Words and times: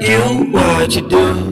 you 0.00 0.50
what 0.50 0.94
you 0.96 1.02
do. 1.02 1.49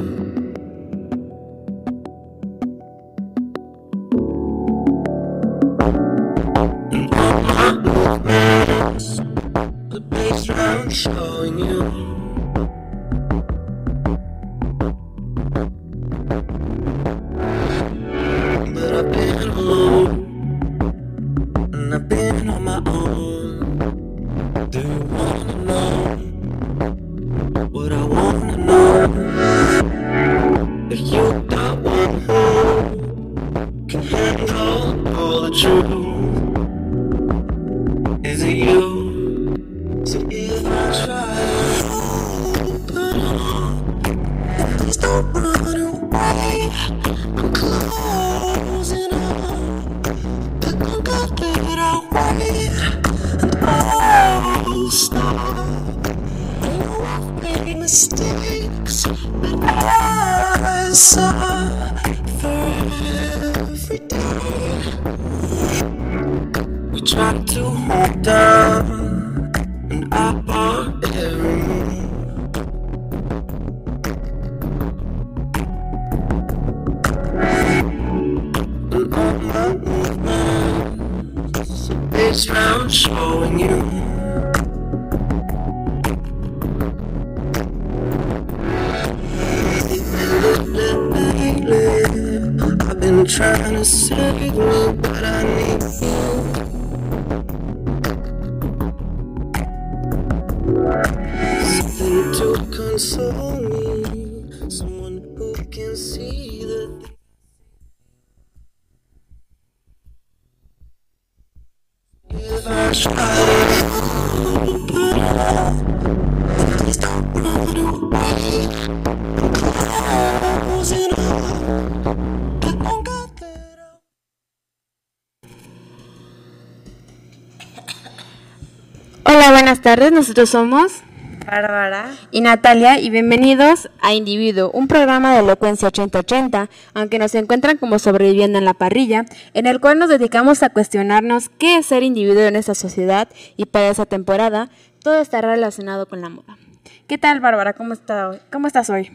Hola, 129.24 129.50
buenas 129.50 129.82
tardes. 129.82 130.12
Nosotros 130.12 130.50
somos 130.50 131.02
Bárbara. 131.50 132.10
y 132.30 132.42
Natalia 132.42 133.00
y 133.00 133.08
bienvenidos 133.08 133.88
a 134.02 134.12
Individuo, 134.12 134.70
un 134.72 134.86
programa 134.86 135.32
de 135.32 135.40
elocuencia 135.40 135.88
80-80, 135.88 136.68
aunque 136.92 137.18
nos 137.18 137.34
encuentran 137.34 137.78
como 137.78 137.98
sobreviviendo 137.98 138.58
en 138.58 138.66
la 138.66 138.74
parrilla, 138.74 139.24
en 139.54 139.66
el 139.66 139.80
cual 139.80 139.98
nos 139.98 140.10
dedicamos 140.10 140.62
a 140.62 140.68
cuestionarnos 140.68 141.48
qué 141.58 141.78
es 141.78 141.86
ser 141.86 142.02
individuo 142.02 142.42
en 142.42 142.56
esta 142.56 142.74
sociedad 142.74 143.28
y 143.56 143.64
para 143.64 143.88
esa 143.88 144.04
temporada 144.04 144.68
todo 145.02 145.20
está 145.22 145.40
relacionado 145.40 146.06
con 146.06 146.20
la 146.20 146.28
moda. 146.28 146.58
¿Qué 147.06 147.16
tal, 147.16 147.40
Bárbara? 147.40 147.72
¿Cómo, 147.72 147.94
está 147.94 148.28
hoy? 148.28 148.38
¿Cómo 148.52 148.66
estás 148.66 148.90
hoy? 148.90 149.10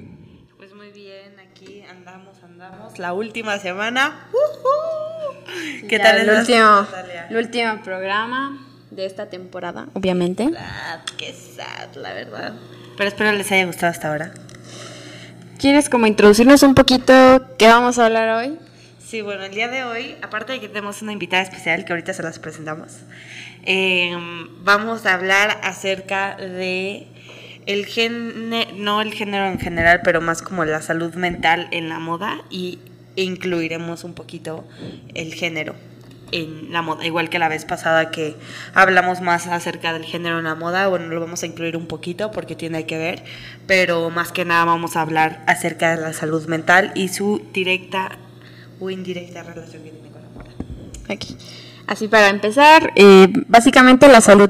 Pues 0.57 0.73
muy 0.73 0.89
bien, 0.89 1.35
aquí 1.39 1.83
andamos, 1.88 2.41
andamos. 2.44 2.97
La 2.97 3.13
última 3.13 3.59
semana. 3.59 4.27
¿Qué 5.88 5.97
Ya, 6.00 6.03
tal 6.03 6.17
el 6.21 6.29
último, 6.35 6.57
Natalia? 6.81 7.27
el 7.29 7.38
último 7.38 7.81
programa 7.83 8.57
de 8.95 9.05
esta 9.05 9.29
temporada, 9.29 9.87
obviamente. 9.93 10.45
Sad, 10.45 10.99
qué 11.17 11.33
sad, 11.33 11.95
la 11.95 12.13
verdad. 12.13 12.53
Pero 12.97 13.07
espero 13.07 13.31
les 13.31 13.51
haya 13.51 13.65
gustado 13.65 13.91
hasta 13.91 14.09
ahora. 14.09 14.33
¿Quieres 15.57 15.89
como 15.89 16.07
introducirnos 16.07 16.63
un 16.63 16.75
poquito 16.75 17.13
qué 17.57 17.67
vamos 17.67 17.97
a 17.97 18.05
hablar 18.05 18.29
hoy? 18.29 18.57
Sí, 18.99 19.21
bueno, 19.21 19.43
el 19.43 19.53
día 19.53 19.67
de 19.67 19.83
hoy, 19.83 20.15
aparte 20.21 20.53
de 20.53 20.59
que 20.59 20.67
tenemos 20.67 21.01
una 21.01 21.13
invitada 21.13 21.43
especial 21.43 21.85
que 21.85 21.93
ahorita 21.93 22.13
se 22.13 22.23
las 22.23 22.39
presentamos, 22.39 22.97
eh, 23.65 24.15
vamos 24.63 25.05
a 25.05 25.13
hablar 25.13 25.59
acerca 25.63 26.35
de 26.35 27.07
el 27.65 27.85
género, 27.85 28.71
no 28.75 29.01
el 29.01 29.13
género 29.13 29.47
en 29.47 29.59
general, 29.59 30.01
pero 30.03 30.19
más 30.19 30.41
como 30.41 30.65
la 30.65 30.81
salud 30.81 31.13
mental 31.15 31.67
en 31.71 31.89
la 31.89 31.99
moda 31.99 32.41
y 32.49 32.79
incluiremos 33.15 34.03
un 34.03 34.15
poquito 34.15 34.65
el 35.13 35.33
género 35.33 35.75
en 36.33 36.71
la 36.71 36.81
moda, 36.81 37.05
igual 37.05 37.29
que 37.29 37.39
la 37.39 37.47
vez 37.47 37.66
pasada 37.66 38.11
que 38.11 38.35
hablamos 38.73 39.21
más 39.21 39.47
acerca 39.47 39.94
del 39.94 40.03
género 40.03 40.39
en 40.39 40.45
la 40.45 40.55
moda, 40.55 40.88
bueno, 40.88 41.07
lo 41.07 41.19
vamos 41.19 41.44
a 41.44 41.45
incluir 41.45 41.77
un 41.77 41.88
poquito 41.88 42.31
porque 42.31 42.55
tiene 42.55 42.85
que 42.85 42.97
ver, 42.97 43.23
pero 43.67 44.09
más 44.09 44.31
que 44.31 44.44
nada 44.44 44.66
vamos 44.66 44.95
a 44.95 45.01
hablar 45.01 45.44
acerca 45.47 45.95
de 45.95 46.01
la 46.01 46.13
salud 46.13 46.47
mental 46.47 46.91
y 46.95 47.09
su 47.09 47.41
directa 47.53 48.17
o 48.79 48.89
indirecta 48.89 49.44
relación 49.44 49.83
que 49.83 49.91
tiene 49.91 50.09
con 50.09 50.21
la 50.21 50.29
moda. 50.29 50.51
Aquí. 51.09 51.38
Así 51.85 52.07
para 52.07 52.29
empezar, 52.29 52.94
eh, 52.95 53.27
básicamente 53.47 54.07
la 54.07 54.21
salud 54.21 54.49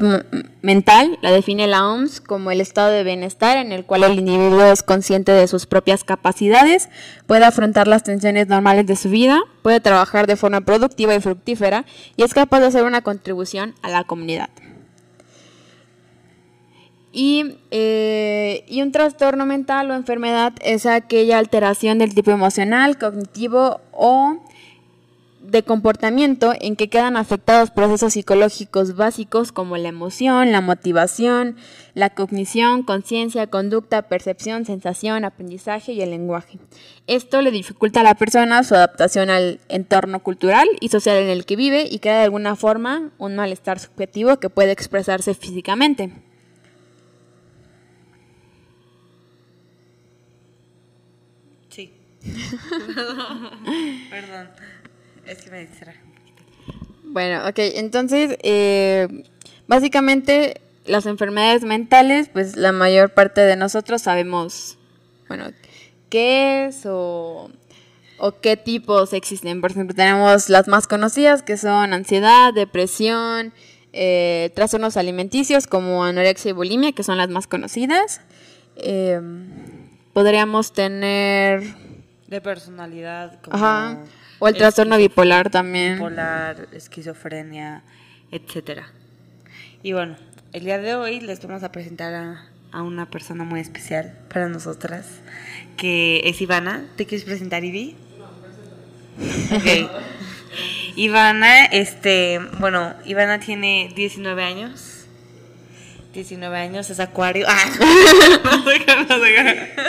mental 0.61 1.17
la 1.21 1.31
define 1.31 1.65
la 1.65 1.87
OMS 1.87 2.21
como 2.21 2.51
el 2.51 2.61
estado 2.61 2.91
de 2.91 3.03
bienestar 3.03 3.57
en 3.57 3.71
el 3.71 3.85
cual 3.85 4.03
el 4.03 4.19
individuo 4.19 4.63
es 4.65 4.83
consciente 4.83 5.31
de 5.31 5.47
sus 5.47 5.65
propias 5.65 6.03
capacidades, 6.03 6.89
puede 7.25 7.43
afrontar 7.43 7.87
las 7.87 8.03
tensiones 8.03 8.47
normales 8.49 8.85
de 8.85 8.95
su 8.95 9.09
vida, 9.09 9.41
puede 9.63 9.79
trabajar 9.79 10.27
de 10.27 10.35
forma 10.35 10.61
productiva 10.61 11.15
y 11.15 11.21
fructífera 11.21 11.85
y 12.15 12.23
es 12.23 12.35
capaz 12.35 12.59
de 12.59 12.67
hacer 12.67 12.83
una 12.83 13.01
contribución 13.01 13.73
a 13.81 13.89
la 13.89 14.03
comunidad. 14.03 14.49
Y, 17.11 17.57
eh, 17.71 18.63
y 18.67 18.81
un 18.83 18.91
trastorno 18.91 19.45
mental 19.45 19.89
o 19.89 19.95
enfermedad 19.95 20.53
es 20.61 20.85
aquella 20.85 21.39
alteración 21.39 21.97
del 21.97 22.13
tipo 22.13 22.31
emocional, 22.31 22.97
cognitivo 22.97 23.81
o 23.91 24.37
de 25.53 25.63
comportamiento 25.63 26.51
en 26.59 26.75
que 26.75 26.89
quedan 26.89 27.15
afectados 27.15 27.69
procesos 27.69 28.13
psicológicos 28.13 28.95
básicos 28.95 29.51
como 29.51 29.77
la 29.77 29.87
emoción, 29.87 30.51
la 30.51 30.61
motivación, 30.61 31.57
la 31.93 32.09
cognición, 32.09 32.81
conciencia, 32.81 33.45
conducta, 33.45 34.01
percepción, 34.09 34.65
sensación, 34.65 35.23
aprendizaje 35.23 35.93
y 35.93 36.01
el 36.01 36.09
lenguaje. 36.09 36.57
Esto 37.05 37.43
le 37.43 37.51
dificulta 37.51 37.99
a 37.99 38.03
la 38.03 38.15
persona 38.15 38.63
su 38.63 38.73
adaptación 38.73 39.29
al 39.29 39.59
entorno 39.69 40.23
cultural 40.23 40.67
y 40.81 40.89
social 40.89 41.17
en 41.17 41.29
el 41.29 41.45
que 41.45 41.55
vive 41.55 41.87
y 41.89 41.99
crea 41.99 42.17
de 42.17 42.23
alguna 42.23 42.55
forma 42.55 43.11
un 43.19 43.35
malestar 43.35 43.79
subjetivo 43.79 44.39
que 44.39 44.49
puede 44.49 44.71
expresarse 44.71 45.35
físicamente. 45.35 46.11
Sí. 51.69 51.93
Perdón. 54.09 54.49
Es 55.25 55.41
que 55.41 55.51
me 55.51 55.61
distraje. 55.61 55.99
Bueno, 57.03 57.47
ok, 57.47 57.59
entonces, 57.75 58.37
eh, 58.43 59.07
básicamente 59.67 60.61
las 60.85 61.05
enfermedades 61.05 61.63
mentales, 61.63 62.29
pues 62.29 62.55
la 62.55 62.71
mayor 62.71 63.11
parte 63.13 63.41
de 63.41 63.55
nosotros 63.55 64.01
sabemos, 64.01 64.77
bueno, 65.27 65.45
qué 66.09 66.65
es 66.65 66.85
o, 66.85 67.49
o 68.17 68.39
qué 68.41 68.57
tipos 68.57 69.13
existen. 69.13 69.61
Por 69.61 69.71
ejemplo, 69.71 69.95
tenemos 69.95 70.49
las 70.49 70.67
más 70.67 70.87
conocidas 70.87 71.43
que 71.43 71.57
son 71.57 71.93
ansiedad, 71.93 72.53
depresión, 72.53 73.53
eh, 73.93 74.51
trastornos 74.55 74.97
alimenticios 74.97 75.67
como 75.67 76.03
anorexia 76.03 76.49
y 76.49 76.53
bulimia, 76.53 76.91
que 76.93 77.03
son 77.03 77.17
las 77.17 77.29
más 77.29 77.47
conocidas. 77.47 78.21
Eh, 78.75 79.21
podríamos 80.13 80.73
tener, 80.73 81.63
De 82.27 82.41
personalidad, 82.41 83.39
como 83.41 83.55
ajá, 83.55 83.99
o 84.43 84.47
el 84.49 84.57
trastorno 84.57 84.97
bipolar 84.97 85.49
también. 85.49 85.95
bipolar, 85.95 86.67
esquizofrenia, 86.73 87.81
etcétera. 88.29 88.91
Y 89.83 89.93
bueno, 89.93 90.17
el 90.51 90.65
día 90.65 90.79
de 90.79 90.95
hoy 90.95 91.21
les 91.21 91.41
vamos 91.41 91.63
a 91.63 91.71
presentar 91.71 92.13
a, 92.13 92.49
a 92.73 92.81
una 92.81 93.09
persona 93.09 93.45
muy 93.45 93.61
especial 93.61 94.19
para 94.27 94.49
nosotras, 94.49 95.05
que 95.77 96.23
es 96.25 96.41
Ivana. 96.41 96.83
¿Te 96.97 97.05
quieres 97.05 97.23
presentar, 97.23 97.63
Ivy? 97.63 97.95
Ok. 99.55 99.89
Ivana, 100.97 101.65
este, 101.65 102.41
bueno, 102.59 102.95
Ivana 103.05 103.39
tiene 103.39 103.93
19 103.95 104.43
años. 104.43 105.05
19 106.13 106.57
años, 106.57 106.89
es 106.89 106.99
acuario. 106.99 107.47
Ah, 107.49 107.63
no 107.79 108.57
no 108.57 108.63
sé 108.65 108.85
cómo. 108.85 109.83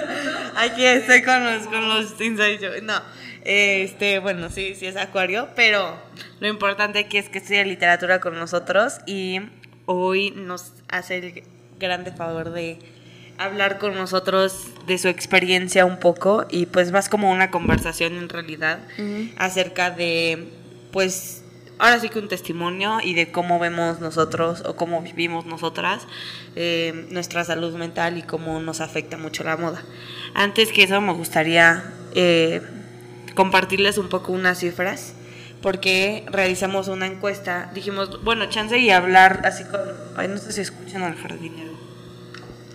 Aquí 0.57 0.85
estoy 0.85 1.23
con 1.23 1.45
los, 1.45 1.67
con 1.67 1.89
los 1.89 2.21
inside. 2.21 2.83
No, 2.83 3.03
este, 3.45 4.19
bueno, 4.19 4.51
sí, 4.51 4.75
sí 4.75 4.87
es 4.87 4.97
acuario, 4.97 5.49
pero 5.55 5.97
lo 6.41 6.49
importante 6.49 6.99
aquí 6.99 7.19
es 7.19 7.29
que 7.29 7.39
estudia 7.39 7.65
literatura 7.65 8.21
con 8.21 8.35
nosotros 8.35 9.01
y 9.07 9.41
hoy 9.87 10.31
nos 10.31 10.73
hace 10.89 11.19
el 11.19 11.43
grande 11.79 12.13
favor 12.13 12.51
de 12.53 12.79
hablar 13.37 13.79
con 13.79 13.95
nosotros 13.95 14.69
de 14.87 14.97
su 14.99 15.09
experiencia 15.09 15.85
un 15.85 15.99
poco 15.99 16.47
y 16.51 16.67
pues 16.67 16.93
más 16.93 17.09
como 17.09 17.31
una 17.31 17.51
conversación 17.51 18.15
en 18.15 18.29
realidad 18.29 18.79
acerca 19.37 19.91
de 19.91 20.49
pues 20.93 21.43
ahora 21.79 21.99
sí 21.99 22.09
que 22.09 22.21
un 22.21 22.29
testimonio 22.29 22.99
y 23.03 23.15
de 23.15 23.33
cómo 23.33 23.59
vemos 23.59 24.01
nosotros 24.01 24.63
o 24.65 24.77
cómo 24.77 25.03
vivimos 25.03 25.47
nosotras 25.47 26.07
eh, 26.55 27.09
nuestra 27.11 27.45
salud 27.45 27.75
mental 27.75 28.17
y 28.19 28.23
cómo 28.23 28.61
nos 28.61 28.81
afecta 28.81 29.17
mucho 29.17 29.43
la 29.43 29.57
moda. 29.57 29.83
Antes 30.35 30.71
que 30.71 30.85
eso 30.85 31.01
me 31.01 31.13
gustaría 31.13 31.93
eh, 32.15 32.63
compartirles 33.35 33.99
un 33.99 34.09
poco 34.09 34.33
unas 34.33 34.59
cifras 34.59 35.15
porque 35.63 36.25
realizamos 36.31 36.89
una 36.89 37.07
encuesta, 37.07 37.71
dijimos, 37.75 38.23
bueno, 38.23 38.47
chance 38.51 38.77
y 38.79 38.91
hablar 38.91 39.43
así 39.45 39.65
con, 39.65 39.81
ay, 40.17 40.29
no 40.29 40.37
sé 40.37 40.53
si 40.53 40.61
escuchan 40.61 41.03
al 41.03 41.15
jardinero. 41.17 41.73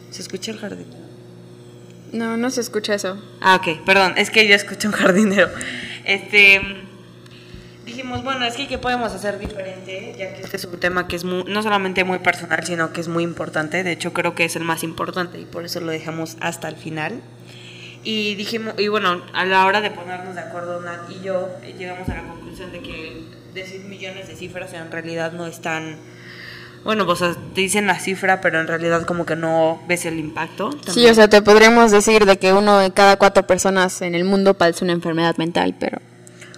¿Se 0.10 0.22
escucha 0.24 0.52
el 0.52 0.58
jardinero? 0.60 0.98
No, 2.12 2.36
no 2.38 2.50
se 2.50 2.62
escucha 2.62 2.96
eso. 2.96 3.22
Ah, 3.42 3.56
ok, 3.58 3.86
perdón, 3.86 4.14
es 4.18 4.32
que 4.32 4.48
yo 4.48 4.56
escucho 4.56 4.88
un 4.88 4.96
jardinero. 4.96 5.50
Este, 6.06 6.60
dijimos, 7.86 8.24
bueno, 8.24 8.44
es 8.46 8.56
que 8.56 8.68
¿qué 8.68 8.80
podemos 8.80 9.12
hacer 9.14 9.38
diferente? 9.38 10.16
Ya 10.18 10.34
que 10.34 10.42
este 10.42 10.58
es 10.58 10.66
un 10.66 10.80
tema 10.80 11.08
que 11.08 11.16
es 11.16 11.24
muy- 11.24 11.44
no 11.44 11.62
solamente 11.62 12.04
muy 12.04 12.18
personal, 12.20 12.66
sino 12.66 12.92
que 12.94 13.02
es 13.02 13.08
muy 13.08 13.24
importante. 13.24 13.84
De 13.84 13.92
hecho, 13.92 14.14
creo 14.14 14.34
que 14.34 14.46
es 14.46 14.56
el 14.56 14.64
más 14.64 14.84
importante 14.84 15.40
y 15.40 15.46
por 15.46 15.64
eso 15.66 15.80
lo 15.80 15.92
dejamos 15.92 16.38
hasta 16.42 16.68
el 16.68 16.76
final. 16.76 17.22
Y 18.04 18.36
dijimos, 18.36 18.74
y 18.78 18.88
bueno, 18.88 19.22
a 19.34 19.46
la 19.46 19.66
hora 19.66 19.82
de 19.82 19.92
ponernos 19.92 20.36
de 20.36 20.42
acuerdo, 20.42 20.80
Nat 20.82 21.10
y 21.10 21.22
yo, 21.22 21.50
eh, 21.64 21.76
llegamos 21.78 22.08
a 22.10 22.16
la 22.16 22.24
conclusión 22.24 22.72
de 22.72 22.80
que 22.80 23.24
decir 23.54 23.82
millones 23.82 24.28
de 24.28 24.36
cifras 24.36 24.74
en 24.74 24.92
realidad 24.92 25.32
no 25.34 25.46
es 25.48 25.62
tan... 25.62 25.98
Bueno, 26.86 27.06
pues 27.06 27.20
te 27.20 27.60
dicen 27.62 27.88
la 27.88 28.00
cifra, 28.00 28.40
pero 28.40 28.62
en 28.62 28.68
realidad 28.68 29.06
como 29.06 29.26
que 29.26 29.36
no 29.36 29.82
ves 29.88 30.06
el 30.06 30.18
impacto. 30.18 30.70
Sí, 30.88 31.06
o 31.08 31.14
sea, 31.14 31.28
te 31.28 31.42
podríamos 31.42 31.92
decir 31.92 32.26
de 32.26 32.38
que 32.40 32.54
uno 32.54 32.78
de 32.80 32.92
cada 32.94 33.18
cuatro 33.18 33.46
personas 33.46 34.02
en 34.02 34.16
el 34.16 34.24
mundo 34.24 34.54
padece 34.54 34.86
una 34.86 34.94
enfermedad 34.94 35.36
mental, 35.38 35.76
pero... 35.78 36.00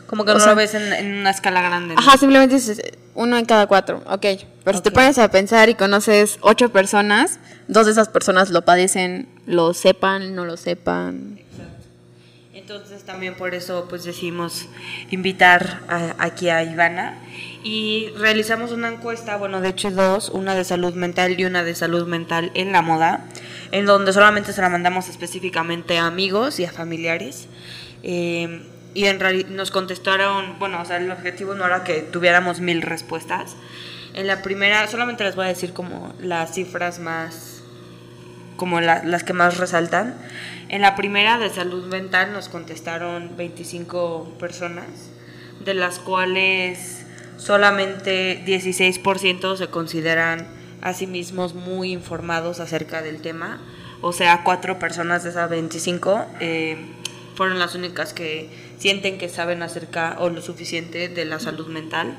Como 0.05 0.23
que 0.23 0.33
no 0.33 0.39
sea- 0.39 0.49
lo 0.49 0.55
ves 0.55 0.75
en, 0.75 0.93
en 0.93 1.13
una 1.21 1.31
escala 1.31 1.61
grande. 1.63 1.95
¿no? 1.95 1.99
Ajá, 1.99 2.17
simplemente 2.17 2.53
dices 2.55 2.81
uno 3.15 3.35
en 3.37 3.45
cada 3.45 3.65
cuatro, 3.65 4.03
ok. 4.05 4.25
Pero 4.63 4.77
si 4.77 4.83
te 4.83 4.91
pones 4.91 5.17
a 5.17 5.31
pensar 5.31 5.69
y 5.69 5.75
conoces 5.75 6.37
ocho 6.41 6.69
personas, 6.71 7.39
dos 7.67 7.85
de 7.87 7.93
esas 7.93 8.09
personas 8.09 8.49
lo 8.51 8.61
padecen, 8.63 9.27
lo 9.47 9.73
sepan, 9.73 10.35
no 10.35 10.45
lo 10.45 10.55
sepan. 10.57 11.39
Entonces 12.53 13.03
también 13.03 13.33
por 13.35 13.55
eso 13.55 13.87
pues 13.89 14.03
decidimos 14.03 14.67
invitar 15.09 15.81
a- 15.89 16.15
aquí 16.19 16.49
a 16.49 16.63
Ivana 16.63 17.17
y 17.63 18.09
realizamos 18.17 18.71
una 18.71 18.89
encuesta, 18.89 19.35
bueno 19.37 19.61
de 19.61 19.69
hecho 19.69 19.89
dos, 19.89 20.29
una 20.29 20.53
de 20.53 20.63
salud 20.63 20.93
mental 20.93 21.39
y 21.39 21.45
una 21.45 21.63
de 21.63 21.73
salud 21.75 22.07
mental 22.07 22.51
en 22.53 22.71
la 22.71 22.81
moda, 22.81 23.25
en 23.71 23.85
donde 23.85 24.13
solamente 24.13 24.53
se 24.53 24.61
la 24.61 24.69
mandamos 24.69 25.09
específicamente 25.09 25.97
a 25.97 26.05
amigos 26.05 26.59
y 26.59 26.65
a 26.65 26.71
familiares. 26.71 27.47
Eh, 28.03 28.61
y 28.93 29.05
en 29.05 29.19
realidad 29.19 29.49
nos 29.49 29.71
contestaron, 29.71 30.59
bueno, 30.59 30.81
o 30.81 30.85
sea, 30.85 30.97
el 30.97 31.09
objetivo 31.09 31.55
no 31.55 31.65
era 31.65 31.83
que 31.85 32.01
tuviéramos 32.01 32.59
mil 32.59 32.81
respuestas. 32.81 33.55
En 34.13 34.27
la 34.27 34.41
primera, 34.41 34.87
solamente 34.87 35.23
les 35.23 35.35
voy 35.35 35.45
a 35.45 35.49
decir 35.49 35.73
como 35.73 36.13
las 36.19 36.53
cifras 36.53 36.99
más 36.99 37.57
como 38.57 38.79
la- 38.79 39.03
las 39.03 39.23
que 39.23 39.33
más 39.33 39.57
resaltan. 39.57 40.13
En 40.69 40.81
la 40.81 40.95
primera 40.95 41.39
de 41.39 41.49
salud 41.49 41.85
mental 41.87 42.31
nos 42.31 42.47
contestaron 42.47 43.35
25 43.35 44.35
personas, 44.39 44.85
de 45.65 45.73
las 45.73 45.97
cuales 45.97 47.03
solamente 47.37 48.43
16% 48.45 49.55
se 49.57 49.67
consideran 49.67 50.47
a 50.81 50.93
sí 50.93 51.07
mismos 51.07 51.55
muy 51.55 51.91
informados 51.91 52.59
acerca 52.59 53.01
del 53.01 53.19
tema. 53.21 53.59
O 54.01 54.13
sea, 54.13 54.43
cuatro 54.43 54.77
personas 54.77 55.23
de 55.23 55.31
esas 55.31 55.49
25 55.49 56.25
eh, 56.39 56.77
fueron 57.35 57.57
las 57.57 57.73
únicas 57.73 58.13
que 58.13 58.47
sienten 58.77 59.17
que 59.17 59.27
saben 59.29 59.63
acerca 59.63 60.17
o 60.19 60.29
lo 60.29 60.41
suficiente 60.41 61.09
de 61.09 61.25
la 61.25 61.39
salud 61.39 61.67
mental. 61.67 62.15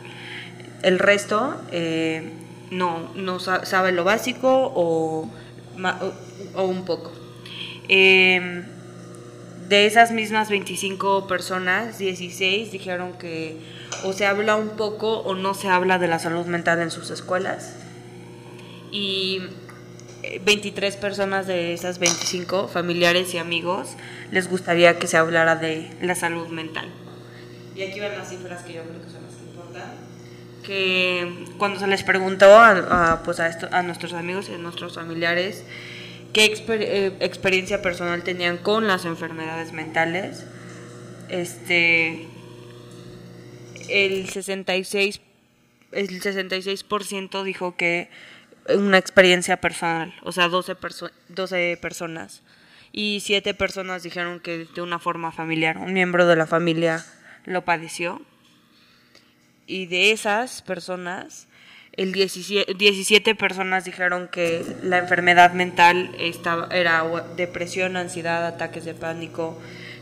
El 0.83 0.99
resto 0.99 1.55
eh, 1.71 2.23
no, 2.71 3.11
no 3.15 3.39
sa- 3.41 3.65
sabe 3.65 3.93
lo 3.93 4.05
básico 4.05 4.73
o, 4.75 5.29
o- 6.55 6.63
un 6.65 6.85
poco. 6.85 7.13
Eh, 7.89 8.65
de 9.69 9.87
esas 9.87 10.11
mismas 10.11 10.51
25 10.51 11.27
personas, 11.27 11.99
16 11.99 12.73
dijeron 12.73 13.15
que 13.15 13.57
o 14.05 14.13
se 14.13 14.27
habla 14.27 14.57
un 14.57 14.71
poco 14.71 15.19
o 15.21 15.35
no 15.35 15.55
se 15.55 15.69
habla 15.69 15.99
de 15.99 16.09
la 16.09 16.19
salud 16.19 16.47
mental 16.47 16.81
en 16.83 16.91
sus 16.91 17.11
escuelas. 17.11 17.75
Y 18.91 19.41
eh, 20.23 20.41
23 20.45 20.97
personas 20.97 21.47
de 21.47 21.73
esas 21.73 21.99
25, 21.99 22.69
familiares 22.69 23.33
y 23.35 23.39
amigos, 23.39 23.91
les 24.31 24.49
gustaría 24.51 24.99
que 24.99 25.07
se 25.07 25.17
hablara 25.17 25.57
de 25.57 25.91
la 26.03 26.15
salud 26.15 26.49
mental. 26.49 26.89
Y 27.75 27.83
aquí 27.83 28.01
van 28.01 28.19
las 28.19 28.29
cifras 28.29 28.63
que 28.65 28.75
yo 28.75 28.83
creo 28.83 29.01
que 29.03 29.11
son. 29.11 29.22
Que 30.65 31.47
cuando 31.59 31.81
se 31.81 31.87
les 31.87 32.03
preguntó 32.05 32.57
a, 32.57 33.23
pues 33.25 33.41
a, 33.41 33.83
nuestros 33.83 34.13
amigos 34.13 34.49
y 34.49 34.55
a 34.55 34.59
nuestros 34.59 34.95
familiares 34.95 35.65
qué 36.33 36.45
eh, 36.69 37.17
experiencia 37.21 37.83
personal 37.83 38.23
tenían 38.23 38.59
con 38.59 38.87
las 38.87 39.05
enfermedades 39.05 39.73
mentales, 39.73 40.47
este, 41.29 42.27
el 43.89 44.29
66, 44.29 45.21
el 45.93 46.09
66% 46.23 47.43
dijo 47.43 47.77
que 47.77 48.09
una 48.69 48.99
experiencia 48.99 49.59
personal, 49.61 50.15
o 50.23 50.33
sea, 50.33 50.49
12, 50.49 50.77
perso- 50.77 51.11
12 51.29 51.79
personas. 51.81 52.43
Y 52.93 53.21
7 53.21 53.55
personas 53.55 54.03
dijeron 54.03 54.41
que 54.41 54.67
de 54.75 54.83
una 54.83 54.99
forma 54.99 55.33
familiar, 55.33 55.79
un 55.79 55.93
miembro 55.93 56.27
de 56.27 56.37
la 56.37 56.47
familia 56.47 57.05
lo 57.45 57.65
padeció. 57.65 58.21
Y 59.73 59.87
de 59.87 60.11
esas 60.11 60.61
personas, 60.61 61.49
el 61.93 62.13
17, 62.13 62.75
17 62.75 63.35
personas 63.35 63.87
dijeron 63.87 64.29
que 64.29 64.63
la 64.83 64.99
enfermedad 64.99 65.55
mental 65.55 66.15
estaba, 66.19 66.69
era 66.71 67.03
depresión, 67.39 67.97
ansiedad, 67.97 68.47
ataques 68.47 68.85
de 68.85 68.93
pánico, 68.93 69.59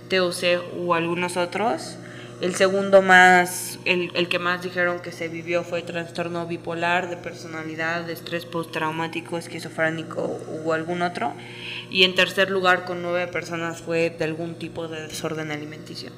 TOC 0.08 0.76
o 0.76 0.94
algunos 0.94 1.36
otros. 1.36 1.96
El 2.40 2.56
segundo 2.56 3.00
más, 3.00 3.78
el, 3.84 4.10
el 4.14 4.28
que 4.28 4.40
más 4.40 4.60
dijeron 4.60 4.98
que 4.98 5.12
se 5.12 5.28
vivió 5.28 5.62
fue 5.62 5.82
trastorno 5.82 6.48
bipolar, 6.48 7.08
de 7.08 7.16
personalidad, 7.16 8.02
de 8.02 8.14
estrés 8.14 8.46
postraumático, 8.46 9.38
esquizofrénico 9.38 10.40
o 10.64 10.72
algún 10.72 11.02
otro. 11.02 11.32
Y 11.90 12.02
en 12.02 12.16
tercer 12.16 12.50
lugar, 12.50 12.86
con 12.86 13.02
nueve 13.02 13.28
personas, 13.28 13.82
fue 13.82 14.10
de 14.10 14.24
algún 14.24 14.56
tipo 14.56 14.88
de 14.88 15.06
desorden 15.06 15.52
alimenticio. 15.52 16.10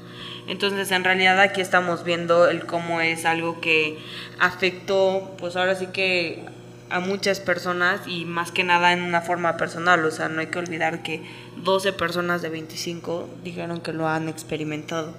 Entonces, 0.47 0.91
en 0.91 1.05
realidad 1.05 1.39
aquí 1.41 1.61
estamos 1.61 2.05
viendo 2.05 2.49
el 2.49 2.67
cómo 2.67 3.01
es 3.01 3.25
algo 3.25 3.61
que 3.61 3.99
afectó, 4.39 5.35
pues 5.39 5.57
ahora 5.57 5.75
sí 5.75 5.87
que 5.89 6.45
a 6.93 7.01
muchas 7.01 7.41
personas 7.41 8.07
y 8.07 8.25
más 8.27 8.53
que 8.53 8.65
nada 8.65 8.93
en 8.93 9.03
una 9.03 9.23
forma 9.23 9.57
personal. 9.57 10.05
O 10.05 10.11
sea, 10.11 10.29
no 10.29 10.41
hay 10.41 10.49
que 10.49 10.59
olvidar 10.59 11.03
que 11.03 11.23
12 11.65 11.93
personas 11.95 12.43
de 12.43 12.51
25 12.51 13.29
dijeron 13.43 13.81
que 13.81 13.93
lo 13.93 14.09
han 14.09 14.29
experimentado. 14.29 15.15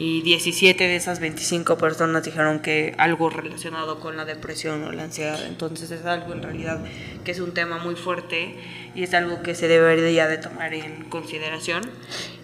Y 0.00 0.22
17 0.22 0.84
de 0.84 0.94
esas 0.94 1.18
25 1.18 1.76
personas 1.76 2.22
dijeron 2.22 2.60
que 2.60 2.94
algo 2.98 3.30
relacionado 3.30 3.98
con 3.98 4.16
la 4.16 4.24
depresión 4.24 4.84
o 4.84 4.92
la 4.92 5.02
ansiedad. 5.02 5.44
Entonces 5.44 5.90
es 5.90 6.04
algo 6.04 6.32
en 6.34 6.40
realidad 6.40 6.84
que 7.24 7.32
es 7.32 7.40
un 7.40 7.52
tema 7.52 7.78
muy 7.78 7.96
fuerte 7.96 8.54
y 8.94 9.02
es 9.02 9.12
algo 9.12 9.42
que 9.42 9.56
se 9.56 9.66
debería 9.66 10.28
de 10.28 10.38
tomar 10.38 10.72
en 10.72 11.02
consideración. 11.06 11.82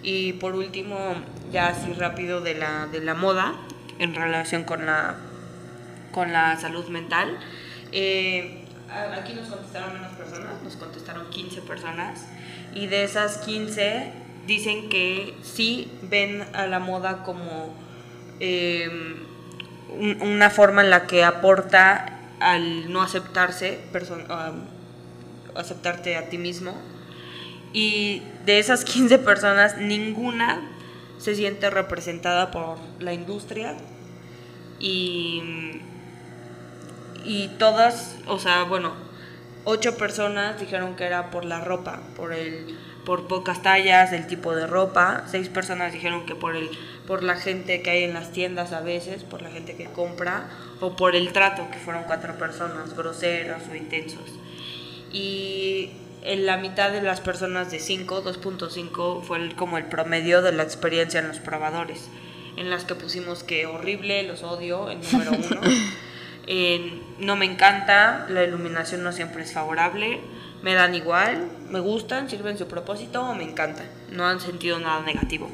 Y 0.03 0.33
por 0.33 0.53
último, 0.53 0.97
ya 1.49 1.67
así 1.67 1.93
rápido 1.93 2.41
de 2.41 2.55
la, 2.55 2.87
de 2.87 2.99
la 2.99 3.13
moda 3.13 3.55
en 3.99 4.13
relación 4.15 4.65
con 4.65 4.85
la, 4.85 5.15
con 6.11 6.33
la 6.33 6.59
salud 6.59 6.85
mental. 6.89 7.39
Eh, 7.93 8.65
aquí 9.17 9.33
nos 9.33 9.47
contestaron 9.47 9.93
menos 9.93 10.11
personas, 10.11 10.61
nos 10.61 10.75
contestaron 10.75 11.29
15 11.29 11.61
personas 11.61 12.25
y 12.73 12.87
de 12.87 13.05
esas 13.05 13.37
15 13.37 14.24
dicen 14.47 14.89
que 14.89 15.33
sí 15.43 15.91
ven 16.03 16.43
a 16.53 16.67
la 16.67 16.79
moda 16.79 17.23
como 17.23 17.73
un- 19.99 20.21
una 20.21 20.49
forma 20.49 20.81
en 20.81 20.89
la 20.89 21.07
que 21.07 21.23
aporta 21.23 22.19
al 22.39 22.91
no 22.91 23.01
aceptarse, 23.01 23.79
aceptarte 25.55 26.17
a 26.17 26.29
ti 26.29 26.37
mismo. 26.37 26.73
Y 27.73 28.21
de 28.45 28.59
esas 28.59 28.85
15 28.91 29.17
personas, 29.19 29.77
ninguna 29.77 30.61
se 31.17 31.35
siente 31.35 31.69
representada 31.69 32.51
por 32.51 32.77
la 32.99 33.13
industria. 33.13 33.75
Y, 34.79 35.41
y 37.23 37.47
todas, 37.57 38.15
o 38.27 38.39
sea, 38.39 38.63
bueno, 38.63 38.93
ocho 39.63 39.97
personas 39.97 40.59
dijeron 40.59 40.95
que 40.95 41.05
era 41.05 41.31
por 41.31 41.45
la 41.45 41.61
ropa, 41.61 42.01
por 42.15 42.33
el 42.33 42.77
por 43.05 43.27
pocas 43.27 43.61
tallas, 43.61 44.11
el 44.11 44.27
tipo 44.27 44.55
de 44.55 44.67
ropa. 44.67 45.23
Seis 45.27 45.47
personas 45.49 45.93
dijeron 45.93 46.25
que 46.25 46.35
por 46.35 46.55
el 46.55 46.69
por 47.07 47.23
la 47.23 47.35
gente 47.35 47.81
que 47.83 47.91
hay 47.91 48.03
en 48.03 48.13
las 48.15 48.31
tiendas 48.31 48.73
a 48.73 48.81
veces, 48.81 49.23
por 49.23 49.41
la 49.43 49.49
gente 49.51 49.75
que 49.75 49.85
compra 49.85 50.49
o 50.81 50.95
por 50.95 51.15
el 51.15 51.31
trato, 51.33 51.67
que 51.71 51.77
fueron 51.77 52.03
cuatro 52.05 52.33
personas 52.37 52.95
groseros 52.95 53.61
o 53.71 53.75
intensos. 53.75 54.23
Y 55.13 55.91
en 56.23 56.45
la 56.45 56.57
mitad 56.57 56.91
de 56.91 57.01
las 57.01 57.21
personas 57.21 57.71
de 57.71 57.79
5, 57.79 58.21
2.5 58.21 59.21
fue 59.21 59.37
el- 59.37 59.55
como 59.55 59.77
el 59.77 59.85
promedio 59.85 60.41
de 60.41 60.51
la 60.51 60.63
experiencia 60.63 61.19
en 61.19 61.27
los 61.27 61.37
probadores, 61.39 62.09
en 62.57 62.69
las 62.69 62.85
que 62.85 62.95
pusimos 62.95 63.43
que 63.43 63.65
horrible, 63.67 64.23
los 64.23 64.43
odio, 64.43 64.89
el 64.89 64.99
número 65.11 65.31
uno. 65.31 65.61
Eh, 66.47 67.01
no 67.17 67.35
me 67.35 67.45
encanta, 67.45 68.27
la 68.29 68.43
iluminación 68.43 69.01
no 69.03 69.11
siempre 69.11 69.41
es 69.41 69.51
favorable, 69.51 70.19
me 70.65 70.73
dan 70.73 70.95
igual, 70.95 71.47
me 71.69 71.79
gustan, 71.79 72.27
sirven 72.27 72.57
su 72.57 72.65
propósito 72.67 73.21
o 73.21 73.35
me 73.35 73.43
encantan. 73.43 73.85
No 74.11 74.25
han 74.25 74.39
sentido 74.39 74.79
nada 74.79 75.03
negativo. 75.03 75.47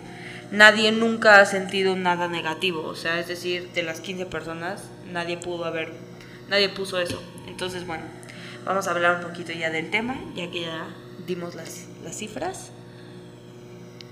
Nadie 0.52 0.94
nunca 0.94 1.42
ha 1.42 1.46
sentido 1.46 1.98
nada 1.98 2.30
negativo, 2.30 2.84
o 2.88 2.96
sea, 2.96 3.20
es 3.20 3.28
decir, 3.28 3.74
de 3.74 3.84
las 3.84 4.00
15 4.00 4.28
personas, 4.28 4.84
nadie 5.12 5.36
pudo 5.36 5.66
haber, 5.66 5.92
nadie 6.48 6.70
puso 6.70 6.98
eso. 7.02 7.22
Entonces, 7.46 7.86
bueno, 7.86 8.06
vamos 8.64 8.88
a 8.88 8.92
hablar 8.92 9.18
un 9.18 9.30
poquito 9.30 9.52
ya 9.52 9.70
del 9.70 9.92
tema, 9.92 10.16
ya 10.34 10.50
que 10.50 10.62
ya 10.62 10.88
dimos 11.28 11.56
las, 11.56 11.88
las 12.06 12.16
cifras. 12.16 12.72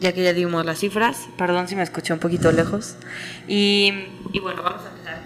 Ya 0.02 0.12
que 0.12 0.22
ya 0.22 0.34
dimos 0.34 0.66
las 0.66 0.80
cifras, 0.80 1.30
perdón 1.38 1.70
si 1.70 1.78
me 1.78 1.84
escuché 1.84 2.12
un 2.12 2.20
poquito 2.20 2.52
lejos. 2.52 2.98
Y, 3.48 3.94
y 4.34 4.40
bueno, 4.42 4.64
vamos 4.64 4.82
a 4.84 4.90
empezar 4.90 5.26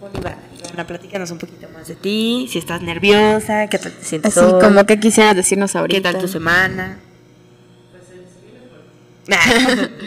con, 0.00 0.10
con 0.10 0.20
Ivana. 0.20 0.38
Ivana, 0.58 0.86
platícanos 0.86 1.30
un 1.30 1.38
poquito 1.38 1.68
más 1.70 1.86
de 1.88 1.94
ti, 1.96 2.46
si 2.50 2.58
estás 2.58 2.82
nerviosa, 2.82 3.66
qué 3.68 3.78
tal 3.78 3.92
te 3.92 4.04
sientes 4.04 4.36
Así 4.36 4.46
hoy, 4.52 4.60
como 4.60 4.84
que 4.86 4.98
quisieras 5.00 5.36
decirnos 5.36 5.76
ahorita. 5.76 5.96
qué 5.96 6.12
tal 6.12 6.20
tu 6.20 6.28
semana. 6.28 6.98
Muchas 9.26 9.38
gracias. 9.76 9.90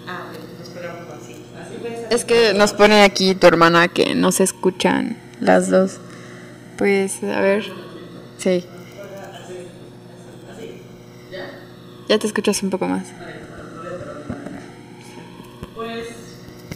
Ah, 0.08 0.28
nos 0.32 1.22
así. 1.22 1.46
Así 1.62 2.06
Es 2.10 2.26
que 2.26 2.54
nos 2.54 2.74
pone 2.74 3.04
aquí 3.04 3.36
tu 3.36 3.46
hermana 3.46 3.90
que 3.90 4.16
no 4.16 4.32
se 4.32 4.44
escuchan 4.44 5.18
las 5.42 5.70
dos. 5.70 6.00
Pues, 6.78 7.22
a 7.24 7.42
ver. 7.42 7.66
Sí. 8.38 8.66
Ya 12.08 12.20
te 12.20 12.28
escuchas 12.28 12.64
un 12.64 12.70
poco 12.70 12.88
más. 12.88 13.08
Pues, 15.76 16.08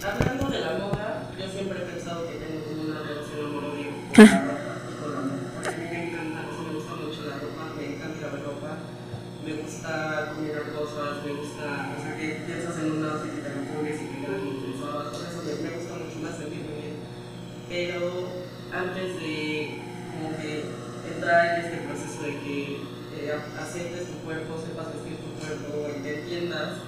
hablando 0.03 0.49
de 0.49 0.59
la 0.59 0.73
moda, 0.77 1.31
yo 1.39 1.47
siempre 1.49 1.79
he 1.79 1.85
pensado 1.93 2.27
que 2.27 2.35
tengo 2.35 2.81
una 2.83 3.01
relación 3.03 3.45
amor-odio 3.45 3.91
con 4.15 4.25
la 4.25 4.41
ropa 4.47 4.79
y 4.89 4.95
con 5.01 5.11
la 5.13 5.21
moda. 5.21 5.47
Porque 5.53 5.69
a 5.69 5.77
mí 5.77 5.85
me 5.91 5.99
encanta, 6.09 6.39
o 6.47 6.51
sea, 6.55 6.63
me 6.67 6.73
gusta 6.73 6.95
mucho 6.95 7.21
la 7.27 7.35
ropa, 7.43 7.63
me 7.77 7.85
encanta 7.95 8.17
ir 8.17 8.25
a 8.25 8.29
ver 8.31 8.43
ropa, 8.45 8.71
me 9.45 9.53
gusta 9.61 10.31
combinar 10.33 10.63
cosas, 10.73 11.25
me 11.25 11.31
gusta, 11.33 11.67
o 11.91 12.01
sea, 12.01 12.11
que 12.17 12.27
piensas 12.47 12.75
en 12.79 12.91
un 12.91 13.05
outfit 13.05 13.33
y 13.37 13.41
te 13.43 13.49
lo 13.51 13.61
pones 13.67 14.01
y 14.01 14.05
te 14.07 14.15
quedas 14.23 14.41
muy 14.41 14.57
pensado, 14.63 15.11
todo 15.11 15.21
eso 15.27 15.39
me, 15.43 15.51
me 15.61 15.75
gusta 15.75 15.93
mucho 15.99 16.17
más 16.23 16.33
sentirme 16.39 16.73
bien. 16.81 16.95
Pero 17.67 18.01
antes 18.71 19.07
de 19.19 19.83
como 20.17 20.33
que 20.39 20.65
entrar 21.13 21.41
en 21.45 21.65
este 21.65 21.77
proceso 21.85 22.21
de 22.23 22.33
que 22.41 22.57
eh, 23.17 23.33
aceptes 23.59 24.07
tu 24.07 24.16
cuerpo, 24.27 24.57
sepas 24.57 24.91
vestir 24.91 25.21
tu 25.21 25.33
cuerpo 25.35 25.89
y 25.89 26.01
te 26.01 26.09
entiendas, 26.09 26.83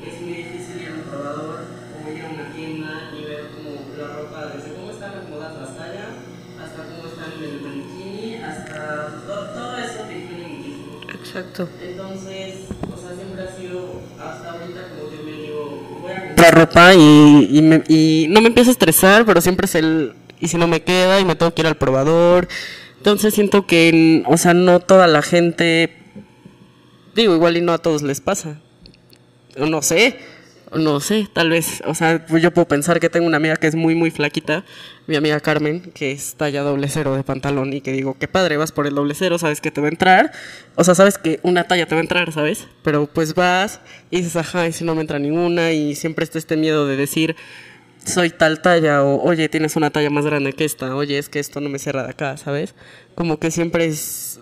es 0.00 0.20
muy 0.20 0.34
difícil 0.34 0.80
ir 0.80 0.90
a 0.90 0.94
un 0.94 1.04
probador 1.04 1.72
o 1.90 2.10
ir 2.10 2.22
a 2.24 2.28
una 2.30 2.50
tienda 2.52 3.10
y 3.12 3.24
ver 3.24 3.50
como 3.50 3.94
la 3.96 4.08
ropa, 4.08 4.46
desde 4.48 4.74
cómo 4.74 4.90
están 4.92 5.14
acomodadas 5.16 5.68
las 5.68 5.86
tallas, 5.86 6.18
hasta 6.58 6.86
cómo 6.86 7.06
están 7.06 7.32
en 7.32 7.44
el 7.44 7.60
maniquí, 7.60 8.36
hasta 8.48 8.82
todo, 8.84 9.20
todo 9.62 9.82
eso 9.82 10.04
te 10.06 10.14
influye 10.14 10.48
muchísimo. 10.48 11.00
Exacto. 11.14 11.70
Entonces, 12.30 12.86
o 12.88 12.98
sea, 12.98 13.14
siempre 13.14 13.46
ha 13.46 13.50
sido 13.50 14.26
hasta 14.28 14.50
ahorita 14.54 14.84
como 14.86 15.08
que 15.08 15.18
me 15.20 15.32
digo, 15.32 15.90
voy 16.00 16.12
a 16.12 16.20
comprar 16.20 16.54
ropa 16.54 16.94
y, 16.94 17.48
y, 17.50 17.62
me- 17.62 17.84
y 17.88 18.26
no 18.30 18.40
me 18.40 18.48
empiezo 18.48 18.70
a 18.70 18.72
estresar, 18.72 19.24
pero 19.26 19.40
siempre 19.40 19.66
es 19.66 19.74
el, 19.74 20.14
y 20.40 20.48
si 20.48 20.58
no 20.58 20.66
me 20.68 20.82
queda 20.82 21.20
y 21.20 21.24
me 21.24 21.36
tengo 21.36 21.54
que 21.54 21.62
ir 21.62 21.66
al 21.68 21.76
probador. 21.76 22.48
Entonces 22.98 23.34
siento 23.34 23.66
que, 23.66 24.22
o 24.26 24.36
sea, 24.38 24.54
no 24.54 24.80
toda 24.80 25.06
la 25.06 25.22
gente, 25.22 26.03
digo, 27.14 27.34
igual 27.34 27.56
y 27.56 27.60
no 27.60 27.72
a 27.72 27.78
todos 27.78 28.02
les 28.02 28.20
pasa. 28.20 28.60
No 29.56 29.82
sé, 29.82 30.18
no 30.76 31.00
sé, 31.00 31.28
tal 31.32 31.50
vez, 31.50 31.82
o 31.86 31.94
sea, 31.94 32.24
pues 32.26 32.42
yo 32.42 32.52
puedo 32.52 32.66
pensar 32.66 32.98
que 32.98 33.08
tengo 33.08 33.26
una 33.26 33.36
amiga 33.36 33.56
que 33.56 33.66
es 33.66 33.74
muy, 33.74 33.94
muy 33.94 34.10
flaquita, 34.10 34.64
mi 35.06 35.16
amiga 35.16 35.38
Carmen, 35.40 35.92
que 35.92 36.12
es 36.12 36.34
talla 36.34 36.62
doble 36.62 36.88
cero 36.88 37.14
de 37.14 37.22
pantalón 37.22 37.72
y 37.72 37.80
que 37.80 37.92
digo, 37.92 38.16
qué 38.18 38.26
padre, 38.26 38.56
vas 38.56 38.72
por 38.72 38.86
el 38.86 38.94
doble 38.94 39.14
cero, 39.14 39.38
sabes 39.38 39.60
que 39.60 39.70
te 39.70 39.80
va 39.80 39.86
a 39.86 39.90
entrar, 39.90 40.32
o 40.74 40.84
sea, 40.84 40.94
sabes 40.94 41.18
que 41.18 41.38
una 41.42 41.64
talla 41.64 41.86
te 41.86 41.94
va 41.94 42.00
a 42.00 42.02
entrar, 42.02 42.32
¿sabes? 42.32 42.66
Pero 42.82 43.06
pues 43.06 43.34
vas 43.34 43.80
y 44.10 44.18
dices, 44.18 44.36
ajá, 44.36 44.66
y 44.66 44.72
si 44.72 44.84
no 44.84 44.94
me 44.94 45.02
entra 45.02 45.18
ninguna 45.18 45.72
y 45.72 45.94
siempre 45.94 46.24
está 46.24 46.38
este 46.38 46.56
miedo 46.56 46.86
de 46.86 46.96
decir, 46.96 47.36
soy 48.04 48.30
tal 48.30 48.60
talla 48.60 49.02
o 49.02 49.22
oye, 49.22 49.48
tienes 49.48 49.76
una 49.76 49.90
talla 49.90 50.10
más 50.10 50.26
grande 50.26 50.52
que 50.52 50.64
esta, 50.64 50.94
oye, 50.96 51.18
es 51.18 51.28
que 51.28 51.38
esto 51.38 51.60
no 51.60 51.68
me 51.68 51.78
cierra 51.78 52.02
de 52.02 52.10
acá, 52.10 52.36
¿sabes? 52.36 52.74
Como 53.14 53.38
que 53.38 53.50
siempre 53.50 53.86
es 53.86 54.40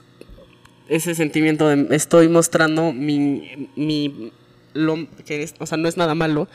ese 0.94 1.14
sentimiento 1.14 1.68
de 1.68 1.94
estoy 1.96 2.28
mostrando 2.28 2.92
mi, 2.92 3.68
mi 3.76 4.32
lo 4.74 5.08
que 5.24 5.42
es, 5.42 5.54
o 5.58 5.66
sea, 5.66 5.78
no 5.78 5.88
es 5.88 5.96
nada 5.96 6.14
malo, 6.14 6.48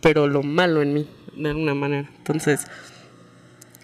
pero 0.00 0.26
lo 0.26 0.42
malo 0.42 0.82
en 0.82 0.94
mí, 0.94 1.06
de 1.36 1.50
alguna 1.50 1.74
manera. 1.74 2.10
Entonces, 2.18 2.66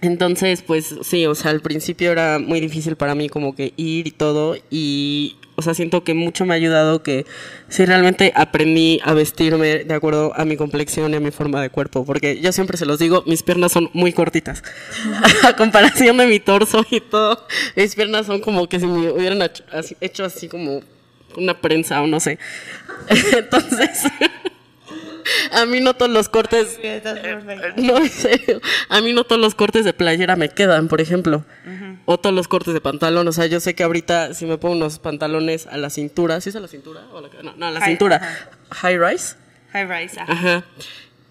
Entonces, 0.00 0.62
pues 0.62 0.94
sí, 1.02 1.26
o 1.26 1.34
sea, 1.34 1.50
al 1.50 1.60
principio 1.60 2.12
era 2.12 2.38
muy 2.38 2.60
difícil 2.60 2.96
para 2.96 3.14
mí 3.14 3.28
como 3.28 3.54
que 3.54 3.72
ir 3.76 4.06
y 4.06 4.10
todo 4.10 4.56
y, 4.70 5.36
o 5.56 5.62
sea, 5.62 5.74
siento 5.74 6.04
que 6.04 6.14
mucho 6.14 6.44
me 6.44 6.52
ha 6.52 6.56
ayudado 6.56 7.02
que 7.02 7.26
sí 7.68 7.84
realmente 7.84 8.32
aprendí 8.36 9.00
a 9.04 9.14
vestirme 9.14 9.84
de 9.84 9.94
acuerdo 9.94 10.32
a 10.36 10.44
mi 10.44 10.56
complexión 10.56 11.12
y 11.12 11.16
a 11.16 11.20
mi 11.20 11.30
forma 11.30 11.62
de 11.62 11.70
cuerpo, 11.70 12.04
porque 12.04 12.40
yo 12.40 12.52
siempre 12.52 12.76
se 12.76 12.86
los 12.86 12.98
digo, 12.98 13.24
mis 13.26 13.42
piernas 13.42 13.72
son 13.72 13.90
muy 13.94 14.12
cortitas. 14.12 14.62
a 15.44 15.56
comparación 15.56 16.18
de 16.18 16.26
mi 16.26 16.40
torso 16.40 16.84
y 16.90 17.00
todo, 17.00 17.46
mis 17.74 17.94
piernas 17.94 18.26
son 18.26 18.40
como 18.40 18.68
que 18.68 18.78
si 18.78 18.86
me 18.86 19.10
hubieran 19.10 19.42
hecho 20.00 20.24
así, 20.24 20.48
como 20.48 20.82
una 21.36 21.60
prensa 21.60 22.02
o 22.02 22.06
no 22.06 22.20
sé. 22.20 22.38
Entonces... 23.36 24.04
A 25.52 25.66
mí 25.66 25.80
no 25.80 25.94
todos 25.94 26.10
los 26.10 26.28
cortes. 26.28 26.78
No, 27.76 27.96
en 27.98 28.08
serio. 28.10 28.60
A 28.88 29.00
mí 29.00 29.12
no 29.12 29.24
todos 29.24 29.40
los 29.40 29.54
cortes 29.54 29.84
de 29.84 29.92
playera 29.92 30.36
me 30.36 30.48
quedan, 30.48 30.88
por 30.88 31.00
ejemplo. 31.00 31.44
O 32.04 32.18
todos 32.18 32.34
los 32.34 32.48
cortes 32.48 32.72
de 32.74 32.80
pantalón. 32.80 33.26
O 33.28 33.32
sea, 33.32 33.46
yo 33.46 33.60
sé 33.60 33.74
que 33.74 33.82
ahorita 33.82 34.34
si 34.34 34.46
me 34.46 34.58
pongo 34.58 34.76
unos 34.76 34.98
pantalones 34.98 35.66
a 35.66 35.76
la 35.76 35.90
cintura. 35.90 36.40
¿Sí 36.40 36.50
es 36.50 36.56
a 36.56 36.60
la 36.60 36.68
cintura? 36.68 37.02
¿O 37.12 37.18
a 37.18 37.22
la- 37.22 37.28
no, 37.42 37.54
no, 37.56 37.66
a 37.66 37.70
la 37.70 37.80
High, 37.80 37.88
cintura. 37.90 38.16
ajá. 38.16 38.50
High 38.70 38.98
rise. 38.98 39.36
High 39.72 39.86
rise. 40.02 40.20
ajá. 40.20 40.32
Ajá. 40.32 40.64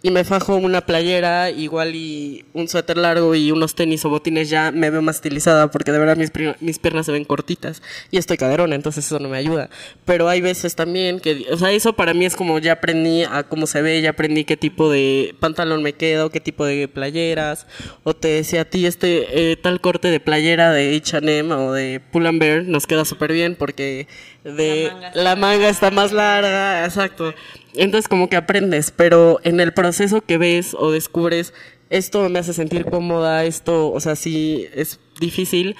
Y 0.05 0.12
me 0.12 0.24
fajo 0.24 0.55
una 0.55 0.81
playera, 0.81 1.50
igual 1.50 1.95
y 1.95 2.45
un 2.53 2.67
suéter 2.67 2.95
largo 2.95 3.33
y 3.33 3.51
unos 3.51 3.74
tenis 3.74 4.05
o 4.05 4.09
botines, 4.12 4.51
ya 4.51 4.71
me 4.71 4.91
veo 4.91 5.01
más 5.01 5.15
estilizada 5.15 5.71
porque 5.71 5.91
de 5.91 5.97
verdad 5.97 6.15
mis, 6.15 6.31
mis 6.59 6.77
piernas 6.77 7.07
se 7.07 7.12
ven 7.12 7.25
cortitas 7.25 7.81
y 8.12 8.17
estoy 8.17 8.38
caderona, 8.38 8.75
entonces 8.75 9.03
eso 9.03 9.17
no 9.17 9.29
me 9.29 9.39
ayuda. 9.39 9.71
Pero 10.05 10.29
hay 10.29 10.41
veces 10.41 10.75
también 10.75 11.19
que, 11.19 11.47
o 11.51 11.57
sea, 11.57 11.71
eso 11.71 11.93
para 11.93 12.13
mí 12.13 12.24
es 12.24 12.35
como 12.35 12.59
ya 12.59 12.74
aprendí 12.74 13.24
a 13.24 13.45
cómo 13.50 13.65
se 13.65 13.81
ve, 13.81 14.00
ya 14.00 14.12
aprendí 14.12 14.43
qué 14.45 14.57
tipo 14.57 14.91
de 14.91 15.33
pantalón 15.39 15.81
me 15.81 15.93
queda 15.93 16.27
o 16.27 16.29
qué 16.29 16.39
tipo 16.39 16.65
de 16.67 16.88
playeras. 16.88 17.65
O 18.03 18.15
te 18.15 18.27
decía 18.27 18.62
a 18.62 18.65
ti, 18.65 18.85
este 18.85 19.53
eh, 19.53 19.57
tal 19.57 19.81
corte 19.81 20.09
de 20.09 20.19
playera 20.19 20.71
de 20.71 20.95
H&M 20.97 21.51
o 21.51 21.74
de 21.74 22.00
Pull 22.12 22.27
and 22.27 22.39
Bear 22.39 22.63
nos 22.63 22.85
queda 22.85 23.05
súper 23.05 23.33
bien 23.33 23.55
porque 23.55 24.07
de 24.46 24.84
La 24.84 24.94
manga 24.94 25.08
está 25.08 25.24
la 25.24 25.36
manga 25.36 25.70
está 25.70 25.92
más 25.92 26.12
larga, 26.12 26.86
exacto. 26.86 27.34
Entonces 27.74 28.08
como 28.08 28.30
que 28.30 28.36
aprendes, 28.36 28.92
pero 28.92 29.40
en 29.44 29.60
el 29.60 29.74
proceso 29.74 30.22
que 30.22 30.38
ves 30.38 30.75
o 30.78 30.92
descubres, 30.92 31.54
esto 31.90 32.30
me 32.30 32.40
hace 32.40 32.54
sentir 32.54 32.86
cómoda, 32.86 33.44
esto, 33.44 33.92
o 33.92 34.00
sea, 34.00 34.16
sí 34.16 34.68
es 34.74 35.00
difícil. 35.20 35.75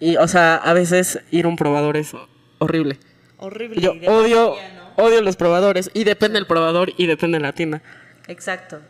Y, 0.00 0.16
o 0.16 0.26
sea, 0.28 0.56
a 0.56 0.72
veces 0.72 1.20
ir 1.30 1.44
a 1.44 1.48
un 1.48 1.56
probador 1.56 1.96
es 1.96 2.12
horrible. 2.58 2.98
Horrible. 3.36 3.80
Yo 3.80 3.92
odio, 4.06 4.56
odio 4.96 5.20
los 5.20 5.36
probadores. 5.36 5.90
Y 5.92 6.04
depende 6.04 6.38
del 6.38 6.46
probador 6.46 6.92
y 6.96 7.06
depende 7.06 7.38
de 7.38 7.42
la 7.42 7.52
tienda. 7.52 7.82
Exacto. 8.28 8.80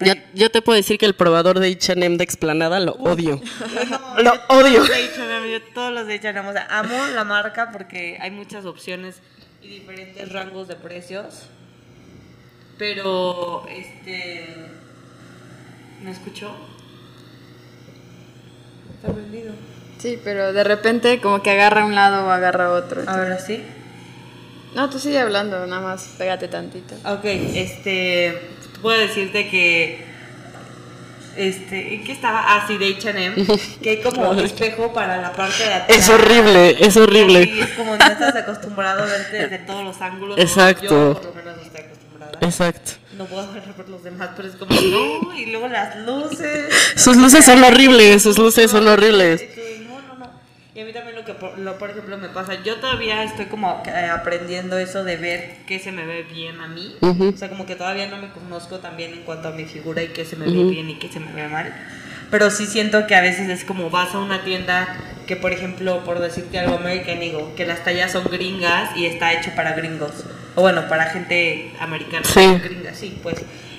Yo, 0.00 0.12
yo 0.34 0.50
te 0.50 0.60
puedo 0.60 0.76
decir 0.76 0.98
que 0.98 1.06
el 1.06 1.14
probador 1.14 1.58
de 1.58 1.68
H&M 1.72 2.18
de 2.18 2.24
Explanada 2.24 2.80
lo 2.80 2.92
odio. 2.94 3.40
No, 3.90 4.22
Lo 4.22 4.34
yo 4.34 4.40
todos 4.48 4.64
odio. 4.64 4.78
los 4.80 4.88
de 4.88 4.94
H&M, 5.04 5.50
yo 5.52 5.62
todos 5.74 5.92
los 5.92 6.06
de 6.06 6.14
H&M, 6.16 6.48
o 6.48 6.52
sea, 6.52 6.66
amo 6.70 7.06
la 7.14 7.24
marca 7.24 7.70
porque 7.72 8.18
hay 8.20 8.30
muchas 8.30 8.64
opciones 8.66 9.16
y 9.62 9.68
diferentes 9.68 10.30
rangos 10.32 10.68
de 10.68 10.76
precios. 10.76 11.42
Pero, 12.78 13.66
este... 13.68 14.46
¿Me 16.02 16.10
escuchó? 16.10 16.54
Está 18.94 19.12
perdido. 19.12 19.52
Sí, 19.98 20.18
pero 20.22 20.52
de 20.52 20.62
repente 20.64 21.20
como 21.20 21.42
que 21.42 21.50
agarra 21.50 21.84
un 21.86 21.94
lado 21.94 22.26
o 22.26 22.30
agarra 22.30 22.70
otro. 22.72 23.02
Ahora 23.06 23.38
sí. 23.38 23.62
No, 24.74 24.90
tú 24.90 24.98
sigue 24.98 25.18
hablando, 25.18 25.66
nada 25.66 25.80
más 25.80 26.14
pégate 26.18 26.48
tantito. 26.48 26.94
Ok, 27.10 27.24
este, 27.24 28.38
puedo 28.78 28.98
decirte 28.98 29.48
que, 29.48 30.04
este, 31.36 31.94
¿en 31.94 32.04
qué 32.04 32.12
estaba? 32.12 32.42
Ah, 32.46 32.64
sí, 32.66 32.78
de 32.78 32.94
H&M, 32.96 33.46
que 33.82 33.90
hay 33.90 34.00
como 34.00 34.32
espejo 34.34 34.92
para 34.92 35.20
la 35.20 35.32
parte 35.32 35.64
de 35.64 35.74
atrás. 35.74 35.98
Es 35.98 36.08
horrible, 36.08 36.76
es 36.80 36.96
horrible. 36.96 37.42
es 37.42 37.70
como 37.70 37.96
no 37.96 38.04
estás 38.04 38.34
acostumbrado 38.34 39.02
a 39.02 39.06
verte 39.06 39.36
desde 39.36 39.58
todos 39.58 39.84
los 39.84 40.00
ángulos. 40.00 40.38
Exacto. 40.38 40.84
Yo 40.84 41.14
por 41.14 41.24
lo 41.24 41.34
menos 41.34 41.56
no 41.56 41.62
estoy 41.62 41.80
acostumbrada. 41.80 42.38
Exacto. 42.40 42.92
No 43.16 43.24
puedo 43.24 43.50
ver 43.52 43.62
por 43.62 43.88
los 43.88 44.02
demás, 44.02 44.30
pero 44.36 44.48
es 44.48 44.56
como, 44.56 44.74
no, 44.74 45.34
y 45.36 45.46
luego 45.46 45.68
las 45.68 45.96
luces. 46.04 46.74
Sus 46.96 47.16
luces 47.16 47.44
son 47.44 47.64
horribles, 47.64 48.22
sus 48.22 48.38
luces 48.38 48.70
son 48.70 48.86
horribles. 48.88 49.42
Y 50.76 50.80
a 50.80 50.84
mí 50.84 50.92
también 50.92 51.16
lo 51.16 51.24
que, 51.24 51.32
por, 51.32 51.58
lo, 51.58 51.78
por 51.78 51.88
ejemplo, 51.88 52.18
me 52.18 52.28
pasa, 52.28 52.62
yo 52.62 52.76
todavía 52.76 53.24
estoy 53.24 53.46
como 53.46 53.82
eh, 53.86 54.10
aprendiendo 54.12 54.76
eso 54.76 55.04
de 55.04 55.16
ver 55.16 55.56
qué 55.66 55.78
se 55.78 55.90
me 55.90 56.04
ve 56.04 56.24
bien 56.24 56.60
a 56.60 56.68
mí. 56.68 56.94
Ujú. 57.00 57.32
O 57.34 57.36
sea, 57.38 57.48
como 57.48 57.64
que 57.64 57.76
todavía 57.76 58.08
no 58.08 58.18
me 58.18 58.28
conozco 58.28 58.78
también 58.80 59.14
en 59.14 59.22
cuanto 59.22 59.48
a 59.48 59.52
mi 59.52 59.64
figura 59.64 60.02
y 60.02 60.08
qué 60.08 60.26
se 60.26 60.36
me 60.36 60.44
ve 60.44 60.64
bien 60.64 60.90
y 60.90 60.96
qué 60.96 61.08
se 61.08 61.18
me 61.18 61.32
ve 61.32 61.48
mal. 61.48 61.74
Pero 62.30 62.50
sí 62.50 62.66
siento 62.66 63.06
que 63.06 63.14
a 63.14 63.22
veces 63.22 63.48
es 63.48 63.64
como 63.64 63.88
vas 63.88 64.14
a 64.14 64.18
una 64.18 64.44
tienda 64.44 64.86
que, 65.26 65.36
por 65.36 65.54
ejemplo, 65.54 66.04
por 66.04 66.18
decirte 66.18 66.58
algo, 66.58 66.76
American 66.76 67.22
Eagle, 67.22 67.54
que 67.56 67.64
las 67.64 67.82
tallas 67.82 68.12
son 68.12 68.24
gringas 68.24 68.94
y 68.98 69.06
está 69.06 69.32
hecho 69.32 69.52
para 69.56 69.72
gringos. 69.72 70.26
O 70.56 70.60
bueno, 70.60 70.88
para 70.90 71.06
gente 71.06 71.72
americana. 71.80 72.26
Sí. 72.26 72.58
Gringa, 72.62 72.92
sí, 72.92 73.18
pues. 73.22 73.36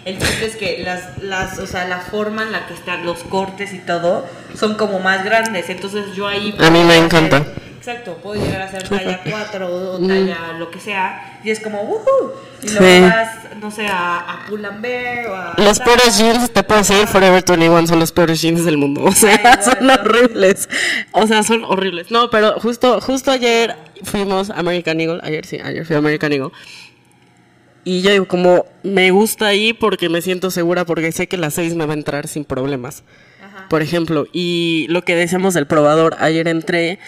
El 0.08 0.18
chiste 0.18 0.46
es 0.46 0.56
que 0.56 0.82
las, 0.84 1.22
las, 1.22 1.60
o 1.60 1.68
sea, 1.68 1.86
la 1.88 2.00
forma 2.00 2.44
en 2.44 2.52
la 2.54 2.66
que 2.66 2.74
están 2.74 3.06
los 3.06 3.24
cortes 3.26 3.74
y 3.74 3.80
todo 3.80 4.26
son 4.56 4.76
como 4.76 5.00
más 5.00 5.26
grandes. 5.26 5.70
Entonces 5.70 6.16
yo 6.16 6.28
ahí... 6.28 6.56
A 6.60 6.70
mí 6.70 6.80
me 6.80 6.86
puedo 6.86 7.04
encanta. 7.06 7.38
hacer- 7.38 7.54
exacto, 7.78 8.18
puedo 8.24 8.42
llegar 8.42 8.62
a 8.62 8.72
ser 8.72 8.88
talla 8.88 9.20
4 9.30 9.68
o 9.94 10.00
talla 10.08 10.54
lo 10.58 10.72
que 10.72 10.80
sea. 10.80 11.40
Y 11.44 11.50
es 11.52 11.60
como, 11.60 11.82
¡woohoo! 11.82 12.34
Y 12.64 12.70
luego 12.70 12.86
Sí. 12.86 13.02
vas, 13.02 13.30
no 13.62 13.70
sé, 13.70 13.86
a, 13.88 14.18
a 14.20 14.46
Pull 14.48 14.64
and 14.66 14.82
Bear 14.82 15.28
o 15.28 15.36
a... 15.36 15.54
Los 15.58 15.80
peores 15.80 16.18
jeans, 16.18 16.52
te 16.52 16.64
puedo 16.64 16.80
decir, 16.82 17.06
Forever 17.08 17.44
21 17.46 17.88
son 17.88 18.00
los 18.00 18.12
peores 18.14 18.42
jeans 18.42 18.64
del 18.66 18.78
mundo. 18.78 19.04
O 19.04 19.12
sea, 19.12 19.40
Ay, 19.44 19.64
son 19.64 19.76
bueno. 19.86 20.02
horribles. 20.04 20.70
O 21.12 21.28
sea, 21.28 21.44
son 21.44 21.64
horribles. 21.66 22.12
No, 22.12 22.30
pero 22.30 22.60
justo, 22.62 23.00
justo 23.02 23.32
ayer 23.32 23.76
fuimos 24.04 24.50
a 24.50 24.56
American 24.60 25.00
Eagle. 25.02 25.20
Ayer 25.24 25.46
sí, 25.46 25.60
ayer 25.64 25.86
fui 25.86 25.96
a 25.96 26.00
American 26.00 26.32
Eagle. 26.32 26.52
Y 27.88 28.02
yo 28.02 28.12
digo, 28.12 28.28
como 28.28 28.66
me 28.84 29.12
gusta 29.12 29.48
ahí 29.48 29.72
porque 29.72 30.10
me 30.10 30.22
siento 30.22 30.52
segura, 30.52 30.84
porque 30.86 31.14
sé 31.14 31.28
que 31.28 31.38
las 31.38 31.54
seis 31.54 31.74
me 31.74 31.86
va 31.86 31.94
a 31.94 31.96
entrar 31.96 32.28
sin 32.28 32.44
problemas. 32.44 33.06
Por 33.70 33.82
ejemplo, 33.82 34.28
y 34.34 34.88
lo 34.90 35.04
que 35.04 35.16
decíamos 35.16 35.54
del 35.54 35.68
probador, 35.68 36.18
ayer 36.20 36.50
entré 36.50 37.00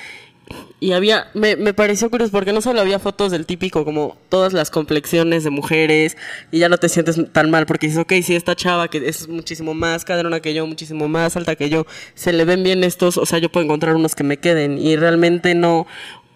y 0.79 0.93
había, 0.93 1.27
me, 1.33 1.57
me 1.57 1.73
pareció 1.73 2.09
curioso 2.09 2.31
porque 2.31 2.53
no 2.53 2.61
solo 2.61 2.79
había 2.79 2.97
fotos 2.97 3.29
del 3.29 3.45
típico, 3.45 3.83
como 3.83 4.15
todas 4.29 4.53
las 4.53 4.71
complexiones 4.71 5.43
de 5.43 5.49
mujeres, 5.49 6.15
y 6.49 6.59
ya 6.59 6.69
no 6.69 6.77
te 6.77 6.87
sientes 6.87 7.21
tan 7.33 7.51
mal 7.51 7.65
porque 7.65 7.87
dices, 7.87 8.01
ok, 8.01 8.13
si 8.23 8.35
esta 8.35 8.55
chava 8.55 8.87
que 8.87 9.05
es 9.05 9.27
muchísimo 9.27 9.73
más 9.73 10.05
caderona 10.05 10.39
que 10.39 10.53
yo, 10.53 10.65
muchísimo 10.65 11.09
más 11.09 11.35
alta 11.35 11.57
que 11.57 11.69
yo, 11.69 11.87
se 12.15 12.31
le 12.31 12.45
ven 12.45 12.63
bien 12.63 12.85
estos, 12.85 13.17
o 13.17 13.25
sea, 13.25 13.39
yo 13.39 13.51
puedo 13.51 13.65
encontrar 13.65 13.95
unos 13.95 14.15
que 14.15 14.23
me 14.23 14.37
queden, 14.37 14.77
y 14.77 14.95
realmente 14.95 15.55
no, 15.55 15.87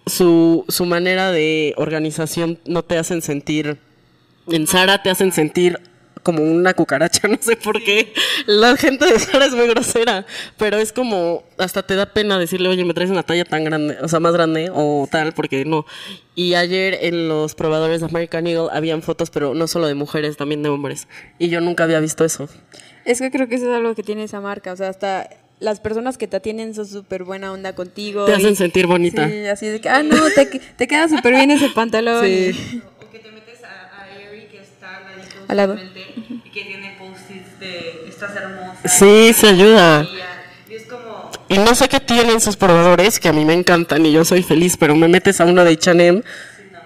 su, 0.04 0.66
su 0.68 0.84
manera 0.84 1.32
de 1.32 1.72
organización 1.78 2.58
no 2.66 2.82
te 2.82 2.98
hacen 2.98 3.22
sentir, 3.22 3.78
en 4.48 4.66
Sara 4.66 5.02
te 5.02 5.10
hacen 5.10 5.32
sentir 5.32 5.78
como 6.22 6.42
una 6.42 6.72
cucaracha, 6.72 7.28
no 7.28 7.36
sé 7.40 7.56
por 7.56 7.82
qué. 7.82 8.12
La 8.46 8.76
gente 8.78 9.04
de 9.04 9.18
Sara 9.18 9.44
es 9.44 9.52
muy 9.54 9.66
grosera, 9.68 10.24
pero 10.56 10.78
es 10.78 10.92
como, 10.92 11.44
hasta 11.58 11.82
te 11.82 11.94
da 11.96 12.06
pena 12.06 12.38
decirle, 12.38 12.68
oye, 12.70 12.84
me 12.84 12.94
traes 12.94 13.10
una 13.10 13.22
talla 13.22 13.44
tan 13.44 13.62
grande, 13.64 13.98
o 14.00 14.08
sea, 14.08 14.20
más 14.20 14.32
grande 14.32 14.70
o 14.72 15.06
tal, 15.10 15.32
porque 15.34 15.64
no. 15.66 15.84
Y 16.34 16.54
ayer 16.54 16.98
en 17.02 17.28
los 17.28 17.54
probadores 17.54 18.00
de 18.00 18.06
American 18.06 18.46
Eagle 18.46 18.68
habían 18.72 19.02
fotos, 19.02 19.28
pero 19.30 19.52
no 19.54 19.66
solo 19.68 19.86
de 19.86 19.94
mujeres, 19.94 20.36
también 20.38 20.62
de 20.62 20.70
hombres. 20.70 21.08
Y 21.38 21.48
yo 21.50 21.60
nunca 21.60 21.84
había 21.84 22.00
visto 22.00 22.24
eso. 22.24 22.48
Es 23.04 23.20
que 23.20 23.30
creo 23.30 23.46
que 23.48 23.56
eso 23.56 23.68
es 23.70 23.76
algo 23.76 23.94
que 23.94 24.02
tiene 24.02 24.24
esa 24.24 24.40
marca, 24.40 24.72
o 24.72 24.76
sea, 24.76 24.88
hasta 24.88 25.28
las 25.60 25.78
personas 25.80 26.16
que 26.16 26.26
te 26.26 26.36
atienden 26.38 26.74
son 26.74 26.86
súper 26.86 27.24
buena 27.24 27.52
onda 27.52 27.74
contigo. 27.74 28.24
Te 28.24 28.32
y- 28.32 28.34
hacen 28.34 28.56
sentir 28.56 28.86
bonita. 28.86 29.28
Sí, 29.28 29.46
así 29.46 29.66
de 29.66 29.80
que, 29.80 29.90
ah, 29.90 30.02
no, 30.02 30.16
te, 30.34 30.46
te 30.46 30.86
queda 30.88 31.06
súper 31.06 31.34
bien 31.34 31.50
ese 31.50 31.68
pantalón. 31.68 32.24
Sí. 32.24 32.80
O 33.06 33.10
que 33.10 33.18
te 33.20 33.30
metes 33.30 33.62
a, 33.62 33.68
a 34.00 34.04
Aerie, 34.04 34.48
que 34.48 34.58
y 35.48 36.50
que 36.50 36.64
tiene 36.64 36.96
post-its 36.98 37.60
de 37.60 38.08
estás 38.08 38.34
hermosa. 38.36 38.88
Sí, 38.88 39.32
se 39.32 39.48
ayuda. 39.48 40.06
Y 40.68 40.74
es 40.74 40.84
como, 40.84 41.30
Y 41.48 41.58
no 41.58 41.74
sé 41.74 41.88
qué 41.88 42.00
tienen 42.00 42.40
sus 42.40 42.56
probadores, 42.56 43.20
que 43.20 43.28
a 43.28 43.32
mí 43.32 43.44
me 43.44 43.54
encantan 43.54 44.04
y 44.06 44.12
yo 44.12 44.24
soy 44.24 44.42
feliz, 44.42 44.76
pero 44.76 44.94
me 44.94 45.08
metes 45.08 45.40
a 45.40 45.44
uno 45.44 45.64
de 45.64 45.72
H&M 45.72 46.22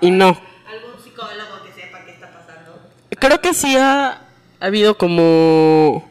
y 0.00 0.10
no. 0.10 0.28
algún 0.28 1.02
psicólogo 1.02 1.62
que 1.64 1.80
sepa 1.80 2.04
qué 2.04 2.12
está 2.12 2.30
pasando. 2.30 2.80
Creo 3.18 3.40
que 3.40 3.54
sí 3.54 3.76
ha 3.76 4.22
habido 4.60 4.98
como, 4.98 6.08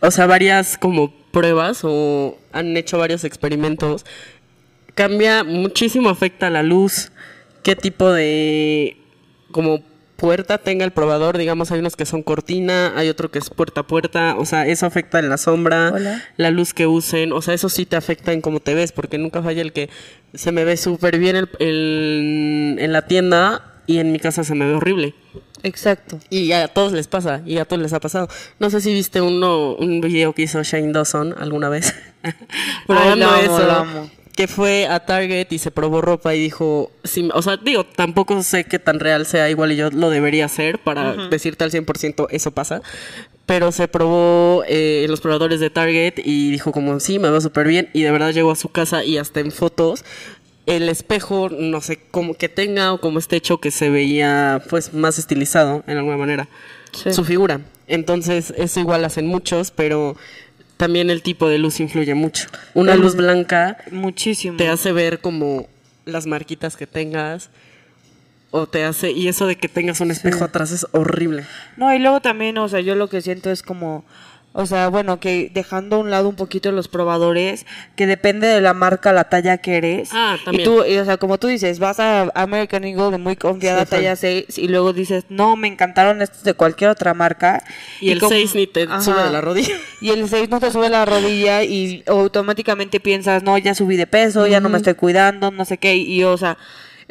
o 0.00 0.10
sea, 0.10 0.26
varias 0.26 0.78
como 0.78 1.12
pruebas 1.32 1.80
o 1.82 2.38
han 2.52 2.76
hecho 2.76 2.98
varios 2.98 3.24
experimentos. 3.24 4.04
Cambia 4.94 5.42
muchísimo, 5.42 6.10
afecta 6.10 6.50
la 6.50 6.62
luz, 6.62 7.12
qué 7.62 7.74
tipo 7.74 8.10
de 8.12 8.98
como 9.50 9.82
puerta 10.22 10.58
tenga 10.58 10.84
el 10.84 10.92
probador, 10.92 11.36
digamos, 11.36 11.72
hay 11.72 11.80
unos 11.80 11.96
que 11.96 12.06
son 12.06 12.22
cortina, 12.22 12.92
hay 12.96 13.08
otro 13.08 13.32
que 13.32 13.40
es 13.40 13.50
puerta 13.50 13.80
a 13.80 13.86
puerta, 13.88 14.36
o 14.38 14.46
sea, 14.46 14.68
eso 14.68 14.86
afecta 14.86 15.18
en 15.18 15.28
la 15.28 15.36
sombra, 15.36 15.90
Hola. 15.92 16.22
la 16.36 16.50
luz 16.52 16.72
que 16.74 16.86
usen, 16.86 17.32
o 17.32 17.42
sea, 17.42 17.54
eso 17.54 17.68
sí 17.68 17.86
te 17.86 17.96
afecta 17.96 18.32
en 18.32 18.40
cómo 18.40 18.60
te 18.60 18.72
ves, 18.74 18.92
porque 18.92 19.18
nunca 19.18 19.42
falla 19.42 19.62
el 19.62 19.72
que 19.72 19.90
se 20.32 20.52
me 20.52 20.64
ve 20.64 20.76
súper 20.76 21.18
bien 21.18 21.34
el- 21.34 21.48
el- 21.58 22.76
en 22.78 22.92
la 22.92 23.02
tienda 23.08 23.82
y 23.88 23.98
en 23.98 24.12
mi 24.12 24.20
casa 24.20 24.44
se 24.44 24.54
me 24.54 24.64
ve 24.64 24.74
horrible. 24.74 25.14
Exacto. 25.64 26.20
Y 26.30 26.52
a 26.52 26.68
todos 26.68 26.92
les 26.92 27.08
pasa, 27.08 27.42
y 27.44 27.58
a 27.58 27.64
todos 27.64 27.82
les 27.82 27.92
ha 27.92 27.98
pasado. 27.98 28.28
No 28.60 28.70
sé 28.70 28.80
si 28.80 28.92
viste 28.94 29.20
uno, 29.20 29.74
un 29.74 30.00
video 30.00 30.32
que 30.34 30.42
hizo 30.42 30.62
Shane 30.62 30.92
Dawson 30.92 31.34
alguna 31.36 31.68
vez. 31.68 31.94
Pero 32.22 32.98
Ay, 33.02 33.18
lo 33.18 33.26
amo, 33.28 33.42
eso, 33.42 33.58
lo 33.66 33.72
amo. 33.72 34.10
Que 34.34 34.48
fue 34.48 34.86
a 34.86 35.04
Target 35.04 35.48
y 35.50 35.58
se 35.58 35.70
probó 35.70 36.00
ropa 36.00 36.34
y 36.34 36.40
dijo, 36.40 36.90
sí, 37.04 37.28
o 37.34 37.42
sea, 37.42 37.58
digo, 37.58 37.84
tampoco 37.84 38.42
sé 38.42 38.64
qué 38.64 38.78
tan 38.78 38.98
real 38.98 39.26
sea, 39.26 39.50
igual 39.50 39.72
y 39.72 39.76
yo 39.76 39.90
lo 39.90 40.08
debería 40.08 40.46
hacer 40.46 40.78
para 40.78 41.14
decirte 41.28 41.64
al 41.64 41.70
100% 41.70 42.28
eso 42.30 42.50
pasa. 42.50 42.80
Pero 43.44 43.72
se 43.72 43.88
probó 43.88 44.62
eh, 44.66 45.02
en 45.04 45.10
los 45.10 45.20
probadores 45.20 45.60
de 45.60 45.68
Target 45.68 46.14
y 46.24 46.50
dijo 46.50 46.72
como, 46.72 46.98
sí, 47.00 47.18
me 47.18 47.28
va 47.28 47.40
súper 47.40 47.66
bien. 47.66 47.90
Y 47.92 48.02
de 48.02 48.10
verdad 48.10 48.32
llegó 48.32 48.50
a 48.52 48.56
su 48.56 48.68
casa 48.70 49.04
y 49.04 49.18
hasta 49.18 49.40
en 49.40 49.50
fotos 49.52 50.04
el 50.64 50.88
espejo, 50.88 51.48
no 51.50 51.80
sé, 51.80 51.98
como 52.12 52.34
que 52.34 52.48
tenga 52.48 52.92
o 52.92 53.00
como 53.00 53.18
esté 53.18 53.36
hecho, 53.36 53.58
que 53.58 53.70
se 53.72 53.90
veía 53.90 54.62
pues 54.70 54.94
más 54.94 55.18
estilizado 55.18 55.82
en 55.88 55.98
alguna 55.98 56.16
manera 56.16 56.48
Sí. 56.92 57.12
su 57.12 57.24
figura. 57.24 57.60
Entonces, 57.88 58.54
eso 58.56 58.78
igual 58.80 59.04
hacen 59.04 59.26
muchos, 59.26 59.70
pero 59.72 60.16
también 60.82 61.10
el 61.10 61.22
tipo 61.22 61.48
de 61.48 61.58
luz 61.58 61.78
influye 61.78 62.12
mucho. 62.16 62.48
Una 62.74 62.96
luz 62.96 63.14
blanca 63.14 63.76
Muchísimo. 63.92 64.56
te 64.56 64.66
hace 64.66 64.90
ver 64.90 65.20
como 65.20 65.68
las 66.06 66.26
marquitas 66.26 66.76
que 66.76 66.88
tengas 66.88 67.50
o 68.50 68.66
te 68.66 68.82
hace 68.82 69.12
y 69.12 69.28
eso 69.28 69.46
de 69.46 69.54
que 69.54 69.68
tengas 69.68 70.00
un 70.00 70.10
espejo 70.10 70.42
atrás 70.42 70.72
es 70.72 70.84
horrible. 70.90 71.46
No, 71.76 71.94
y 71.94 72.00
luego 72.00 72.20
también, 72.20 72.58
o 72.58 72.68
sea, 72.68 72.80
yo 72.80 72.96
lo 72.96 73.08
que 73.08 73.22
siento 73.22 73.52
es 73.52 73.62
como, 73.62 74.04
o 74.54 74.66
sea, 74.66 74.88
bueno, 74.88 75.18
que 75.18 75.50
dejando 75.54 75.96
a 75.96 75.98
un 76.00 76.10
lado 76.10 76.28
un 76.28 76.36
poquito 76.36 76.70
los 76.72 76.88
probadores, 76.88 77.64
que 77.96 78.06
depende 78.06 78.46
de 78.46 78.60
la 78.60 78.74
marca, 78.74 79.12
la 79.12 79.24
talla 79.24 79.58
que 79.58 79.76
eres. 79.78 80.10
Ah, 80.12 80.36
también. 80.44 80.60
Y 80.60 80.64
tú, 80.64 80.84
y, 80.84 80.98
o 80.98 81.04
sea, 81.04 81.16
como 81.16 81.38
tú 81.38 81.46
dices, 81.46 81.78
vas 81.78 81.98
a 82.00 82.30
American 82.34 82.84
Eagle 82.84 83.10
de 83.12 83.18
muy 83.18 83.36
confiada 83.36 83.84
Sí, 83.86 83.90
talla 83.92 84.14
6 84.16 84.58
y 84.58 84.68
luego 84.68 84.92
dices, 84.92 85.24
no, 85.30 85.56
me 85.56 85.68
encantaron 85.68 86.20
estos 86.20 86.44
de 86.44 86.52
cualquier 86.54 86.90
otra 86.90 87.14
marca. 87.14 87.64
Y, 88.00 88.10
el 88.10 88.20
como- 88.20 88.30
6 88.30 88.54
ni 88.54 88.66
te 88.66 88.82
Ajá. 88.82 89.00
sube 89.00 89.22
de 89.22 89.30
la 89.30 89.40
rodilla. 89.40 89.74
Y 90.02 90.10
el 90.10 90.28
6 90.28 90.50
no 90.50 90.60
te 90.60 90.70
sube 90.70 90.88
la 90.90 91.04
rodilla 91.06 91.62
y 91.62 92.02
automáticamente 92.06 93.00
piensas, 93.00 93.42
no, 93.42 93.56
ya 93.58 93.74
subí 93.74 93.96
de 93.96 94.06
peso, 94.06 94.46
ya 94.46 94.60
no 94.60 94.68
me 94.68 94.76
estoy 94.78 94.94
cuidando, 94.94 95.50
no 95.50 95.64
sé 95.64 95.78
qué. 95.78 95.96
Y, 95.96 96.24
o 96.24 96.36
sea, 96.36 96.58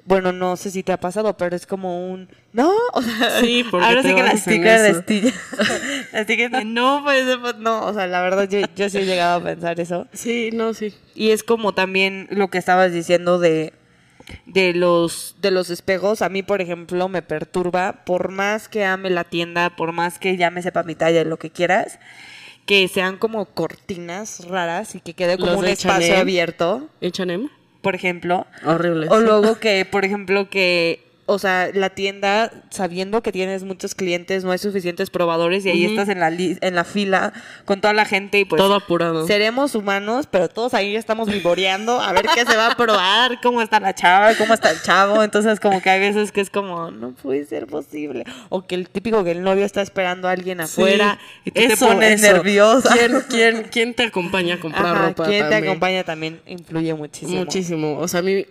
bueno, 0.06 0.32
no 0.32 0.56
sé 0.58 0.72
si 0.72 0.84
te 0.84 0.92
ha 0.92 1.00
pasado, 1.00 1.38
pero 1.38 1.56
es 1.56 1.66
como 1.66 2.12
un, 2.12 2.28
no, 2.54 2.72
o 2.94 3.02
sea, 3.02 3.40
Sí, 3.42 3.64
porque 3.70 3.86
ahora 3.86 4.02
sí 4.02 4.10
que 4.10 4.16
la 4.16 4.24
vas 4.24 4.34
en 4.34 4.40
sticker 4.40 4.82
de 4.82 4.90
estilla. 6.24 6.50
de, 6.60 6.66
no, 6.66 7.02
pues, 7.04 7.26
no, 7.60 7.86
o 7.86 7.94
sea, 7.94 8.08
la 8.08 8.22
verdad 8.22 8.48
yo, 8.50 8.60
yo 8.76 8.90
sí 8.90 9.00
he 9.00 9.06
llegado 9.06 9.40
a 9.40 9.44
pensar 9.44 9.80
eso. 9.80 10.08
Sí, 10.14 10.50
no, 10.54 10.74
sí. 10.74 10.94
Y 11.16 11.32
es 11.32 11.44
como 11.44 11.74
también 11.74 12.28
lo 12.32 12.50
que 12.50 12.58
estabas 12.58 12.92
diciendo 12.92 13.40
de 13.40 13.74
de 14.46 14.74
los 14.74 15.36
de 15.42 15.52
los 15.52 15.70
espejos 15.70 16.22
a 16.22 16.30
mí 16.30 16.42
por 16.44 16.62
ejemplo 16.62 17.10
me 17.10 17.22
perturba 17.22 18.06
por 18.06 18.30
más 18.30 18.70
que 18.70 18.86
ame 18.86 19.10
la 19.10 19.24
tienda 19.26 19.72
por 19.76 19.92
más 19.92 20.20
que 20.20 20.38
ya 20.38 20.52
me 20.52 20.62
sepa 20.62 20.84
mi 20.84 20.96
talla 20.96 21.26
lo 21.26 21.38
que 21.38 21.50
quieras 21.50 22.00
que 22.66 22.88
sean 22.88 23.18
como 23.18 23.46
cortinas 23.46 24.46
raras 24.48 24.96
y 24.96 25.02
que 25.02 25.16
quede 25.16 25.38
como 25.38 25.54
Los 25.54 25.60
un 25.60 25.68
espacio 25.68 26.06
H&M. 26.14 26.22
abierto 26.22 26.88
H&M. 27.02 27.50
Por 27.82 27.96
ejemplo 27.96 28.48
Horrible. 28.65 29.08
o 29.10 29.20
luego 29.20 29.60
que 29.60 29.86
por 29.86 30.06
ejemplo 30.06 30.50
que 30.50 31.00
o 31.28 31.40
sea, 31.40 31.70
la 31.74 31.90
tienda, 31.92 32.52
sabiendo 32.72 33.22
que 33.24 33.32
tienes 33.32 33.64
muchos 33.64 33.96
clientes, 33.96 34.44
no 34.44 34.52
hay 34.52 34.58
suficientes 34.58 35.10
probadores 35.10 35.66
y 35.66 35.70
ahí 35.70 35.86
estás 35.86 36.10
en 36.10 36.20
la, 36.20 36.30
li- 36.30 36.58
en 36.62 36.76
la 36.76 36.84
fila 36.84 37.32
con 37.66 37.80
toda 37.80 37.94
la 37.94 38.06
gente 38.06 38.40
y 38.40 38.46
pues... 38.46 38.62
Todo 38.62 38.76
apurado. 38.76 39.26
Seremos 39.28 39.76
humanos, 39.76 40.28
pero 40.30 40.50
todos 40.50 40.74
ahí 40.74 40.96
estamos 40.96 41.30
vivoreando 41.30 42.02
a 42.02 42.12
ver 42.12 42.26
qué 42.34 42.46
se 42.46 42.58
va 42.58 42.72
a 42.72 42.76
probar, 42.76 43.40
cómo 43.42 43.62
está 43.62 43.80
la 43.80 43.96
chava, 43.96 44.34
cómo 44.36 44.54
está 44.54 44.72
el 44.72 44.82
chavo. 44.82 45.24
Entonces, 45.24 45.60
como 45.60 45.82
que 45.82 45.90
hay 45.90 46.00
veces 46.00 46.32
que 46.32 46.42
es 46.42 46.50
como, 46.50 46.92
no 46.92 47.12
puede 47.12 47.46
ser 47.46 47.68
posible. 47.68 48.26
O 48.50 48.66
que 48.68 48.76
el 48.76 48.90
típico 48.90 49.24
que 49.24 49.32
el 49.32 49.44
novio 49.44 49.64
está 49.64 49.82
esperando 49.82 50.28
a 50.28 50.32
alguien 50.32 50.58
Sí, 50.60 50.64
afuera 50.66 51.18
y 51.46 51.52
tú 51.52 51.62
eso, 51.62 51.86
te 51.88 51.94
pones 51.94 52.22
eso. 52.24 52.34
nerviosa. 52.34 52.94
¿Quién, 52.94 53.24
quién, 53.30 53.68
quién 53.72 53.94
te 53.94 54.04
acompaña 54.04 54.56
a 54.56 54.60
comprar 54.60 54.86
Ajá, 54.96 55.08
ropa? 55.10 55.26
¿Quién 55.26 55.44
te 55.46 55.50
también? 55.52 55.72
acompaña 55.72 56.04
también 56.04 56.42
influye 56.46 56.94
muchísimo. 56.94 57.40
Muchísimo. 57.40 57.98
O 58.00 58.08
sea, 58.08 58.20
a 58.20 58.24
mí 58.24 58.46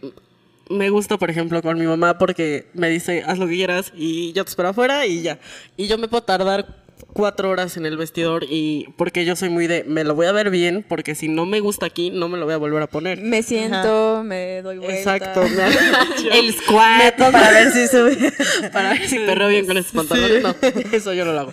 me 0.71 0.89
gusta, 0.91 1.19
por 1.19 1.31
ejemplo, 1.31 1.61
con 1.63 1.79
mi 1.79 1.87
mamá 1.87 2.17
porque 2.17 2.67
me 2.75 2.89
dice, 2.89 3.23
haz 3.27 3.39
lo 3.39 3.47
que 3.47 3.55
quieras 3.55 3.93
y 3.95 4.33
yo 4.33 4.45
te 4.45 4.51
espero 4.51 4.71
afuera 4.71 5.07
y 5.07 5.23
ya. 5.23 5.39
Y 5.77 5.89
yo 5.89 5.99
me 5.99 6.09
puedo 6.09 6.23
tardar 6.23 6.81
cuatro 7.13 7.51
horas 7.51 7.77
en 7.77 7.87
el 7.87 7.97
vestidor 7.97 8.45
y 8.49 8.89
porque 8.97 9.25
yo 9.25 9.35
soy 9.37 9.49
muy 9.49 9.67
de, 9.67 9.85
me 9.85 10.05
lo 10.05 10.15
voy 10.15 10.27
a 10.27 10.33
ver 10.33 10.51
bien 10.51 10.85
porque 10.89 11.15
si 11.15 11.29
no 11.29 11.47
me 11.47 11.61
gusta 11.61 11.87
aquí, 11.87 12.11
no 12.11 12.29
me 12.29 12.39
lo 12.39 12.45
voy 12.45 12.55
a 12.55 12.59
volver 12.59 12.83
a 12.83 12.87
poner. 12.87 13.21
Me 13.21 13.43
siento, 13.43 14.23
me 14.25 14.63
doy 14.63 14.79
vuelta. 14.79 14.97
Exacto. 14.97 15.43
El 16.33 16.53
squat 16.55 17.17
para 17.17 17.51
ver 17.51 17.73
si 17.73 17.89
sube. 17.89 18.33
para 18.73 18.91
ver 18.91 19.09
si 19.09 19.19
perreo 19.19 19.49
bien 19.49 19.67
con 19.67 19.77
estos 19.77 19.95
pantalones. 19.95 20.43
No, 20.43 20.55
eso 20.93 21.13
yo 21.13 21.25
no 21.25 21.33
lo 21.33 21.41
hago. 21.41 21.53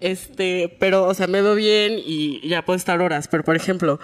Este, 0.00 0.76
pero, 0.78 1.06
o 1.06 1.14
sea, 1.14 1.26
me 1.26 1.42
veo 1.42 1.54
bien 1.54 1.94
y 1.96 2.46
ya 2.46 2.64
puedo 2.64 2.76
estar 2.76 3.00
horas. 3.00 3.28
Pero, 3.28 3.42
por 3.44 3.56
ejemplo, 3.56 3.98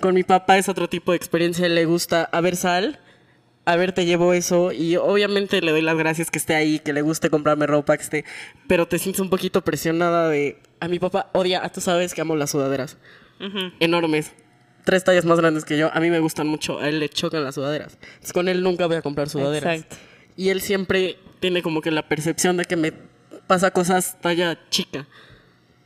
con 0.00 0.14
mi 0.14 0.22
papá 0.22 0.58
es 0.58 0.68
otro 0.68 0.88
tipo 0.88 1.12
de 1.12 1.16
experiencia. 1.16 1.68
Le 1.68 1.84
gusta, 1.86 2.28
a 2.30 2.40
ver, 2.40 2.56
sal, 2.56 3.00
a 3.70 3.76
ver, 3.76 3.92
te 3.92 4.04
llevo 4.04 4.32
eso. 4.32 4.72
Y 4.72 4.96
obviamente 4.96 5.62
le 5.62 5.70
doy 5.70 5.80
las 5.80 5.96
gracias 5.96 6.28
que 6.30 6.38
esté 6.38 6.56
ahí, 6.56 6.80
que 6.80 6.92
le 6.92 7.02
guste 7.02 7.30
comprarme 7.30 7.68
ropa, 7.68 7.96
que 7.96 8.02
esté. 8.02 8.24
Pero 8.66 8.88
te 8.88 8.98
sientes 8.98 9.20
un 9.20 9.30
poquito 9.30 9.62
presionada 9.62 10.28
de. 10.28 10.58
A 10.80 10.88
mi 10.88 10.98
papá 10.98 11.30
odia, 11.34 11.68
tú 11.68 11.80
sabes 11.80 12.12
que 12.12 12.20
amo 12.20 12.34
las 12.34 12.50
sudaderas. 12.50 12.98
Enormes. 13.78 14.32
Tres 14.84 15.04
tallas 15.04 15.24
más 15.24 15.38
grandes 15.38 15.64
que 15.64 15.78
yo. 15.78 15.88
A 15.94 16.00
mí 16.00 16.10
me 16.10 16.18
gustan 16.18 16.48
mucho. 16.48 16.80
A 16.80 16.88
él 16.88 16.98
le 16.98 17.08
chocan 17.08 17.44
las 17.44 17.54
sudaderas. 17.54 17.96
Entonces, 18.02 18.32
con 18.32 18.48
él 18.48 18.60
nunca 18.64 18.86
voy 18.86 18.96
a 18.96 19.02
comprar 19.02 19.28
sudaderas. 19.28 19.76
Exacto. 19.76 19.96
Y 20.36 20.48
él 20.48 20.60
siempre 20.60 21.18
tiene 21.38 21.62
como 21.62 21.80
que 21.80 21.92
la 21.92 22.08
percepción 22.08 22.56
de 22.56 22.64
que 22.64 22.74
me 22.74 22.92
pasa 23.46 23.70
cosas 23.70 24.20
talla 24.20 24.58
chica. 24.70 25.06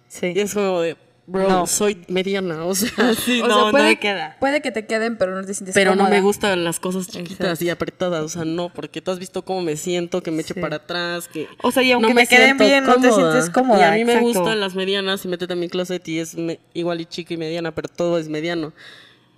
Sí. 0.09 0.33
Y 0.35 0.41
es 0.41 0.55
como 0.55 0.81
de, 0.81 0.97
bro, 1.27 1.49
No. 1.49 1.67
soy 1.67 2.05
mediana, 2.09 2.65
o 2.65 2.75
sea. 2.75 2.91
Sí, 3.15 3.41
O 3.41 3.47
no, 3.49 3.55
sea, 3.63 3.71
puede, 3.71 3.85
no 3.85 3.89
me 3.91 3.99
queda. 3.99 4.37
puede 4.41 4.61
que 4.63 4.71
te 4.71 4.87
queden, 4.87 5.17
pero 5.17 5.35
no 5.35 5.45
te 5.45 5.55
sientes 5.55 5.75
Pero 5.75 5.95
no 5.95 6.09
me 6.09 6.21
gustan 6.21 6.65
las 6.65 6.81
cosas 6.81 7.09
chiquitas 7.09 7.41
Exacto. 7.41 7.65
y 7.65 7.71
apretadas, 7.71 8.23
o 8.23 8.29
sea, 8.29 8.45
no, 8.45 8.69
porque 8.73 9.01
tú 9.01 9.11
has 9.11 9.19
visto 9.19 9.43
cómo 9.45 9.63
me 9.63 9.77
siento, 9.77 10.23
que 10.23 10.31
me 10.31 10.43
echo 10.43 10.55
Sí. 10.55 10.61
para 10.61 10.77
atrás, 10.77 11.29
que... 11.29 11.49
O 11.63 11.71
sea, 11.71 11.83
y 11.83 11.93
aunque 11.93 12.09
no 12.11 12.15
me 12.15 12.27
queden 12.27 12.59
bien, 12.59 12.85
no 12.85 12.97
te 13.01 13.11
sientes 13.11 13.51
cómoda, 13.51 13.81
Y 13.81 13.83
a 13.83 13.93
mí 13.95 14.05
me 14.05 14.21
gustan 14.21 14.61
las 14.61 14.75
medianas 14.75 15.25
y 15.25 15.29
métete 15.29 15.53
en 15.55 15.61
mi 15.61 15.69
closet 15.69 16.07
y 16.09 16.19
es 16.19 16.35
me- 16.37 16.61
igual 16.75 17.01
y 17.01 17.07
chica 17.07 17.35
y 17.35 17.37
mediana, 17.37 17.75
pero 17.75 17.89
todo 17.89 18.19
es 18.19 18.29
mediano. 18.29 18.73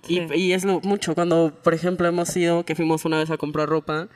Sí. 0.07 0.21
Y, 0.33 0.33
y 0.39 0.53
es 0.53 0.63
lo 0.65 0.79
mucho, 0.81 1.15
cuando, 1.15 1.53
por 1.63 1.73
ejemplo, 1.73 2.07
hemos 2.07 2.35
ido, 2.37 2.63
que 2.65 2.75
fuimos 2.75 3.03
una 3.05 3.17
vez 3.17 3.29
a 3.31 3.37
comprar 3.37 3.67
ropa, 3.67 4.07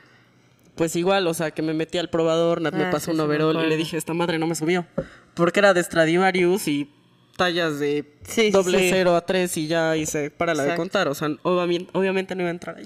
pues 0.76 0.96
igual, 0.96 1.28
o 1.28 1.34
sea, 1.34 1.52
que 1.52 1.62
me 1.62 1.74
metí 1.74 1.98
al 1.98 2.10
probador, 2.10 2.62
Nat 2.62 2.74
me 2.74 2.86
Ah, 2.86 2.92
pasó 2.92 3.06
sí, 3.08 3.12
un 3.12 3.20
overall 3.20 3.58
y 3.66 3.68
le 3.68 3.76
dije, 3.76 3.98
esta 3.98 4.14
madre 4.14 4.40
no 4.40 4.48
me 4.48 4.56
subió. 4.56 4.86
Porque 5.34 5.60
era 5.60 5.74
de 5.74 5.84
Stradivarius 5.84 6.68
y 6.70 6.90
tallas 7.36 7.80
de 7.80 8.06
Sí, 8.24 8.52
doble 8.52 8.80
sí. 8.80 8.88
cero 8.92 9.16
a 9.16 9.26
tres 9.26 9.58
y 9.58 9.68
ya 9.68 9.98
hice 9.98 10.30
para 10.30 10.54
la 10.54 10.64
de 10.64 10.76
contar. 10.76 11.08
O 11.08 11.16
sea, 11.16 11.30
obviamente, 11.42 11.90
obviamente 11.94 12.36
no 12.36 12.42
iba 12.42 12.50
a 12.50 12.52
entrar 12.52 12.78
ahí. 12.78 12.86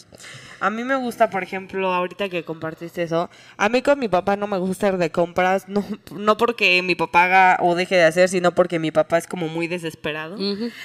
A 0.62 0.70
mí 0.70 0.84
me 0.84 0.96
gusta, 0.96 1.30
por 1.30 1.44
ejemplo, 1.44 1.94
ahorita 1.94 2.30
que 2.30 2.44
compartiste 2.44 3.04
eso, 3.04 3.30
a 3.58 3.70
mí 3.70 3.82
con 3.82 4.00
mi 4.00 4.08
papá 4.08 4.38
no 4.38 4.48
me 4.48 4.58
gusta 4.58 4.88
ir 4.88 4.98
de 4.98 5.12
compras, 5.12 5.68
no, 5.68 5.86
no 6.16 6.38
porque 6.38 6.82
mi 6.82 6.96
papá 6.96 7.26
haga 7.26 7.58
o 7.62 7.76
deje 7.76 7.96
de 7.96 8.04
hacer, 8.06 8.30
sino 8.30 8.56
porque 8.56 8.80
mi 8.80 8.92
papá 8.92 9.18
es 9.18 9.28
como 9.28 9.48
muy 9.50 9.68
desesperado. 9.68 10.38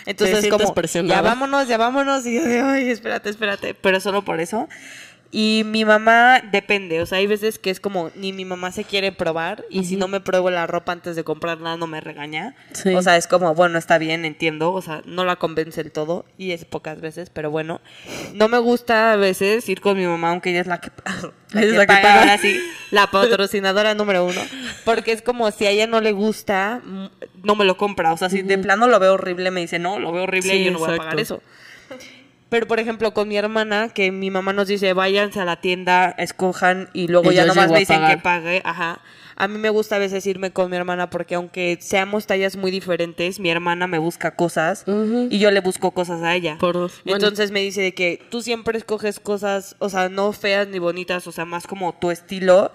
Entonces 0.06 0.48
como, 0.48 0.74
ya 1.06 1.22
vámonos, 1.22 1.68
ya 1.68 1.78
vámonos, 1.78 2.26
y 2.26 2.34
yo 2.34 2.44
de, 2.44 2.60
ay, 2.60 2.90
espérate, 2.90 3.30
espérate, 3.30 3.74
pero 3.74 4.00
solo 4.00 4.24
por 4.24 4.40
eso. 4.40 4.68
Y 5.32 5.62
mi 5.64 5.84
mamá 5.84 6.40
depende, 6.50 7.00
o 7.00 7.06
sea, 7.06 7.18
hay 7.18 7.28
veces 7.28 7.60
que 7.60 7.70
es 7.70 7.78
como 7.78 8.10
ni 8.16 8.32
mi 8.32 8.44
mamá 8.44 8.72
se 8.72 8.82
quiere 8.82 9.12
probar 9.12 9.64
y 9.70 9.84
si 9.84 9.94
no 9.96 10.08
me 10.08 10.20
pruebo 10.20 10.50
la 10.50 10.66
ropa 10.66 10.90
antes 10.90 11.14
de 11.14 11.22
comprarla 11.22 11.76
no 11.76 11.86
me 11.86 12.00
regaña. 12.00 12.56
Sí. 12.72 12.92
O 12.96 13.02
sea, 13.02 13.16
es 13.16 13.28
como, 13.28 13.54
bueno, 13.54 13.78
está 13.78 13.98
bien, 13.98 14.24
entiendo, 14.24 14.72
o 14.72 14.82
sea, 14.82 15.02
no 15.04 15.24
la 15.24 15.36
convence 15.36 15.80
el 15.80 15.92
todo 15.92 16.24
y 16.36 16.50
es 16.50 16.64
pocas 16.64 17.00
veces, 17.00 17.30
pero 17.30 17.48
bueno. 17.48 17.80
No 18.34 18.48
me 18.48 18.58
gusta 18.58 19.12
a 19.12 19.16
veces 19.16 19.68
ir 19.68 19.80
con 19.80 19.96
mi 19.96 20.04
mamá, 20.04 20.30
aunque 20.30 20.50
ella 20.50 20.62
es 20.62 20.66
la 20.66 20.80
que, 20.80 20.90
la 21.52 21.60
Es 21.60 21.66
que 21.70 21.78
la 21.78 21.86
que 21.86 21.94
paga, 21.94 22.20
ahora 22.20 22.38
sí, 22.38 22.58
la 22.90 23.08
patrocinadora 23.08 23.94
número 23.94 24.24
uno, 24.24 24.40
porque 24.84 25.12
es 25.12 25.22
como 25.22 25.48
si 25.52 25.64
a 25.64 25.70
ella 25.70 25.86
no 25.86 26.00
le 26.00 26.10
gusta, 26.10 26.82
no 27.44 27.54
me 27.54 27.64
lo 27.64 27.76
compra, 27.76 28.12
o 28.12 28.16
sea, 28.16 28.30
si 28.30 28.42
de 28.42 28.58
plano 28.58 28.88
lo 28.88 28.98
veo 28.98 29.14
horrible, 29.14 29.52
me 29.52 29.60
dice, 29.60 29.78
no, 29.78 30.00
lo 30.00 30.10
veo 30.10 30.24
horrible 30.24 30.50
Sí, 30.50 30.56
y 30.56 30.64
yo 30.64 30.72
no 30.72 30.80
voy 30.80 30.92
a 30.92 30.96
pagar 30.96 31.20
eso. 31.20 31.40
Pero, 32.50 32.66
por 32.66 32.80
ejemplo, 32.80 33.14
con 33.14 33.28
mi 33.28 33.36
hermana, 33.36 33.88
que 33.88 34.10
mi 34.10 34.30
mamá 34.30 34.52
nos 34.52 34.66
dice, 34.68 34.92
váyanse 34.92 35.40
a 35.40 35.44
la 35.44 35.60
tienda, 35.60 36.10
escojan 36.18 36.90
y 36.92 37.06
luego 37.08 37.30
Y 37.32 37.36
ya 37.36 37.46
nomás 37.46 37.70
me 37.70 37.78
dicen 37.78 38.00
pagar. 38.00 38.16
que 38.16 38.22
pague, 38.22 38.62
ajá. 38.64 39.00
A 39.42 39.48
mí 39.48 39.58
me 39.58 39.70
gusta 39.70 39.96
a 39.96 39.98
veces 39.98 40.26
irme 40.26 40.50
con 40.52 40.70
mi 40.70 40.76
hermana 40.76 41.10
porque 41.10 41.34
aunque 41.34 41.78
seamos 41.80 42.26
tallas 42.26 42.56
muy 42.56 42.70
diferentes, 42.70 43.40
mi 43.40 43.50
hermana 43.50 43.86
me 43.86 43.98
busca 43.98 44.36
cosas 44.36 44.84
y 45.30 45.38
yo 45.38 45.50
le 45.50 45.60
busco 45.60 45.90
cosas 45.92 46.22
a 46.22 46.34
ella. 46.34 46.56
Por 46.58 46.74
dos. 46.74 47.00
Bueno. 47.04 47.16
Entonces 47.16 47.50
me 47.50 47.60
dice 47.60 47.80
de 47.80 47.92
que 47.94 48.20
tú 48.30 48.42
siempre 48.42 48.76
escoges 48.78 49.20
cosas, 49.20 49.76
o 49.78 49.88
sea, 49.88 50.08
no 50.08 50.32
feas 50.32 50.68
ni 50.68 50.78
bonitas, 50.78 51.26
o 51.26 51.32
sea, 51.32 51.44
más 51.44 51.66
como 51.66 51.94
tu 51.94 52.10
estilo. 52.10 52.72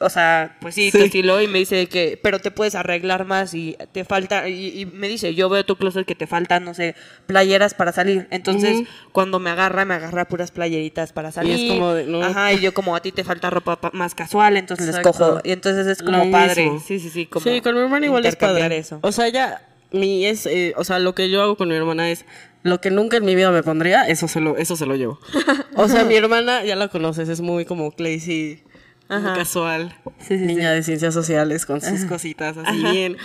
O 0.00 0.10
sea, 0.10 0.56
pues 0.60 0.74
sí, 0.74 0.90
tu 0.90 0.98
estilo. 0.98 1.40
Y 1.40 1.48
me 1.48 1.58
dice 1.60 1.76
de 1.76 1.86
que, 1.88 2.18
pero 2.22 2.38
te 2.40 2.50
puedes 2.50 2.74
arreglar 2.74 3.24
más 3.24 3.54
y 3.54 3.76
te 3.92 4.04
falta. 4.04 4.48
Y, 4.48 4.80
y 4.80 4.86
me 4.86 5.08
dice, 5.08 5.34
yo 5.34 5.48
veo 5.48 5.64
tu 5.64 5.76
closet 5.76 6.06
que 6.06 6.14
te 6.14 6.26
faltan, 6.26 6.64
no 6.64 6.74
sé, 6.74 6.94
playeras 7.26 7.74
para 7.74 7.92
salir. 7.92 8.26
Entonces, 8.30 8.82
cuando 9.12 9.38
me 9.38 9.50
agarra, 9.50 9.84
me 9.84 9.94
agarra 9.94 10.26
puras 10.26 10.50
playeritas 10.50 11.12
para 11.12 11.32
salir. 11.32 11.54
es 11.54 11.72
como 11.72 11.94
de, 11.94 12.04
no. 12.06 12.22
Ajá, 12.22 12.52
y 12.52 12.60
yo 12.60 12.74
como 12.74 12.94
a 12.96 13.00
ti 13.00 13.12
te 13.12 13.24
falta 13.24 13.48
ropa 13.50 13.80
pa- 13.80 13.90
más 13.94 14.14
casual, 14.14 14.56
entonces 14.56 14.86
les 14.86 14.96
cojo. 15.00 15.40
Y 15.44 15.52
entonces 15.52 15.86
es 15.86 16.01
como 16.04 16.24
Lo 16.24 16.30
padre. 16.30 16.64
mismo. 16.64 16.80
Sí, 16.80 16.98
sí, 16.98 17.10
sí. 17.10 17.26
Como 17.26 17.42
sí, 17.44 17.60
con 17.60 17.74
mi 17.74 17.80
hermana 17.80 18.06
igual 18.06 18.24
es 18.26 18.36
padre. 18.36 18.78
eso. 18.78 18.98
O 19.02 19.12
sea, 19.12 19.28
ya, 19.28 19.62
mi 19.92 20.26
es, 20.26 20.46
eh, 20.46 20.74
o 20.76 20.84
sea, 20.84 20.98
lo 20.98 21.14
que 21.14 21.30
yo 21.30 21.42
hago 21.42 21.56
con 21.56 21.68
mi 21.68 21.74
hermana 21.74 22.10
es, 22.10 22.24
lo 22.62 22.80
que 22.80 22.90
nunca 22.90 23.16
en 23.16 23.24
mi 23.24 23.34
vida 23.34 23.50
me 23.50 23.62
pondría, 23.62 24.06
eso 24.08 24.28
se 24.28 24.40
lo, 24.40 24.56
eso 24.56 24.76
se 24.76 24.86
lo 24.86 24.94
llevo. 24.96 25.18
O 25.76 25.88
sea, 25.88 26.04
mi 26.04 26.14
hermana, 26.14 26.64
ya 26.64 26.76
la 26.76 26.88
conoces, 26.88 27.28
es 27.28 27.40
muy 27.40 27.64
como 27.64 27.90
muy 27.92 28.62
Ajá. 29.08 29.34
casual, 29.34 29.94
Sí, 30.18 30.38
sí, 30.38 30.44
niña 30.44 30.70
de 30.72 30.82
ciencias 30.82 31.14
sociales 31.14 31.66
con 31.66 31.80
sus 31.80 32.04
cositas 32.04 32.56
así 32.58 32.82
bien. 32.92 33.16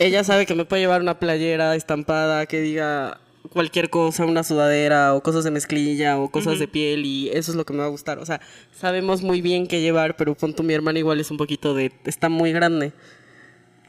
Ella 0.00 0.22
sabe 0.24 0.44
que 0.46 0.54
me 0.54 0.64
puede 0.64 0.82
llevar 0.82 1.00
una 1.00 1.18
playera 1.18 1.74
estampada 1.76 2.46
que 2.46 2.60
diga 2.60 3.20
cualquier 3.52 3.90
cosa, 3.90 4.24
una 4.26 4.42
sudadera 4.44 5.14
o 5.14 5.22
cosas 5.22 5.44
de 5.44 5.50
mezclilla 5.50 6.18
o 6.18 6.30
cosas 6.30 6.58
de 6.58 6.68
piel 6.68 7.04
y 7.06 7.28
eso 7.30 7.50
es 7.52 7.56
lo 7.56 7.64
que 7.64 7.72
me 7.72 7.80
va 7.80 7.86
a 7.86 7.90
gustar. 7.90 8.18
O 8.18 8.26
sea, 8.26 8.40
sabemos 8.72 9.22
muy 9.22 9.40
bien 9.40 9.66
qué 9.66 9.80
llevar, 9.80 10.16
pero 10.16 10.34
punto 10.34 10.62
mi 10.62 10.74
hermana 10.74 10.98
igual 10.98 11.20
es 11.20 11.30
un 11.30 11.36
poquito 11.36 11.74
de, 11.74 11.92
está 12.04 12.28
muy 12.28 12.52
grande. 12.52 12.92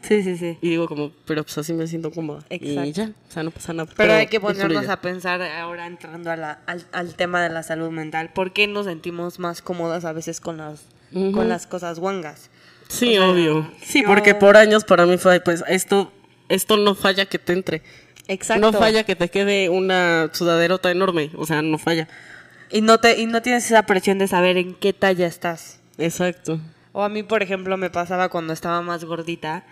Sí, 0.02 0.24
sí, 0.24 0.38
sí. 0.38 0.58
Y 0.62 0.70
digo 0.70 0.88
como, 0.88 1.12
pero 1.26 1.44
pues 1.44 1.58
así 1.58 1.74
me 1.74 1.86
siento 1.86 2.10
cómoda. 2.12 2.46
Y 2.50 2.56
Exacto. 2.56 2.92
ya, 2.94 3.12
o 3.28 3.32
sea, 3.32 3.44
no 3.44 3.52
pasa 3.52 3.74
nada. 3.74 3.92
Pero, 3.98 4.14
hay 4.14 4.28
que 4.28 4.40
ponernos 4.40 4.88
a 4.88 5.02
pensar 5.02 5.42
ahora 5.42 5.88
entrando 5.88 6.32
a 6.32 6.38
la- 6.38 6.62
al, 6.68 6.86
al 6.94 7.16
tema 7.16 7.44
de 7.44 7.50
la 7.50 7.64
salud 7.64 7.90
mental. 7.90 8.32
¿Por 8.34 8.54
qué 8.54 8.66
nos 8.68 8.86
sentimos 8.86 9.40
más 9.40 9.62
cómodas 9.62 10.06
a 10.06 10.14
veces 10.14 10.40
con 10.40 10.56
las, 10.58 10.86
con 11.12 11.50
las 11.50 11.68
cosas 11.68 12.00
guangas? 12.00 12.50
Sí, 12.88 13.18
o 13.18 13.22
sea, 13.24 13.30
obvio. 13.30 13.70
Sí, 13.84 14.02
yo- 14.04 14.08
porque 14.08 14.36
por 14.36 14.56
años 14.56 14.86
para 14.86 15.06
mí 15.06 15.18
fue, 15.18 15.42
pues, 15.42 15.66
esto, 15.68 16.14
esto 16.48 16.78
no 16.78 16.96
falla 16.96 17.26
que 17.26 17.38
te 17.38 17.52
entre. 17.52 17.82
Exacto. 18.30 18.72
No 18.72 18.78
falla 18.78 19.04
que 19.04 19.16
te 19.16 19.28
quede 19.30 19.70
una 19.70 20.30
sudaderota 20.32 20.92
enorme. 20.92 21.32
O 21.36 21.46
sea, 21.46 21.62
no 21.62 21.78
falla. 21.78 22.08
Y 22.72 22.82
no, 22.82 23.00
te, 23.00 23.20
y 23.20 23.26
no 23.26 23.42
tienes 23.42 23.66
esa 23.66 23.84
presión 23.84 24.20
de 24.20 24.28
saber 24.28 24.56
en 24.58 24.76
qué 24.76 24.94
talla 24.94 25.26
estás. 25.28 25.80
Exacto. 25.98 26.60
O 26.92 27.04
a 27.04 27.10
mí, 27.10 27.24
por 27.24 27.42
ejemplo, 27.44 27.76
me 27.76 27.90
pasaba 27.90 28.30
cuando 28.30 28.54
estaba 28.54 28.82
más 28.82 29.04
gordita, 29.04 29.64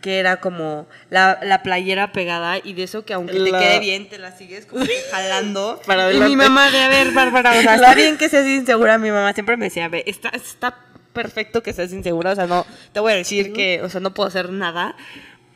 que 0.00 0.18
era 0.20 0.36
como 0.40 0.86
la, 1.10 1.38
la 1.42 1.62
playera 1.62 2.12
pegada 2.12 2.58
y 2.62 2.74
de 2.74 2.84
eso 2.84 3.04
que 3.04 3.14
aunque 3.14 3.32
te 3.32 3.50
La- 3.50 3.58
quede 3.58 3.80
bien, 3.80 4.08
te 4.08 4.18
la 4.18 4.30
sigues 4.36 4.66
como 4.66 4.84
jalando. 5.10 5.80
Para 5.86 6.12
y 6.12 6.20
mi 6.20 6.36
mamá 6.36 6.70
de, 6.70 6.78
a 6.80 6.88
ver, 6.88 7.10
Bárbara, 7.12 7.50
o 7.58 7.62
sea, 7.62 7.74
está 7.76 7.94
bien 7.94 8.16
que 8.16 8.28
seas 8.28 8.46
insegura. 8.46 8.98
Mi 8.98 9.10
mamá 9.10 9.32
siempre 9.32 9.56
me 9.56 9.64
decía, 9.66 9.88
ve, 9.88 10.04
está, 10.06 10.28
está 10.30 10.78
perfecto 11.12 11.62
que 11.62 11.72
seas 11.72 11.92
insegura, 11.92 12.32
o 12.32 12.34
sea, 12.36 12.46
no, 12.46 12.66
te 12.92 13.00
voy 13.00 13.12
a 13.12 13.16
decir 13.16 13.52
que, 13.52 13.80
o 13.82 13.88
sea, 13.88 14.00
no 14.00 14.14
puedo 14.14 14.28
hacer 14.28 14.50
nada. 14.50 14.94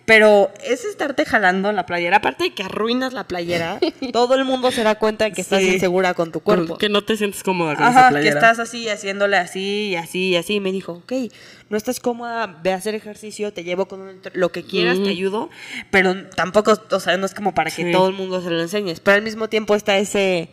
Pero 0.08 0.50
es 0.64 0.86
estarte 0.86 1.26
jalando 1.26 1.70
la 1.70 1.84
playera, 1.84 2.16
aparte 2.16 2.44
de 2.44 2.54
que 2.54 2.62
arruinas 2.62 3.12
la 3.12 3.24
playera, 3.28 3.78
todo 4.12 4.34
el 4.36 4.44
mundo 4.46 4.70
se 4.70 4.82
da 4.82 4.94
cuenta 4.94 5.26
de 5.26 5.32
que 5.32 5.42
estás 5.42 5.60
Sí. 5.60 5.74
insegura 5.74 6.14
con 6.14 6.32
tu 6.32 6.40
cuerpo. 6.40 6.78
Que 6.78 6.88
no 6.88 7.04
te 7.04 7.16
sientes 7.16 7.42
cómoda 7.42 7.76
con 7.76 7.84
esa 7.86 7.90
Ajá, 7.98 8.08
que 8.08 8.14
playera. 8.14 8.34
estás 8.36 8.58
así, 8.58 8.88
haciéndole 8.88 9.36
así 9.36 9.88
y 9.90 9.96
así 9.96 10.30
y 10.30 10.36
así. 10.36 10.54
Y 10.54 10.60
me 10.60 10.72
dijo, 10.72 10.92
ok, 10.94 11.12
no 11.68 11.76
estás 11.76 12.00
cómoda, 12.00 12.46
ve 12.62 12.72
a 12.72 12.76
hacer 12.76 12.94
ejercicio, 12.94 13.52
te 13.52 13.64
llevo 13.64 13.86
con 13.86 14.00
un- 14.00 14.20
lo 14.32 14.50
que 14.50 14.62
quieras, 14.64 14.96
te 15.02 15.10
ayudo. 15.10 15.50
Pero 15.90 16.26
tampoco, 16.30 16.72
o 16.90 17.00
sea, 17.00 17.16
no 17.18 17.26
es 17.26 17.34
como 17.34 17.54
para 17.54 17.70
que 17.70 17.84
Sí. 17.84 17.92
todo 17.92 18.08
el 18.08 18.14
mundo 18.14 18.40
se 18.40 18.48
lo 18.48 18.60
enseñes. 18.62 19.00
Pero 19.00 19.16
al 19.18 19.22
mismo 19.22 19.48
tiempo 19.48 19.74
está 19.74 19.98
ese... 19.98 20.48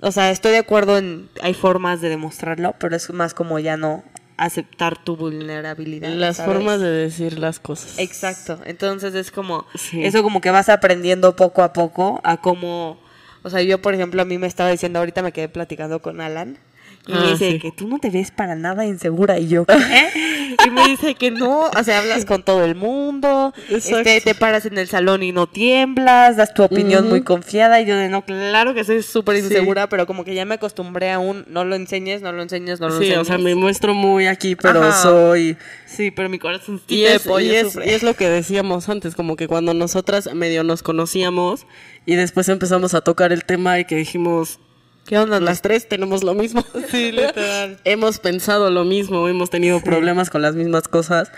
O 0.00 0.10
sea, 0.10 0.30
estoy 0.30 0.52
de 0.52 0.58
acuerdo 0.58 0.96
en... 0.96 1.28
Hay 1.42 1.52
formas 1.52 2.00
de 2.00 2.08
demostrarlo, 2.08 2.74
pero 2.80 2.96
es 2.96 3.10
más 3.10 3.34
como 3.34 3.58
ya 3.58 3.76
no 3.76 4.02
aceptar 4.40 5.02
tu 5.02 5.16
vulnerabilidad. 5.16 6.08
Las 6.10 6.38
¿sabes? 6.38 6.52
formas 6.54 6.80
de 6.80 6.90
decir 6.90 7.38
las 7.38 7.60
cosas. 7.60 7.98
Exacto. 7.98 8.58
Entonces 8.64 9.14
es 9.14 9.30
como, 9.30 9.66
Sí. 9.74 10.04
eso 10.04 10.22
como 10.22 10.40
que 10.40 10.50
vas 10.50 10.68
aprendiendo 10.68 11.36
poco 11.36 11.62
a 11.62 11.72
poco 11.72 12.20
a 12.24 12.38
cómo, 12.38 12.98
o 13.42 13.50
sea, 13.50 13.62
yo 13.62 13.80
por 13.82 13.94
ejemplo 13.94 14.22
a 14.22 14.24
mí 14.24 14.38
me 14.38 14.46
estaba 14.46 14.70
diciendo, 14.70 14.98
ahorita 14.98 15.22
me 15.22 15.32
quedé 15.32 15.48
platicando 15.48 16.00
con 16.00 16.20
Alan. 16.20 16.58
Y 17.06 17.12
me 17.12 17.18
Ah, 17.18 17.30
dice 17.30 17.52
sí. 17.52 17.58
que 17.58 17.72
tú 17.72 17.88
no 17.88 17.98
te 17.98 18.10
ves 18.10 18.30
para 18.30 18.54
nada 18.54 18.84
insegura 18.84 19.38
y 19.38 19.48
yo, 19.48 19.64
¿qué? 19.64 19.74
y 20.66 20.70
me 20.70 20.84
dice 20.86 21.14
que 21.14 21.30
no, 21.30 21.62
o 21.68 21.82
sea, 21.82 21.98
hablas 22.00 22.26
con 22.26 22.42
todo 22.42 22.62
el 22.64 22.74
mundo, 22.74 23.54
este, 23.70 24.20
te 24.20 24.34
paras 24.34 24.66
en 24.66 24.76
el 24.76 24.86
salón 24.86 25.22
y 25.22 25.32
no 25.32 25.46
tiemblas, 25.48 26.36
das 26.36 26.52
tu 26.52 26.62
opinión 26.62 27.08
muy 27.08 27.22
confiada 27.22 27.80
y 27.80 27.86
yo 27.86 27.96
de 27.96 28.10
no, 28.10 28.24
claro 28.24 28.74
que 28.74 28.84
soy 28.84 29.02
súper 29.02 29.36
insegura, 29.38 29.88
pero 29.88 30.06
como 30.06 30.24
que 30.24 30.34
ya 30.34 30.44
me 30.44 30.56
acostumbré 30.56 31.10
a 31.10 31.18
un 31.18 31.44
no 31.48 31.64
lo 31.64 31.74
enseñes, 31.74 32.20
no 32.20 32.32
lo 32.32 32.42
enseñes, 32.42 32.80
no 32.80 32.88
lo 32.88 32.98
Sí, 32.98 33.04
enseñes. 33.04 33.18
o 33.18 33.24
sea, 33.24 33.38
me 33.38 33.54
muestro 33.54 33.94
muy 33.94 34.26
aquí, 34.26 34.54
pero 34.54 34.82
Ajá. 34.82 34.92
soy... 35.02 35.56
Sí, 35.86 36.10
pero 36.10 36.28
mi 36.28 36.38
corazón 36.38 36.80
Y 36.86 37.04
es, 37.04 37.26
y, 37.26 37.54
es, 37.54 37.76
y 37.76 37.90
es 37.90 38.02
lo 38.02 38.14
que 38.14 38.28
decíamos 38.28 38.88
antes, 38.90 39.14
como 39.16 39.36
que 39.36 39.48
cuando 39.48 39.72
nosotras 39.74 40.32
medio 40.34 40.64
nos 40.64 40.82
conocíamos 40.82 41.66
y 42.06 42.14
después 42.16 42.48
empezamos 42.50 42.92
a 42.94 43.00
tocar 43.00 43.32
el 43.32 43.44
tema 43.44 43.78
y 43.80 43.86
que 43.86 43.96
dijimos, 43.96 44.60
¿Qué 45.06 45.18
onda? 45.18 45.40
las 45.40 45.62
tres 45.62 45.88
tenemos 45.88 46.22
lo 46.22 46.34
mismo. 46.34 46.64
Sí, 46.90 47.12
literal. 47.12 47.78
hemos 47.84 48.18
pensado 48.18 48.70
lo 48.70 48.84
mismo, 48.84 49.28
hemos 49.28 49.50
tenido 49.50 49.80
problemas 49.80 50.30
con 50.30 50.42
las 50.42 50.54
mismas 50.54 50.88
cosas 50.88 51.30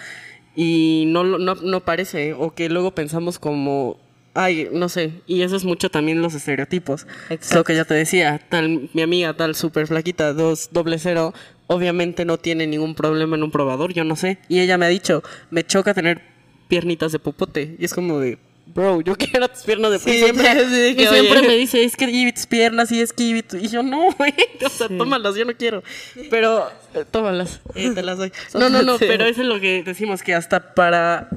y 0.55 1.05
no, 1.09 1.25
no, 1.25 1.55
no 1.55 1.81
parece, 1.85 2.35
o 2.35 2.55
que 2.55 2.69
luego 2.69 2.95
pensamos 2.95 3.39
como, 3.39 3.99
ay, 4.35 4.69
no 4.73 4.89
sé, 4.89 5.13
y 5.27 5.43
eso 5.43 5.57
es 5.57 5.65
mucho 5.65 5.91
también 5.91 6.21
los 6.23 6.35
estereotipos. 6.35 7.07
Es 7.27 7.31
Exacto. 7.31 7.59
lo 7.59 7.65
que 7.65 7.77
yo 7.77 7.85
te 7.87 7.95
decía, 7.95 8.41
tal, 8.49 8.91
mi 8.93 9.03
amiga 9.03 9.35
tal 9.35 9.55
súper 9.55 9.87
flaquita, 9.87 10.33
dos, 10.35 10.69
doble 10.73 10.99
cero, 10.99 11.33
obviamente 11.67 12.25
no 12.25 12.39
tiene 12.39 12.67
ningún 12.67 12.95
problema 12.95 13.37
en 13.37 13.43
un 13.43 13.51
probador, 13.51 13.93
yo 13.95 14.05
no 14.05 14.17
sé, 14.17 14.39
y 14.49 14.61
ella 14.61 14.77
me 14.77 14.87
ha 14.87 14.91
dicho, 14.91 15.23
me 15.51 15.65
choca 15.65 15.95
tener 15.95 16.21
piernitas 16.69 17.13
de 17.13 17.19
popote, 17.19 17.77
y 17.79 17.85
es 17.85 17.95
como 17.95 18.19
de... 18.19 18.39
Bro, 18.67 19.01
yo 19.03 19.15
quiero 19.19 19.49
tus 19.49 19.63
piernas 19.63 19.91
de 19.93 19.99
Sí, 19.99 20.11
y 20.11 20.19
siempre, 20.19 20.63
y 20.63 20.95
siempre 20.95 21.39
oye. 21.41 21.49
me 21.49 21.57
dice, 21.57 21.85
es 21.85 21.97
que 21.97 22.05
Ivy, 22.05 22.33
tus 22.33 22.47
piernas 22.47 22.91
y 22.93 23.01
es 23.01 23.13
que 23.13 23.43
tu-". 23.43 23.57
y 23.57 23.69
yo 23.69 23.83
no, 23.83 24.11
güey, 24.19 24.35
o 24.65 24.69
sea, 24.69 24.89
tómalas, 24.89 25.35
yo 25.35 25.45
no 25.45 25.55
quiero. 25.55 25.83
Pero, 26.31 26.69
eh, 26.95 27.05
tómalas, 27.11 27.61
eh, 27.75 27.91
te 27.95 28.03
las 28.03 28.19
doy. 28.19 28.33
No, 28.55 28.71
no, 28.71 28.83
no, 28.83 28.99
pero 28.99 29.27
eso 29.27 29.43
es 29.43 29.49
lo 29.49 29.61
que 29.61 29.83
decimos, 29.83 30.23
que 30.23 30.35
hasta 30.35 30.75
para 30.75 31.29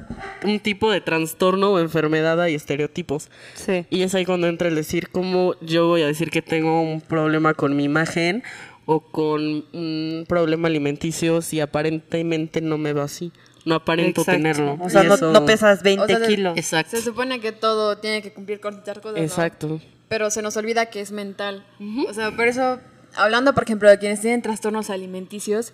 un 0.44 0.60
tipo 0.60 0.90
de 0.90 1.00
trastorno 1.00 1.72
o 1.72 1.78
enfermedad 1.78 2.40
hay 2.40 2.54
estereotipos. 2.54 3.28
Sí. 3.54 3.84
Y 3.90 4.02
es 4.02 4.14
ahí 4.14 4.24
cuando 4.24 4.46
entra 4.46 4.68
el 4.68 4.74
decir 4.74 5.08
cómo 5.10 5.54
yo 5.60 5.88
voy 5.88 6.02
a 6.02 6.06
decir 6.06 6.30
que 6.30 6.42
tengo 6.42 6.80
un 6.80 7.00
problema 7.00 7.54
con 7.54 7.76
mi 7.76 7.84
imagen 7.84 8.42
o 8.86 9.00
con 9.00 9.64
un 9.72 10.24
problema 10.28 10.68
alimenticio 10.68 11.42
si 11.42 11.60
aparentemente 11.60 12.60
no 12.60 12.78
me 12.78 12.92
va 12.92 13.04
así. 13.04 13.32
No 13.66 13.74
aparento 13.74 14.22
Exacto. 14.22 14.38
tenerlo. 14.38 14.78
O 14.80 14.88
sea, 14.88 15.02
no, 15.02 15.14
eso- 15.14 15.32
no 15.32 15.44
pesas 15.44 15.82
20 15.82 16.04
O 16.04 16.06
sea, 16.06 16.18
se- 16.20 16.26
kilos. 16.28 16.56
Exacto. 16.56 16.96
Se 16.96 17.02
supone 17.02 17.40
que 17.40 17.52
todo 17.52 17.98
tiene 17.98 18.22
que 18.22 18.32
cumplir 18.32 18.60
con 18.60 18.74
ciertas 18.82 19.02
cosas. 19.02 19.18
¿no? 19.18 19.22
Exacto. 19.22 19.80
Pero 20.08 20.30
se 20.30 20.40
nos 20.40 20.56
olvida 20.56 20.86
que 20.86 21.00
es 21.00 21.10
mental. 21.12 21.66
O 22.08 22.14
sea, 22.14 22.30
por 22.30 22.46
eso, 22.48 22.78
hablando, 23.16 23.52
por 23.54 23.64
ejemplo, 23.64 23.90
de 23.90 23.98
quienes 23.98 24.20
tienen 24.22 24.40
trastornos 24.40 24.88
alimenticios, 24.88 25.72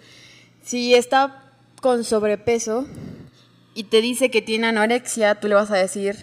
si 0.63 0.95
está 0.95 1.53
con 1.83 2.03
sobrepeso 2.05 2.87
y 3.75 3.85
te 3.85 4.01
dice 4.01 4.31
que 4.31 4.41
tiene 4.43 4.69
anorexia, 4.69 5.35
tú 5.37 5.49
le 5.49 5.55
vas 5.55 5.71
a 5.71 5.77
decir, 5.77 6.17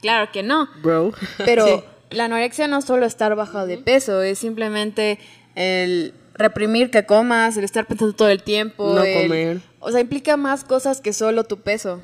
claro 0.00 0.30
que 0.32 0.42
no. 0.42 0.68
Bro. 0.82 1.12
Pero 1.44 1.84
la 2.10 2.24
anorexia 2.24 2.66
no 2.66 2.78
es 2.78 2.84
solo 2.84 3.06
estar 3.06 3.36
baja 3.36 3.64
de 3.64 3.78
peso, 3.78 4.22
es 4.22 4.40
simplemente 4.40 5.18
el 5.54 6.14
reprimir 6.40 6.90
que 6.90 7.06
comas, 7.06 7.56
el 7.56 7.64
estar 7.64 7.86
pensando 7.86 8.12
todo 8.14 8.28
el 8.28 8.42
tiempo. 8.42 8.92
No 8.94 9.02
el- 9.04 9.22
comer. 9.22 9.60
O 9.82 9.90
sea, 9.90 10.00
implica 10.00 10.36
más 10.36 10.62
cosas 10.62 11.00
que 11.00 11.12
solo 11.14 11.44
tu 11.44 11.60
peso. 11.60 12.02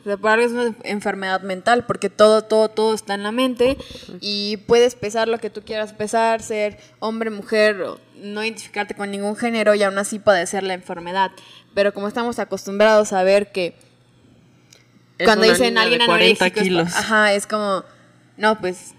O 0.00 0.04
sea, 0.04 0.16
por 0.16 0.30
algo 0.30 0.46
es 0.46 0.52
una 0.52 0.74
enfermedad 0.84 1.42
mental, 1.42 1.84
porque 1.84 2.08
todo, 2.08 2.42
todo, 2.42 2.70
todo 2.70 2.94
está 2.94 3.12
en 3.14 3.22
la 3.22 3.32
mente 3.32 3.76
y 4.22 4.56
puedes 4.66 4.94
pesar 4.94 5.28
lo 5.28 5.36
que 5.38 5.50
tú 5.50 5.60
quieras 5.62 5.92
pesar, 5.92 6.40
ser 6.40 6.78
hombre, 7.00 7.28
mujer, 7.28 7.82
o 7.82 8.00
no 8.16 8.42
identificarte 8.42 8.94
con 8.94 9.10
ningún 9.10 9.36
género 9.36 9.74
y 9.74 9.82
aún 9.82 9.98
así 9.98 10.18
padecer 10.18 10.62
la 10.62 10.72
enfermedad. 10.72 11.30
Pero 11.74 11.92
como 11.92 12.08
estamos 12.08 12.38
acostumbrados 12.38 13.12
a 13.12 13.22
ver 13.24 13.52
que 13.52 13.74
Es 15.18 15.26
cuando 15.26 15.44
dicen 15.46 15.76
alguien 15.76 15.98
de 16.00 16.06
40 16.06 16.44
anoréxico, 16.46 16.60
es, 16.60 16.62
kilos. 16.66 16.96
ajá, 16.96 17.34
es 17.34 17.46
como, 17.46 17.84
no, 18.38 18.58
pues 18.58 18.94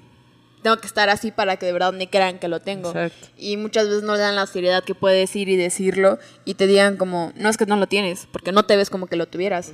tengo 0.62 0.78
que 0.78 0.88
estar 0.88 1.10
así 1.10 1.32
para 1.32 1.58
que 1.58 1.66
de 1.66 1.74
verdad 1.74 1.94
me 1.94 2.10
crean 2.10 2.40
que 2.40 2.48
lo 2.48 2.60
tengo. 2.60 2.90
Exacto. 2.90 3.28
Y 3.38 3.58
muchas 3.58 3.88
veces 3.88 4.04
no 4.04 4.14
le 4.14 4.20
dan 4.20 4.36
la 4.36 4.46
seriedad 4.46 4.84
que 4.84 4.96
puedes 4.96 5.36
ir 5.36 5.50
y 5.50 5.56
decirlo 5.56 6.20
y 6.46 6.56
te 6.56 6.68
digan 6.68 6.98
como, 6.98 7.32
no 7.36 7.50
es 7.50 7.58
que 7.58 7.66
no 7.66 7.76
lo 7.78 7.88
tienes, 7.88 8.28
porque 8.32 8.52
no 8.52 8.64
te 8.66 8.76
ves 8.78 8.90
como 8.90 9.08
que 9.08 9.16
lo 9.16 9.28
tuvieras. 9.28 9.74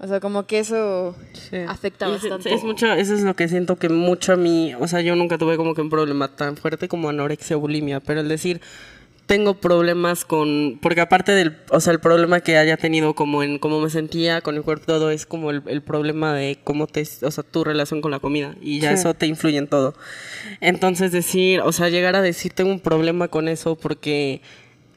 O 0.00 0.08
sea, 0.08 0.18
como 0.20 0.44
que 0.46 0.58
eso 0.58 1.14
afecta 1.68 2.08
Y 2.08 2.14
es- 2.16 2.22
bastante. 2.22 2.52
Es, 2.52 2.64
mucho, 2.64 2.92
eso 2.92 3.14
es 3.14 3.22
lo 3.22 3.34
que 3.36 3.48
siento 3.48 3.76
que 3.76 3.88
mucho 3.88 4.32
a 4.32 4.36
mí, 4.36 4.74
o 4.78 4.88
sea, 4.88 5.00
yo 5.00 5.14
nunca 5.14 5.38
tuve 5.38 5.56
como 5.56 5.72
que 5.74 5.80
un 5.82 5.88
problema 5.90 6.28
tan 6.34 6.56
fuerte 6.56 6.88
como 6.88 7.08
anorexia 7.08 7.56
o 7.56 7.60
bulimia, 7.60 8.00
pero 8.00 8.20
el 8.20 8.28
decir, 8.28 8.60
tengo 9.26 9.54
problemas 9.54 10.24
con, 10.26 10.78
porque 10.82 11.00
aparte 11.00 11.32
del, 11.32 11.56
o 11.70 11.80
sea, 11.80 11.94
el 11.94 12.00
problema 12.00 12.40
que 12.40 12.58
haya 12.58 12.76
tenido 12.76 13.14
como 13.14 13.42
en 13.42 13.58
cómo 13.58 13.80
me 13.80 13.88
sentía 13.88 14.42
con 14.42 14.56
el 14.56 14.62
cuerpo 14.62 14.84
todo 14.86 15.10
es 15.10 15.24
como 15.24 15.50
el, 15.50 15.62
el 15.66 15.80
problema 15.82 16.34
de 16.34 16.58
cómo 16.62 16.86
te, 16.86 17.02
o 17.22 17.30
sea, 17.30 17.42
tu 17.42 17.64
relación 17.64 18.02
con 18.02 18.10
la 18.10 18.18
comida 18.18 18.54
y 18.60 18.80
ya 18.80 18.90
Sí. 18.90 18.94
eso 19.00 19.14
te 19.14 19.26
influye 19.26 19.56
en 19.56 19.66
todo. 19.66 19.94
Entonces 20.60 21.10
decir, 21.10 21.60
o 21.60 21.72
sea, 21.72 21.88
llegar 21.88 22.16
a 22.16 22.22
decir 22.22 22.52
tengo 22.52 22.70
un 22.70 22.80
problema 22.80 23.28
con 23.28 23.48
eso 23.48 23.76
porque, 23.76 24.42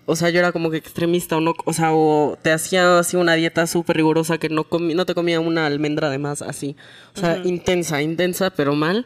o 0.05 0.17
sea, 0.17 0.29
yo 0.29 0.39
era 0.39 0.51
como 0.51 0.71
que 0.71 0.77
extremista 0.77 1.37
o 1.37 1.41
no, 1.41 1.53
o 1.63 1.71
sea, 1.71 1.93
o 1.93 2.37
te 2.41 2.51
hacía 2.51 2.99
así 2.99 3.15
una 3.15 3.35
dieta 3.35 3.65
súper 3.65 3.95
rigurosa 3.95 4.37
que 4.39 4.49
no 4.49 4.65
comí, 4.65 4.93
no 4.93 5.05
te 5.05 5.15
comía 5.15 5.39
una 5.39 5.65
almendra 5.65 6.09
de 6.09 6.17
más 6.17 6.41
así, 6.41 6.75
o 7.15 7.19
sea, 7.19 7.37
intensa, 7.45 8.01
intensa, 8.01 8.49
pero 8.49 8.75
mal. 8.75 9.05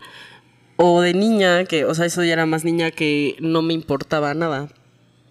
O 0.78 1.02
de 1.02 1.14
niña, 1.14 1.66
que, 1.66 1.86
o 1.86 1.94
sea, 1.94 2.08
eso 2.08 2.24
ya 2.24 2.34
era 2.34 2.48
más 2.48 2.64
niña 2.66 2.90
que 2.90 3.36
no 3.40 3.62
me 3.62 3.76
importaba 3.76 4.34
nada. 4.34 4.68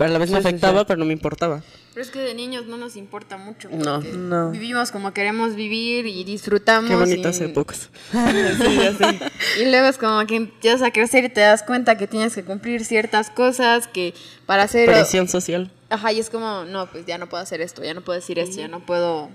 Pero 0.01 0.09
a 0.09 0.13
la 0.15 0.19
vez 0.19 0.31
me 0.31 0.39
Sí, 0.39 0.43
sí, 0.45 0.49
afectaba, 0.49 0.79
sí. 0.79 0.85
pero 0.89 0.99
no 0.99 1.05
me 1.05 1.13
importaba. 1.13 1.63
Pero 1.93 2.03
es 2.03 2.11
que 2.11 2.21
de 2.21 2.33
niños 2.33 2.65
no 2.65 2.79
nos 2.79 2.97
importa 2.97 3.37
mucho. 3.37 3.69
No. 3.71 4.01
No. 4.01 4.51
Vivimos 4.51 4.93
como 4.93 5.13
queremos 5.13 5.55
vivir 5.55 6.07
y 6.07 6.25
disfrutamos. 6.25 6.89
Qué 6.89 6.97
bonitas 6.97 7.39
y, 7.39 7.45
épocas. 7.45 7.91
y 9.61 9.65
luego 9.67 9.89
es 9.89 9.99
como 9.99 10.27
que 10.27 10.37
empiezas 10.37 10.81
a 10.81 10.91
crecer 10.91 11.25
y 11.25 11.29
te 11.29 11.43
das 11.43 11.63
cuenta 11.63 11.99
que 11.99 12.07
tienes 12.07 12.35
que 12.35 12.43
cumplir 12.43 12.87
ciertas 12.87 13.29
cosas 13.29 13.89
que 13.89 14.15
para 14.47 14.63
hacer... 14.63 14.87
Presión 14.87 15.29
social. 15.29 15.71
Ajá, 15.91 16.13
y 16.13 16.19
es 16.19 16.31
como, 16.31 16.65
no, 16.65 16.87
pues 16.87 17.05
ya 17.05 17.19
no 17.19 17.29
puedo 17.29 17.43
hacer 17.43 17.61
esto, 17.61 17.85
ya 17.85 17.93
no 17.93 18.01
puedo 18.01 18.19
decir 18.19 18.39
esto, 18.39 18.57
ya 18.57 18.69
no 18.69 18.81
puedo 18.87 19.29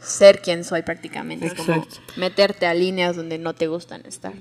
ser 0.00 0.40
quien 0.40 0.64
soy 0.64 0.80
prácticamente. 0.80 1.48
Es 1.48 1.52
como 1.52 1.74
Exacto. 1.74 1.98
meterte 2.16 2.64
a 2.64 2.72
líneas 2.72 3.16
donde 3.16 3.36
no 3.36 3.54
te 3.54 3.66
gustan 3.66 4.06
estar. 4.06 4.32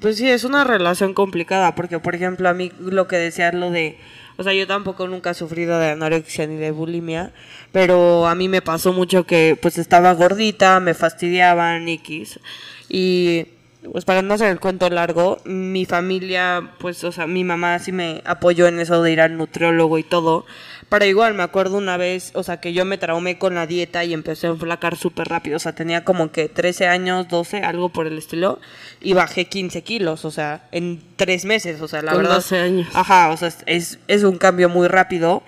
Pues 0.00 0.16
sí, 0.16 0.26
es 0.26 0.44
una 0.44 0.64
relación 0.64 1.12
complicada, 1.12 1.74
porque 1.74 1.98
por 1.98 2.14
ejemplo 2.14 2.48
a 2.48 2.54
mí 2.54 2.72
lo 2.80 3.06
que 3.06 3.16
decías 3.16 3.52
lo 3.52 3.70
de, 3.70 3.98
o 4.40 4.42
sea, 4.42 4.54
yo 4.54 4.66
tampoco 4.66 5.06
nunca 5.06 5.32
he 5.32 5.34
sufrido 5.34 5.78
de 5.78 5.90
anorexia 5.90 6.46
ni 6.46 6.56
de 6.56 6.70
bulimia, 6.70 7.30
pero 7.72 8.26
a 8.26 8.34
mí 8.34 8.48
me 8.48 8.62
pasó 8.62 8.94
mucho 8.94 9.24
que 9.24 9.58
pues 9.60 9.76
estaba 9.76 10.14
gordita, 10.14 10.80
me 10.80 10.94
fastidiaban, 10.94 11.86
X, 11.90 12.40
y 12.88 13.48
pues 13.92 14.06
para 14.06 14.22
no 14.22 14.32
hacer 14.32 14.50
el 14.50 14.58
cuento 14.58 14.88
largo, 14.88 15.42
mi 15.44 15.84
familia, 15.84 16.70
pues, 16.78 17.04
o 17.04 17.12
sea, 17.12 17.26
mi 17.26 17.44
mamá 17.44 17.78
sí 17.80 17.92
me 17.92 18.22
apoyó 18.24 18.66
en 18.66 18.80
eso 18.80 19.02
de 19.02 19.12
ir 19.12 19.20
al 19.20 19.36
nutriólogo 19.36 19.98
y 19.98 20.04
todo, 20.04 20.46
pero 20.90 21.06
igual 21.06 21.32
me 21.32 21.42
acuerdo 21.42 21.78
una 21.78 21.96
vez, 21.96 22.32
o 22.34 22.42
sea, 22.42 22.60
que 22.60 22.74
yo 22.74 22.84
me 22.84 22.98
traumé 22.98 23.38
con 23.38 23.54
la 23.54 23.66
dieta 23.66 24.04
y 24.04 24.12
empecé 24.12 24.46
a 24.48 24.50
enflacar 24.50 24.96
súper 24.96 25.28
rápido, 25.28 25.56
o 25.56 25.60
sea, 25.60 25.74
tenía 25.74 26.04
como 26.04 26.30
que 26.32 26.48
13 26.50 26.86
años, 26.88 27.28
12, 27.28 27.62
algo 27.62 27.88
por 27.88 28.06
el 28.06 28.18
estilo, 28.18 28.60
y 29.00 29.14
bajé 29.14 29.46
15 29.46 29.82
kilos, 29.82 30.24
o 30.26 30.30
sea, 30.30 30.64
en 30.72 31.00
tres 31.16 31.46
meses, 31.46 31.80
o 31.80 31.88
sea, 31.88 32.02
la 32.02 32.12
Con 32.12 32.22
verdad. 32.24 32.34
12 32.36 32.58
años. 32.58 32.88
Ajá, 32.92 33.30
o 33.30 33.36
sea, 33.38 33.48
es- 33.48 33.62
es, 33.66 33.98
es 34.08 34.22
un 34.24 34.36
cambio 34.36 34.68
muy 34.68 34.86
rápido. 34.88 35.42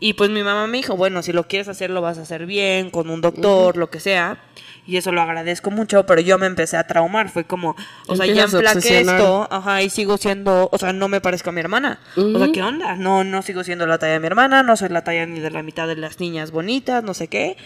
Y 0.00 0.12
pues 0.12 0.30
mi 0.30 0.42
mamá 0.42 0.66
me 0.66 0.76
dijo, 0.76 0.96
bueno, 0.96 1.22
si 1.22 1.32
lo 1.32 1.48
quieres 1.48 1.68
hacer, 1.68 1.90
lo 1.90 2.00
vas 2.00 2.18
a 2.18 2.22
hacer 2.22 2.46
bien, 2.46 2.90
con 2.90 3.10
un 3.10 3.20
doctor, 3.20 3.76
lo 3.76 3.90
que 3.90 4.00
sea. 4.00 4.38
Y 4.86 4.96
eso 4.96 5.12
lo 5.12 5.20
agradezco 5.20 5.70
mucho, 5.70 6.06
pero 6.06 6.22
yo 6.22 6.38
me 6.38 6.46
empecé 6.46 6.76
a 6.78 6.86
traumar. 6.86 7.28
Fue 7.28 7.44
como, 7.44 7.76
o 8.06 8.16
sea, 8.16 8.24
ya 8.24 8.44
obsesionar. 8.44 9.20
esto, 9.20 9.46
ajá, 9.50 9.82
y 9.82 9.90
sigo 9.90 10.16
siendo, 10.16 10.70
o 10.72 10.78
sea, 10.78 10.94
no 10.94 11.08
me 11.08 11.20
parezco 11.20 11.50
a 11.50 11.52
mi 11.52 11.60
hermana. 11.60 12.00
O 12.16 12.38
sea, 12.38 12.50
¿qué 12.52 12.62
onda? 12.62 12.96
No, 12.96 13.22
no 13.22 13.42
sigo 13.42 13.64
siendo 13.64 13.86
la 13.86 13.98
talla 13.98 14.14
de 14.14 14.20
mi 14.20 14.28
hermana, 14.28 14.62
no 14.62 14.76
soy 14.76 14.88
la 14.88 15.04
talla 15.04 15.26
ni 15.26 15.40
de 15.40 15.50
la 15.50 15.62
mitad 15.62 15.86
de 15.88 15.96
las 15.96 16.20
niñas 16.20 16.52
bonitas, 16.52 17.04
no 17.04 17.12
sé 17.12 17.28
qué. 17.28 17.58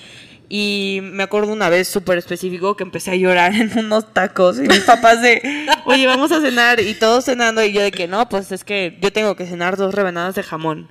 Y 0.48 0.98
me 1.02 1.22
acuerdo 1.22 1.52
una 1.52 1.68
vez 1.68 1.86
súper 1.86 2.18
específico 2.18 2.76
que 2.76 2.82
empecé 2.82 3.12
a 3.12 3.14
llorar 3.14 3.54
en 3.54 3.78
unos 3.78 4.12
tacos 4.12 4.58
y 4.58 4.62
mis 4.62 4.80
papás 4.80 5.22
de, 5.22 5.66
oye, 5.84 6.06
vamos 6.06 6.32
a 6.32 6.40
cenar 6.40 6.80
y 6.80 6.94
todos 6.94 7.24
cenando 7.24 7.64
y 7.64 7.72
yo 7.72 7.82
de 7.82 7.92
que 7.92 8.08
no, 8.08 8.28
pues 8.28 8.52
es 8.52 8.64
que 8.64 8.98
yo 9.00 9.12
tengo 9.12 9.36
que 9.36 9.46
cenar 9.46 9.76
dos 9.76 9.94
rebanadas 9.94 10.34
de 10.34 10.42
jamón. 10.42 10.88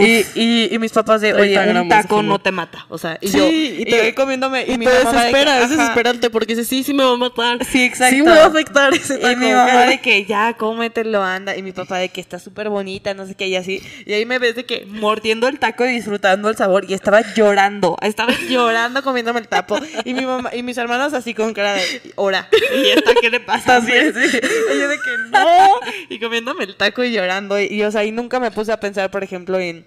Y, 0.00 0.24
y, 0.40 0.74
y 0.74 0.78
mis 0.78 0.92
papás 0.92 1.20
de, 1.20 1.32
30 1.32 1.42
oye, 1.42 1.58
un 1.68 1.74
gramos 1.74 1.88
taco 1.88 2.22
no 2.22 2.38
te 2.38 2.52
mata. 2.52 2.86
O 2.88 2.96
sea, 2.96 3.18
y 3.20 3.28
Sí, 3.28 3.38
yo, 3.38 3.50
y 3.50 3.82
y 3.82 3.84
te- 3.84 3.90
yo 3.90 4.02
ahí 4.02 4.12
comiéndome 4.12 4.64
y, 4.66 4.72
Y 4.72 4.78
mi 4.78 4.86
te 4.86 4.92
mamá 5.04 5.10
de 5.24 5.32
que, 5.32 5.36
desespera, 5.38 5.62
es 5.62 5.70
desesperante 5.70 6.30
porque 6.30 6.54
dices, 6.54 6.68
sí, 6.68 6.82
sí 6.84 6.94
me 6.94 7.04
va 7.04 7.12
a 7.12 7.16
matar. 7.16 7.64
Sí, 7.64 7.82
exacto. 7.84 8.14
Sí 8.16 8.22
me 8.22 8.30
va 8.30 8.44
a 8.44 8.46
afectar 8.46 8.94
ese 8.94 9.18
taco. 9.18 9.32
Y 9.32 9.36
mi 9.36 9.52
mamá 9.52 9.86
de 9.86 10.00
que 10.00 10.24
ya, 10.24 10.54
cómetelo, 10.54 11.22
anda. 11.22 11.56
Y 11.56 11.62
mi 11.62 11.72
papá 11.72 11.98
de 11.98 12.08
que 12.08 12.20
está 12.20 12.38
súper 12.38 12.68
bonita, 12.68 13.12
no 13.14 13.26
sé 13.26 13.34
qué, 13.34 13.48
y 13.48 13.56
así. 13.56 13.82
Y 14.06 14.12
ahí 14.12 14.24
me 14.24 14.38
ves 14.38 14.54
de 14.54 14.64
que 14.64 14.86
mordiendo 14.86 15.48
el 15.48 15.58
taco 15.58 15.84
y 15.84 15.90
disfrutando 15.92 16.48
el 16.48 16.56
sabor. 16.56 16.84
Y 16.88 16.94
estaba 16.94 17.22
llorando. 17.34 17.96
Estaba 18.00 18.32
llorando 18.48 19.02
comiéndome 19.02 19.40
el 19.40 19.48
tapo. 19.48 19.78
Y 20.04 20.14
mi 20.14 20.24
mamá, 20.24 20.50
y 20.54 20.62
mis 20.62 20.78
hermanos 20.78 21.12
así 21.14 21.34
con 21.34 21.52
cara 21.52 21.74
de 21.74 21.82
ora. 22.14 22.48
¿Y 22.76 22.88
esta 22.88 23.12
qué 23.20 23.28
le 23.30 23.40
pasa? 23.40 23.76
Así, 23.76 23.92
así. 23.92 24.38
Y 24.38 24.78
yo 24.78 24.88
de 24.88 24.96
que 24.96 25.18
no. 25.30 25.68
Y 26.08 26.18
comiéndome 26.20 26.64
el 26.64 26.76
taco 26.76 27.02
y 27.04 27.12
llorando. 27.12 27.60
Y, 27.60 27.66
y, 27.66 27.82
o 27.82 27.90
sea, 27.90 28.04
y 28.04 28.12
nunca 28.12 28.38
me 28.40 28.50
puse 28.50 28.70
a 28.72 28.78
pensar, 28.80 29.10
por 29.10 29.24
ejemplo, 29.24 29.53
en 29.58 29.86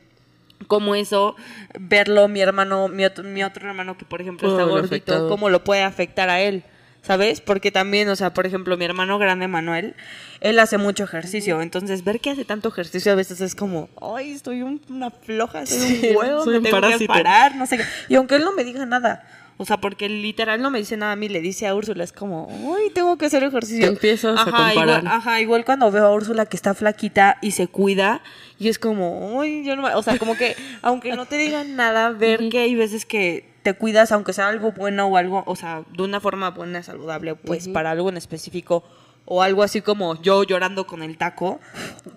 cómo 0.67 0.95
eso, 0.95 1.35
verlo 1.79 2.27
mi 2.27 2.41
hermano, 2.41 2.87
mi 2.87 3.05
otro, 3.05 3.23
mi 3.23 3.43
otro 3.43 3.67
hermano 3.69 3.97
que 3.97 4.05
por 4.05 4.21
ejemplo 4.21 4.49
está 4.49 4.63
Oh, 4.65 4.69
gordito, 4.69 5.27
cómo 5.27 5.49
lo 5.49 5.63
puede 5.63 5.83
afectar 5.83 6.29
a 6.29 6.41
él, 6.41 6.63
¿sabes? 7.03 7.41
Porque 7.41 7.71
también, 7.71 8.09
o 8.09 8.15
sea, 8.15 8.33
por 8.33 8.47
ejemplo, 8.47 8.75
mi 8.75 8.85
hermano 8.85 9.19
grande 9.19 9.47
Manuel, 9.47 9.95
él 10.41 10.57
hace 10.59 10.77
mucho 10.79 11.03
ejercicio, 11.03 11.61
entonces 11.61 12.03
ver 12.03 12.19
que 12.19 12.31
hace 12.31 12.43
tanto 12.43 12.69
ejercicio 12.69 13.11
a 13.11 13.15
veces 13.15 13.39
es 13.41 13.53
como, 13.55 13.89
ay, 14.01 14.31
estoy 14.31 14.63
un- 14.63 14.81
una 14.89 15.11
floja, 15.11 15.65
soy 15.65 15.77
Sí, 15.79 16.07
un 16.09 16.17
huevo, 16.17 16.43
soy 16.43 16.53
me 16.53 16.57
un 16.57 16.63
tengo 16.63 16.81
que 16.97 17.05
parar, 17.07 17.55
no 17.55 17.65
sé 17.67 17.77
qué. 17.77 17.83
Y 18.09 18.15
aunque 18.15 18.35
él 18.35 18.43
no 18.43 18.51
me 18.53 18.63
diga 18.63 18.85
nada, 18.85 19.23
o 19.57 19.65
sea, 19.65 19.77
porque 19.77 20.07
literal 20.07 20.61
no 20.61 20.69
me 20.69 20.79
dice 20.79 20.97
nada 20.97 21.13
a 21.13 21.15
mí, 21.15 21.29
le 21.29 21.41
dice 21.41 21.67
a 21.67 21.73
Úrsula, 21.73 22.03
es 22.03 22.13
como, 22.13 22.47
ay, 22.77 22.91
tengo 22.93 23.17
que 23.17 23.25
hacer 23.25 23.43
ejercicio. 23.43 23.85
Te 23.87 23.93
empiezas 23.93 24.37
a 24.37 24.41
Ajá, 24.41 24.51
comparar. 24.51 24.73
Igual, 24.99 25.07
ajá, 25.07 25.41
igual 25.41 25.65
cuando 25.65 25.91
veo 25.91 26.05
a 26.05 26.13
Úrsula 26.13 26.45
que 26.45 26.55
está 26.55 26.73
flaquita 26.73 27.37
y 27.41 27.51
se 27.51 27.67
cuida, 27.67 28.21
y 28.59 28.67
es 28.69 28.77
como, 28.79 29.41
ay, 29.41 29.63
yo 29.65 29.75
no 29.75 29.81
me-". 29.81 29.95
O 29.95 30.03
sea, 30.03 30.17
como 30.19 30.37
que, 30.37 30.55
aunque 30.81 31.15
no 31.15 31.25
te 31.25 31.37
digan 31.37 31.75
nada, 31.75 32.11
ver 32.11 32.49
que 32.49 32.59
hay 32.59 32.75
veces 32.75 33.05
que 33.05 33.49
te 33.63 33.73
cuidas, 33.73 34.11
aunque 34.11 34.31
sea 34.31 34.47
algo 34.47 34.71
bueno 34.71 35.07
o 35.07 35.17
algo, 35.17 35.43
o 35.45 35.55
sea, 35.55 35.83
de 35.91 36.03
una 36.03 36.19
forma 36.19 36.51
buena, 36.51 36.83
saludable, 36.83 37.35
pues 37.35 37.67
para 37.67 37.91
algo 37.91 38.09
en 38.09 38.17
específico, 38.17 38.83
o 39.29 39.43
algo 39.43 39.61
así 39.61 39.81
como 39.81 40.19
yo 40.21 40.43
llorando 40.43 40.87
con 40.87 41.03
el 41.03 41.17
taco, 41.17 41.59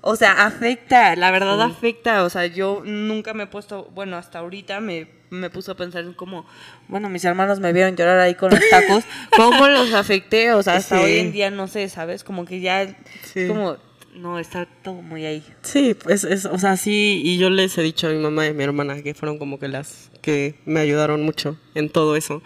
o 0.01 0.14
sea, 0.14 0.46
afecta, 0.46 1.16
la 1.16 1.31
verdad 1.33 1.61
afecta, 1.61 2.23
o 2.25 2.31
sea, 2.31 2.46
yo 2.46 2.83
nunca 2.85 3.35
me 3.35 3.42
he 3.42 3.46
puesto, 3.49 3.90
bueno, 3.94 4.16
hasta 4.16 4.38
ahorita 4.38 4.81
me, 4.81 5.09
me 5.29 5.51
puse 5.51 5.73
a 5.73 5.75
pensar 5.75 6.05
en 6.05 6.12
como, 6.14 6.46
bueno, 6.87 7.09
mis 7.09 7.25
hermanos 7.25 7.59
me 7.59 7.73
vieron 7.73 7.96
llorar 7.96 8.20
ahí 8.20 8.37
con 8.37 8.51
los 8.53 8.61
tacos, 8.70 9.03
¿cómo 9.37 9.66
los 9.66 9.92
afecté? 9.92 10.53
O 10.53 10.62
sea, 10.62 10.77
hasta 10.77 10.99
Sí. 10.99 11.05
hoy 11.05 11.18
en 11.18 11.33
día 11.33 11.51
no 11.51 11.66
sé, 11.66 11.88
¿sabes? 11.88 12.23
Como 12.23 12.44
que 12.44 12.61
ya, 12.61 12.87
Sí. 13.25 13.49
como, 13.49 13.77
no, 14.14 14.38
está 14.38 14.66
todo 14.83 15.03
muy 15.03 15.25
ahí. 15.27 15.44
Sí, 15.62 15.94
pues 15.94 16.23
es, 16.23 16.44
o 16.46 16.59
sea, 16.59 16.77
sí, 16.77 17.23
y 17.25 17.38
yo 17.38 17.51
les 17.51 17.77
he 17.77 17.83
dicho 17.83 18.07
a 18.07 18.11
mi 18.11 18.18
mamá 18.18 18.46
y 18.46 18.51
a 18.51 18.53
mi 18.53 18.62
hermana 18.62 19.03
que 19.03 19.14
fueron 19.14 19.38
como 19.38 19.59
que 19.59 19.66
las 19.68 20.11
que 20.23 20.55
me 20.64 20.79
ayudaron 20.81 21.23
mucho 21.23 21.57
en 21.75 21.88
todo 21.90 22.14
eso. 22.14 22.40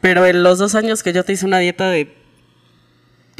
Pero 0.00 0.26
en 0.26 0.42
los 0.42 0.58
dos 0.58 0.74
años 0.74 1.02
que 1.04 1.12
yo 1.12 1.24
te 1.24 1.32
hice 1.34 1.44
una 1.46 1.58
dieta 1.58 1.88
de 1.90 2.20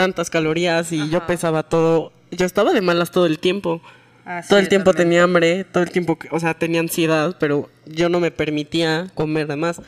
tantas 0.02 0.30
calorías 0.30 0.90
y 0.92 1.08
yo 1.10 1.26
pesaba 1.26 1.62
todo, 1.62 2.12
yo 2.30 2.44
estaba 2.46 2.72
de 2.72 2.80
malas 2.80 3.10
todo 3.10 3.26
el 3.26 3.38
tiempo. 3.38 3.80
Ah, 4.24 4.42
sí, 4.42 4.48
todo 4.50 4.58
el 4.60 4.68
tiempo 4.68 4.90
también. 4.92 5.08
tenía 5.08 5.22
hambre, 5.24 5.64
todo 5.64 5.82
el 5.82 5.90
tiempo, 5.90 6.18
o 6.30 6.38
sea, 6.40 6.54
tenía 6.54 6.80
ansiedad, 6.80 7.36
pero 7.40 7.68
yo 7.86 8.08
no 8.08 8.20
me 8.20 8.30
permitía 8.30 9.08
comer 9.14 9.46
de 9.46 9.56
más. 9.56 9.80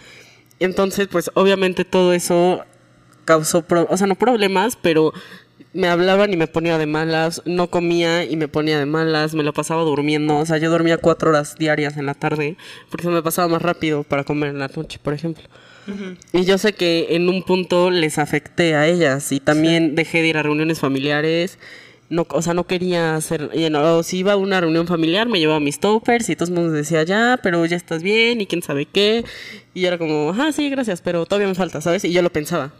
Entonces, 0.60 1.08
pues 1.08 1.30
obviamente 1.34 1.84
todo 1.84 2.12
eso 2.12 2.64
causó, 3.24 3.62
pro- 3.62 3.86
o 3.90 3.96
sea, 3.96 4.06
no 4.06 4.14
problemas, 4.14 4.76
pero 4.80 5.12
me 5.72 5.88
hablaban 5.88 6.32
y 6.32 6.36
me 6.36 6.46
ponía 6.46 6.78
de 6.78 6.86
malas, 6.86 7.42
no 7.44 7.68
comía 7.68 8.24
y 8.24 8.36
me 8.36 8.46
ponía 8.48 8.78
de 8.78 8.86
malas, 8.86 9.34
me 9.34 9.42
lo 9.42 9.52
pasaba 9.52 9.82
durmiendo, 9.82 10.36
o 10.38 10.46
sea, 10.46 10.58
yo 10.58 10.70
dormía 10.70 10.98
cuatro 10.98 11.30
horas 11.30 11.56
diarias 11.56 11.96
en 11.96 12.06
la 12.06 12.14
tarde, 12.14 12.56
porque 12.90 13.04
se 13.04 13.10
me 13.10 13.22
pasaba 13.22 13.48
más 13.48 13.62
rápido 13.62 14.04
para 14.04 14.22
comer 14.24 14.50
en 14.50 14.58
la 14.60 14.68
noche, 14.68 14.98
por 15.02 15.12
ejemplo. 15.14 15.44
Y 16.32 16.44
yo 16.44 16.58
sé 16.58 16.72
que 16.72 17.08
en 17.10 17.28
un 17.28 17.42
punto 17.42 17.90
les 17.90 18.18
afecté 18.18 18.74
a 18.74 18.86
ellas 18.86 19.32
y 19.32 19.40
también 19.40 19.94
dejé 19.94 20.22
de 20.22 20.28
ir 20.28 20.36
a 20.36 20.42
reuniones 20.42 20.80
familiares. 20.80 21.58
No, 22.10 22.26
o 22.30 22.42
sea, 22.42 22.52
no 22.54 22.66
quería 22.66 23.16
hacer, 23.16 23.50
y 23.54 23.68
no, 23.70 24.02
si 24.02 24.18
iba 24.18 24.34
a 24.34 24.36
una 24.36 24.60
reunión 24.60 24.86
familiar 24.86 25.26
me 25.26 25.40
llevaba 25.40 25.58
mis 25.58 25.80
toppers 25.80 26.28
y 26.28 26.36
todo 26.36 26.50
el 26.50 26.54
mundo 26.54 26.70
decía 26.70 27.02
ya, 27.02 27.40
pero 27.42 27.64
ya 27.64 27.76
estás 27.76 28.02
bien 28.02 28.42
y 28.42 28.46
quién 28.46 28.62
sabe 28.62 28.84
qué. 28.86 29.24
Y 29.72 29.80
yo 29.80 29.88
era 29.88 29.98
como, 29.98 30.34
ah, 30.38 30.52
sí, 30.52 30.68
gracias, 30.68 31.00
pero 31.00 31.24
todavía 31.24 31.48
me 31.48 31.54
falta, 31.54 31.80
¿sabes? 31.80 32.04
Y 32.04 32.12
yo 32.12 32.20
lo 32.22 32.30
pensaba. 32.30 32.74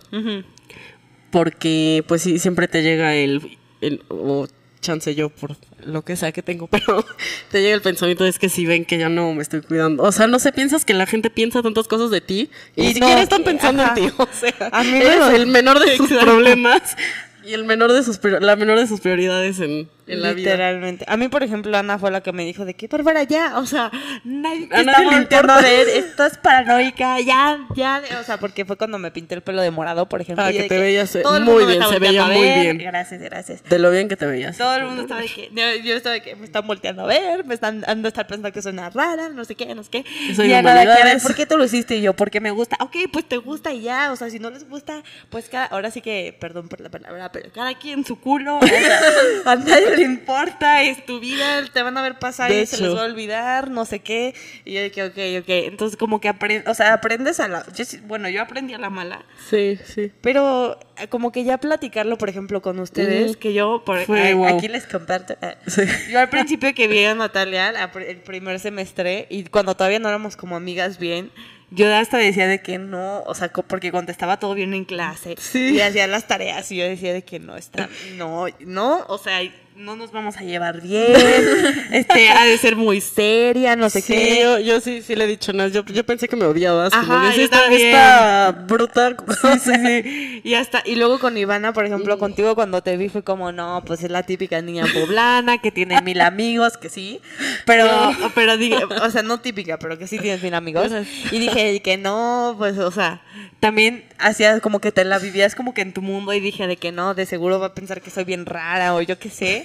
Porque, 1.30 2.04
pues 2.06 2.22
sí, 2.22 2.38
siempre 2.38 2.68
te 2.68 2.82
llega 2.82 3.16
el, 3.16 3.58
el 3.80 4.02
o 4.08 4.46
chance 4.80 5.14
yo 5.14 5.30
por 5.30 5.56
lo 5.86 6.02
que 6.02 6.16
sea 6.16 6.32
que 6.32 6.42
tengo, 6.42 6.66
pero 6.70 7.04
te 7.50 7.62
llega 7.62 7.74
el 7.74 7.82
pensamiento 7.82 8.24
es 8.26 8.38
que 8.38 8.48
si 8.48 8.66
ven 8.66 8.84
que 8.84 8.98
ya 8.98 9.08
no 9.08 9.32
me 9.34 9.42
estoy 9.42 9.60
cuidando. 9.62 10.02
O 10.02 10.12
sea, 10.12 10.26
no 10.26 10.38
sé, 10.38 10.52
piensas 10.52 10.84
que 10.84 10.94
la 10.94 11.06
gente 11.06 11.30
piensa 11.30 11.62
tantas 11.62 11.86
cosas 11.88 12.10
de 12.10 12.20
ti 12.20 12.50
y 12.76 12.82
ni 12.82 12.88
siquiera 12.94 13.16
no, 13.16 13.22
están 13.22 13.42
y- 13.42 13.44
pensando 13.44 13.82
ajá. 13.82 13.94
en 13.96 14.06
ti. 14.08 14.14
O 14.18 14.28
sea, 14.32 14.68
A 14.72 14.82
mí 14.84 14.90
me 14.92 14.98
eres 15.04 15.18
lo- 15.18 15.30
el 15.30 15.46
menor 15.46 15.78
de 15.84 15.96
sus 15.96 16.08
problemas. 16.08 16.96
Y 17.44 17.54
el 17.54 17.64
menor 17.64 17.92
de 17.92 18.02
sus 18.02 18.18
la 18.24 18.56
menor 18.56 18.78
de 18.78 18.86
sus 18.86 19.00
prioridades 19.00 19.60
en, 19.60 19.88
en 20.06 20.22
la 20.22 20.32
vida. 20.32 20.50
Literalmente. 20.52 21.04
A 21.08 21.16
mí, 21.16 21.28
por 21.28 21.42
ejemplo, 21.42 21.76
Ana 21.76 21.98
fue 21.98 22.10
la 22.10 22.22
que 22.22 22.32
me 22.32 22.44
dijo 22.44 22.64
de 22.64 22.74
que, 22.74 22.88
Bárbara, 22.88 23.22
ya, 23.24 23.58
o 23.58 23.66
sea, 23.66 23.90
nadie 24.24 24.66
te 24.66 24.74
A 24.74 24.80
está 24.80 24.92
nadie 24.92 25.10
le 25.10 25.16
volteando 25.16 25.52
importa. 25.52 25.58
a 25.58 25.72
ver, 25.72 25.88
estás 25.88 26.38
paranoica, 26.38 27.20
ya, 27.20 27.66
ya, 27.74 28.02
o 28.20 28.24
sea, 28.24 28.38
porque 28.38 28.64
fue 28.64 28.76
cuando 28.76 28.98
me 28.98 29.10
pinté 29.10 29.34
el 29.34 29.42
pelo 29.42 29.62
de 29.62 29.70
morado, 29.70 30.08
por 30.08 30.20
ejemplo. 30.20 30.44
Ah, 30.44 30.52
que 30.52 30.62
de 30.62 30.68
te 30.68 30.78
veías, 30.78 31.14
eh, 31.16 31.22
todo 31.22 31.36
el 31.36 31.44
muy 31.44 31.64
bien, 31.66 31.82
se 31.82 31.98
veía 31.98 32.24
muy 32.26 32.42
bien. 32.42 32.78
Gracias, 32.78 33.20
gracias. 33.20 33.62
De 33.64 33.78
lo 33.78 33.90
bien 33.90 34.08
que 34.08 34.16
te 34.16 34.26
veías. 34.26 34.56
Todo 34.56 34.76
el 34.76 34.84
mundo 34.84 35.02
estaba 35.02 35.20
de 35.20 35.28
que, 35.28 35.50
yo, 35.84 35.94
estaba 35.94 36.14
de 36.14 36.22
que 36.22 36.36
me 36.36 36.44
están 36.44 36.66
volteando 36.66 37.02
a 37.02 37.06
ver, 37.06 37.44
me 37.44 37.54
están 37.54 37.84
ando 37.86 38.08
a 38.08 38.10
estar 38.10 38.26
pensando 38.26 38.52
que 38.52 38.62
soy 38.62 38.72
una 38.72 38.90
rara, 38.90 39.28
no 39.28 39.44
sé 39.44 39.54
qué, 39.54 39.74
no 39.74 39.82
sé 39.82 39.90
qué. 39.90 40.04
Y 40.28 40.34
de 40.34 40.54
Ana 40.54 40.74
de 40.74 40.86
que. 40.86 41.20
¿por 41.20 41.34
qué 41.34 41.46
tú 41.46 41.58
lo 41.58 41.64
hiciste? 41.64 41.96
Y 41.96 42.02
yo, 42.02 42.14
porque 42.14 42.40
me 42.40 42.50
gusta. 42.50 42.76
Ok, 42.80 42.96
pues 43.12 43.26
te 43.28 43.36
gusta 43.36 43.72
y 43.72 43.82
ya, 43.82 44.12
o 44.12 44.16
sea, 44.16 44.30
si 44.30 44.38
no 44.38 44.50
les 44.50 44.68
gusta, 44.68 45.02
pues 45.30 45.48
cada, 45.48 45.66
ahora 45.66 45.90
sí 45.90 46.00
que, 46.00 46.36
perdón 46.38 46.68
por 46.68 46.80
la 46.80 46.90
palabra, 46.90 47.32
pero 47.34 47.50
cada 47.52 47.74
quien 47.74 48.04
su 48.04 48.18
culo, 48.18 48.60
a 49.44 49.56
nadie 49.56 49.96
le 49.96 50.02
importa, 50.04 50.82
es 50.84 51.04
tu 51.04 51.18
vida, 51.20 51.64
te 51.72 51.82
van 51.82 51.98
a 51.98 52.02
ver 52.02 52.18
pasar 52.18 52.50
De 52.50 52.62
y 52.62 52.66
se 52.66 52.80
les 52.80 52.94
va 52.94 53.02
a 53.02 53.04
olvidar, 53.06 53.70
no 53.70 53.84
sé 53.84 53.98
qué. 53.98 54.34
Y 54.64 54.74
yo 54.74 54.92
que, 54.92 55.02
ok, 55.04 55.42
ok, 55.42 55.48
entonces 55.68 55.98
como 55.98 56.20
que 56.20 56.28
aprendes, 56.28 56.66
o 56.68 56.74
sea, 56.74 56.94
aprendes 56.94 57.40
a 57.40 57.48
la, 57.48 57.66
yo 57.74 57.84
bueno, 58.06 58.28
yo 58.28 58.40
aprendí 58.40 58.72
a 58.72 58.78
la 58.78 58.88
mala. 58.88 59.24
Sí, 59.50 59.78
sí. 59.84 60.12
Pero 60.20 60.78
eh, 60.96 61.08
como 61.08 61.32
que 61.32 61.42
ya 61.44 61.58
platicarlo, 61.58 62.16
por 62.16 62.28
ejemplo, 62.28 62.62
con 62.62 62.78
ustedes, 62.78 63.36
que 63.36 63.52
yo 63.52 63.82
por, 63.84 64.00
Fue 64.04 64.34
aquí 64.46 64.68
les 64.68 64.86
comparto. 64.86 65.36
eh, 65.42 65.56
Sí. 65.66 65.82
Yo 66.10 66.20
al 66.20 66.28
principio 66.30 66.72
que 66.72 66.86
vi 66.86 67.04
a 67.04 67.14
Natalia 67.16 67.70
el 68.06 68.18
primer 68.18 68.60
semestre 68.60 69.26
y 69.28 69.42
cuando 69.44 69.74
todavía 69.74 69.98
no 69.98 70.08
éramos 70.08 70.36
como 70.36 70.54
amigas 70.54 70.98
bien, 70.98 71.32
yo 71.74 71.94
hasta 71.94 72.18
decía 72.18 72.46
de 72.46 72.60
que 72.62 72.78
no, 72.78 73.22
o 73.22 73.34
sea, 73.34 73.48
porque 73.52 73.90
contestaba 73.92 74.38
todo 74.38 74.54
bien 74.54 74.74
en 74.74 74.84
clase 74.84 75.34
Sí. 75.38 75.74
y 75.76 75.80
hacía 75.80 76.06
las 76.06 76.26
tareas 76.26 76.70
y 76.72 76.76
yo 76.76 76.84
decía 76.84 77.12
de 77.12 77.22
que 77.22 77.38
no 77.40 77.56
está, 77.56 77.88
no, 78.16 78.46
no, 78.60 79.04
o 79.08 79.18
sea, 79.18 79.40
no 79.76 79.96
nos 79.96 80.12
vamos 80.12 80.36
a 80.36 80.42
llevar 80.42 80.80
bien, 80.80 81.12
este, 81.92 82.28
ha 82.28 82.44
de 82.44 82.56
ser 82.58 82.76
muy 82.76 83.00
seria, 83.00 83.74
no 83.74 83.90
sé 83.90 84.00
Sí, 84.02 84.12
qué. 84.12 84.40
yo, 84.40 84.58
yo 84.60 84.80
sí, 84.80 85.02
sí 85.02 85.16
le 85.16 85.24
he 85.24 85.26
dicho, 85.26 85.52
no, 85.52 85.66
yo, 85.66 85.84
yo 85.86 86.04
pensé 86.06 86.28
que 86.28 86.36
me 86.36 86.44
odiabas. 86.44 86.92
Ajá, 86.92 87.34
yo 87.34 87.42
esta, 87.42 87.66
esta 87.66 88.52
bruta. 88.66 89.16
Sí, 89.42 89.48
sí, 89.58 89.72
sí. 89.84 90.40
Y 90.44 90.54
hasta, 90.54 90.82
y 90.84 90.94
luego 90.96 91.18
con 91.18 91.36
Ivana, 91.36 91.72
por 91.72 91.84
ejemplo, 91.84 92.18
contigo 92.18 92.54
cuando 92.54 92.82
te 92.82 92.96
vi 92.96 93.08
fue 93.08 93.22
como, 93.24 93.50
no, 93.52 93.82
pues 93.84 94.02
es 94.04 94.10
la 94.10 94.22
típica 94.22 94.62
niña 94.62 94.84
poblana 94.92 95.58
que 95.58 95.70
tiene 95.70 96.00
mil 96.02 96.20
amigos, 96.20 96.76
que 96.76 96.88
sí. 96.88 97.20
Pero, 97.66 97.86
pero 98.34 98.56
dije, 98.56 98.78
o 98.84 99.10
sea, 99.10 99.22
no 99.22 99.40
típica, 99.40 99.78
pero 99.78 99.98
que 99.98 100.06
sí 100.06 100.18
tienes 100.18 100.42
mil 100.42 100.54
amigos. 100.54 100.92
Y 101.32 101.38
dije 101.38 101.80
que 101.82 101.96
no, 101.96 102.54
pues, 102.58 102.78
o 102.78 102.90
sea, 102.90 103.22
también 103.60 104.04
hacías 104.18 104.60
como 104.60 104.80
que 104.80 104.92
te 104.92 105.04
la 105.04 105.18
vivías 105.18 105.54
como 105.54 105.74
que 105.74 105.82
en 105.82 105.92
tu 105.92 106.00
mundo 106.02 106.32
y 106.32 106.40
dije 106.40 106.66
de 106.66 106.76
que 106.76 106.92
no, 106.92 107.14
de 107.14 107.26
seguro 107.26 107.58
va 107.58 107.66
a 107.66 107.74
pensar 107.74 108.00
que 108.00 108.10
soy 108.10 108.24
bien 108.24 108.46
rara 108.46 108.94
o 108.94 109.02
yo 109.02 109.18
qué 109.18 109.30
sé. 109.30 109.63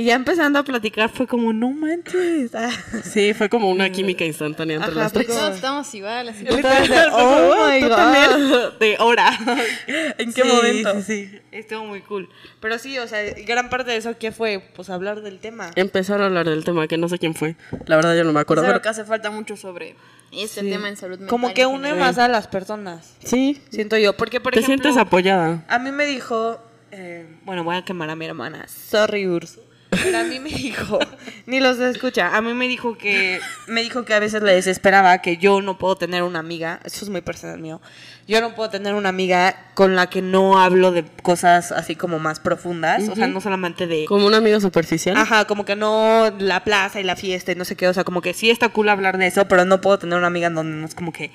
Y 0.00 0.04
ya 0.04 0.14
empezando 0.14 0.58
a 0.58 0.62
platicar 0.62 1.10
fue 1.10 1.26
como, 1.26 1.52
no 1.52 1.70
manches. 1.70 2.54
Ah. 2.54 2.70
Sí, 3.04 3.34
fue 3.34 3.48
como 3.50 3.68
una 3.70 3.90
química 3.90 4.24
instantánea 4.24 4.76
entre 4.76 4.92
Ajá, 4.92 5.00
las 5.00 5.12
tres. 5.12 5.26
Todos 5.26 5.54
estamos 5.56 5.94
iguales. 5.94 6.40
Literal, 6.40 7.10
oh 7.12 7.54
my 7.68 7.80
¿Tú 7.80 7.88
God. 7.88 7.96
también? 7.96 8.50
De 8.80 8.96
hora. 8.98 9.30
¿En 10.18 10.32
qué 10.32 10.42
Sí, 10.42 10.48
momento? 10.48 10.94
Sí, 11.02 11.26
sí. 11.26 11.38
Estuvo 11.52 11.84
muy 11.84 12.00
cool. 12.02 12.28
Pero 12.60 12.78
sí, 12.78 12.98
o 12.98 13.06
sea, 13.06 13.18
gran 13.46 13.68
parte 13.68 13.90
de 13.90 13.96
eso, 13.98 14.16
¿qué 14.18 14.32
fue? 14.32 14.62
Pues 14.74 14.88
hablar 14.88 15.20
del 15.20 15.38
tema. 15.38 15.70
Empezar 15.76 16.22
a 16.22 16.26
hablar 16.26 16.48
del 16.48 16.64
tema, 16.64 16.86
que 16.88 16.96
no 16.96 17.08
sé 17.08 17.18
quién 17.18 17.34
fue. 17.34 17.56
La 17.86 17.96
verdad 17.96 18.16
yo 18.16 18.24
no 18.24 18.32
me 18.32 18.40
acuerdo. 18.40 18.62
Creo 18.62 18.72
pero- 18.74 18.82
que 18.82 18.88
hace 18.88 19.04
falta 19.04 19.30
mucho 19.30 19.56
sobre 19.56 19.96
este 20.32 20.62
tema 20.62 20.88
en 20.88 20.96
salud 20.96 21.18
mental. 21.18 21.28
Como 21.28 21.52
que 21.52 21.66
une 21.66 21.92
más 21.94 22.16
a 22.18 22.28
las 22.28 22.46
personas. 22.46 23.16
Sí, 23.22 23.60
Siento 23.70 23.98
yo. 23.98 24.16
Porque, 24.16 24.40
por 24.40 24.54
te 24.54 24.60
ejemplo, 24.60 24.84
sientes 24.90 24.96
apoyada. 25.06 25.64
a 25.68 25.78
mí 25.78 25.90
me 25.92 26.06
dijo. 26.06 26.58
eh, 26.92 27.26
bueno, 27.44 27.64
voy 27.64 27.76
a 27.76 27.84
quemar 27.84 28.08
a 28.10 28.16
mi 28.16 28.24
hermana. 28.26 28.66
Sorry, 28.68 29.26
Urso. 29.26 29.60
Pero 29.90 30.18
a 30.18 30.24
mí 30.24 30.38
me 30.38 30.50
dijo, 30.50 31.00
ni 31.46 31.58
los 31.58 31.78
escucha, 31.80 32.36
a 32.36 32.40
mí 32.40 32.54
me 32.54 32.68
dijo 32.68 32.96
que 32.96 33.40
me 33.66 33.82
dijo 33.82 34.04
que 34.04 34.14
a 34.14 34.20
veces 34.20 34.42
le 34.42 34.54
desesperaba 34.54 35.18
que 35.18 35.36
yo 35.36 35.60
no 35.62 35.78
puedo 35.78 35.96
tener 35.96 36.22
una 36.22 36.38
amiga, 36.38 36.80
eso 36.84 37.04
es 37.04 37.10
muy 37.10 37.20
personal 37.20 37.58
mío. 37.58 37.80
Yo 38.28 38.40
no 38.40 38.54
puedo 38.54 38.70
tener 38.70 38.94
una 38.94 39.08
amiga 39.08 39.56
con 39.74 39.96
la 39.96 40.08
que 40.08 40.22
no 40.22 40.60
hablo 40.60 40.92
de 40.92 41.04
cosas 41.22 41.72
así 41.72 41.96
como 41.96 42.20
más 42.20 42.38
profundas, 42.38 43.08
o 43.08 43.16
sea, 43.16 43.26
no 43.26 43.40
solamente 43.40 43.88
de 43.88 44.04
Como 44.04 44.26
una 44.26 44.36
amiga 44.36 44.60
superficial. 44.60 45.16
Ajá, 45.16 45.46
como 45.46 45.64
que 45.64 45.74
no 45.74 46.32
la 46.38 46.62
plaza 46.62 47.00
y 47.00 47.04
la 47.04 47.16
fiesta 47.16 47.50
y 47.50 47.56
no 47.56 47.64
sé 47.64 47.74
qué, 47.74 47.88
o 47.88 47.92
sea, 47.92 48.04
como 48.04 48.22
que 48.22 48.32
sí 48.32 48.48
está 48.48 48.68
cool 48.68 48.88
hablar 48.88 49.18
de 49.18 49.26
eso, 49.26 49.48
pero 49.48 49.64
no 49.64 49.80
puedo 49.80 49.98
tener 49.98 50.16
una 50.16 50.28
amiga 50.28 50.46
en 50.46 50.54
donde 50.54 50.76
no 50.76 50.86
es 50.86 50.94
como 50.94 51.12
que, 51.12 51.32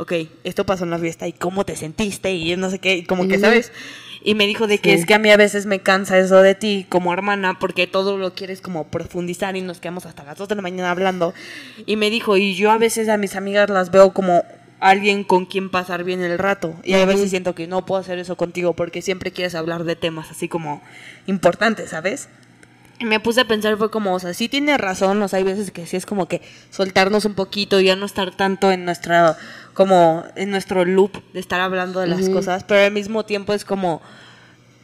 ok, 0.00 0.12
esto 0.44 0.64
pasó 0.64 0.84
en 0.84 0.90
la 0.90 0.98
fiesta 0.98 1.28
y 1.28 1.32
cómo 1.32 1.64
te 1.64 1.76
sentiste 1.76 2.32
y 2.32 2.56
no 2.56 2.70
sé 2.70 2.78
qué, 2.78 2.96
y 2.96 3.04
como 3.04 3.28
que. 3.28 3.38
¿sabes? 3.38 3.70
Y 4.22 4.34
me 4.34 4.46
dijo 4.46 4.66
de 4.66 4.78
que 4.78 4.94
Sí. 4.94 5.00
es 5.00 5.06
que 5.06 5.14
a 5.14 5.18
mí 5.18 5.30
a 5.30 5.36
veces 5.36 5.66
me 5.66 5.80
cansa 5.80 6.18
eso 6.18 6.42
de 6.42 6.54
ti 6.54 6.86
como 6.88 7.12
hermana 7.12 7.58
porque 7.58 7.86
todo 7.86 8.18
lo 8.18 8.34
quieres 8.34 8.60
como 8.60 8.88
profundizar 8.88 9.56
y 9.56 9.62
nos 9.62 9.80
quedamos 9.80 10.06
hasta 10.06 10.24
las 10.24 10.36
2 10.36 10.48
de 10.48 10.56
la 10.56 10.62
mañana 10.62 10.90
hablando. 10.90 11.32
Y 11.86 11.96
me 11.96 12.10
dijo, 12.10 12.36
y 12.36 12.54
yo 12.54 12.70
a 12.70 12.78
veces 12.78 13.08
a 13.08 13.16
mis 13.16 13.36
amigas 13.36 13.70
las 13.70 13.90
veo 13.90 14.12
como 14.12 14.42
alguien 14.78 15.24
con 15.24 15.44
quien 15.46 15.70
pasar 15.70 16.04
bien 16.04 16.22
el 16.22 16.38
rato. 16.38 16.74
Y 16.84 16.94
a 16.94 17.04
veces 17.06 17.30
siento 17.30 17.54
que 17.54 17.66
no 17.66 17.84
puedo 17.86 18.00
hacer 18.00 18.18
eso 18.18 18.36
contigo 18.36 18.74
porque 18.74 19.02
siempre 19.02 19.30
quieres 19.30 19.54
hablar 19.54 19.84
de 19.84 19.96
temas 19.96 20.30
así 20.30 20.48
como 20.48 20.82
importantes, 21.26 21.90
¿sabes? 21.90 22.28
Y 22.98 23.06
me 23.06 23.18
puse 23.18 23.40
a 23.40 23.46
pensar, 23.46 23.78
fue 23.78 23.90
como, 23.90 24.12
o 24.12 24.18
sea, 24.20 24.34
sí 24.34 24.50
tiene 24.50 24.76
razón, 24.76 25.22
o 25.22 25.28
sea, 25.28 25.38
hay 25.38 25.44
veces 25.44 25.70
que 25.70 25.86
sí 25.86 25.96
es 25.96 26.04
como 26.04 26.28
que 26.28 26.42
soltarnos 26.68 27.24
un 27.24 27.32
poquito 27.32 27.80
y 27.80 27.84
ya 27.86 27.96
no 27.96 28.04
estar 28.04 28.36
tanto 28.36 28.70
en 28.70 28.84
nuestra, 28.84 29.38
como, 29.74 30.24
en 30.36 30.50
nuestro 30.50 30.84
loop 30.84 31.12
de 31.32 31.40
estar 31.40 31.60
hablando 31.60 32.00
de 32.00 32.06
las 32.06 32.28
cosas, 32.28 32.64
pero 32.64 32.84
al 32.84 32.92
mismo 32.92 33.24
tiempo 33.24 33.52
es 33.52 33.64
como, 33.64 34.02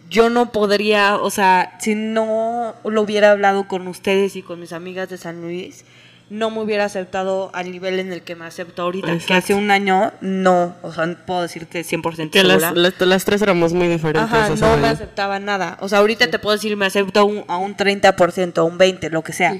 yo 0.08 0.30
no 0.30 0.52
podría, 0.52 1.16
o 1.16 1.30
sea, 1.30 1.76
si 1.80 1.94
no 1.94 2.74
lo 2.84 3.02
hubiera 3.02 3.32
hablado 3.32 3.68
con 3.68 3.86
ustedes 3.88 4.36
y 4.36 4.42
con 4.42 4.60
mis 4.60 4.72
amigas 4.72 5.08
de 5.08 5.18
San 5.18 5.40
Luis, 5.40 5.84
no 6.28 6.50
me 6.50 6.60
hubiera 6.60 6.84
aceptado 6.84 7.50
al 7.54 7.70
nivel 7.70 8.00
en 8.00 8.12
el 8.12 8.22
que 8.22 8.34
me 8.34 8.46
acepto 8.46 8.82
ahorita, 8.82 9.16
que 9.18 9.34
hace 9.34 9.54
un 9.54 9.70
año 9.70 10.12
no, 10.20 10.74
o 10.82 10.92
sea, 10.92 11.16
puedo 11.24 11.42
decirte 11.42 11.82
100% 11.82 12.30
Que 12.30 12.40
segura. 12.40 12.58
las, 12.58 12.76
las, 12.76 13.00
las 13.00 13.24
tres 13.24 13.42
éramos 13.42 13.72
muy 13.72 13.86
diferentes. 13.86 14.32
Ajá, 14.32 14.48
no 14.48 14.76
me 14.76 14.88
aceptaba 14.88 15.38
nada. 15.38 15.76
O 15.80 15.88
sea, 15.88 15.98
ahorita 15.98 16.28
te 16.28 16.38
puedo 16.38 16.56
decir, 16.56 16.76
me 16.76 16.86
acepto 16.86 17.20
a 17.20 17.24
un, 17.24 17.44
a 17.46 17.58
un 17.58 17.76
30%, 17.76 18.58
a 18.58 18.62
un 18.64 18.78
20%, 18.78 19.10
lo 19.10 19.22
que 19.22 19.32
sea. 19.32 19.56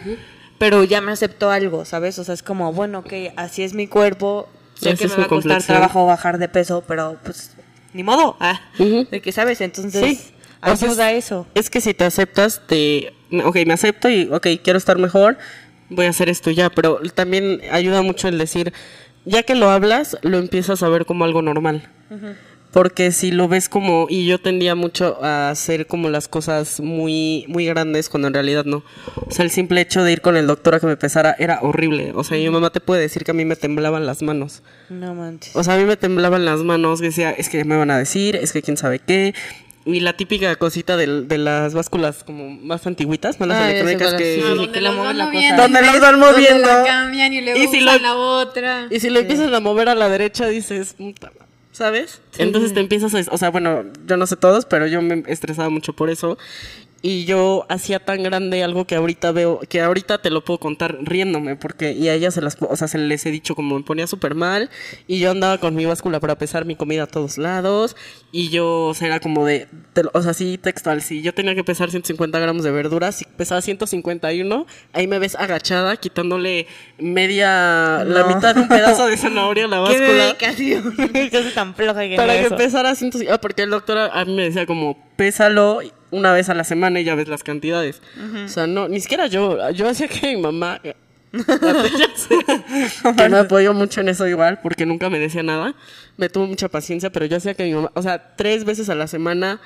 Pero 0.58 0.84
ya 0.84 1.00
me 1.00 1.12
acepto 1.12 1.50
algo, 1.50 1.84
¿sabes? 1.84 2.18
O 2.18 2.24
sea, 2.24 2.34
es 2.34 2.42
como, 2.42 2.72
bueno, 2.72 3.00
ok, 3.00 3.12
así 3.36 3.62
es 3.62 3.74
mi 3.74 3.86
cuerpo. 3.86 4.48
Sé 4.78 4.94
que 4.94 5.08
me 5.08 5.16
va 5.16 5.22
a 5.24 5.28
costar 5.28 5.62
trabajo 5.62 6.06
bajar 6.06 6.38
de 6.38 6.48
peso, 6.48 6.84
pero 6.86 7.16
pues, 7.24 7.52
ni 7.92 8.02
modo. 8.02 8.36
Ah. 8.40 8.60
De 8.78 9.20
que, 9.22 9.32
¿sabes? 9.32 9.60
Entonces, 9.60 10.18
Sí. 10.18 10.32
Ayuda 10.60 11.12
es- 11.12 11.24
eso. 11.26 11.46
Es 11.54 11.70
que 11.70 11.80
si 11.80 11.94
te 11.94 12.04
aceptas, 12.04 12.62
te. 12.66 13.12
Ok, 13.44 13.56
me 13.66 13.74
acepto 13.74 14.08
y, 14.08 14.28
ok, 14.32 14.46
quiero 14.62 14.78
estar 14.78 14.98
mejor, 14.98 15.36
voy 15.90 16.06
a 16.06 16.10
hacer 16.10 16.28
esto 16.28 16.50
ya. 16.50 16.70
Pero 16.70 17.00
también 17.14 17.60
ayuda 17.70 18.02
mucho 18.02 18.28
el 18.28 18.38
decir, 18.38 18.72
ya 19.24 19.42
que 19.42 19.54
lo 19.54 19.70
hablas, 19.70 20.16
lo 20.22 20.38
empiezas 20.38 20.82
a 20.82 20.88
ver 20.88 21.04
como 21.06 21.24
algo 21.24 21.42
normal. 21.42 21.88
Porque 22.76 23.10
si 23.10 23.30
lo 23.30 23.48
ves 23.48 23.70
como, 23.70 24.06
y 24.10 24.26
yo 24.26 24.38
tendía 24.38 24.74
mucho 24.74 25.16
a 25.24 25.48
hacer 25.48 25.86
como 25.86 26.10
las 26.10 26.28
cosas 26.28 26.78
muy, 26.80 27.46
muy 27.48 27.64
grandes 27.64 28.10
cuando 28.10 28.28
en 28.28 28.34
realidad 28.34 28.66
no. 28.66 28.84
O 29.26 29.30
sea, 29.30 29.46
el 29.46 29.50
simple 29.50 29.80
hecho 29.80 30.04
de 30.04 30.12
ir 30.12 30.20
con 30.20 30.36
el 30.36 30.46
doctor 30.46 30.74
a 30.74 30.80
que 30.80 30.86
me 30.86 30.98
pesara 30.98 31.34
era 31.38 31.60
horrible. 31.62 32.12
O 32.14 32.22
sea, 32.22 32.36
mi 32.36 32.50
mamá 32.50 32.68
te 32.68 32.80
puede 32.80 33.00
decir 33.00 33.24
que 33.24 33.30
a 33.30 33.34
mí 33.34 33.46
me 33.46 33.56
temblaban 33.56 34.04
las 34.04 34.20
manos. 34.20 34.62
No 34.90 35.14
manches. 35.14 35.56
O 35.56 35.64
sea, 35.64 35.72
a 35.72 35.76
mí 35.78 35.84
me 35.84 35.96
temblaban 35.96 36.44
las 36.44 36.60
manos, 36.60 37.00
decía, 37.00 37.30
es 37.30 37.48
que 37.48 37.64
me 37.64 37.78
van 37.78 37.90
a 37.90 37.96
decir, 37.96 38.36
es 38.36 38.52
que 38.52 38.60
quién 38.60 38.76
sabe 38.76 38.98
qué. 38.98 39.32
Y 39.86 40.00
la 40.00 40.12
típica 40.14 40.54
cosita 40.56 40.98
de, 40.98 41.06
las 41.38 41.72
básculas 41.72 42.24
como 42.24 42.50
más 42.50 42.86
antiguitas, 42.86 43.40
no 43.40 43.46
las 43.46 43.56
Ah, 43.56 43.70
electrónicas 43.70 44.12
que... 44.14 44.34
Sí, 44.34 44.42
sí, 44.42 44.48
donde 44.54 44.70
que 44.72 44.80
mueven 44.90 45.16
la 45.16 45.30
cosa. 45.32 45.56
Donde 45.56 45.80
los 45.80 46.00
van 46.00 46.20
donde 46.20 46.32
moviendo. 46.32 46.68
la 46.68 46.84
cambian 46.84 47.32
y 47.32 47.40
luego 47.40 47.58
Y 47.58 47.68
si 47.68 47.82
usan 47.82 48.02
lo- 48.02 48.02
la 48.02 48.14
otra. 48.16 48.86
Y 48.90 49.00
si 49.00 49.08
lo 49.08 49.20
empiezan 49.20 49.54
a 49.54 49.60
mover 49.60 49.88
a 49.88 49.94
la 49.94 50.10
derecha, 50.10 50.46
dices, 50.48 50.92
"Puta 50.92 51.28
madre", 51.28 51.45
¿sabes? 51.76 52.22
Entonces 52.38 52.72
te 52.72 52.80
empiezas 52.80 53.14
a... 53.14 53.20
O 53.30 53.36
sea, 53.36 53.50
bueno, 53.50 53.84
yo 54.06 54.16
no 54.16 54.26
sé 54.26 54.36
todos, 54.36 54.64
pero 54.64 54.86
yo 54.86 55.02
me 55.02 55.22
estresaba 55.26 55.68
mucho 55.68 55.92
por 55.92 56.08
eso. 56.08 56.38
Y 57.02 57.24
yo 57.26 57.66
hacía 57.68 58.00
tan 58.00 58.22
grande 58.22 58.64
algo 58.64 58.86
que 58.86 58.96
ahorita 58.96 59.30
veo, 59.30 59.60
que 59.68 59.80
ahorita 59.80 60.18
te 60.22 60.30
lo 60.30 60.44
puedo 60.44 60.58
contar 60.58 60.96
riéndome, 61.02 61.54
porque, 61.54 61.92
y 61.92 62.08
a 62.08 62.14
ellas 62.14 62.34
se 62.34 62.40
las, 62.40 62.56
o 62.60 62.74
sea, 62.74 62.88
se 62.88 62.98
les 62.98 63.24
he 63.26 63.30
dicho 63.30 63.54
como 63.54 63.76
me 63.76 63.84
ponía 63.84 64.06
súper 64.06 64.34
mal, 64.34 64.70
y 65.06 65.20
yo 65.20 65.30
andaba 65.30 65.58
con 65.58 65.74
mi 65.74 65.84
báscula 65.84 66.20
para 66.20 66.36
pesar 66.38 66.64
mi 66.64 66.74
comida 66.74 67.04
a 67.04 67.06
todos 67.06 67.38
lados, 67.38 67.96
y 68.32 68.48
yo, 68.48 68.86
o 68.86 68.94
sea, 68.94 69.08
era 69.08 69.20
como 69.20 69.44
de, 69.44 69.68
te 69.92 70.02
o 70.12 70.22
sea, 70.22 70.32
sí, 70.34 70.58
textual, 70.58 71.02
si 71.02 71.22
yo 71.22 71.32
tenía 71.34 71.54
que 71.54 71.62
pesar 71.62 71.90
150 71.90 72.38
gramos 72.38 72.64
de 72.64 72.70
verduras, 72.72 73.14
si 73.16 73.24
pesaba 73.24 73.60
151, 73.60 74.66
ahí 74.92 75.06
me 75.06 75.18
ves 75.18 75.36
agachada, 75.36 75.96
quitándole 75.98 76.66
media, 76.98 78.04
la 78.04 78.24
mitad 78.24 78.54
de 78.54 78.62
un 78.62 78.68
pedazo 78.68 79.06
de 79.06 79.16
zanahoria 79.16 79.66
a 79.66 79.68
la 79.68 79.76
Qué 79.88 80.00
báscula. 80.00 80.24
dedicación. 80.26 80.96
Qué 81.12 81.52
tan 81.54 81.74
floja 81.74 82.00
que 82.08 82.16
Para 82.16 82.32
que 82.34 82.46
eso. 82.46 82.56
pesara 82.56 82.94
150, 82.94 83.32
ah, 83.34 83.40
porque 83.40 83.62
el 83.62 83.70
doctor 83.70 83.98
a, 83.98 84.06
a 84.20 84.24
mí 84.24 84.34
me 84.34 84.44
decía 84.44 84.66
como, 84.66 84.98
pésalo 85.16 85.80
una 86.10 86.32
vez 86.32 86.48
a 86.48 86.54
la 86.54 86.64
semana 86.64 87.00
y 87.00 87.04
ya 87.04 87.14
ves 87.14 87.28
las 87.28 87.42
cantidades. 87.42 88.00
O 88.44 88.48
sea, 88.48 88.66
no, 88.66 88.88
ni 88.88 89.00
siquiera 89.00 89.26
yo, 89.26 89.70
yo 89.70 89.88
hacía 89.88 90.08
que 90.08 90.34
mi 90.34 90.42
mamá, 90.42 90.80
ya 90.82 90.94
que 93.16 93.28
me 93.28 93.38
apoyó 93.38 93.74
mucho 93.74 94.00
en 94.00 94.08
eso 94.08 94.26
igual, 94.26 94.60
porque 94.62 94.86
nunca 94.86 95.10
me 95.10 95.18
decía 95.18 95.42
nada, 95.42 95.74
me 96.16 96.28
tuvo 96.28 96.46
mucha 96.46 96.68
paciencia, 96.68 97.10
pero 97.10 97.26
yo 97.26 97.36
hacía 97.36 97.54
que 97.54 97.64
mi 97.64 97.74
mamá, 97.74 97.90
o 97.94 98.02
sea, 98.02 98.36
tres 98.36 98.64
veces 98.64 98.88
a 98.88 98.94
la 98.94 99.06
semana 99.06 99.60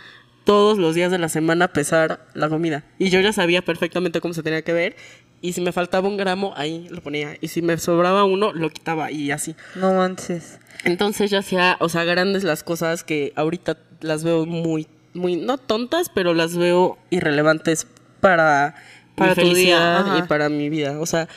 todos 0.45 0.79
los 0.79 0.95
días 0.95 1.11
de 1.11 1.19
la 1.19 1.29
semana 1.29 1.69
pesar 1.69 2.27
la 2.35 2.49
comida. 2.49 2.85
Y 2.99 3.11
yo 3.11 3.21
ya 3.21 3.33
sabía 3.33 3.63
perfectamente 3.63 4.21
cómo 4.21 4.35
se 4.35 4.43
tenía 4.43 4.63
que 4.63 4.73
ver. 4.73 4.97
Y 5.43 5.53
si 5.53 5.61
me 5.61 5.73
faltaba 5.73 6.09
un 6.09 6.17
gramo, 6.17 6.53
ahí 6.57 6.87
lo 6.91 7.01
ponía. 7.01 7.37
Y 7.41 7.49
si 7.49 7.63
me 7.63 7.79
sobraba 7.79 8.25
uno, 8.25 8.53
lo 8.53 8.69
quitaba 8.71 9.11
y 9.11 9.31
así. 9.31 9.55
No 9.75 9.95
manches. 9.95 10.59
Entonces 10.85 11.31
yo 11.31 11.39
hacía, 11.39 11.77
o 11.81 11.89
sea, 11.89 12.05
grandes 12.05 12.45
las 12.45 12.63
cosas 12.63 13.05
que 13.05 13.33
ahorita 13.37 13.79
las 14.01 14.25
veo 14.25 14.47
muy, 14.47 14.87
muy, 15.15 15.37
no 15.37 15.59
tontas, 15.59 16.11
pero 16.13 16.35
las 16.35 16.57
veo 16.57 16.99
irrelevantes 17.11 17.87
para, 18.21 18.75
Para 19.15 19.31
mi 19.31 19.35
felicidad 19.35 20.17
y 20.19 20.23
para 20.23 20.49
mi 20.49 20.69
vida. 20.69 21.01
O 21.01 21.07
sea, 21.07 21.29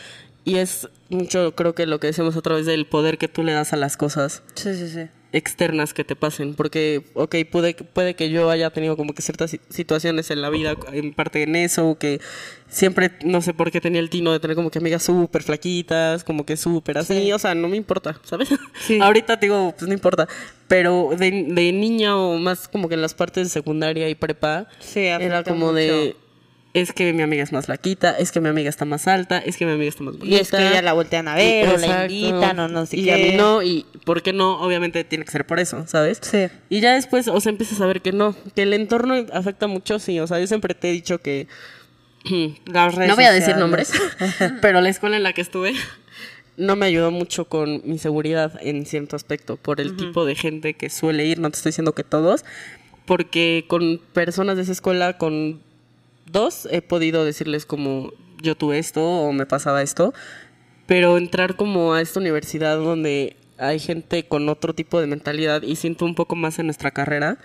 y 0.46 0.58
es 0.58 0.90
mucho, 1.10 1.56
creo 1.56 1.74
que 1.74 1.86
lo 1.86 2.00
que 2.00 2.08
decimos 2.08 2.36
otra 2.36 2.56
vez 2.56 2.66
del 2.66 2.86
poder 2.86 3.18
que 3.18 3.28
tú 3.28 3.44
le 3.44 3.54
das 3.54 3.74
a 3.74 3.78
las 3.78 3.98
cosas 3.98 4.44
Sí, 4.56 4.74
sí, 4.76 4.90
sí. 4.90 5.08
Externas 5.34 5.94
que 5.94 6.04
te 6.06 6.16
pasen. 6.16 6.54
Porque, 6.56 7.04
ok, 7.16 7.36
puede, 7.52 7.74
puede 7.74 8.16
que 8.16 8.30
yo 8.30 8.50
haya 8.50 8.70
tenido 8.70 8.96
como 8.96 9.14
que 9.14 9.22
ciertas 9.22 9.52
si- 9.52 9.60
situaciones 9.70 10.32
en 10.32 10.42
la 10.42 10.50
vida, 10.50 10.76
en 10.94 11.14
parte 11.14 11.44
en 11.44 11.56
eso, 11.58 11.98
que 12.00 12.22
siempre, 12.70 13.12
no 13.26 13.42
sé 13.42 13.54
por 13.54 13.72
qué 13.72 13.82
tenía 13.82 14.00
el 14.00 14.10
tino 14.10 14.32
de 14.32 14.40
tener 14.40 14.56
como 14.56 14.72
que 14.72 14.80
amigas 14.80 15.04
súper 15.04 15.44
flaquitas, 15.44 16.24
como 16.24 16.46
que 16.46 16.56
súper 16.58 16.98
así, 17.00 17.32
o 17.34 17.40
sea, 17.40 17.54
no 17.56 17.68
me 17.68 17.78
importa, 17.78 18.20
¿sabes? 18.24 18.50
Sí. 18.80 19.00
Ahorita 19.02 19.40
te 19.40 19.48
digo, 19.48 19.74
pues 19.78 19.88
no 19.88 19.94
importa. 19.94 20.28
Pero 20.68 21.10
de, 21.18 21.46
de 21.50 21.72
niña 21.72 22.16
o 22.18 22.38
más 22.38 22.68
como 22.68 22.88
que 22.88 22.96
en 22.96 23.02
las 23.02 23.14
partes 23.14 23.48
de 23.48 23.50
secundaria 23.50 24.08
y 24.10 24.16
prepa, 24.16 24.68
Sí, 24.80 25.02
era 25.02 25.44
como 25.44 25.74
de... 25.74 26.16
Es 26.74 26.92
que 26.92 27.14
mi 27.14 27.22
amiga 27.22 27.44
es 27.44 27.52
más 27.52 27.68
flaquita, 27.68 28.18
es 28.18 28.32
que 28.32 28.42
mi 28.42 28.50
amiga 28.50 28.68
está 28.68 28.84
más 28.86 29.08
alta, 29.08 29.38
es 29.38 29.58
que 29.58 29.66
mi 29.66 29.74
amiga 29.74 29.90
está 29.90 30.04
más 30.04 30.18
bonita. 30.18 30.36
Y 30.36 30.40
es 30.40 30.50
que 30.50 30.58
ella 30.58 30.82
la 30.82 30.94
voltean 30.94 31.28
a 31.28 31.36
ver, 31.36 31.70
o 31.70 31.78
la 31.78 32.06
invitan, 32.06 32.58
o 32.60 32.68
no 32.68 32.88
sé 32.88 32.98
y 32.98 33.04
qué. 33.04 33.14
a 33.14 33.18
mí 33.18 33.34
no, 33.38 33.62
y 33.62 33.86
¿por 34.06 34.24
qué 34.24 34.34
no? 34.34 34.60
Obviamente 34.60 35.04
tiene 35.04 35.24
que 35.24 35.32
ser 35.32 35.46
por 35.46 35.60
eso, 35.60 35.86
¿sabes? 35.86 36.20
Sí. 36.22 36.48
Y 36.70 36.80
ya 36.80 36.96
después, 36.96 37.28
o 37.28 37.40
sea, 37.40 37.52
empiezas 37.52 37.80
a 37.80 37.86
ver 37.86 38.02
que 38.02 38.12
no, 38.12 38.36
que 38.56 38.64
el 38.64 38.74
entorno 38.74 39.24
afecta 39.34 39.68
mucho, 39.68 40.00
sí. 40.00 40.20
O 40.20 40.26
sea, 40.26 40.40
yo 40.40 40.48
siempre 40.48 40.74
te 40.74 40.90
he 40.90 40.92
dicho 40.92 41.20
que. 41.20 41.48
Las 42.66 42.96
redes 42.96 43.10
no 43.10 43.16
voy 43.16 43.26
a 43.26 43.32
decir 43.32 43.54
sociales. 43.54 43.60
nombres, 43.60 43.92
pero 44.62 44.82
la 44.82 44.90
escuela 44.90 45.18
en 45.18 45.24
la 45.24 45.34
que 45.34 45.42
estuve 45.42 45.76
no 46.58 46.76
me 46.76 46.86
ayudó 46.86 47.12
mucho 47.12 47.46
con 47.46 47.82
mi 47.86 47.98
seguridad 47.98 48.60
en 48.62 48.86
cierto 48.86 49.16
aspecto, 49.16 49.58
por 49.58 49.82
el 49.82 49.96
tipo 49.96 50.26
de 50.26 50.36
gente 50.36 50.74
que 50.74 50.90
suele 50.90 51.26
ir, 51.26 51.40
no 51.40 51.50
te 51.50 51.58
estoy 51.58 51.72
diciendo 51.72 51.94
que 51.94 52.04
todos, 52.04 52.46
porque 53.06 53.66
con 53.68 54.00
personas 54.14 54.56
de 54.56 54.64
esa 54.64 54.72
escuela, 54.72 55.18
con 55.18 55.62
dos, 56.26 56.68
he 56.72 56.82
podido 56.82 57.26
decirles 57.26 57.66
como 57.66 58.12
yo 58.42 58.56
tuve 58.56 58.78
esto 58.78 59.04
o 59.04 59.32
me 59.32 59.46
pasaba 59.46 59.82
esto, 59.82 60.14
pero 60.86 61.18
entrar 61.18 61.56
como 61.56 61.94
a 61.94 62.02
esta 62.02 62.20
universidad 62.20 62.78
donde 62.78 63.38
hay 63.58 63.80
gente 63.80 64.28
con 64.28 64.50
otro 64.50 64.74
tipo 64.74 65.00
de 65.00 65.08
mentalidad 65.08 65.62
y 65.62 65.76
siento 65.76 66.06
un 66.06 66.16
poco 66.16 66.36
más 66.36 66.60
en 66.60 66.66
nuestra 66.66 66.92
carrera 66.92 67.38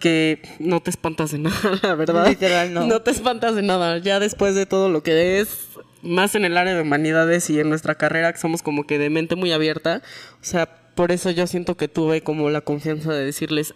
que 0.00 0.42
no 0.58 0.80
te 0.80 0.90
espantas 0.90 1.32
de 1.32 1.38
nada, 1.38 1.78
la 1.82 1.94
verdad. 1.94 2.28
Literal, 2.28 2.74
no. 2.74 3.00
te 3.00 3.10
espantas 3.10 3.54
de 3.54 3.62
nada. 3.62 3.98
Ya 3.98 4.20
después 4.20 4.54
de 4.54 4.66
todo 4.66 4.90
lo 4.90 5.02
que 5.02 5.40
es, 5.40 5.68
más 6.02 6.34
en 6.34 6.44
el 6.44 6.56
área 6.56 6.74
de 6.74 6.82
humanidades 6.82 7.48
y 7.50 7.58
en 7.60 7.68
nuestra 7.68 7.94
carrera, 7.94 8.32
que 8.32 8.38
somos 8.38 8.62
como 8.62 8.86
que 8.86 8.98
de 8.98 9.08
mente 9.08 9.36
muy 9.36 9.52
abierta. 9.52 10.02
O 10.42 10.44
sea, 10.44 10.66
por 10.94 11.12
eso 11.12 11.30
yo 11.30 11.46
siento 11.46 11.76
que 11.76 11.88
tuve 11.88 12.22
como 12.22 12.50
la 12.50 12.60
confianza 12.60 13.12
de 13.12 13.24
decirles 13.24 13.74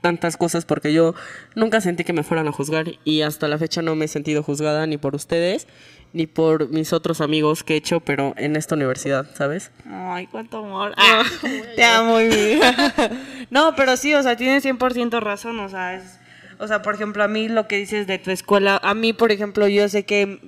tantas 0.00 0.36
cosas 0.36 0.64
porque 0.64 0.92
yo 0.92 1.14
nunca 1.54 1.80
sentí 1.80 2.04
que 2.04 2.12
me 2.12 2.22
fueran 2.22 2.48
a 2.48 2.52
juzgar 2.52 2.86
y 3.04 3.22
hasta 3.22 3.48
la 3.48 3.58
fecha 3.58 3.82
no 3.82 3.96
me 3.96 4.04
he 4.04 4.08
sentido 4.08 4.42
juzgada 4.42 4.86
ni 4.86 4.98
por 4.98 5.14
ustedes 5.14 5.66
ni 6.12 6.26
por 6.26 6.70
mis 6.70 6.92
otros 6.94 7.20
amigos 7.20 7.62
que 7.62 7.74
he 7.74 7.76
hecho, 7.76 8.00
pero 8.00 8.32
en 8.38 8.56
esta 8.56 8.74
universidad, 8.74 9.26
¿sabes? 9.34 9.70
Ay, 9.86 10.26
cuánto 10.26 10.58
amor. 10.58 10.94
Ah, 10.96 11.22
te 11.76 11.84
amo, 11.84 12.18
mi. 12.18 12.58
No, 13.50 13.76
pero 13.76 13.96
sí, 13.96 14.14
o 14.14 14.22
sea, 14.22 14.36
tienes 14.36 14.64
100% 14.64 15.20
razón, 15.20 15.58
o 15.60 15.68
sea, 15.68 15.94
es... 15.94 16.18
O 16.58 16.66
sea, 16.66 16.80
por 16.80 16.94
ejemplo, 16.94 17.22
a 17.22 17.28
mí 17.28 17.48
lo 17.48 17.68
que 17.68 17.76
dices 17.76 18.06
de 18.06 18.18
tu 18.18 18.30
escuela, 18.30 18.80
a 18.82 18.94
mí, 18.94 19.12
por 19.12 19.30
ejemplo, 19.30 19.68
yo 19.68 19.88
sé 19.90 20.04
que 20.04 20.40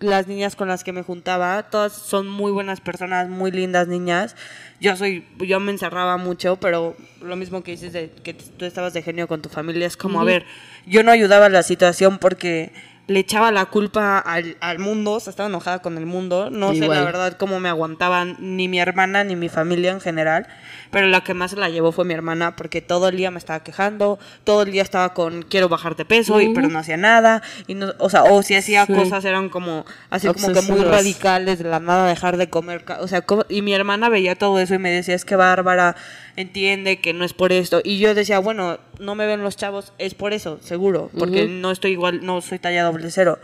las 0.00 0.26
niñas 0.26 0.56
con 0.56 0.68
las 0.68 0.84
que 0.84 0.92
me 0.92 1.02
juntaba, 1.02 1.62
todas 1.70 1.92
son 1.92 2.28
muy 2.28 2.52
buenas 2.52 2.80
personas, 2.80 3.28
muy 3.28 3.50
lindas 3.50 3.88
niñas. 3.88 4.36
Yo 4.80 4.96
soy, 4.96 5.26
yo 5.38 5.58
me 5.60 5.72
encerraba 5.72 6.16
mucho, 6.18 6.56
pero 6.56 6.96
lo 7.22 7.36
mismo 7.36 7.62
que 7.62 7.72
dices 7.72 7.92
de 7.92 8.10
que 8.10 8.34
tú 8.34 8.64
estabas 8.64 8.92
de 8.92 9.02
genio 9.02 9.26
con 9.26 9.40
tu 9.40 9.48
familia, 9.48 9.86
es 9.86 9.96
como, 9.96 10.20
a 10.20 10.24
ver, 10.24 10.44
yo 10.86 11.02
no 11.02 11.12
ayudaba 11.12 11.46
a 11.46 11.50
la 11.50 11.62
situación 11.62 12.18
porque 12.18 12.72
le 13.08 13.20
echaba 13.20 13.52
la 13.52 13.66
culpa 13.66 14.18
al, 14.18 14.56
al 14.60 14.80
mundo, 14.80 15.12
o 15.12 15.20
sea, 15.20 15.30
estaba 15.30 15.48
enojada 15.48 15.78
con 15.80 15.96
el 15.96 16.06
mundo, 16.06 16.50
no 16.50 16.74
sé 16.74 16.88
la 16.88 17.04
verdad 17.04 17.36
cómo 17.38 17.60
me 17.60 17.68
aguantaban 17.68 18.36
ni 18.40 18.66
mi 18.66 18.80
hermana 18.80 19.22
ni 19.22 19.36
mi 19.36 19.48
familia 19.48 19.92
en 19.92 20.00
general, 20.00 20.48
pero 20.90 21.06
la 21.06 21.22
que 21.22 21.32
más 21.32 21.52
se 21.52 21.56
la 21.56 21.68
llevó 21.68 21.92
fue 21.92 22.04
mi 22.04 22.14
hermana 22.14 22.56
porque 22.56 22.80
todo 22.82 23.08
el 23.08 23.16
día 23.16 23.30
me 23.30 23.38
estaba 23.38 23.60
quejando, 23.62 24.18
todo 24.42 24.62
el 24.62 24.72
día 24.72 24.82
estaba 24.82 25.14
con 25.14 25.42
quiero 25.42 25.68
bajar 25.68 25.94
de 25.94 26.04
peso 26.04 26.40
y 26.40 26.52
pero 26.52 26.68
no 26.68 26.80
hacía 26.80 26.96
nada 26.96 27.42
y 27.68 27.74
no, 27.74 27.92
o 27.98 28.10
sea, 28.10 28.24
o 28.24 28.42
si 28.42 28.56
hacía 28.56 28.86
Sí. 28.86 28.92
cosas 28.94 29.24
eran 29.24 29.50
como 29.50 29.84
así 30.10 30.26
como 30.26 30.52
que 30.52 30.62
muy 30.62 30.80
radicales, 30.82 31.58
de 31.60 31.64
la 31.70 31.78
nada 31.78 32.08
dejar 32.08 32.36
de 32.36 32.50
comer, 32.50 32.84
o 32.98 33.06
sea, 33.06 33.20
co- 33.22 33.46
y 33.48 33.62
mi 33.62 33.72
hermana 33.72 34.08
veía 34.08 34.34
todo 34.34 34.58
eso 34.58 34.74
y 34.74 34.78
me 34.78 34.90
decía, 34.90 35.14
"Es 35.14 35.24
que 35.24 35.36
Bárbara 35.36 35.94
entiende 36.36 37.00
que 37.00 37.12
no 37.12 37.24
es 37.24 37.32
por 37.32 37.52
esto." 37.52 37.80
Y 37.82 37.98
yo 37.98 38.14
decía, 38.14 38.38
"Bueno, 38.38 38.78
no 39.00 39.14
me 39.14 39.26
ven 39.26 39.42
los 39.42 39.56
chavos, 39.56 39.92
es 39.98 40.14
por 40.14 40.32
eso, 40.32 40.58
seguro, 40.62 41.10
porque 41.18 41.46
no 41.48 41.70
estoy 41.70 41.92
igual, 41.92 42.24
no 42.24 42.40
soy 42.40 42.58
talla 42.58 42.84
doble 42.84 43.10
cero." 43.10 43.38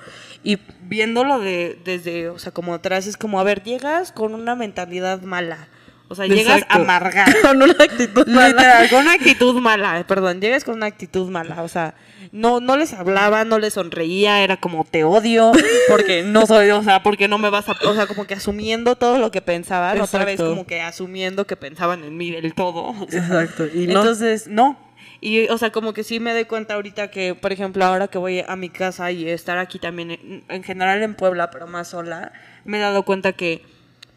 Y 0.45 0.59
viéndolo 0.83 1.39
de 1.39 1.79
desde, 1.85 2.29
o 2.29 2.39
sea, 2.39 2.53
como 2.53 2.75
atrás 2.75 3.07
es 3.07 3.17
como, 3.17 3.41
a 3.41 3.45
ver, 3.45 3.63
llegas 3.63 4.13
con 4.13 4.35
una 4.35 4.55
mentalidad 4.55 5.23
mala. 5.23 5.69
O 6.13 6.15
sea, 6.15 6.27
llegas 6.27 6.59
Exacto. 6.59 6.83
amargada. 6.83 7.33
Con 7.43 7.63
una 7.63 7.73
actitud 7.73 8.27
mala. 8.27 8.87
Con 8.91 9.01
una 9.01 9.15
actitud 9.15 9.55
mala, 9.61 9.99
eh, 9.99 10.05
perdón, 10.05 10.43
llegas 10.43 10.63
con 10.63 10.75
una 10.75 10.85
actitud 10.85 11.31
mala, 11.31 11.63
o 11.63 11.69
sea, 11.69 11.95
no, 12.33 12.61
no 12.61 12.77
les 12.77 12.93
hablaba, 12.93 13.47
no 13.47 13.59
les 13.59 13.73
sonreía, 13.73 14.43
era 14.43 14.59
como 14.59 14.85
te 14.85 15.05
odio, 15.05 15.53
porque 15.89 16.23
no 16.23 16.47
soy, 16.47 16.71
o 16.71 16.83
sea, 16.83 17.03
porque 17.03 17.29
no 17.29 17.39
me 17.39 17.49
vas 17.49 17.67
a, 17.71 17.73
o 17.89 17.95
sea, 17.95 18.07
como 18.07 18.27
que 18.27 18.35
asumiendo 18.35 18.95
todo 18.97 19.19
lo 19.19 19.31
que 19.31 19.41
pensaban, 19.41 19.99
otra 20.01 20.27
vez 20.27 20.39
como 20.39 20.67
que 20.67 20.83
asumiendo 20.83 21.47
que 21.47 21.57
pensaban 21.57 22.05
en 22.05 22.15
mí 22.15 22.31
del 22.31 22.53
todo. 22.55 22.91
o 22.91 23.07
sea. 23.09 23.21
Exacto. 23.21 23.67
Y 23.67 23.87
no. 23.87 24.01
Entonces, 24.01 24.49
no. 24.49 24.79
Y, 25.23 25.49
o 25.49 25.57
sea, 25.57 25.71
como 25.73 25.95
que 25.95 26.05
sí 26.05 26.21
me 26.21 26.35
doy 26.35 26.45
cuenta 26.45 26.75
ahorita 26.75 27.11
que, 27.11 27.35
por 27.35 27.53
ejemplo, 27.53 27.87
ahora 27.87 28.09
que 28.09 28.19
voy 28.19 28.45
a 28.47 28.55
mi 28.57 28.69
casa 28.69 29.11
y 29.13 29.31
estar 29.31 29.57
aquí 29.57 29.79
también, 29.79 30.11
en, 30.11 30.45
en 30.47 30.63
general 30.63 31.03
en 31.03 31.15
Puebla, 31.15 31.51
pero 31.51 31.67
más 31.67 31.89
sola, 31.89 32.33
me 32.65 32.77
he 32.77 32.81
dado 32.81 33.05
cuenta 33.05 33.33
que, 33.33 33.65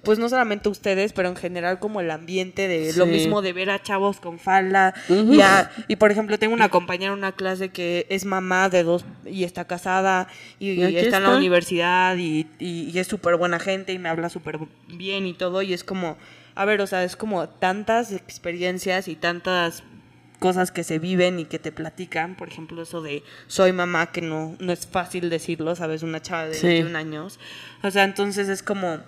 pues 0.06 0.20
no 0.20 0.30
solamente 0.30 0.70
ustedes, 0.70 1.12
pero 1.12 1.28
en 1.28 1.36
general 1.36 1.80
como 1.80 2.00
el 2.00 2.10
ambiente 2.12 2.68
de 2.70 2.94
lo 2.94 3.06
mismo 3.06 3.42
de 3.42 3.52
ver 3.52 3.70
a 3.72 3.82
chavos 3.84 4.22
con 4.22 4.40
falda. 4.40 4.94
Y, 5.10 5.42
a- 5.42 5.70
y, 5.90 5.98
por 5.98 6.12
ejemplo, 6.12 6.40
tengo 6.40 6.54
una 6.54 6.70
compañera 6.70 7.12
en 7.12 7.18
una 7.20 7.34
clase 7.34 7.70
que 7.70 8.06
es 8.10 8.24
mamá 8.24 8.70
de 8.70 8.84
dos 8.84 9.04
y 9.26 9.44
está 9.44 9.66
casada 9.66 10.28
y, 10.60 10.80
está 10.96 11.18
en 11.18 11.24
la 11.24 11.36
universidad 11.38 12.16
y 12.16 12.48
es 12.98 13.08
súper 13.08 13.36
buena 13.36 13.60
gente 13.60 13.92
y 13.92 14.00
me 14.00 14.08
habla 14.08 14.30
súper 14.30 14.60
bien 14.88 15.28
y 15.28 15.34
todo. 15.34 15.62
Y 15.62 15.74
es 15.74 15.84
como, 15.84 16.18
a 16.56 16.64
ver, 16.64 16.80
o 16.82 16.88
sea, 16.88 17.04
es 17.04 17.16
como 17.18 17.50
tantas 17.50 18.12
experiencias 18.12 19.08
y 19.08 19.16
tantas 19.16 19.84
cosas 20.40 20.70
que 20.72 20.84
se 20.84 21.00
viven 21.00 21.40
y 21.40 21.46
que 21.46 21.60
te 21.60 21.72
platican, 21.72 22.36
por 22.36 22.50
ejemplo, 22.50 22.82
eso 22.84 23.02
de 23.02 23.24
soy 23.48 23.72
mamá, 23.72 24.12
que 24.12 24.22
no, 24.22 24.56
no 24.60 24.74
es 24.74 24.86
fácil 24.86 25.30
decirlo, 25.30 25.76
¿sabes? 25.76 26.04
Una 26.04 26.22
chava 26.22 26.46
de 26.48 26.54
Sí. 26.54 26.68
21 26.68 26.96
años. 26.98 27.40
O 27.84 27.90
sea, 27.90 28.04
entonces 28.04 28.50
es 28.50 28.62
como, 28.62 29.00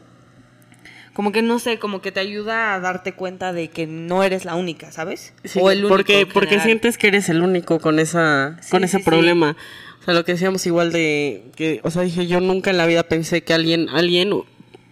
como 1.17 1.31
que 1.31 1.41
no 1.41 1.57
sé, 1.57 1.79
como 1.79 1.99
que 1.99 2.11
te 2.11 2.19
ayuda 2.19 2.75
a 2.75 2.79
darte 2.79 3.13
cuenta 3.13 3.51
de 3.51 3.69
que 3.69 3.87
no 3.87 4.21
eres 4.21 4.45
la 4.45 4.53
única, 4.53 4.91
¿sabes? 4.91 5.33
Sí, 5.43 5.57
o 5.59 5.71
el 5.71 5.79
único. 5.79 5.95
porque, 5.95 6.27
porque 6.31 6.59
sientes 6.59 6.99
que 6.99 7.07
eres 7.07 7.27
el 7.29 7.41
único 7.41 7.79
con 7.79 7.97
esa 7.97 8.59
Sí, 8.61 8.69
con 8.69 8.83
ese 8.83 8.99
sí. 8.99 9.03
problema. 9.03 9.57
O 9.99 10.03
sea, 10.05 10.13
lo 10.13 10.23
que 10.23 10.33
decíamos 10.33 10.63
igual 10.67 10.91
de 10.91 11.45
que, 11.55 11.79
o 11.81 11.89
sea, 11.89 12.03
dije, 12.03 12.27
yo 12.27 12.39
nunca 12.39 12.69
en 12.69 12.77
la 12.77 12.85
vida 12.85 13.01
pensé 13.01 13.41
que 13.41 13.55
alguien 13.55 13.89
alguien 13.89 14.31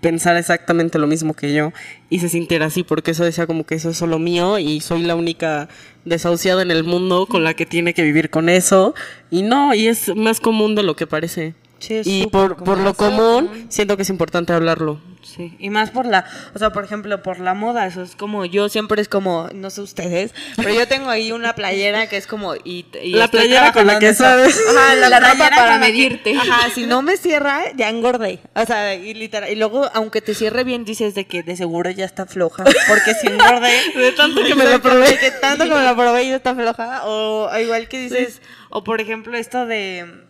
pensara 0.01 0.39
exactamente 0.39 0.97
lo 0.97 1.05
mismo 1.05 1.35
que 1.35 1.53
yo 1.53 1.73
y 2.09 2.17
se 2.21 2.29
sintiera 2.29 2.65
así, 2.65 2.81
porque 2.81 3.11
eso 3.11 3.23
decía 3.23 3.45
como 3.45 3.63
que 3.67 3.75
eso 3.75 3.91
es 3.91 3.97
solo 3.97 4.17
mío 4.17 4.57
y 4.57 4.81
soy 4.81 5.03
la 5.03 5.13
única 5.13 5.69
desahuciada 6.05 6.63
en 6.63 6.71
el 6.71 6.83
mundo 6.83 7.27
con 7.27 7.43
la 7.43 7.53
que 7.53 7.67
tiene 7.67 7.93
que 7.93 8.01
vivir 8.01 8.31
con 8.31 8.49
eso 8.49 8.95
y 9.29 9.43
no, 9.43 9.75
y 9.75 9.89
es 9.89 10.15
más 10.15 10.39
común 10.39 10.73
de 10.73 10.81
lo 10.81 10.95
que 10.95 11.05
parece. 11.05 11.53
Sí, 11.79 11.95
es 11.95 12.07
y 12.07 12.27
por, 12.27 12.55
por 12.63 12.77
lo 12.79 12.93
común, 12.93 13.65
siento 13.69 13.95
que 13.97 14.03
es 14.03 14.09
importante 14.09 14.53
hablarlo. 14.53 14.99
Sí, 15.21 15.55
y 15.59 15.69
más 15.71 15.89
por 15.89 16.05
la, 16.05 16.23
o 16.53 16.59
sea, 16.59 16.71
por 16.71 16.85
ejemplo, 16.85 17.21
por 17.23 17.39
la 17.39 17.53
moda, 17.55 17.87
eso 17.87 18.03
es 18.03 18.15
como, 18.15 18.45
yo 18.45 18.69
siempre 18.69 19.01
es 19.01 19.09
como, 19.09 19.49
no 19.53 19.69
sé 19.71 19.81
ustedes, 19.81 20.33
pero 20.55 20.71
yo 20.71 20.87
tengo 20.87 21.09
ahí 21.09 21.31
una 21.31 21.53
playera 21.55 22.07
que 22.07 22.15
es 22.17 22.27
como, 22.27 22.55
y, 22.55 22.85
y 23.01 23.09
La 23.13 23.27
playera 23.27 23.73
con 23.73 23.87
la 23.87 23.97
que 23.99 24.13
sabes. 24.13 24.55
Ajá, 24.69 24.95
la, 24.95 25.09
La 25.09 25.19
ropa 25.19 25.33
playera 25.35 25.55
para 25.57 25.73
que- 25.73 25.79
medirte. 25.79 26.35
ajá, 26.37 26.69
si 26.73 26.85
no 26.85 27.01
me 27.01 27.17
cierra, 27.17 27.63
ya 27.75 27.89
engordé, 27.89 28.39
o 28.55 28.65
sea, 28.65 28.93
y 28.95 29.13
literal, 29.15 29.51
y 29.51 29.55
luego, 29.55 29.89
aunque 29.95 30.21
te 30.21 30.35
cierre 30.35 30.63
bien, 30.63 30.85
dices 30.85 31.15
de 31.15 31.25
que 31.25 31.41
de 31.43 31.57
seguro 31.57 31.89
ya 31.89 32.05
está 32.05 32.25
floja, 32.27 32.63
porque 32.87 33.13
si 33.15 33.27
engordé, 33.27 33.73
De 33.95 34.11
tanto 34.13 34.43
que 34.43 34.53
me 34.55 34.63
la 34.65 34.79
probé. 34.79 35.07
de 35.09 35.17
que 35.17 35.31
tanto 35.31 35.63
que 35.65 35.71
me 35.73 35.83
la 35.83 35.95
probé 35.95 36.23
y 36.23 36.29
ya 36.29 36.35
está 36.37 36.53
floja, 36.55 37.01
o, 37.05 37.49
o 37.51 37.57
igual 37.59 37.89
que 37.89 37.99
dices, 37.99 38.41
o 38.69 38.83
por 38.83 39.01
ejemplo 39.01 39.35
esto 39.35 39.65
de, 39.65 40.23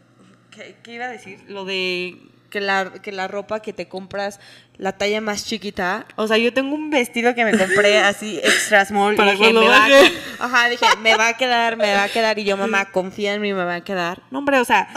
¿qué, 0.56 0.76
qué 0.84 0.94
iba 0.94 1.06
a 1.06 1.10
decir? 1.10 1.44
Lo 1.48 1.66
de 1.66 2.18
que 2.56 2.62
la, 2.62 2.90
que 3.02 3.12
la 3.12 3.28
ropa 3.28 3.62
que 3.62 3.74
te 3.74 3.88
compras, 3.88 4.40
la 4.78 4.94
talla 4.94 5.20
más 5.20 5.46
chiquita. 5.46 6.06
O 6.16 6.26
sea, 6.26 6.38
yo 6.38 6.54
tengo 6.54 6.74
un 6.74 6.90
vestido 6.90 7.36
que 7.36 7.44
me 7.44 7.58
compré 7.58 7.98
así 8.04 8.38
extra 8.38 8.86
small. 8.86 9.16
Para 9.16 9.34
y 9.34 9.38
dije, 9.38 9.54
me 9.54 9.68
va 9.68 9.88
ajá, 10.40 10.70
dije, 10.70 10.86
me 11.02 11.18
va 11.18 11.28
a 11.30 11.34
quedar, 11.38 11.76
me 11.76 11.94
va 11.94 12.04
a 12.04 12.10
quedar. 12.10 12.40
Y 12.40 12.46
yo, 12.46 12.56
mamá, 12.56 12.86
confía 12.94 13.34
en 13.34 13.42
mí, 13.42 13.54
me 13.54 13.66
va 13.66 13.76
a 13.76 13.82
quedar. 13.82 14.22
No, 14.32 14.40
hombre, 14.40 14.60
o 14.60 14.64
sea, 14.66 14.88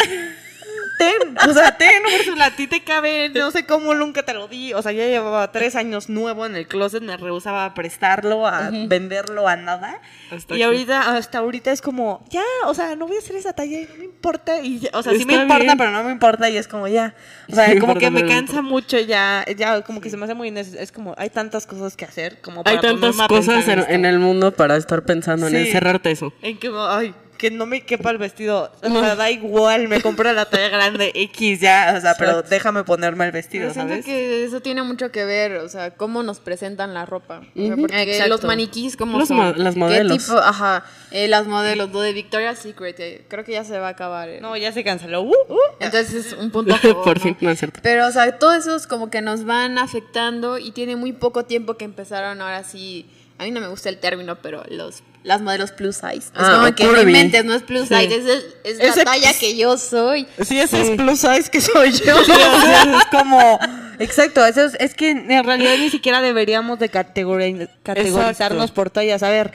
ten, 0.99 1.39
o 1.49 1.53
sea, 1.55 1.79
ten, 1.79 2.03
por 2.03 2.13
ejemplo, 2.21 2.45
a 2.45 2.51
ti 2.51 2.67
te 2.67 2.83
cabe, 2.85 3.31
no 3.31 3.51
sé 3.51 3.65
cómo 3.65 3.95
nunca 3.95 4.23
te 4.25 4.35
lo 4.35 4.49
di. 4.49 4.73
O 4.75 4.83
sea, 4.83 4.93
ya 4.93 5.07
llevaba 5.07 5.51
tres 5.53 5.77
años 5.77 6.09
nuevo 6.09 6.45
en 6.45 6.57
el 6.57 6.67
closet, 6.69 7.03
me 7.03 7.17
rehusaba 7.17 7.65
a 7.65 7.75
prestarlo, 7.75 8.47
a 8.47 8.71
venderlo, 8.71 9.49
a 9.49 9.57
nada. 9.57 10.01
Hasta 10.31 10.57
y 10.57 10.63
ahorita, 10.63 11.17
hasta 11.17 11.39
ahorita 11.39 11.73
es 11.73 11.81
como, 11.81 12.25
ya, 12.29 12.43
o 12.67 12.75
sea, 12.75 12.97
no 12.97 13.07
voy 13.07 13.17
a 13.17 13.21
hacer 13.21 13.37
esa 13.37 13.53
talla, 13.55 13.79
no 13.89 13.95
me 13.97 14.05
importa. 14.05 14.61
Y 14.61 14.81
ya- 14.81 14.91
o 14.93 15.03
sea, 15.03 15.13
sí 15.15 15.25
me 15.25 15.33
Está 15.35 15.43
importa, 15.45 15.65
bien. 15.65 15.79
pero 15.79 15.91
no 15.91 16.05
me 16.05 16.13
importa. 16.13 16.51
Y 16.51 16.57
es 16.57 16.69
como, 16.69 16.89
ya. 16.89 17.15
O 17.51 17.55
sea, 17.55 17.73
Sí 17.73 17.79
como 17.79 17.95
que 17.95 18.11
me 18.11 18.27
cansa 18.27 18.61
mucho 18.61 18.99
ya, 18.99 19.45
ya, 19.57 19.81
como 19.83 20.01
que 20.01 20.11
se 20.11 20.17
me 20.17 20.25
hace 20.25 20.35
muy 20.35 20.49
innecesario. 20.49 20.83
Es 20.83 20.93
como, 20.93 21.15
hay 21.17 21.31
tantas 21.31 21.67
cosas 21.67 21.97
que 21.97 22.05
hacer, 22.05 22.41
como 22.41 22.59
Hay 22.65 22.77
para 22.77 22.81
tantas 22.81 23.17
ponerme 23.17 23.23
a 23.25 23.29
cosas 23.29 23.69
en, 23.69 23.85
en 23.89 24.05
el 24.05 24.19
mundo 24.19 24.53
para 24.53 24.77
estar 24.77 25.05
pensando 25.05 25.47
en 25.47 25.53
Sí. 25.53 25.59
encerrarte 25.69 26.11
eso. 26.11 26.33
En 26.43 26.59
que, 26.59 26.71
ay, 26.77 27.15
que 27.39 27.51
no 27.51 27.65
me 27.65 27.81
quepa 27.83 28.11
el 28.11 28.19
vestido. 28.19 28.71
O 28.83 28.89
sea, 29.01 29.15
da 29.17 29.31
igual, 29.31 29.89
me 29.89 30.03
compro 30.03 30.31
la 30.33 30.45
talla 30.45 30.69
grande 30.69 31.13
X 31.15 31.61
ya, 31.61 31.95
o 31.97 32.01
sea, 32.01 32.15
pero 32.19 32.43
déjame 32.43 32.85
ponerme 32.85 33.25
el 33.27 33.33
vestido, 33.33 33.73
siento 33.73 33.91
¿sabes? 33.93 34.05
que 34.05 34.45
eso 34.45 34.61
tiene 34.61 34.83
mucho 34.83 35.11
que 35.11 35.25
ver, 35.25 35.53
o 35.59 35.69
sea, 35.69 35.93
cómo 35.93 36.23
nos 36.23 36.41
presentan 36.41 36.93
la 36.93 37.07
ropa. 37.07 37.43
O 37.57 37.67
sea, 37.67 37.77
porque 37.77 38.03
Exacto. 38.03 38.29
los 38.29 38.45
maniquís, 38.45 38.97
¿cómo 38.97 39.19
Los 39.19 39.29
son? 39.29 39.37
mo- 39.39 39.53
las 39.57 39.75
¿Qué 39.75 39.81
modelos. 39.81 40.19
tipo? 40.27 40.37
Ajá, 40.39 40.85
eh, 41.13 41.29
las 41.29 41.47
modelos, 41.47 41.91
lo 41.93 42.01
de 42.01 42.13
Victoria's 42.13 42.59
Secret, 42.59 42.99
eh, 43.01 43.25
creo 43.29 43.45
que 43.45 43.53
ya 43.53 43.65
se 43.65 43.79
va 43.79 43.87
a 43.87 43.91
acabar. 43.91 44.29
eh. 44.29 44.41
No, 44.41 44.57
ya 44.57 44.73
se 44.73 44.83
canceló. 44.85 45.23
Uh, 45.23 45.33
uh. 45.49 45.59
Entonces 45.81 46.27
es 46.27 46.33
un 46.33 46.51
punto 46.51 46.75
a 46.75 46.79
favor, 46.79 47.05
Por 47.05 47.17
¿no? 47.19 47.23
fin, 47.23 47.37
no 47.41 47.51
es 47.51 47.59
cierto. 47.61 47.81
Pero, 47.83 48.07
o 48.07 48.11
sea, 48.11 48.39
todo 48.39 48.53
eso 48.55 48.75
es 48.75 48.87
como 48.89 49.11
que 49.11 49.23
nos 49.23 49.45
van 49.45 49.79
afectando 49.79 50.59
y 50.59 50.73
tiene 50.73 50.97
muy 50.97 51.13
poco 51.13 51.45
tiempo 51.45 51.75
que 51.77 51.85
empezaron 51.85 52.41
ahora 52.43 52.65
sí. 52.65 53.07
A 53.39 53.45
mí 53.45 53.51
no 53.53 53.61
me 53.61 53.69
gusta 53.69 53.89
el 53.89 53.99
término, 53.99 54.37
pero 54.43 54.65
los 54.69 55.03
las 55.25 55.41
modelos 55.43 55.73
plus 55.73 55.97
size. 55.97 56.17
Es 56.17 56.31
Ah, 56.35 56.59
como 56.61 56.75
que 56.75 56.87
curvy. 56.87 57.01
inventes, 57.03 57.45
no 57.45 57.55
es 57.55 57.63
plus 57.63 57.89
Sí. 57.89 57.95
size, 57.95 58.15
es, 58.17 58.25
el- 58.27 58.45
es 58.65 58.79
la 58.79 58.85
Ese- 58.85 59.05
talla 59.05 59.33
que 59.39 59.57
yo 59.57 59.77
soy. 59.77 60.27
Sí, 60.43 60.59
ese 60.59 60.81
es 60.81 60.91
plus 60.97 61.21
size 61.21 61.51
que 61.51 61.61
soy 61.61 61.93
yo. 61.93 62.17
o 62.21 62.25
sea, 62.25 62.83
es 62.99 63.05
como. 63.11 63.59
Exacto, 63.99 64.45
eso 64.47 64.65
es, 64.65 64.77
es 64.81 64.95
que 64.95 65.11
en 65.11 65.45
realidad 65.45 65.75
ni 65.79 65.91
siquiera 65.91 66.21
deberíamos 66.21 66.79
de 66.79 66.91
categori- 66.91 67.69
categorizarnos 67.83 68.31
Exacto. 68.65 68.75
por 68.75 68.91
tallas. 68.91 69.23
A 69.23 69.31
ver, 69.31 69.53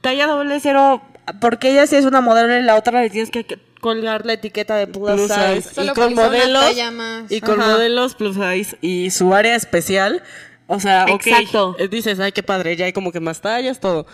talla 0.00 0.26
doble 0.26 0.58
cero, 0.60 1.00
porque 1.40 1.70
ella 1.70 1.86
sí 1.86 1.96
es 1.96 2.04
una 2.04 2.20
modelo 2.20 2.56
y 2.58 2.62
la 2.62 2.74
otra 2.76 3.00
le 3.00 3.08
tienes 3.10 3.30
que 3.30 3.46
colgar 3.80 4.26
la 4.26 4.32
etiqueta 4.34 4.74
de 4.76 4.88
plus, 4.88 5.12
Plus 5.12 5.30
size. 5.32 5.62
size. 5.62 5.84
Y 5.84 5.88
con 5.90 6.14
modelos 6.14 6.64
talla 6.64 6.90
más. 6.90 7.30
y 7.30 7.40
con 7.40 7.60
Ajá. 7.60 7.70
modelos 7.72 8.14
plus 8.16 8.34
size 8.36 8.76
y 8.80 9.10
su 9.10 9.32
área 9.32 9.54
especial 9.54 10.22
o 10.68 10.78
sea 10.78 11.06
ok, 11.10 11.26
Exacto. 11.26 11.74
eh, 11.80 11.88
dices 11.88 12.20
ay 12.20 12.30
qué 12.30 12.44
padre 12.44 12.76
ya 12.76 12.84
hay 12.86 12.92
como 12.92 13.10
que 13.10 13.18
más 13.20 13.40
tallas 13.40 13.80
todo 13.80 14.06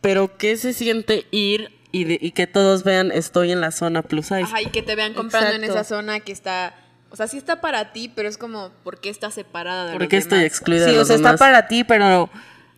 pero 0.00 0.36
qué 0.38 0.56
se 0.56 0.72
siente 0.72 1.26
ir 1.30 1.70
y, 1.92 2.04
de- 2.04 2.18
y 2.20 2.30
que 2.32 2.46
todos 2.46 2.82
vean 2.84 3.10
estoy 3.12 3.52
en 3.52 3.60
la 3.60 3.70
zona 3.72 4.02
plus 4.02 4.26
size 4.26 4.42
Ajá, 4.44 4.62
y 4.62 4.66
que 4.66 4.82
te 4.82 4.94
vean 4.96 5.12
comprando 5.14 5.52
en 5.52 5.64
esa 5.64 5.82
zona 5.84 6.20
que 6.20 6.32
está. 6.32 6.74
O 7.10 7.16
sea, 7.16 7.26
sí 7.28 7.38
está 7.38 7.60
para 7.60 7.92
ti, 7.92 8.10
pero 8.14 8.28
es 8.28 8.36
como, 8.36 8.70
¿por 8.84 9.00
qué 9.00 9.08
está 9.08 9.30
separada 9.30 9.86
de 9.86 9.92
¿por 9.92 10.00
los 10.02 10.08
qué 10.10 10.16
estoy 10.18 10.40
excluida 10.40 10.84
Sí, 10.84 10.90
de 10.90 10.96
o 10.96 10.98
los 11.00 11.06
sea, 11.06 11.16
está 11.16 11.36
para 11.36 11.68
ti, 11.68 11.84
pero. 11.84 12.28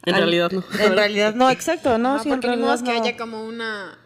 En 0.05 0.15
al- 0.15 0.21
realidad 0.21 0.51
no. 0.53 0.63
En 0.79 0.93
realidad 0.97 1.35
no, 1.35 1.51
exacto, 1.51 1.99
no, 1.99 2.15
Ajá, 2.17 2.23
sí, 2.23 2.29
en 2.29 2.35
porque 2.37 2.47
modo 2.57 2.57
realidad 2.69 2.75
es 2.77 2.83
que 2.83 2.99
no. 2.99 3.03
haya 3.03 3.17
como 3.17 3.45
una 3.45 3.99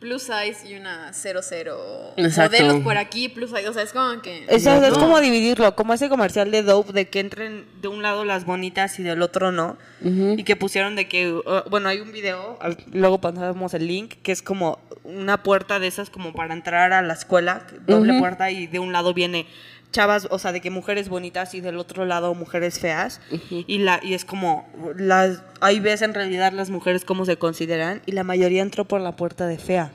plus 0.00 0.22
size 0.22 0.66
y 0.68 0.74
una 0.76 1.12
00. 1.12 2.14
Exacto. 2.16 2.56
Modelos 2.56 2.82
por 2.82 2.96
aquí, 2.96 3.28
plus 3.28 3.50
size. 3.50 3.68
O 3.68 3.72
sea, 3.72 3.82
es 3.82 3.92
como 3.92 4.20
que. 4.22 4.46
Eso 4.48 4.72
es 4.82 4.92
no. 4.92 4.98
como 4.98 5.20
dividirlo, 5.20 5.76
como 5.76 5.92
ese 5.94 6.08
comercial 6.08 6.50
de 6.50 6.62
Dope 6.62 6.92
de 6.92 7.08
que 7.08 7.20
entren 7.20 7.66
de 7.82 7.88
un 7.88 8.02
lado 8.02 8.24
las 8.24 8.44
bonitas 8.46 8.98
y 8.98 9.02
del 9.02 9.22
otro 9.22 9.52
no. 9.52 9.76
Y 10.02 10.44
que 10.44 10.56
pusieron 10.56 10.96
de 10.96 11.06
que, 11.08 11.30
uh, 11.30 11.42
bueno, 11.68 11.90
hay 11.90 12.00
un 12.00 12.10
video, 12.10 12.56
al- 12.62 12.78
luego 12.90 13.20
pasamos 13.20 13.74
el 13.74 13.86
link, 13.86 14.14
que 14.22 14.32
es 14.32 14.40
como 14.40 14.78
una 15.04 15.42
puerta 15.42 15.78
de 15.78 15.86
esas 15.88 16.08
como 16.08 16.32
para 16.32 16.54
entrar 16.54 16.94
a 16.94 17.02
la 17.02 17.12
escuela, 17.12 17.66
doble 17.86 18.18
puerta 18.18 18.50
y 18.50 18.66
de 18.66 18.78
un 18.78 18.92
lado 18.92 19.12
viene 19.12 19.46
chavas, 19.92 20.28
o 20.30 20.38
sea, 20.38 20.52
de 20.52 20.60
que 20.60 20.70
mujeres 20.70 21.08
bonitas 21.08 21.54
y 21.54 21.60
del 21.60 21.78
otro 21.78 22.04
lado 22.04 22.34
mujeres 22.34 22.78
feas. 22.78 23.20
Y 23.50 23.78
la 23.78 24.00
y 24.02 24.14
es 24.14 24.24
como 24.24 24.68
las 24.96 25.42
ahí 25.60 25.80
ves 25.80 26.02
en 26.02 26.14
realidad 26.14 26.52
las 26.52 26.70
mujeres 26.70 27.04
cómo 27.04 27.24
se 27.24 27.36
consideran 27.36 28.02
y 28.06 28.12
la 28.12 28.24
mayoría 28.24 28.62
entró 28.62 28.84
por 28.84 29.00
la 29.00 29.16
puerta 29.16 29.46
de 29.46 29.58
fea. 29.58 29.92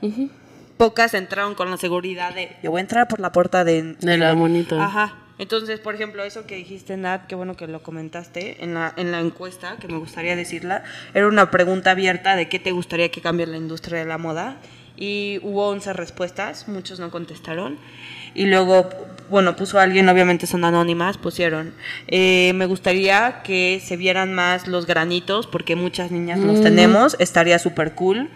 Pocas 0.76 1.14
entraron 1.14 1.54
con 1.54 1.70
la 1.70 1.76
seguridad 1.76 2.34
de 2.34 2.56
yo 2.62 2.70
voy 2.70 2.78
a 2.78 2.82
entrar 2.82 3.08
por 3.08 3.20
la 3.20 3.32
puerta 3.32 3.64
de 3.64 3.94
de 3.94 4.18
la 4.18 4.34
bonita 4.34 4.84
Ajá. 4.84 5.22
Entonces, 5.38 5.80
por 5.80 5.94
ejemplo, 5.94 6.24
eso 6.24 6.46
que 6.46 6.56
dijiste, 6.56 6.96
Nat, 6.96 7.26
qué 7.26 7.34
bueno 7.34 7.56
que 7.56 7.66
lo 7.66 7.82
comentaste 7.82 8.64
en 8.64 8.72
la, 8.72 8.94
en 8.96 9.12
la 9.12 9.20
encuesta, 9.20 9.76
que 9.76 9.86
me 9.86 9.98
gustaría 9.98 10.34
decirla, 10.34 10.82
era 11.12 11.28
una 11.28 11.50
pregunta 11.50 11.90
abierta 11.90 12.36
de 12.36 12.48
qué 12.48 12.58
te 12.58 12.72
gustaría 12.72 13.10
que 13.10 13.20
cambie 13.20 13.46
la 13.46 13.58
industria 13.58 13.98
de 13.98 14.06
la 14.06 14.16
moda. 14.16 14.56
Y 14.96 15.40
hubo 15.42 15.68
11 15.68 15.92
respuestas, 15.92 16.68
muchos 16.68 17.00
no 17.00 17.10
contestaron. 17.10 17.78
Y 18.34 18.46
luego, 18.46 18.88
bueno, 19.30 19.56
puso 19.56 19.78
alguien, 19.78 20.08
obviamente 20.08 20.46
son 20.46 20.64
anónimas, 20.64 21.18
pusieron, 21.18 21.72
eh, 22.08 22.52
me 22.54 22.66
gustaría 22.66 23.42
que 23.42 23.82
se 23.84 23.96
vieran 23.96 24.34
más 24.34 24.66
los 24.68 24.86
granitos, 24.86 25.46
porque 25.46 25.76
muchas 25.76 26.10
niñas 26.10 26.38
los 26.40 26.62
tenemos, 26.62 27.16
estaría 27.18 27.58
súper 27.58 27.94
cool. 27.94 28.28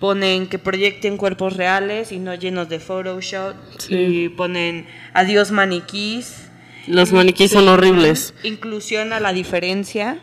Ponen 0.00 0.46
que 0.46 0.58
proyecten 0.60 1.16
cuerpos 1.16 1.56
reales 1.56 2.12
y 2.12 2.20
no 2.20 2.32
llenos 2.34 2.68
de 2.68 2.78
Photoshop. 2.78 3.54
Sí. 3.78 3.94
Y 3.96 4.28
ponen 4.28 4.86
adiós 5.12 5.50
maniquís. 5.50 6.48
los 6.86 7.12
maniquíes 7.12 7.50
son 7.50 7.66
horribles 7.68 8.32
Inclusión 8.44 9.12
a 9.12 9.18
la 9.18 9.32
diferencia. 9.32 10.20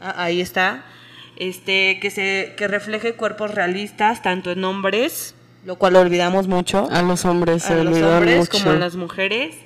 Ah, 0.00 0.24
Ahí 0.24 0.40
está. 0.40 0.86
Este, 1.36 1.98
que 2.00 2.10
se 2.10 2.54
que 2.56 2.66
refleje 2.66 3.12
cuerpos 3.14 3.54
realistas, 3.54 4.22
tanto 4.22 4.50
en 4.52 4.64
hombres, 4.64 5.34
lo 5.64 5.76
cual 5.76 5.96
olvidamos 5.96 6.48
mucho. 6.48 6.88
a 6.90 7.02
los 7.02 7.24
hombres 7.24 7.62
se 7.62 7.74
a 7.74 7.76
los 7.76 7.94
olvidan 7.94 8.14
hombres 8.14 8.38
mucho 8.38 8.52
como 8.52 8.70
a 8.70 8.78
las 8.78 8.96
mujeres. 8.96 9.56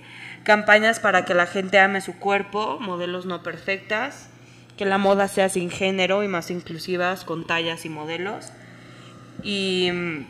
Campañas 0.43 1.01
para 1.01 1.25
que 1.25 1.35
la 1.35 1.47
gente 1.47 1.79
ame 1.79 2.01
su 2.01 2.19
cuerpo, 2.19 2.79
modelos 2.81 3.27
no 3.27 3.43
perfectas. 3.43 4.29
Que 4.77 4.85
la 4.85 4.99
moda 4.99 5.29
sea 5.29 5.49
sin 5.49 5.71
género 5.71 6.25
y 6.25 6.29
más 6.29 6.51
inclusivas 6.51 7.25
con 7.25 7.47
tallas 7.47 7.85
y 7.85 7.89
modelos. 7.89 8.49
Y, 9.43 9.91
mm, 9.93 10.27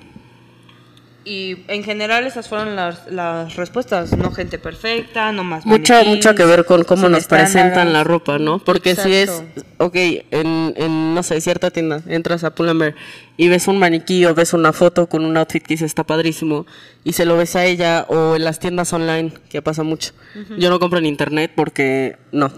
y 1.25 1.57
en 1.69 1.83
general 1.83 2.27
esas 2.27 2.49
fueron 2.49 2.77
las, 2.77 3.11
las 3.11 3.57
respuestas. 3.57 4.17
No 4.17 4.31
gente 4.31 4.59
perfecta, 4.59 5.33
no 5.33 5.45
más 5.45 5.65
mucho 5.65 5.95
maniquís, 5.95 6.17
mucho 6.17 6.35
que 6.35 6.45
ver 6.45 6.65
con 6.65 6.85
cómo 6.85 7.09
nos 7.09 7.27
presentan 7.27 7.93
la 7.93 8.05
ropa, 8.05 8.39
¿no? 8.39 8.59
Porque 8.59 8.95
si 8.95 9.15
es, 9.15 9.43
ok, 9.79 9.95
en, 9.95 10.75
en, 10.77 11.15
no 11.15 11.23
sé, 11.23 11.41
cierta 11.41 11.71
tienda, 11.71 12.03
entras 12.07 12.45
a 12.45 12.55
Pull&Bear 12.55 12.95
y 13.37 13.49
ves 13.49 13.69
un 13.69 13.79
maniquí 13.79 14.25
o 14.27 14.35
ves 14.35 14.53
una 14.53 14.73
foto 14.73 15.09
con 15.09 15.25
un 15.25 15.37
outfit 15.37 15.63
que 15.63 15.75
dice 15.75 15.87
está 15.87 16.05
padrísimo 16.05 16.67
y 17.05 17.15
se 17.15 17.25
lo 17.25 17.37
ves 17.37 17.57
a 17.57 17.65
ella 17.65 18.05
o 18.09 18.37
en 18.37 18.45
las 18.45 18.59
tiendas 18.59 18.93
online, 18.93 19.33
que 19.49 19.63
pasa 19.63 19.83
mucho. 19.83 20.13
Yo 20.59 20.71
no 20.71 20.79
compro 20.79 20.99
en 20.99 21.07
internet 21.07 21.53
porque 21.55 22.17
no, 22.33 22.51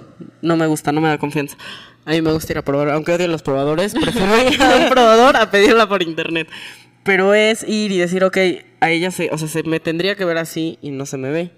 no 0.43 0.57
me 0.57 0.67
gusta, 0.67 0.93
no 0.93 1.01
me 1.01 1.09
da 1.09 1.19
confianza. 1.19 1.57
A 2.05 2.11
mí 2.11 2.23
me 2.23 2.33
gusta 2.33 2.53
ir 2.53 2.59
a 2.59 2.63
probar, 2.63 2.91
aunque 2.91 3.13
odio 3.13 3.27
los 3.27 3.43
probadores, 3.43 3.93
prefiero 3.93 4.49
ir 4.49 4.63
a 4.63 4.77
un 4.77 4.89
probador 4.91 5.37
a 5.37 5.51
pedirla 5.51 5.89
por 5.89 6.03
internet. 6.05 6.49
Pero 7.07 7.33
es 7.35 7.63
ir 7.67 7.93
y 7.93 7.99
decir, 7.99 8.25
ok, 8.25 8.37
a 8.81 8.91
ella 8.91 9.11
se, 9.11 9.31
o 9.33 9.39
sea, 9.39 9.49
se 9.49 9.63
me 9.63 9.81
tendría 9.81 10.17
que 10.17 10.25
ver 10.25 10.37
así 10.39 10.79
y 10.83 10.91
no 10.91 11.07
se 11.07 11.17
me 11.17 11.31
ve. 11.31 11.51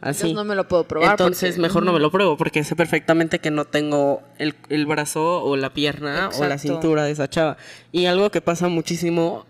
Así. 0.00 0.22
Entonces 0.28 0.34
no 0.34 0.44
me 0.44 0.54
lo 0.54 0.68
puedo 0.68 0.84
probar. 0.84 1.10
Entonces 1.10 1.50
porque- 1.50 1.62
mejor 1.62 1.82
no 1.84 1.92
me 1.92 1.98
lo 2.00 2.10
pruebo 2.10 2.36
porque 2.36 2.64
sé 2.64 2.76
perfectamente 2.76 3.40
que 3.40 3.50
no 3.50 3.64
tengo 3.66 4.22
el, 4.38 4.54
el 4.68 4.86
brazo 4.86 5.42
o 5.44 5.56
la 5.56 5.74
pierna 5.74 6.30
o 6.38 6.44
la 6.44 6.56
cintura 6.58 7.04
de 7.04 7.10
esa 7.10 7.28
chava. 7.28 7.56
Y 7.90 8.06
algo 8.06 8.30
que 8.30 8.40
pasa 8.40 8.68
muchísimo 8.68 9.44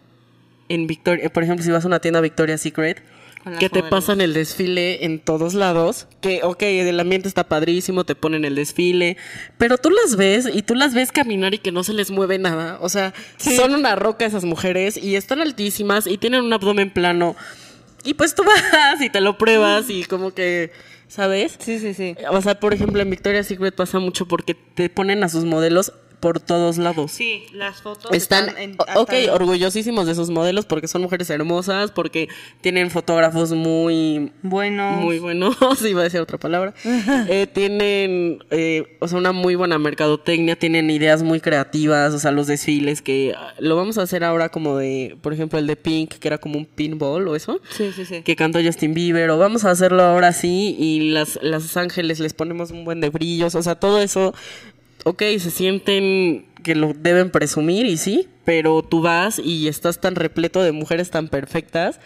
en 0.69 0.87
Victoria, 0.87 1.31
por 1.31 1.43
ejemplo, 1.43 1.65
si 1.65 1.71
vas 1.71 1.85
a 1.85 1.89
una 1.89 2.01
tienda 2.01 2.21
Victoria's 2.21 2.61
Secret, 2.63 3.03
que 3.59 3.69
te 3.69 3.81
modelos. 3.81 3.91
pasan 3.91 4.21
el 4.21 4.35
desfile 4.35 5.05
en 5.05 5.19
todos 5.19 5.55
lados, 5.55 6.07
que 6.21 6.41
ok, 6.43 6.63
el 6.63 7.01
ambiente 7.01 7.29
está 7.29 7.49
padrísimo, 7.49 8.05
te 8.05 8.15
ponen 8.15 8.45
el 8.45 8.55
desfile, 8.55 9.17
pero 9.59 9.79
tú 9.79 9.91
las 9.91 10.17
ves 10.17 10.49
y 10.53 10.63
tú 10.63 10.75
las 10.75 10.95
ves 10.95 11.13
caminar 11.13 11.55
y 11.55 11.59
que 11.59 11.73
no 11.73 11.85
se 11.85 11.93
les 11.93 12.11
mueve 12.11 12.39
nada, 12.39 12.79
o 12.81 12.89
sea, 12.89 13.15
son 13.39 13.75
una 13.75 13.97
roca 13.97 14.25
esas 14.25 14.45
mujeres 14.45 14.97
y 14.97 15.17
están 15.17 15.41
altísimas 15.41 16.07
y 16.07 16.19
tienen 16.19 16.45
un 16.45 16.53
abdomen 16.53 16.91
plano 16.91 17.37
y 18.05 18.15
pues 18.15 18.35
tú 18.35 18.43
vas 18.73 19.01
y 19.01 19.11
te 19.11 19.21
lo 19.21 19.39
pruebas 19.39 19.89
y 19.91 20.05
como 20.05 20.33
que, 20.33 20.73
¿sabes? 21.09 21.57
Sí, 21.59 21.79
sí, 21.79 21.95
sí. 21.95 22.17
O 22.31 22.41
sea, 22.43 22.59
por 22.59 22.75
ejemplo, 22.75 23.03
en 23.03 23.11
Victoria's 23.11 23.47
Secret 23.47 23.75
pasa 23.75 23.99
mucho 23.99 24.27
porque 24.27 24.55
te 24.55 24.89
ponen 24.89 25.25
a 25.25 25.29
sus 25.29 25.45
modelos 25.45 25.93
por 26.23 26.41
todos 26.41 26.79
lados. 26.79 27.11
Sí, 27.13 27.45
las 27.53 27.83
fotos 27.83 28.11
Están, 28.13 28.57
en- 28.57 28.77
o- 28.97 29.01
ok, 29.03 29.13
orgullosísimos 29.33 30.07
de 30.07 30.15
sus 30.15 30.31
modelos 30.31 30.65
porque 30.65 30.89
son 30.89 31.03
mujeres 31.03 31.29
hermosas, 31.29 31.91
porque 31.91 32.29
tienen 32.63 32.91
fotógrafos 32.91 33.51
muy 33.53 34.33
Buenos. 34.43 35.03
muy 35.03 35.19
buenos, 35.19 35.57
iba 35.87 36.01
a 36.01 36.05
decir 36.05 36.21
otra 36.21 36.39
palabra. 36.39 36.73
Eh, 37.29 37.47
tienen, 37.53 38.39
eh, 38.51 38.97
o 39.01 39.09
sea, 39.09 39.19
una 39.19 39.33
muy 39.33 39.55
buena 39.55 39.79
mercadotecnia, 39.79 40.57
tienen 40.57 40.91
ideas 40.91 41.23
muy 41.23 41.41
creativas, 41.41 42.15
o 42.15 42.19
sea, 42.19 42.31
los 42.31 42.47
desfiles 42.47 43.03
que 43.03 43.35
ah, 43.37 43.53
lo 43.59 43.75
vamos 43.77 43.99
a 43.99 44.03
hacer 44.03 44.23
ahora 44.25 44.49
como 44.51 44.77
de, 44.77 45.17
por 45.23 45.33
ejemplo, 45.33 45.59
el 45.59 45.67
de 45.67 45.77
Pink, 45.77 46.15
que 46.15 46.29
era 46.29 46.39
como 46.39 46.57
un 46.59 46.67
pinball 46.67 47.27
o 47.29 47.35
eso. 47.37 47.61
Sí, 47.71 47.91
sí, 47.95 48.05
sí. 48.05 48.23
Que 48.23 48.37
cantó 48.37 48.61
Justin 48.63 48.95
Bieber, 48.95 49.29
o 49.31 49.39
vamos 49.39 49.65
a 49.65 49.71
hacerlo 49.73 50.03
ahora 50.05 50.33
sí, 50.33 50.77
y 50.79 51.11
las, 51.11 51.39
las 51.43 51.77
ángeles 51.77 52.21
les 52.21 52.33
ponemos 52.33 52.71
un 52.71 52.85
buen 52.85 53.01
de 53.01 53.11
brillos, 53.11 53.55
o 53.57 53.63
sea, 53.63 53.75
todo 53.75 54.01
eso, 54.01 54.35
ok, 55.05 55.23
se 55.39 55.51
sienten 55.51 56.47
que 56.63 56.75
lo 56.75 56.93
deben 56.95 57.31
presumir, 57.31 57.87
y 57.87 57.97
sí, 57.97 58.29
pero 58.45 58.83
tú 58.83 59.03
vas 59.03 59.39
y 59.39 59.69
estás 59.69 60.01
tan 60.01 60.15
repleto 60.15 60.63
de 60.63 60.73
mujeres 60.73 61.11
tan 61.11 61.29
perfectas 61.29 61.99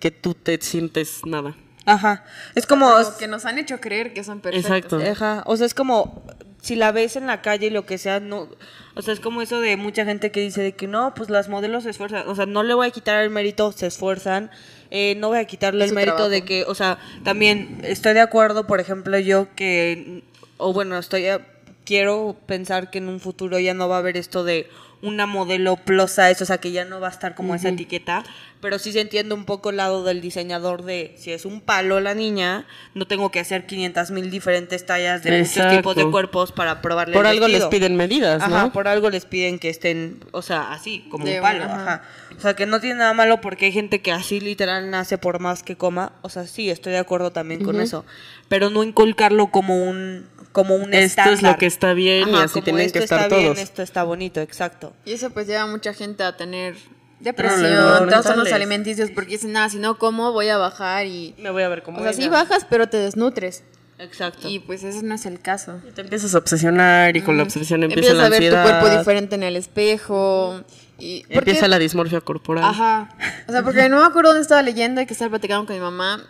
que 0.00 0.10
tú 0.10 0.34
te 0.34 0.58
sientes 0.60 1.20
nada. 1.26 1.56
Ajá. 1.84 2.24
Es 2.54 2.66
como. 2.66 2.90
Como 2.90 3.16
que 3.18 3.28
nos 3.28 3.44
han 3.46 3.58
hecho 3.58 3.80
creer 3.80 4.12
que 4.12 4.22
son 4.24 4.40
perfectos. 4.40 4.70
Exacto. 4.70 4.98
Ajá. 5.10 5.42
O 5.46 5.56
sea, 5.56 5.66
es 5.66 5.74
como. 5.74 6.22
Si 6.60 6.74
la 6.74 6.90
ves 6.92 7.14
en 7.16 7.26
la 7.28 7.40
calle 7.40 7.68
y 7.68 7.70
lo 7.70 7.86
que 7.86 7.98
sea, 7.98 8.18
no. 8.20 8.48
O 8.94 9.00
sea, 9.02 9.14
es 9.14 9.20
como 9.20 9.40
eso 9.42 9.60
de 9.60 9.76
mucha 9.76 10.04
gente 10.04 10.30
que 10.32 10.40
dice 10.40 10.60
de 10.60 10.72
que 10.72 10.86
no, 10.88 11.14
pues 11.14 11.30
las 11.30 11.48
modelos 11.48 11.84
se 11.84 11.90
esfuerzan. 11.90 12.28
O 12.28 12.34
sea, 12.34 12.46
no 12.46 12.62
le 12.64 12.74
voy 12.74 12.88
a 12.88 12.90
quitar 12.90 13.22
el 13.22 13.30
mérito, 13.30 13.72
se 13.72 13.86
esfuerzan. 13.86 14.50
Eh, 14.90 15.14
no 15.18 15.28
voy 15.28 15.38
a 15.38 15.44
quitarle 15.44 15.84
Es 15.84 15.90
el 15.90 15.94
mérito 15.94 16.16
trabajo. 16.16 16.30
de 16.30 16.44
que, 16.44 16.64
o 16.64 16.74
sea, 16.74 16.98
también 17.24 17.78
estoy 17.84 18.12
de 18.12 18.20
acuerdo, 18.20 18.66
por 18.66 18.80
ejemplo, 18.80 19.18
yo 19.18 19.46
que. 19.54 20.24
O 20.58 20.72
bueno, 20.72 20.98
estoy. 20.98 21.26
a- 21.28 21.46
quiero 21.88 22.36
pensar 22.44 22.90
que 22.90 22.98
en 22.98 23.08
un 23.08 23.18
futuro 23.18 23.58
ya 23.58 23.72
no 23.72 23.88
va 23.88 23.96
a 23.96 24.00
haber 24.00 24.18
esto 24.18 24.44
de 24.44 24.68
una 25.00 25.24
modelo 25.24 25.76
plus 25.76 26.10
size, 26.10 26.42
o 26.42 26.44
sea, 26.44 26.58
que 26.58 26.70
ya 26.70 26.84
no 26.84 27.00
va 27.00 27.08
a 27.08 27.10
estar 27.10 27.34
como 27.34 27.54
esa 27.54 27.70
etiqueta, 27.70 28.24
pero 28.60 28.78
sí 28.78 28.92
se 28.92 29.00
entiende 29.00 29.34
un 29.34 29.44
poco 29.44 29.70
el 29.70 29.76
lado 29.76 30.04
del 30.04 30.20
diseñador 30.20 30.84
de 30.84 31.14
si 31.16 31.32
es 31.32 31.44
un 31.44 31.60
palo 31.60 32.00
la 32.00 32.14
niña, 32.14 32.66
no 32.94 33.06
tengo 33.06 33.30
que 33.30 33.40
hacer 33.40 33.66
500 33.66 34.10
mil 34.10 34.30
diferentes 34.30 34.84
tallas 34.86 35.22
de 35.22 35.38
muchos 35.38 35.70
tipos 35.70 35.96
de 35.96 36.10
cuerpos 36.10 36.52
para 36.52 36.80
probarle 36.80 37.14
Por 37.14 37.26
el 37.26 37.32
algo 37.32 37.48
les 37.48 37.64
piden 37.66 37.96
medidas, 37.96 38.42
Ajá, 38.42 38.64
¿no? 38.64 38.72
por 38.72 38.88
algo 38.88 39.10
les 39.10 39.24
piden 39.24 39.58
que 39.58 39.68
estén, 39.68 40.24
o 40.32 40.42
sea, 40.42 40.72
así, 40.72 41.06
como 41.10 41.24
De 41.24 41.36
un 41.36 41.42
palo, 41.42 41.64
una, 41.64 41.74
ajá. 41.74 42.02
O 42.36 42.40
sea, 42.40 42.54
que 42.54 42.66
no 42.66 42.80
tiene 42.80 42.96
nada 43.00 43.14
malo 43.14 43.40
porque 43.40 43.66
hay 43.66 43.72
gente 43.72 44.00
que 44.00 44.12
así 44.12 44.38
literal 44.38 44.90
nace 44.90 45.18
por 45.18 45.40
más 45.40 45.64
que 45.64 45.76
coma. 45.76 46.12
O 46.22 46.28
sea, 46.28 46.46
sí, 46.46 46.70
estoy 46.70 46.92
de 46.92 46.98
acuerdo 46.98 47.32
también 47.32 47.64
con 47.64 47.80
eso. 47.80 48.04
Pero 48.48 48.70
no 48.70 48.84
inculcarlo 48.84 49.48
como 49.48 49.82
un 49.82 50.26
como 50.52 50.76
un 50.76 50.94
Esto 50.94 51.30
es 51.30 51.42
lo 51.42 51.56
que 51.56 51.66
está 51.66 51.92
bien 51.94 52.28
y 52.28 52.36
así 52.36 52.54
como 52.54 52.64
tienen 52.64 52.86
esto 52.86 52.98
que 52.98 53.04
estar 53.04 53.22
está 53.22 53.36
bien, 53.36 53.48
todos. 53.52 53.58
esto 53.58 53.82
está 53.82 54.02
bonito, 54.02 54.40
exacto. 54.40 54.92
Y 55.04 55.12
eso 55.12 55.30
pues 55.30 55.46
lleva 55.46 55.62
a 55.62 55.66
mucha 55.66 55.92
gente 55.94 56.22
a 56.22 56.36
tener 56.36 56.76
depresión, 57.20 57.60
trastornos 58.08 58.44
mentales. 58.44 58.52
alimenticios, 58.52 59.10
porque 59.10 59.32
dicen, 59.32 59.52
nada, 59.52 59.68
si 59.68 59.78
no 59.78 59.98
como 59.98 60.32
voy 60.32 60.48
a 60.48 60.56
bajar 60.58 61.06
y... 61.06 61.34
Me 61.38 61.50
voy 61.50 61.62
a 61.62 61.68
ver 61.68 61.82
cómo 61.82 61.98
O 61.98 62.02
sea, 62.02 62.12
sí 62.12 62.28
bajas, 62.28 62.66
pero 62.68 62.88
te 62.88 62.96
desnutres. 62.98 63.64
Exacto. 63.98 64.48
Y 64.48 64.60
pues 64.60 64.84
ese 64.84 65.02
no 65.02 65.14
es 65.16 65.26
el 65.26 65.40
caso. 65.40 65.80
Te 65.94 66.02
empiezas 66.02 66.32
a 66.34 66.38
obsesionar 66.38 67.16
y 67.16 67.22
con 67.22 67.36
la 67.36 67.42
obsesión 67.42 67.82
empieza 67.82 68.10
Empiezas 68.12 68.18
la 68.18 68.26
a 68.26 68.28
ver 68.28 68.42
ansiedad. 68.44 68.62
tu 68.64 68.70
cuerpo 68.80 68.98
diferente 68.98 69.34
en 69.34 69.42
el 69.42 69.56
espejo. 69.56 70.62
Y, 71.00 71.22
porque- 71.22 71.38
Empieza 71.38 71.66
la 71.66 71.78
dismorfia 71.80 72.20
corporal. 72.20 72.64
Ajá. 72.64 73.08
O 73.48 73.52
sea, 73.52 73.64
porque 73.64 73.88
no 73.88 73.98
me 74.00 74.06
acuerdo 74.06 74.30
dónde 74.30 74.42
estaba 74.42 74.62
leyendo 74.62 75.00
y 75.00 75.06
que 75.06 75.12
estaba 75.14 75.30
platicando 75.30 75.66
con 75.66 75.74
mi 75.74 75.80
mamá 75.82 76.24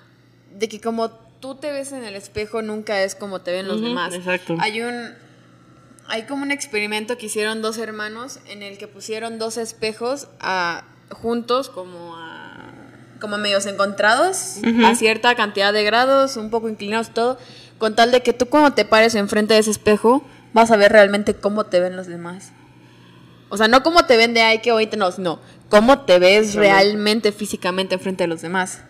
de 0.54 0.68
que 0.68 0.80
como 0.80 1.10
tú 1.10 1.56
te 1.56 1.70
ves 1.70 1.92
en 1.92 2.04
el 2.04 2.14
espejo 2.16 2.62
nunca 2.62 3.02
es 3.02 3.14
como 3.14 3.42
te 3.42 3.52
ven 3.52 3.68
los 3.68 3.76
Ujú, 3.78 3.88
demás. 3.88 4.14
exacto. 4.14 4.56
Hay 4.60 4.80
un 4.80 5.10
hay 6.08 6.22
como 6.22 6.42
un 6.42 6.50
experimento 6.50 7.18
que 7.18 7.26
hicieron 7.26 7.62
dos 7.62 7.78
hermanos 7.78 8.40
en 8.46 8.62
el 8.62 8.78
que 8.78 8.88
pusieron 8.88 9.38
dos 9.38 9.58
espejos 9.58 10.28
a, 10.40 10.84
juntos 11.10 11.68
como 11.68 12.16
a 12.16 12.38
como 13.20 13.36
medios 13.36 13.66
encontrados 13.66 14.58
a 14.84 14.94
cierta 14.94 15.34
cantidad 15.34 15.72
de 15.72 15.82
grados, 15.82 16.36
un 16.36 16.50
poco 16.50 16.68
inclinados 16.68 17.12
todo, 17.12 17.36
con 17.76 17.96
tal 17.96 18.12
de 18.12 18.22
que 18.22 18.32
tú 18.32 18.46
cuando 18.46 18.74
te 18.74 18.84
pares 18.84 19.16
enfrente 19.16 19.54
de 19.54 19.60
ese 19.60 19.72
espejo 19.72 20.24
vas 20.52 20.70
a 20.70 20.76
ver 20.76 20.92
realmente 20.92 21.34
cómo 21.34 21.66
te 21.66 21.80
ven 21.80 21.96
los 21.96 22.06
demás. 22.06 22.52
O 23.48 23.56
sea, 23.56 23.66
no 23.66 23.82
cómo 23.82 24.04
te 24.04 24.16
ven 24.16 24.34
de 24.34 24.42
ay 24.42 24.60
que 24.60 24.70
hoy 24.70 24.86
te 24.86 24.96
no, 24.96 25.10
sino 25.10 25.40
cómo 25.68 26.00
te 26.00 26.18
ves 26.18 26.54
realmente 26.54 27.30
físicamente 27.30 27.94
enfrente 27.94 28.24
de 28.24 28.28
los 28.28 28.40
demás. 28.40 28.80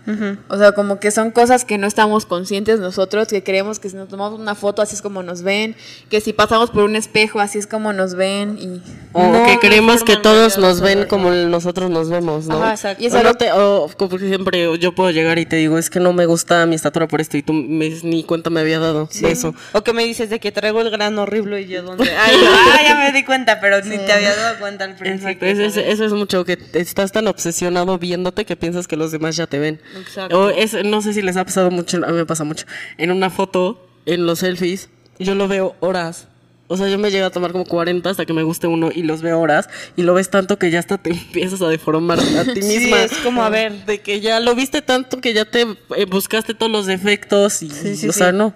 O 0.49 0.57
sea, 0.57 0.73
como 0.73 1.01
que 1.01 1.11
son 1.11 1.31
cosas 1.33 1.65
que 1.65 1.77
no 1.77 1.87
estamos 1.87 2.25
conscientes 2.25 2.79
nosotros, 2.81 3.29
que 3.29 3.43
creemos 3.43 3.79
que 3.81 3.91
si 3.91 3.97
nos 3.97 4.09
tomamos 4.09 4.39
una 4.39 4.55
foto 4.55 4.81
así 4.81 4.95
es 4.95 5.03
como 5.03 5.23
nos 5.23 5.43
ven, 5.43 5.75
que 6.09 6.21
si 6.21 6.33
pasamos 6.33 6.71
por 6.71 6.85
un 6.85 6.95
espejo 6.97 7.41
así 7.41 7.59
es 7.59 7.67
como 7.67 7.93
nos 7.93 8.15
ven 8.15 8.59
y 8.59 8.83
O 9.13 9.23
No, 9.23 9.45
que 9.47 9.59
creemos 9.59 10.05
que 10.05 10.17
todos 10.17 10.57
nos 10.59 10.81
ven 10.81 11.07
como 11.07 11.31
nosotros 11.31 11.91
nos 11.91 12.09
vemos, 12.11 12.47
¿no? 12.47 12.63
Ajá, 12.63 12.73
exacto. 12.75 13.03
y 13.03 13.07
eso 13.07 13.19
o, 13.19 13.23
no 13.25 13.35
te- 13.35 13.53
o 13.53 13.91
como 13.97 14.17
siempre 14.19 14.79
yo 14.79 14.95
puedo 14.95 15.11
llegar 15.11 15.39
y 15.39 15.47
te 15.47 15.57
digo, 15.57 15.79
es 15.79 15.91
que 15.91 15.99
no 16.01 16.13
me 16.13 16.27
gusta 16.27 16.65
mi 16.67 16.77
estatura 16.77 17.09
por 17.09 17.21
esto 17.21 17.37
y 17.37 17.43
tú 17.43 17.53
me, 17.53 17.91
ni 18.03 18.23
cuenta 18.25 18.51
me 18.51 18.61
había 18.61 18.79
dado 18.79 19.09
de 19.21 19.31
eso. 19.33 19.55
O 19.73 19.83
que 19.83 19.93
me 19.93 20.05
dices 20.05 20.31
de 20.31 20.39
que 20.39 20.53
traigo 20.53 20.81
el 20.81 20.91
grano 20.91 21.23
horrible 21.23 21.61
y 21.63 21.67
yo 21.67 21.83
donde. 21.83 22.05
Ay, 22.17 22.37
ah, 22.47 22.79
ya 22.87 22.95
me 22.95 23.13
di 23.13 23.25
cuenta, 23.25 23.59
pero 23.61 23.83
ni 23.83 23.97
te 23.99 24.13
había 24.13 24.35
dado 24.37 24.59
cuenta 24.61 24.85
al 24.85 24.95
principio. 24.95 25.29
Exacto, 25.31 25.47
eso, 25.47 25.81
eso 25.81 26.05
es 26.05 26.13
mucho, 26.13 26.45
que 26.45 26.68
estás 26.73 27.13
tan 27.13 27.27
obsesionado 27.29 27.99
viéndote 27.99 28.45
que 28.45 28.57
piensas 28.57 28.87
que 28.89 28.97
los 28.97 29.13
demás 29.13 29.37
ya 29.37 29.47
te 29.47 29.59
ven. 29.59 29.81
Exacto. 29.99 30.39
O 30.41 30.49
es, 30.51 30.75
no 30.85 31.03
sé 31.03 31.13
si 31.15 31.23
les 31.23 31.37
ha 31.37 31.45
pasado 31.45 31.71
mucho, 31.71 31.97
a 31.99 32.09
mí 32.11 32.13
me 32.17 32.27
pasa 32.27 32.45
mucho. 32.45 32.67
En 32.97 33.11
una 33.11 33.31
foto, 33.31 33.87
en 34.07 34.27
los 34.27 34.41
selfies, 34.41 34.89
yo 35.19 35.35
lo 35.35 35.49
veo 35.49 35.75
horas. 35.81 36.29
O 36.71 36.77
sea, 36.77 36.87
yo 36.89 36.99
me 36.99 37.11
llego 37.11 37.25
a 37.25 37.31
tomar 37.31 37.53
como 37.53 37.65
40 37.65 38.11
hasta 38.11 38.27
que 38.27 38.35
me 38.35 38.43
guste 38.43 38.67
uno 38.67 38.91
y 38.95 39.03
los 39.03 39.23
veo 39.23 39.41
horas 39.41 39.71
y 39.97 40.03
lo 40.03 40.13
ves 40.13 40.29
tanto 40.29 40.59
que 40.59 40.71
ya 40.71 40.79
hasta 40.81 40.99
te 40.99 41.11
empiezas 41.13 41.63
a 41.63 41.69
deformar 41.69 42.21
a 42.21 42.45
ti 42.53 42.61
Sí, 42.61 42.79
misma. 42.81 43.03
es 43.05 43.13
como, 43.25 43.43
a 43.43 43.49
ver. 43.49 43.87
De 43.87 44.01
que 44.03 44.21
ya 44.21 44.39
lo 44.39 44.55
viste 44.55 44.83
tanto 44.83 45.21
que 45.23 45.33
ya 45.33 45.47
te 45.47 45.63
eh, 45.97 46.05
buscaste 46.05 46.53
todos 46.53 46.71
los 46.71 46.85
defectos 46.85 47.63
y, 47.63 47.71
Sí, 47.71 47.97
sí, 47.97 48.09
o 48.09 48.13
sea, 48.13 48.33
no. 48.33 48.53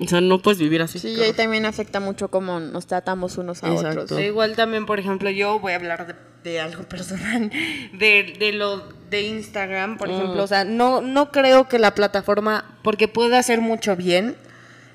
O 0.00 0.06
sea, 0.06 0.20
no 0.20 0.38
puedes 0.40 0.58
vivir 0.58 0.80
así. 0.82 0.98
sí, 0.98 1.08
y 1.08 1.20
ahí 1.20 1.32
también 1.32 1.66
afecta 1.66 1.98
mucho 2.00 2.28
cómo 2.28 2.60
nos 2.60 2.86
tratamos 2.86 3.36
unos 3.36 3.62
a 3.64 3.72
Exacto. 3.72 4.02
otros. 4.02 4.20
Igual 4.20 4.54
también, 4.54 4.86
por 4.86 5.00
ejemplo, 5.00 5.28
yo 5.30 5.58
voy 5.58 5.72
a 5.72 5.76
hablar 5.76 6.06
de, 6.06 6.50
de 6.50 6.60
algo 6.60 6.82
personal, 6.88 7.50
de, 7.92 8.36
de 8.38 8.52
lo 8.52 8.84
de 9.10 9.22
Instagram, 9.22 9.98
por 9.98 10.08
ejemplo. 10.10 10.42
O 10.42 10.46
sea, 10.46 10.64
no, 10.64 11.00
no 11.00 11.32
creo 11.32 11.68
que 11.68 11.78
la 11.78 11.94
plataforma, 11.94 12.78
porque 12.84 13.08
puede 13.08 13.36
hacer 13.36 13.60
mucho 13.60 13.96
bien 13.96 14.36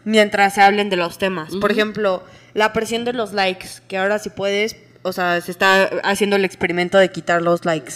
mientras 0.06 0.54
se 0.56 0.62
hablen 0.62 0.90
de 0.90 0.96
los 0.96 1.18
temas. 1.18 1.54
Por 1.56 1.72
ejemplo, 1.72 2.24
la 2.54 2.72
presión 2.74 3.04
de 3.04 3.14
los 3.14 3.34
likes, 3.34 3.68
que 3.88 3.98
ahora 3.98 4.20
si 4.20 4.30
puedes, 4.30 4.78
o 5.02 5.12
sea, 5.12 5.42
se 5.42 5.52
está 5.52 5.90
haciendo 6.04 6.36
el 6.38 6.46
experimento 6.46 6.98
de 6.98 7.12
quitar 7.12 7.42
los 7.42 7.66
likes. 7.66 7.94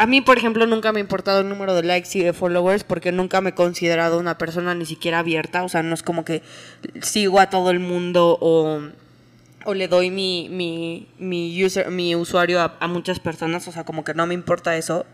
A 0.00 0.06
mí, 0.06 0.22
por 0.22 0.38
ejemplo, 0.38 0.66
nunca 0.66 0.92
me 0.92 0.98
ha 0.98 1.02
importado 1.02 1.40
el 1.40 1.48
número 1.50 1.74
de 1.74 1.82
likes 1.82 2.08
y 2.18 2.22
de 2.22 2.32
followers 2.32 2.84
porque 2.84 3.12
nunca 3.12 3.42
me 3.42 3.50
he 3.50 3.54
considerado 3.54 4.18
una 4.18 4.38
persona 4.38 4.74
ni 4.74 4.86
siquiera 4.86 5.18
abierta. 5.18 5.62
O 5.62 5.68
sea, 5.68 5.82
no 5.82 5.92
es 5.92 6.02
como 6.02 6.24
que 6.24 6.40
sigo 7.02 7.38
a 7.38 7.50
todo 7.50 7.70
el 7.70 7.80
mundo 7.80 8.38
o, 8.40 8.80
o 9.66 9.74
le 9.74 9.88
doy 9.88 10.10
mi, 10.10 10.48
mi, 10.48 11.06
mi, 11.18 11.62
user, 11.62 11.90
mi 11.90 12.16
usuario 12.16 12.62
a, 12.62 12.78
a 12.80 12.88
muchas 12.88 13.20
personas. 13.20 13.68
O 13.68 13.72
sea, 13.72 13.84
como 13.84 14.02
que 14.02 14.14
no 14.14 14.26
me 14.26 14.32
importa 14.32 14.74
eso. 14.74 15.04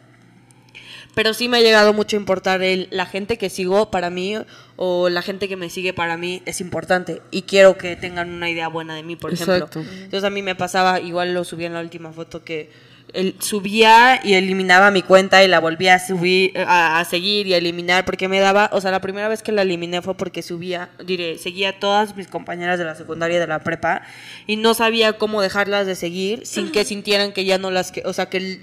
Pero 1.17 1.35
sí 1.35 1.49
me 1.49 1.57
ha 1.57 1.63
llegado 1.63 1.93
mucho 1.93 2.17
a 2.17 2.21
importar 2.21 2.63
el, 2.63 2.87
la 2.93 3.07
gente 3.07 3.39
que 3.39 3.51
sigo 3.51 3.91
para 3.91 4.09
mí 4.09 4.37
o 4.77 5.09
la 5.09 5.23
gente 5.23 5.49
que 5.49 5.57
me 5.57 5.69
sigue 5.69 5.95
para 5.95 6.17
mí 6.17 6.43
es 6.47 6.61
importante. 6.61 7.23
Y 7.33 7.43
quiero 7.43 7.77
que 7.77 7.97
tengan 7.97 8.31
una 8.31 8.49
idea 8.51 8.69
buena 8.69 8.95
de 8.95 9.03
mí, 9.03 9.17
por 9.17 9.33
Exacto. 9.33 9.81
ejemplo. 9.81 10.05
Entonces 10.05 10.23
a 10.23 10.31
mí 10.31 10.43
me 10.43 10.55
pasaba, 10.55 11.01
igual 11.01 11.35
lo 11.35 11.43
subí 11.43 11.65
en 11.65 11.75
la 11.75 11.81
última 11.81 12.13
foto, 12.13 12.45
que 12.45 12.71
el- 13.17 13.35
subía 13.41 14.21
y 14.23 14.35
eliminaba 14.35 14.91
mi 14.91 15.03
cuenta 15.03 15.43
y 15.43 15.49
la 15.49 15.59
volvía 15.61 15.95
a 15.95 15.99
subir, 15.99 16.57
a, 16.59 17.01
a 17.01 17.05
seguir 17.05 17.47
y 17.47 17.55
a 17.55 17.57
eliminar 17.57 18.05
porque 18.05 18.29
me 18.29 18.39
daba, 18.39 18.71
o 18.73 18.81
sea, 18.81 18.91
la 18.91 19.01
primera 19.01 19.29
vez 19.29 19.43
que 19.43 19.53
la 19.53 19.63
eliminé 19.63 20.03
fue 20.03 20.17
porque 20.17 20.43
subía, 20.43 20.91
diré, 21.05 21.39
seguía 21.39 21.71
a 21.71 21.79
todas 21.81 22.17
mis 22.17 22.29
compañeras 22.29 22.79
de 22.79 22.85
la 22.85 22.95
secundaria 22.95 23.37
y 23.39 23.41
de 23.41 23.47
la 23.47 23.61
prepa 23.61 24.03
y 24.47 24.57
no 24.57 24.75
sabía 24.75 25.15
cómo 25.15 25.43
dejarlas 25.43 25.87
de 25.87 25.95
seguir 25.97 26.47
sin 26.47 26.71
que 26.71 26.85
sintieran 26.85 27.33
que 27.33 27.45
ya 27.45 27.59
no 27.59 27.71
las, 27.71 27.91
que, 27.93 28.03
o 28.05 28.13
sea, 28.13 28.27
que 28.27 28.59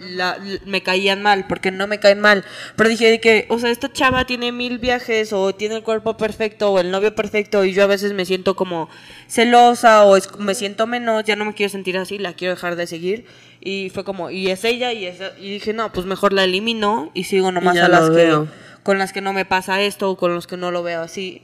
me 0.66 0.82
caían 0.84 1.22
mal, 1.22 1.48
porque 1.48 1.72
no 1.72 1.88
me 1.88 2.00
caen 2.00 2.20
mal. 2.22 2.46
Pero 2.76 2.90
dije 2.90 3.20
que, 3.20 3.46
o 3.50 3.60
sea, 3.60 3.70
esta 3.72 3.92
chava 3.92 4.26
tiene 4.26 4.52
mil 4.52 4.78
viajes 4.80 5.34
o 5.34 5.54
tiene 5.56 5.76
el 5.76 5.84
cuerpo 5.84 6.16
perfecto 6.18 6.72
o 6.72 6.80
el 6.80 6.92
novio 6.92 7.16
perfecto 7.16 7.66
y 7.66 7.74
yo 7.74 7.84
a 7.84 7.88
veces 7.88 8.14
me 8.14 8.26
siento 8.26 8.56
como 8.56 8.90
celosa 9.28 10.06
o 10.06 10.18
me 10.40 10.56
siento 10.56 10.88
menos, 10.88 11.24
ya 11.24 11.36
no 11.36 11.46
me 11.46 11.54
quiero 11.54 11.70
sentir 11.72 11.98
así, 11.98 12.18
la 12.18 12.34
quiero 12.34 12.54
dejar 12.56 12.76
de 12.76 12.88
seguir. 12.88 13.26
Y 13.62 13.90
fue 13.90 14.04
como, 14.04 14.30
y 14.30 14.50
es 14.50 14.64
ella, 14.64 14.92
y, 14.92 15.06
es, 15.06 15.20
y 15.40 15.52
dije, 15.54 15.74
no, 15.74 15.92
pues 15.92 16.06
mejor 16.06 16.34
la 16.34 16.44
elimino 16.44 17.12
y 17.14 17.26
sigo 17.26 17.52
nomás 17.52 17.76
Y 17.76 17.80
a 17.80 17.88
las 17.88 18.10
lo 18.10 18.16
que, 18.16 18.16
veo. 18.16 18.48
con 18.84 18.98
las 18.98 19.14
que 19.14 19.22
no 19.22 19.34
me 19.34 19.46
pasa 19.46 19.82
esto 19.82 20.10
o 20.10 20.18
con 20.18 20.34
los 20.34 20.48
que 20.48 20.58
no 20.58 20.72
lo 20.72 20.84
veo 20.84 21.02
así. 21.02 21.42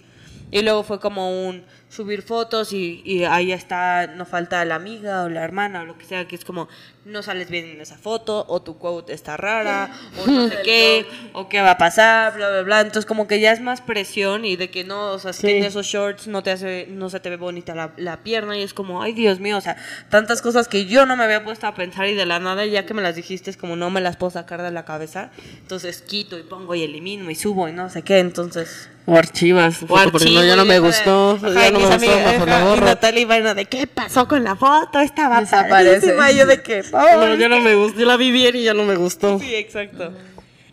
Y 0.52 0.62
luego 0.64 0.84
fue 0.84 1.00
como 1.00 1.48
un, 1.48 1.64
subir 1.90 2.22
fotos 2.22 2.74
y, 2.74 3.02
y 3.06 3.24
ahí 3.24 3.52
está, 3.52 4.08
no 4.08 4.26
falta 4.26 4.64
la 4.66 4.76
amiga 4.76 5.24
o 5.24 5.30
la 5.30 5.44
hermana 5.44 5.82
o 5.82 5.86
lo 5.86 5.98
que 5.98 6.06
sea, 6.06 6.28
que 6.28 6.36
es 6.36 6.44
como, 6.44 6.68
no 7.10 7.24
sales 7.24 7.50
bien 7.50 7.66
en 7.66 7.82
esa 7.82 7.98
foto, 7.98 8.46
o 8.48 8.62
tu 8.62 8.78
quote 8.78 9.14
está 9.14 9.36
rara, 9.38 9.90
o 10.26 10.30
no 10.30 10.48
sé 10.50 10.58
qué, 10.64 11.06
o 11.34 11.50
qué 11.50 11.62
va 11.62 11.72
a 11.72 11.78
pasar, 11.78 12.36
bla, 12.36 12.50
bla, 12.50 12.62
bla. 12.62 12.82
Entonces 12.82 13.06
como 13.06 13.28
que 13.28 13.40
ya 13.40 13.52
es 13.52 13.62
más 13.62 13.82
presión 13.82 14.46
y 14.46 14.56
de 14.56 14.70
que 14.70 14.84
no, 14.84 15.12
o 15.12 15.20
sea, 15.20 15.34
si 15.34 15.42
Sí. 15.42 15.48
tienes 15.48 15.68
esos 15.68 15.86
shorts 15.86 16.28
no 16.28 16.44
te 16.44 16.52
hace, 16.52 16.88
no 16.90 17.10
se 17.10 17.20
te 17.20 17.30
ve 17.30 17.38
bonita 17.38 17.74
la, 17.76 17.92
la 17.98 18.18
pierna 18.24 18.58
y 18.58 18.62
es 18.64 18.74
como, 18.74 19.02
ay 19.02 19.14
Dios 19.14 19.40
mío, 19.40 19.58
o 19.58 19.62
sea, 19.62 19.76
tantas 20.10 20.42
cosas 20.42 20.68
que 20.68 20.86
yo 20.86 21.06
no 21.06 21.16
me 21.18 21.24
había 21.24 21.44
puesto 21.44 21.68
a 21.68 21.74
pensar 21.76 22.08
y 22.08 22.16
de 22.16 22.26
la 22.26 22.40
nada 22.40 22.66
ya 22.66 22.86
que 22.86 22.94
me 22.94 23.02
las 23.02 23.16
dijiste 23.16 23.50
es 23.50 23.58
como 23.58 23.76
no 23.76 23.90
me 23.90 24.02
las 24.02 24.18
puedo 24.18 24.32
sacar 24.32 24.62
de 24.62 24.72
la 24.72 24.86
cabeza. 24.86 25.32
Entonces 25.62 26.02
quito 26.02 26.38
y 26.38 26.44
pongo 26.44 26.76
y 26.76 26.84
elimino 26.84 27.30
y 27.32 27.36
subo 27.36 27.68
y 27.68 27.72
no 27.74 27.90
sé 27.90 28.02
qué, 28.04 28.20
entonces... 28.20 28.90
O 29.06 29.18
archivas. 29.18 29.78
foto, 29.78 30.12
porque 30.12 30.30
no, 30.30 30.44
ya 30.46 30.56
no 30.56 30.66
me 30.66 30.78
gustó. 30.78 31.32
Ajá, 31.32 31.50
ya 31.52 31.70
y 31.70 31.72
no 31.72 31.80
me 31.80 31.86
gustó. 31.98 32.46
la 32.46 32.76
y. 32.78 32.80
Natalia 32.82 33.22
y 33.22 33.26
Vaina 33.26 33.54
de 33.56 33.66
qué 33.66 33.88
pasó 33.88 34.28
con 34.28 34.44
la 34.44 34.56
foto, 34.56 35.00
estaba 35.00 35.40
Desaparece. 35.40 35.70
padrísima", 36.14 36.32
y 36.32 36.38
yo 36.38 36.46
de 36.46 36.62
que 36.62 36.84
No, 37.00 37.36
ya 37.36 37.50
no 37.50 37.60
me 37.62 37.76
gustó. 37.76 38.00
Yo 38.00 38.06
la 38.06 38.18
vi 38.18 38.32
bien 38.32 38.56
y 38.56 38.64
ya 38.64 38.74
no 38.74 38.84
me 38.84 38.96
gustó. 38.96 39.40
Sí, 39.40 39.56
exacto. 39.56 40.12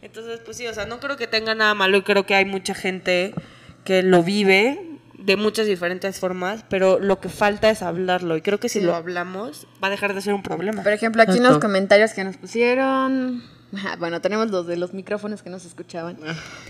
Entonces, 0.03 0.41
pues 0.45 0.57
sí, 0.57 0.67
o 0.67 0.75
sea, 0.75 0.87
no 0.87 1.01
creo 1.01 1.17
que 1.17 1.27
tenga 1.27 1.55
nada 1.55 1.75
malo 1.75 1.99
y 1.99 2.03
creo 2.03 2.27
que 2.27 2.35
hay 2.35 2.45
mucha 2.45 2.75
gente 2.75 3.35
que 3.85 4.03
lo 4.03 4.23
vive 4.23 4.81
de 5.19 5.37
muchas 5.37 5.67
diferentes 5.67 6.21
formas, 6.21 6.65
pero 6.69 6.99
lo 6.99 7.21
que 7.21 7.29
falta 7.29 7.69
es 7.71 7.83
hablarlo 7.83 8.37
y 8.37 8.43
creo 8.43 8.61
que 8.61 8.69
si 8.69 8.81
lo 8.81 8.95
hablamos 8.95 9.67
va 9.83 9.89
a 9.89 9.91
dejar 9.91 10.15
de 10.15 10.21
ser 10.21 10.35
un 10.35 10.43
problema. 10.43 10.83
Por 10.83 10.93
ejemplo, 10.93 11.23
aquí 11.23 11.39
en 11.39 11.43
los 11.43 11.59
comentarios 11.59 12.13
que 12.13 12.23
nos 12.23 12.37
pusieron. 12.37 13.43
ah, 13.77 13.97
Bueno, 13.99 14.21
tenemos 14.21 14.51
los 14.51 14.67
de 14.67 14.77
los 14.77 14.95
micrófonos 14.95 15.43
que 15.43 15.51
nos 15.51 15.65
escuchaban. 15.65 16.17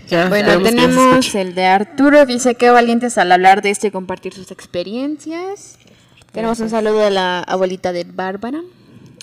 Ya, 0.07 0.27
Bueno, 0.29 0.59
tenemos 0.61 1.35
el 1.35 1.53
de 1.53 1.65
Arturo. 1.65 2.25
Dice 2.25 2.55
que 2.55 2.69
valientes 2.69 3.17
al 3.17 3.31
hablar 3.31 3.61
de 3.61 3.69
esto 3.69 3.87
y 3.87 3.91
compartir 3.91 4.33
sus 4.33 4.49
experiencias. 4.51 5.77
Tenemos 6.31 6.59
un 6.59 6.69
saludo 6.69 6.99
de 6.99 7.11
la 7.11 7.41
abuelita 7.41 7.91
de 7.91 8.03
Bárbara. 8.05 8.61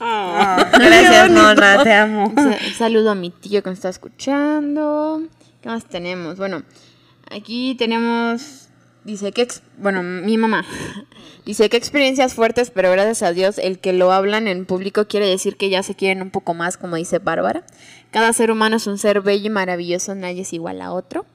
Ah. 0.00 0.68
Gracias, 0.72 1.30
Nona, 1.30 1.82
te 1.82 1.92
amo. 1.92 2.26
Un 2.28 2.34
sa- 2.36 2.58
un 2.66 2.74
saludo 2.74 3.10
a 3.10 3.14
mi 3.14 3.30
tío 3.30 3.62
que 3.62 3.70
nos 3.70 3.78
está 3.78 3.88
escuchando. 3.90 5.22
¿Qué 5.62 5.68
más 5.68 5.84
tenemos? 5.86 6.36
Bueno, 6.36 6.62
aquí 7.30 7.74
tenemos. 7.76 8.68
Dice 9.04 9.32
que. 9.32 9.46
Bueno, 9.78 10.02
mi 10.02 10.36
mamá. 10.38 10.64
Dice 11.44 11.68
que 11.68 11.76
experiencias 11.76 12.32
fuertes, 12.34 12.70
pero 12.70 12.90
gracias 12.90 13.22
a 13.22 13.32
Dios, 13.32 13.58
el 13.58 13.78
que 13.78 13.92
lo 13.92 14.12
hablan 14.12 14.48
en 14.48 14.64
público 14.64 15.06
quiere 15.06 15.26
decir 15.28 15.56
que 15.58 15.68
ya 15.68 15.82
se 15.82 15.94
quieren 15.94 16.22
un 16.22 16.30
poco 16.30 16.54
más, 16.54 16.78
como 16.78 16.96
dice 16.96 17.18
Bárbara. 17.18 17.64
Cada 18.10 18.32
ser 18.32 18.50
humano 18.50 18.76
es 18.76 18.86
un 18.86 18.96
ser 18.96 19.20
bello 19.20 19.46
y 19.46 19.50
maravilloso, 19.50 20.14
nadie 20.14 20.40
es 20.42 20.52
igual 20.54 20.80
a 20.80 20.92
otro. 20.92 21.26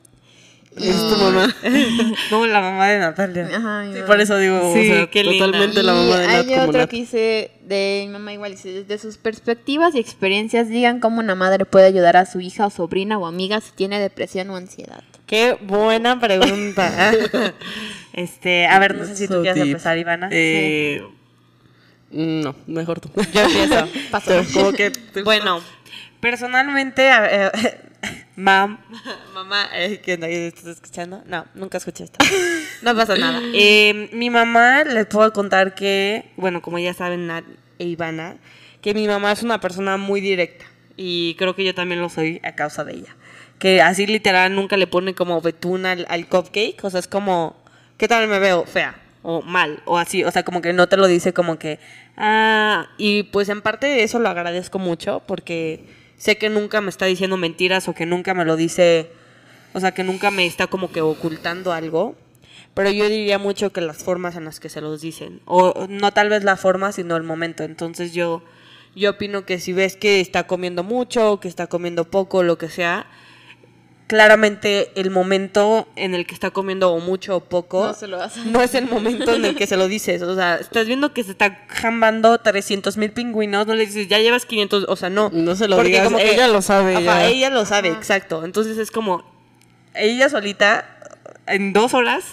Es 0.80 0.96
tu 0.96 1.18
mamá. 1.18 1.56
No, 2.32 2.46
la 2.46 2.62
mamá 2.62 2.88
de 2.90 3.00
Natalia. 3.00 3.50
Ajá, 3.54 3.86
Sí, 3.94 4.00
por 4.06 4.20
eso 4.22 4.38
digo, 4.38 4.74
Sí, 4.74 4.90
o 4.92 4.94
sea, 4.96 5.08
qué 5.08 5.24
linda. 5.24 5.46
totalmente 5.46 5.84
la 5.84 5.94
mamá 5.94 6.18
de 6.20 6.28
Nat 6.28 6.36
hay 6.36 6.46
como 6.46 6.62
otro 6.64 6.80
Nat. 6.82 6.90
que 6.90 6.96
dice 6.98 7.52
de 7.66 8.04
mi 8.08 8.14
mamá 8.14 8.34
igual, 8.34 8.52
dice, 8.52 8.70
desde 8.84 8.98
sus 8.98 9.18
perspectivas 9.18 9.94
y 9.96 10.00
experiencias 10.00 10.70
digan 10.70 11.00
cómo 11.00 11.20
una 11.20 11.36
madre 11.36 11.66
puede 11.66 11.86
ayudar 11.88 12.18
a 12.18 12.26
su 12.26 12.40
hija 12.40 12.66
o 12.68 12.70
sobrina 12.70 13.18
o 13.18 13.26
amiga 13.28 13.62
si 13.62 13.72
tiene 13.74 14.00
depresión 14.00 14.50
o 14.50 14.56
ansiedad. 14.56 15.04
Qué 15.28 15.58
buena 15.62 16.20
pregunta. 16.20 17.12
este, 18.14 18.66
a 18.68 18.80
ver, 18.80 18.96
no 18.96 19.06
sé 19.06 19.16
si 19.16 19.28
tú 19.28 19.34
So 19.36 19.42
quieres 19.42 19.56
deep. 19.62 19.68
empezar, 19.72 19.98
Ivana. 19.98 20.30
Eh, 20.32 21.04
No, 22.12 22.56
mejor 22.68 23.00
tú. 23.00 23.10
Yo 23.34 23.42
empiezo. 23.42 23.88
Pero 24.26 24.44
como 24.54 24.72
que 24.74 24.92
Bueno, 25.24 25.62
personalmente, 26.20 27.10
a 27.12 27.20
ver, 27.22 27.52
eh, 27.54 27.80
mam, 28.36 28.80
mamá, 29.34 29.70
eh, 29.74 30.02
¿qué 30.04 30.14
onda? 30.14 30.28
¿Estás 30.28 30.66
escuchando? 30.68 31.22
No, 31.26 31.45
nunca 31.54 31.78
escuché 31.78 32.06
esto. 32.06 32.20
No 32.82 32.95
pasa 32.95 33.18
nada. 33.18 33.41
Eh, 33.54 34.10
mi 34.14 34.30
mamá, 34.30 34.84
les 34.86 35.06
puedo 35.08 35.32
contar 35.34 35.76
que, 35.76 36.32
bueno, 36.38 36.62
como 36.62 36.80
ya 36.80 36.93
saben, 36.93 37.28
Nat 37.28 37.43
e 37.78 37.86
Ivana, 37.86 38.38
que 38.82 38.93
mi 38.93 39.08
mamá 39.08 39.32
es 39.32 39.43
una 39.43 39.60
persona 39.60 39.97
muy 39.97 40.22
directa. 40.22 40.66
Y 40.95 41.36
creo 41.36 41.56
que 41.56 41.64
yo 41.64 41.74
también 41.74 42.02
lo 42.02 42.10
soy 42.10 42.41
a 42.43 42.56
causa 42.56 42.84
de 42.84 42.93
ella. 42.93 43.16
Que 43.58 43.82
así 43.82 44.06
literal 44.06 44.56
nunca 44.56 44.78
le 44.78 44.88
pone 44.88 45.14
como 45.14 45.41
betún 45.41 45.86
al, 45.86 46.06
al 46.10 46.28
cupcake. 46.28 46.84
O 46.84 46.89
sea, 46.89 47.00
es 47.00 47.08
como, 47.08 47.56
¿qué 47.97 48.08
tal 48.08 48.28
me 48.28 48.39
veo? 48.39 48.66
Fea. 48.66 48.95
O 49.22 49.41
mal. 49.41 49.82
O 49.86 49.97
así. 49.97 50.24
O 50.24 50.32
sea, 50.32 50.43
como 50.43 50.62
que 50.62 50.74
no 50.74 50.88
te 50.88 50.97
lo 50.97 51.08
dice 51.08 51.34
como 51.34 51.58
que, 51.58 51.80
ah, 52.18 52.88
y 52.97 53.24
pues 53.24 53.50
en 53.50 53.62
parte 53.62 53.88
de 53.88 54.04
eso 54.04 54.20
lo 54.20 54.30
agradezco 54.30 54.78
mucho 54.80 55.24
porque 55.26 55.86
sé 56.20 56.38
que 56.38 56.50
nunca 56.50 56.82
me 56.82 56.92
está 56.92 57.06
diciendo 57.08 57.38
mentiras 57.38 57.88
o 57.88 57.96
que 57.96 58.06
nunca 58.06 58.36
me 58.36 58.46
lo 58.46 58.56
dice, 58.56 59.10
o 59.74 59.80
sea, 59.80 59.94
que 59.94 60.04
nunca 60.04 60.30
me 60.30 60.46
está 60.46 60.68
como 60.68 60.92
que 60.92 61.02
ocultando 61.02 61.74
algo. 61.74 62.16
Pero 62.76 62.92
yo 62.92 63.10
diría 63.10 63.40
mucho 63.40 63.72
que 63.72 63.82
las 63.82 64.04
formas 64.04 64.36
en 64.36 64.46
las 64.46 64.60
que 64.60 64.70
se 64.70 64.80
los 64.80 65.02
dicen, 65.02 65.42
o 65.46 65.88
no 65.90 66.12
tal 66.12 66.30
vez 66.30 66.44
la 66.44 66.56
forma, 66.56 66.92
sino 66.92 67.18
el 67.18 67.24
momento. 67.24 67.64
Entonces 67.64 68.14
yo, 68.14 68.44
yo 68.96 69.12
opino 69.12 69.46
que 69.46 69.60
si 69.60 69.74
ves 69.74 69.96
que 69.96 70.20
está 70.20 70.46
comiendo 70.46 70.84
mucho, 70.84 71.40
que 71.40 71.48
está 71.48 71.68
comiendo 71.68 72.06
poco, 72.06 72.44
lo 72.44 72.58
que 72.58 72.70
sea, 72.70 73.08
claramente 74.10 74.91
el 74.99 75.12
momento 75.12 75.88
en 75.95 76.16
el 76.16 76.26
que 76.26 76.34
está 76.34 76.49
comiendo 76.49 76.91
o 76.91 76.99
mucho 76.99 77.36
o 77.38 77.39
poco 77.41 77.86
No 77.86 77.93
se 77.93 78.07
lo 78.07 78.20
hace. 78.22 78.41
no 78.45 78.62
es 78.64 78.74
el 78.74 78.88
momento 78.88 79.34
en 79.36 79.45
el 79.45 79.55
que 79.55 79.68
se 79.68 79.78
lo 79.78 79.88
dices. 79.88 80.24
O 80.24 80.34
sea, 80.36 80.55
estás 80.55 80.88
viendo 80.88 81.14
que 81.14 81.24
se 81.24 81.30
está 81.32 81.60
jambando 81.68 82.38
300 82.39 82.97
mil 82.97 83.12
pingüinos, 83.12 83.68
no 83.68 83.76
le 83.76 83.86
dices, 83.86 84.07
ya 84.07 84.18
llevas 84.18 84.47
500, 84.47 84.86
o 84.89 84.95
sea, 84.95 85.10
no. 85.12 85.30
No 85.32 85.55
se 85.55 85.68
lo 85.68 85.76
Porque 85.76 85.89
digas, 85.91 86.05
como 86.05 86.18
que- 86.18 86.34
ella 86.34 86.47
lo 86.47 86.62
sabe, 86.64 86.93
Ajá, 86.95 87.03
ya. 87.03 87.28
ella 87.28 87.49
lo 87.51 87.66
sabe, 87.66 87.89
exacto. 87.89 88.43
Entonces 88.43 88.80
es 88.80 88.89
como, 88.89 89.24
ella 89.93 90.28
solita, 90.28 90.86
en 91.45 91.72
dos 91.72 91.93
horas, 91.93 92.24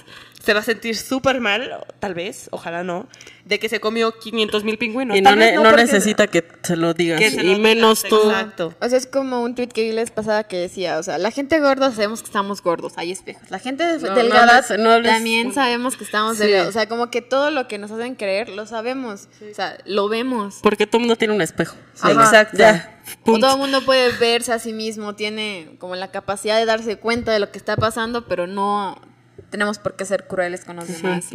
se 0.46 0.54
va 0.54 0.60
a 0.60 0.62
sentir 0.62 0.96
súper 0.96 1.40
mal, 1.40 1.84
tal 1.98 2.14
vez, 2.14 2.48
ojalá 2.52 2.84
no, 2.84 3.08
de 3.44 3.58
que 3.58 3.68
se 3.68 3.80
comió 3.80 4.18
500 4.18 4.62
mil 4.64 4.78
pingüinos. 4.78 5.16
Y 5.16 5.20
no, 5.20 5.34
ne- 5.36 5.54
no 5.56 5.72
necesita 5.72 6.28
que 6.28 6.44
se 6.62 6.76
lo 6.76 6.94
digas. 6.94 7.18
que 7.20 7.30
se 7.30 7.36
lo 7.38 7.42
y 7.42 7.46
digas, 7.46 7.60
menos 7.60 8.02
tú. 8.04 8.16
Exacto. 8.30 8.72
O 8.80 8.88
sea, 8.88 8.96
es 8.96 9.06
como 9.06 9.42
un 9.42 9.54
tweet 9.56 9.66
que 9.68 9.82
vi 9.82 9.90
la 9.92 10.02
vez 10.02 10.10
pasada 10.12 10.44
que 10.44 10.56
decía, 10.56 10.98
o 10.98 11.02
sea, 11.02 11.18
la 11.18 11.30
gente 11.32 11.58
gorda 11.60 11.90
sabemos 11.90 12.20
que 12.22 12.26
estamos 12.26 12.62
gordos, 12.62 12.92
hay 12.96 13.10
espejos. 13.12 13.50
La 13.50 13.58
gente 13.58 13.84
No, 13.84 14.08
no 14.08 14.14
delgada 14.14 14.58
hables- 14.58 14.78
no 14.78 15.02
también 15.02 15.52
sabemos 15.52 15.96
que 15.96 16.04
estamos 16.04 16.36
Sí. 16.38 16.44
delgados. 16.44 16.68
O 16.68 16.72
sea, 16.72 16.88
como 16.88 17.10
que 17.10 17.22
todo 17.22 17.50
lo 17.50 17.66
que 17.68 17.78
nos 17.78 17.90
hacen 17.90 18.14
creer 18.14 18.48
lo 18.48 18.66
sabemos. 18.66 19.28
O 19.50 19.54
sea, 19.54 19.76
lo 19.84 20.08
vemos. 20.08 20.60
Porque 20.62 20.86
todo 20.86 20.98
el 20.98 21.02
mundo 21.02 21.16
tiene 21.16 21.34
un 21.34 21.42
espejo. 21.42 21.76
Exacto. 22.04 22.56
Ya. 22.56 22.92
O 23.22 23.24
Punto. 23.24 23.46
todo 23.46 23.54
el 23.56 23.60
mundo 23.60 23.82
puede 23.84 24.10
verse 24.18 24.52
a 24.52 24.58
sí 24.58 24.72
mismo, 24.72 25.14
tiene 25.14 25.76
como 25.78 25.94
la 25.96 26.10
capacidad 26.10 26.56
de 26.58 26.64
darse 26.66 26.96
cuenta 26.96 27.32
de 27.32 27.38
lo 27.40 27.50
que 27.52 27.58
está 27.58 27.76
pasando, 27.76 28.26
pero 28.26 28.46
no 28.46 29.00
tenemos 29.50 29.78
por 29.78 29.96
qué 29.96 30.04
ser 30.04 30.26
crueles 30.26 30.64
con 30.64 30.76
los 30.76 30.86
demás. 30.88 31.26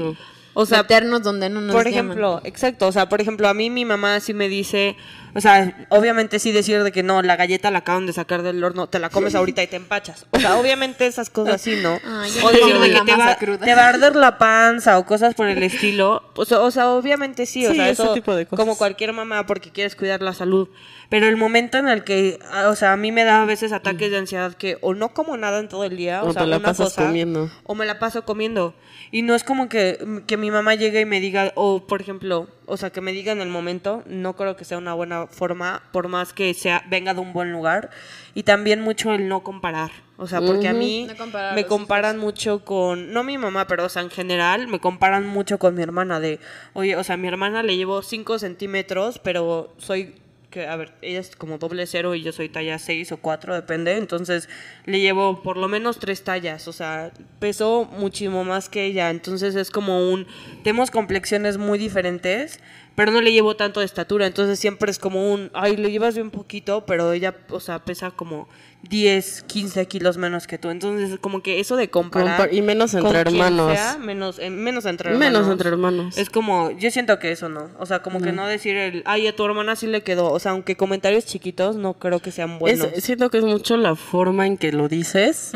O 0.53 0.65
sea, 0.65 0.79
meternos 0.79 1.23
donde 1.23 1.49
no 1.49 1.61
nos 1.61 1.73
por 1.73 1.85
llaman. 1.85 1.93
ejemplo, 2.07 2.41
exacto, 2.43 2.85
o 2.87 2.91
sea, 2.91 3.07
por 3.07 3.21
ejemplo, 3.21 3.47
a 3.47 3.53
mí 3.53 3.69
mi 3.69 3.85
mamá 3.85 4.19
sí 4.19 4.33
me 4.33 4.49
dice, 4.49 4.97
o 5.33 5.39
sea, 5.39 5.87
obviamente 5.87 6.39
sí 6.39 6.51
decir 6.51 6.83
de 6.83 6.91
que 6.91 7.03
no, 7.03 7.21
la 7.21 7.37
galleta 7.37 7.71
la 7.71 7.77
acaban 7.79 8.05
de 8.05 8.11
sacar 8.11 8.41
del 8.43 8.61
horno, 8.61 8.87
te 8.89 8.99
la 8.99 9.09
comes 9.09 9.33
ahorita 9.33 9.63
y 9.63 9.67
te 9.67 9.77
empachas. 9.77 10.25
O 10.31 10.39
sea, 10.41 10.57
obviamente 10.57 11.07
esas 11.07 11.29
cosas 11.29 11.61
sí, 11.61 11.77
¿no? 11.81 11.93
O 12.43 12.51
decir 12.51 12.77
de 12.79 12.91
que 12.91 12.99
te 13.05 13.15
va, 13.15 13.35
cruda. 13.37 13.65
te 13.65 13.73
va 13.75 13.83
a 13.85 13.89
arder 13.89 14.13
la 14.17 14.37
panza 14.37 14.97
o 14.99 15.05
cosas 15.05 15.35
por 15.35 15.47
el 15.47 15.63
estilo. 15.63 16.21
O 16.35 16.43
sea, 16.43 16.59
o 16.59 16.69
sea, 16.69 16.89
obviamente 16.89 17.45
sí, 17.45 17.65
o 17.65 17.69
Sí, 17.69 17.77
sea, 17.77 17.89
ese 17.89 18.03
eso 18.03 18.13
tipo 18.13 18.35
de 18.35 18.45
cosas. 18.45 18.65
como 18.65 18.77
cualquier 18.77 19.13
mamá 19.13 19.45
porque 19.45 19.71
quieres 19.71 19.95
cuidar 19.95 20.21
la 20.21 20.33
salud. 20.33 20.67
Pero 21.11 21.27
el 21.27 21.35
momento 21.35 21.77
en 21.77 21.89
el 21.89 22.05
que, 22.05 22.39
ah, 22.53 22.69
o 22.69 22.75
sea, 22.77 22.93
a 22.93 22.95
mí 22.95 23.11
me 23.11 23.25
da 23.25 23.41
a 23.41 23.45
veces 23.45 23.73
ataques 23.73 24.09
de 24.11 24.17
ansiedad 24.17 24.53
que 24.53 24.77
o 24.79 24.93
no 24.93 25.09
como 25.09 25.35
nada 25.35 25.59
en 25.59 25.67
todo 25.67 25.83
el 25.83 25.97
día, 25.97 26.23
o, 26.23 26.29
O 26.29 26.31
sea, 26.31 26.43
te 26.43 26.47
la 26.47 26.55
una 26.55 26.69
pasas 26.69 26.85
cosa, 26.85 27.07
comiendo. 27.07 27.51
o 27.65 27.75
me 27.75 27.85
la 27.85 27.99
paso 27.99 28.23
comiendo. 28.23 28.73
Y 29.11 29.21
no 29.21 29.35
es 29.35 29.43
como 29.43 29.67
que, 29.67 30.23
que 30.25 30.37
mi 30.37 30.51
mamá 30.51 30.75
llegue 30.75 31.01
y 31.01 31.05
me 31.05 31.19
diga, 31.19 31.51
o 31.55 31.85
por 31.85 31.99
ejemplo, 31.99 32.47
o 32.65 32.77
sea, 32.77 32.91
que 32.91 33.01
me 33.01 33.11
diga 33.11 33.33
en 33.33 33.41
el 33.41 33.49
momento, 33.49 34.03
no 34.05 34.37
creo 34.37 34.55
que 34.55 34.63
sea 34.63 34.77
una 34.77 34.93
buena 34.93 35.27
forma, 35.27 35.83
por 35.91 36.07
más 36.07 36.31
que 36.31 36.53
sea 36.53 36.85
venga 36.89 37.13
de 37.13 37.19
un 37.19 37.33
buen 37.33 37.51
lugar. 37.51 37.89
Y 38.33 38.43
también 38.43 38.79
mucho 38.79 39.13
el 39.13 39.27
no 39.27 39.43
comparar. 39.43 39.91
O 40.15 40.27
sea, 40.27 40.39
porque 40.39 40.69
a 40.69 40.73
mí 40.73 41.07
No 41.09 41.55
me 41.55 41.65
comparan 41.65 42.19
mucho 42.19 42.63
con, 42.63 43.11
no 43.11 43.23
mi 43.23 43.37
mamá, 43.37 43.67
pero 43.67 43.83
o 43.85 43.89
sea, 43.89 44.01
en 44.03 44.11
general 44.11 44.69
me 44.69 44.79
comparan 44.79 45.27
mucho 45.27 45.59
con 45.59 45.75
mi 45.75 45.81
hermana 45.81 46.21
de, 46.21 46.39
oye, 46.71 46.95
o 46.95 47.03
sea, 47.03 47.15
a 47.15 47.17
mi 47.17 47.27
hermana 47.27 47.63
le 47.63 47.75
llevo 47.75 48.01
5 48.01 48.39
centímetros, 48.39 49.19
pero 49.19 49.73
soy 49.77 50.20
que, 50.51 50.67
a 50.67 50.75
ver, 50.75 50.93
ella 51.01 51.19
es 51.19 51.35
como 51.35 51.57
doble 51.57 51.87
cero 51.87 52.13
y 52.13 52.21
yo 52.21 52.31
soy 52.31 52.49
talla 52.49 52.77
6 52.77 53.11
o 53.13 53.17
4, 53.17 53.55
depende. 53.55 53.97
Entonces 53.97 54.49
le 54.85 54.99
llevo 54.99 55.41
por 55.41 55.57
lo 55.57 55.67
menos 55.67 55.97
tres 55.97 56.23
tallas. 56.23 56.67
O 56.67 56.73
sea, 56.73 57.11
peso 57.39 57.85
muchísimo 57.85 58.43
más 58.43 58.69
que 58.69 58.85
ella. 58.85 59.09
Entonces 59.09 59.55
es 59.55 59.71
como 59.71 60.11
un. 60.11 60.27
Tenemos 60.63 60.91
complexiones 60.91 61.57
muy 61.57 61.79
diferentes, 61.79 62.59
pero 62.95 63.11
no 63.11 63.21
le 63.21 63.31
llevo 63.31 63.55
tanto 63.55 63.79
de 63.79 63.85
estatura, 63.85 64.27
entonces 64.27 64.59
siempre 64.59 64.91
es 64.91 64.99
como 64.99 65.31
un, 65.33 65.49
ay, 65.53 65.77
le 65.77 65.91
llevas 65.91 66.15
bien 66.15 66.29
poquito, 66.31 66.85
pero 66.85 67.11
ella, 67.13 67.35
o 67.49 67.59
sea, 67.59 67.79
pesa 67.79 68.11
como 68.11 68.47
10, 68.89 69.43
15 69.43 69.85
kilos 69.87 70.17
menos 70.17 70.47
que 70.47 70.57
tú, 70.57 70.69
entonces 70.71 71.19
como 71.21 71.43
que 71.43 71.59
eso 71.59 71.75
de 71.75 71.89
comparar 71.91 72.49
Compar- 72.49 72.53
y 72.53 72.61
menos 72.63 72.93
entre 72.95 73.19
hermanos. 73.19 73.71
sea, 73.73 73.97
menos, 73.99 74.39
eh, 74.39 74.49
menos 74.49 74.85
entre 74.87 75.11
hermanos. 75.11 75.31
Menos 75.39 75.51
entre 75.51 75.69
hermanos. 75.69 76.17
Es 76.17 76.31
como, 76.31 76.71
yo 76.71 76.89
siento 76.89 77.19
que 77.19 77.31
eso 77.31 77.47
no, 77.47 77.69
o 77.79 77.85
sea, 77.85 78.01
como 78.01 78.19
que 78.19 78.31
no 78.31 78.47
decir 78.47 78.75
el, 78.75 79.03
ay, 79.05 79.27
a 79.27 79.35
tu 79.35 79.45
hermana 79.45 79.75
sí 79.75 79.85
le 79.85 80.01
quedó, 80.01 80.31
o 80.31 80.39
sea, 80.39 80.51
aunque 80.53 80.75
comentarios 80.75 81.25
chiquitos 81.25 81.75
no 81.75 81.93
creo 81.93 82.19
que 82.19 82.31
sean 82.31 82.57
buenos. 82.57 82.87
Es- 82.95 83.03
siento 83.03 83.29
que 83.29 83.37
es 83.37 83.43
mucho 83.43 83.77
la 83.77 83.95
forma 83.95 84.47
en 84.47 84.57
que 84.57 84.71
lo 84.71 84.87
dices 84.89 85.51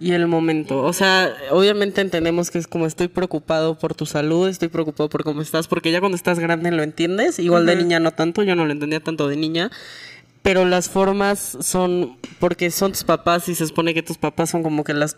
y 0.00 0.12
el 0.12 0.26
momento. 0.26 0.82
O 0.82 0.92
sea, 0.94 1.32
obviamente 1.50 2.00
entendemos 2.00 2.50
que 2.50 2.58
es 2.58 2.66
como 2.66 2.86
estoy 2.86 3.08
preocupado 3.08 3.78
por 3.78 3.94
tu 3.94 4.06
salud, 4.06 4.48
estoy 4.48 4.68
preocupado 4.68 5.10
por 5.10 5.24
cómo 5.24 5.42
estás, 5.42 5.68
porque 5.68 5.92
ya 5.92 6.00
cuando 6.00 6.16
estás 6.16 6.38
grande 6.38 6.71
lo 6.72 6.82
entiendes. 6.82 7.38
Igual 7.38 7.66
de 7.66 7.76
niña 7.76 8.00
no 8.00 8.10
tanto, 8.12 8.42
yo 8.42 8.54
no 8.56 8.64
lo 8.64 8.72
entendía 8.72 9.00
tanto 9.00 9.28
de 9.28 9.36
niña. 9.36 9.70
Pero 10.42 10.64
las 10.64 10.88
formas 10.88 11.56
son 11.60 12.18
porque 12.40 12.72
son 12.72 12.92
tus 12.92 13.04
papás 13.04 13.48
y 13.48 13.54
se 13.54 13.66
supone 13.66 13.94
que 13.94 14.02
tus 14.02 14.18
papás 14.18 14.50
son 14.50 14.64
como 14.64 14.82
que 14.82 14.92
las 14.92 15.16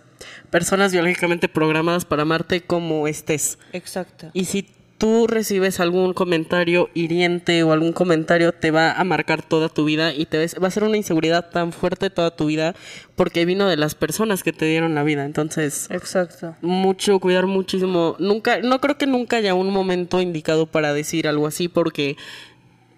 personas 0.51 0.93
biológicamente 0.93 1.49
programadas 1.49 2.05
para 2.05 2.23
amarte 2.23 2.61
como 2.61 3.09
estés. 3.09 3.59
Exacto. 3.73 4.31
Y 4.35 4.45
si 4.45 4.69
tú 4.99 5.27
recibes 5.27 5.81
algún 5.81 6.15
comentario 6.15 6.89
hiriente 6.95 7.63
o 7.63 7.73
algún 7.73 7.93
comentario, 7.93 8.53
te 8.53 8.71
va 8.71 8.93
a 8.93 9.05
marcar 9.05 9.43
toda 9.43 9.69
tu 9.69 9.85
vida 9.85 10.15
y 10.15 10.27
te 10.27 10.39
ves- 10.39 10.57
va 10.63 10.69
a 10.69 10.71
ser 10.71 10.85
una 10.85 10.97
inseguridad 10.97 11.51
tan 11.51 11.73
fuerte 11.73 12.11
toda 12.11 12.35
tu 12.37 12.47
vida 12.47 12.75
porque 13.17 13.45
vino 13.45 13.69
de 13.69 13.77
las 13.77 13.95
personas 13.95 14.43
que 14.43 14.53
te 14.53 14.67
dieron 14.67 14.95
la 14.95 15.03
vida. 15.03 15.25
Entonces, 15.25 15.89
Exacto. 15.91 16.57
mucho, 16.63 17.19
cuidar 17.19 17.47
muchísimo. 17.47 18.17
Nunca, 18.19 18.61
no 18.61 18.81
creo 18.81 18.97
que 18.97 19.07
nunca 19.07 19.37
haya 19.39 19.55
un 19.55 19.71
momento 19.71 20.21
indicado 20.21 20.67
para 20.67 20.95
decir 20.95 21.27
algo 21.29 21.47
así 21.47 21.69
porque, 21.69 22.17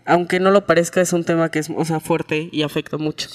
aunque 0.04 0.38
no 0.38 0.50
lo 0.50 0.66
parezca, 0.66 1.00
es 1.00 1.12
un 1.12 1.24
tema 1.24 1.50
que 1.50 1.60
es, 1.60 1.70
o 1.74 1.84
sea, 1.84 1.98
fuerte 2.00 2.48
y 2.52 2.62
afecta 2.62 2.98
mucho. 2.98 3.28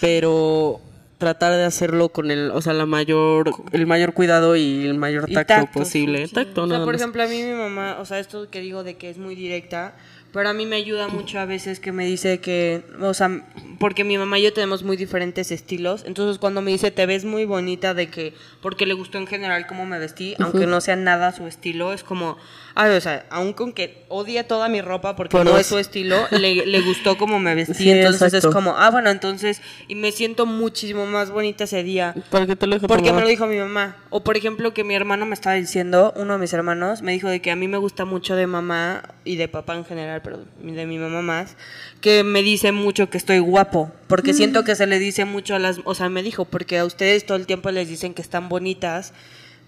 Pero 0.00 0.80
tratar 1.20 1.52
de 1.52 1.64
hacerlo 1.64 2.08
con 2.08 2.32
el, 2.32 2.50
o 2.50 2.60
sea, 2.62 2.72
la 2.72 2.86
mayor, 2.86 3.52
el 3.70 3.86
mayor 3.86 4.14
cuidado 4.14 4.56
y 4.56 4.86
el 4.86 4.94
mayor 4.94 5.26
tacto, 5.26 5.54
tacto, 5.54 5.78
posible. 5.78 6.26
Tacto, 6.26 6.64
O 6.64 6.66
sea, 6.66 6.78
por 6.78 6.86
más. 6.94 6.96
ejemplo, 6.96 7.22
a 7.22 7.26
mí 7.26 7.42
mi 7.42 7.52
mamá, 7.52 7.98
o 8.00 8.04
sea, 8.06 8.18
esto 8.18 8.50
que 8.50 8.60
digo 8.60 8.82
de 8.82 8.96
que 8.96 9.10
es 9.10 9.18
muy 9.18 9.36
directa, 9.36 9.94
pero 10.32 10.48
a 10.48 10.52
mí 10.52 10.64
me 10.64 10.76
ayuda 10.76 11.08
mucho 11.08 11.38
a 11.38 11.44
veces 11.44 11.78
que 11.78 11.92
me 11.92 12.06
dice 12.06 12.38
que, 12.40 12.84
o 13.00 13.14
sea, 13.14 13.44
porque 13.78 14.02
mi 14.02 14.16
mamá 14.16 14.38
y 14.38 14.42
yo 14.42 14.52
tenemos 14.52 14.82
muy 14.82 14.96
diferentes 14.96 15.50
estilos, 15.50 16.04
entonces 16.06 16.38
cuando 16.38 16.62
me 16.62 16.70
dice 16.70 16.90
te 16.90 17.04
ves 17.04 17.24
muy 17.24 17.44
bonita 17.44 17.94
de 17.94 18.08
que, 18.08 18.32
porque 18.62 18.86
le 18.86 18.94
gustó 18.94 19.18
en 19.18 19.26
general 19.26 19.66
cómo 19.66 19.86
me 19.86 19.98
vestí, 19.98 20.36
aunque 20.38 20.66
no 20.66 20.80
sea 20.80 20.96
nada 20.96 21.32
su 21.32 21.46
estilo, 21.46 21.92
es 21.92 22.02
como, 22.02 22.38
ay, 22.74 22.96
o 22.96 23.00
sea, 23.00 23.26
aun 23.30 23.52
con 23.52 23.72
que 23.72 24.04
odie 24.08 24.44
toda 24.44 24.68
mi 24.68 24.80
ropa 24.80 25.16
porque 25.16 25.36
Por 25.36 25.46
no 25.46 25.56
es 25.58 25.66
su 25.66 25.78
estilo, 25.78 26.16
le, 26.30 26.66
le 26.66 26.80
gustó 26.80 27.16
cómo 27.16 27.38
me 27.38 27.54
vestí, 27.56 27.74
Sí, 27.74 27.90
entonces 27.90 28.22
exacto. 28.22 28.48
es 28.48 28.54
como, 28.54 28.76
ah, 28.76 28.90
bueno, 28.90 29.10
entonces, 29.10 29.60
y 29.88 29.94
me 29.94 30.12
siento 30.12 30.46
muchísimo 30.46 31.06
más 31.06 31.30
bonita 31.30 31.64
ese 31.64 31.82
día. 31.82 32.14
¿Para 32.30 32.46
qué 32.46 32.56
te 32.56 32.66
lo 32.66 32.74
dijo 32.74 32.86
tu 32.86 32.92
Porque 32.94 33.12
me 33.12 33.20
lo 33.20 33.28
dijo 33.28 33.46
mi 33.46 33.56
mamá. 33.56 33.96
O 34.10 34.22
por 34.22 34.36
ejemplo 34.36 34.74
que 34.74 34.84
mi 34.84 34.94
hermano 34.94 35.26
me 35.26 35.34
estaba 35.34 35.56
diciendo, 35.56 36.12
uno 36.16 36.34
de 36.34 36.38
mis 36.38 36.52
hermanos, 36.52 37.02
me 37.02 37.12
dijo 37.12 37.28
de 37.28 37.40
que 37.40 37.50
a 37.50 37.56
mí 37.56 37.68
me 37.68 37.78
gusta 37.78 38.04
mucho 38.04 38.36
de 38.36 38.46
mamá 38.46 39.02
y 39.24 39.36
de 39.36 39.48
papá 39.48 39.74
en 39.74 39.84
general, 39.84 40.20
pero 40.22 40.40
de 40.62 40.86
mi 40.86 40.98
mamá 40.98 41.22
más, 41.22 41.56
que 42.00 42.24
me 42.24 42.42
dice 42.42 42.72
mucho 42.72 43.10
que 43.10 43.18
estoy 43.18 43.38
guapo. 43.38 43.90
Porque 44.06 44.34
siento 44.34 44.64
que 44.64 44.74
se 44.74 44.86
le 44.86 44.98
dice 44.98 45.24
mucho 45.24 45.54
a 45.54 45.58
las... 45.58 45.80
O 45.84 45.94
sea, 45.94 46.08
me 46.08 46.22
dijo, 46.22 46.44
porque 46.44 46.78
a 46.78 46.84
ustedes 46.84 47.24
todo 47.24 47.36
el 47.36 47.46
tiempo 47.46 47.70
les 47.70 47.88
dicen 47.88 48.14
que 48.14 48.22
están 48.22 48.48
bonitas. 48.48 49.12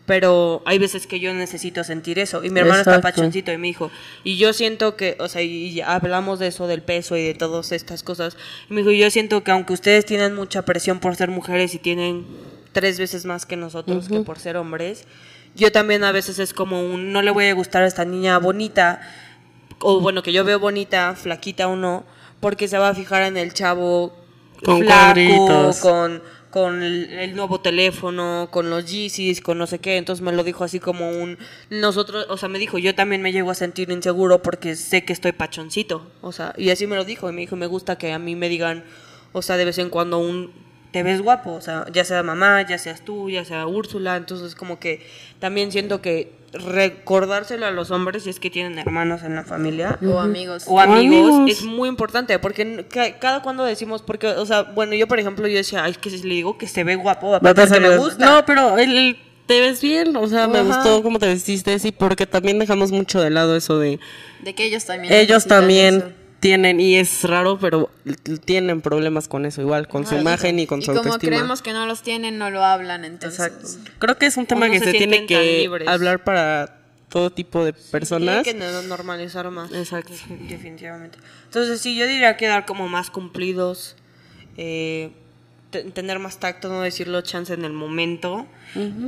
Pero 0.04 0.62
hay 0.66 0.78
veces 0.78 1.06
que 1.06 1.20
yo 1.20 1.32
necesito 1.32 1.84
sentir 1.84 2.18
eso. 2.18 2.42
Y 2.42 2.50
mi 2.50 2.60
hermano 2.60 2.80
está 2.80 3.00
pachoncito 3.00 3.52
y 3.52 3.56
me 3.56 3.68
dijo, 3.68 3.90
y 4.24 4.36
yo 4.36 4.52
siento 4.52 4.96
que, 4.96 5.16
o 5.20 5.28
sea, 5.28 5.42
y 5.42 5.80
hablamos 5.80 6.40
de 6.40 6.48
eso, 6.48 6.66
del 6.66 6.82
peso 6.82 7.16
y 7.16 7.22
de 7.22 7.34
todas 7.34 7.70
estas 7.70 8.02
cosas. 8.02 8.36
Y 8.68 8.74
me 8.74 8.80
dijo, 8.80 8.90
yo 8.90 9.10
siento 9.10 9.44
que 9.44 9.52
aunque 9.52 9.72
ustedes 9.72 10.04
tienen 10.04 10.34
mucha 10.34 10.62
presión 10.62 10.98
por 10.98 11.14
ser 11.14 11.30
mujeres 11.30 11.74
y 11.74 11.78
tienen 11.78 12.26
tres 12.72 12.98
veces 12.98 13.24
más 13.24 13.46
que 13.46 13.56
nosotros 13.56 14.08
que 14.08 14.20
por 14.20 14.38
ser 14.38 14.56
hombres, 14.56 15.06
yo 15.54 15.70
también 15.70 16.04
a 16.04 16.12
veces 16.12 16.38
es 16.38 16.54
como 16.54 16.80
un, 16.80 17.12
no 17.12 17.22
le 17.22 17.30
voy 17.30 17.46
a 17.46 17.54
gustar 17.54 17.82
a 17.82 17.86
esta 17.86 18.04
niña 18.04 18.38
bonita, 18.38 19.00
o 19.80 20.00
bueno, 20.00 20.22
que 20.22 20.32
yo 20.32 20.44
veo 20.44 20.58
bonita, 20.58 21.14
flaquita 21.14 21.68
o 21.68 21.76
no, 21.76 22.04
porque 22.40 22.68
se 22.68 22.78
va 22.78 22.88
a 22.88 22.94
fijar 22.94 23.22
en 23.22 23.36
el 23.36 23.52
chavo 23.52 24.16
Con 24.64 24.78
flaco, 24.78 24.86
cuadritos. 24.86 25.80
con, 25.80 26.22
con 26.52 26.82
el, 26.82 27.10
el 27.10 27.34
nuevo 27.34 27.62
teléfono, 27.62 28.48
con 28.52 28.68
los 28.68 28.84
Yeezys, 28.84 29.40
con 29.40 29.56
no 29.56 29.66
sé 29.66 29.78
qué. 29.78 29.96
Entonces 29.96 30.22
me 30.22 30.32
lo 30.32 30.44
dijo 30.44 30.62
así 30.64 30.78
como 30.78 31.10
un. 31.10 31.38
Nosotros, 31.70 32.26
o 32.28 32.36
sea, 32.36 32.50
me 32.50 32.58
dijo, 32.58 32.78
yo 32.78 32.94
también 32.94 33.22
me 33.22 33.32
llego 33.32 33.50
a 33.50 33.54
sentir 33.54 33.90
inseguro 33.90 34.42
porque 34.42 34.76
sé 34.76 35.04
que 35.04 35.14
estoy 35.14 35.32
pachoncito. 35.32 36.12
O 36.20 36.30
sea, 36.30 36.52
y 36.58 36.68
así 36.68 36.86
me 36.86 36.94
lo 36.94 37.04
dijo. 37.04 37.28
Y 37.28 37.32
me 37.32 37.40
dijo, 37.40 37.56
me 37.56 37.66
gusta 37.66 37.96
que 37.96 38.12
a 38.12 38.18
mí 38.18 38.36
me 38.36 38.50
digan, 38.50 38.84
o 39.32 39.40
sea, 39.40 39.56
de 39.56 39.64
vez 39.64 39.78
en 39.78 39.88
cuando 39.88 40.18
un. 40.18 40.52
Te 40.92 41.02
ves 41.02 41.22
guapo, 41.22 41.52
o 41.54 41.60
sea, 41.60 41.86
ya 41.92 42.04
sea 42.04 42.22
mamá, 42.22 42.62
ya 42.68 42.76
seas 42.78 43.02
tú, 43.02 43.30
ya 43.30 43.44
sea 43.44 43.66
Úrsula. 43.66 44.16
Entonces, 44.16 44.54
como 44.54 44.78
que 44.78 45.00
también 45.40 45.72
siento 45.72 46.00
que 46.02 46.32
recordárselo 46.52 47.64
a 47.64 47.70
los 47.70 47.90
hombres 47.90 48.24
si 48.24 48.30
es 48.30 48.38
que 48.38 48.50
tienen 48.50 48.78
hermanos 48.78 49.22
en 49.22 49.34
la 49.34 49.42
familia 49.44 49.98
O 50.06 50.20
amigos. 50.20 50.64
o 50.66 50.78
amigos, 50.80 51.34
amigos. 51.34 51.50
es 51.50 51.64
muy 51.64 51.88
importante 51.88 52.38
porque 52.38 52.84
cada 53.20 53.40
cuando 53.40 53.64
decimos 53.64 54.02
porque 54.02 54.26
o 54.28 54.44
sea 54.44 54.64
bueno 54.64 54.92
yo 54.94 55.08
por 55.08 55.18
ejemplo 55.18 55.46
yo 55.48 55.56
decía 55.56 55.82
ay 55.82 55.92
es 55.92 55.96
que 55.98 56.10
si 56.10 56.22
le 56.28 56.34
digo 56.34 56.58
que 56.58 56.66
se 56.66 56.84
ve 56.84 56.94
guapo 56.96 57.30
va 57.30 57.36
a 57.38 57.40
Va 57.40 57.50
a 57.50 57.54
pensar 57.54 57.80
que 57.80 57.88
me 57.88 57.96
gusta 57.96 58.26
No, 58.26 58.44
pero 58.44 58.76
el, 58.76 58.94
el- 58.96 59.16
te 59.46 59.60
ves 59.60 59.80
bien, 59.82 60.14
o 60.16 60.26
sea, 60.28 60.46
me 60.46 60.62
gustó 60.62 61.02
cómo 61.02 61.18
te 61.18 61.26
vestiste, 61.26 61.76
sí, 61.78 61.90
porque 61.90 62.26
también 62.26 62.58
dejamos 62.60 62.92
mucho 62.92 63.20
de 63.20 63.30
lado 63.30 63.56
eso 63.56 63.78
de 63.78 63.98
De 64.42 64.54
que 64.54 64.64
ellos 64.66 64.84
también. 64.84 65.12
ellos 65.12 65.46
también 65.46 65.96
eso. 65.96 66.12
Tienen 66.42 66.80
y 66.80 66.96
es 66.96 67.22
raro, 67.22 67.56
pero 67.58 67.88
tienen 68.44 68.80
problemas 68.82 69.28
con 69.28 69.46
eso 69.46 69.62
igual, 69.62 69.86
con 69.86 70.04
su 70.06 70.16
imagen 70.16 70.58
y 70.58 70.66
con 70.66 70.80
Y 70.80 70.82
su 70.82 70.88
como 70.88 70.98
autoestima. 71.12 71.30
creemos 71.36 71.62
que 71.62 71.72
no 71.72 71.86
los 71.86 72.02
tienen, 72.02 72.36
no 72.36 72.50
lo 72.50 72.64
hablan, 72.64 73.04
entonces. 73.04 73.38
Exacto. 73.46 73.68
Creo 74.00 74.18
que 74.18 74.26
es 74.26 74.36
un 74.36 74.46
tema 74.46 74.68
que 74.68 74.80
se 74.80 74.86
se, 74.86 74.92
tiene 74.92 75.24
que 75.26 75.60
libres. 75.62 75.86
hablar 75.86 76.24
para 76.24 76.80
todo 77.08 77.30
tipo 77.30 77.64
de 77.64 77.72
Tiene 77.72 77.90
personas. 77.90 78.42
que 78.42 78.54
no- 78.54 78.82
normalizar 78.82 79.48
más 79.50 79.70
Exacto. 79.72 80.12
Defi- 80.14 80.48
definitivamente 80.48 81.18
entonces 81.44 81.80
sí 81.80 81.94
yo 81.96 82.06
diría 82.08 82.36
que 82.36 82.46
dar 82.48 82.64
como 82.66 82.88
más 82.88 83.10
cumplidos 83.10 83.96
eh, 84.56 85.12
tener 85.94 86.18
más 86.18 86.38
tacto 86.38 86.68
no 86.68 86.82
decirlo 86.82 87.20
chance 87.22 87.52
en 87.52 87.64
el 87.64 87.72
momento 87.72 88.46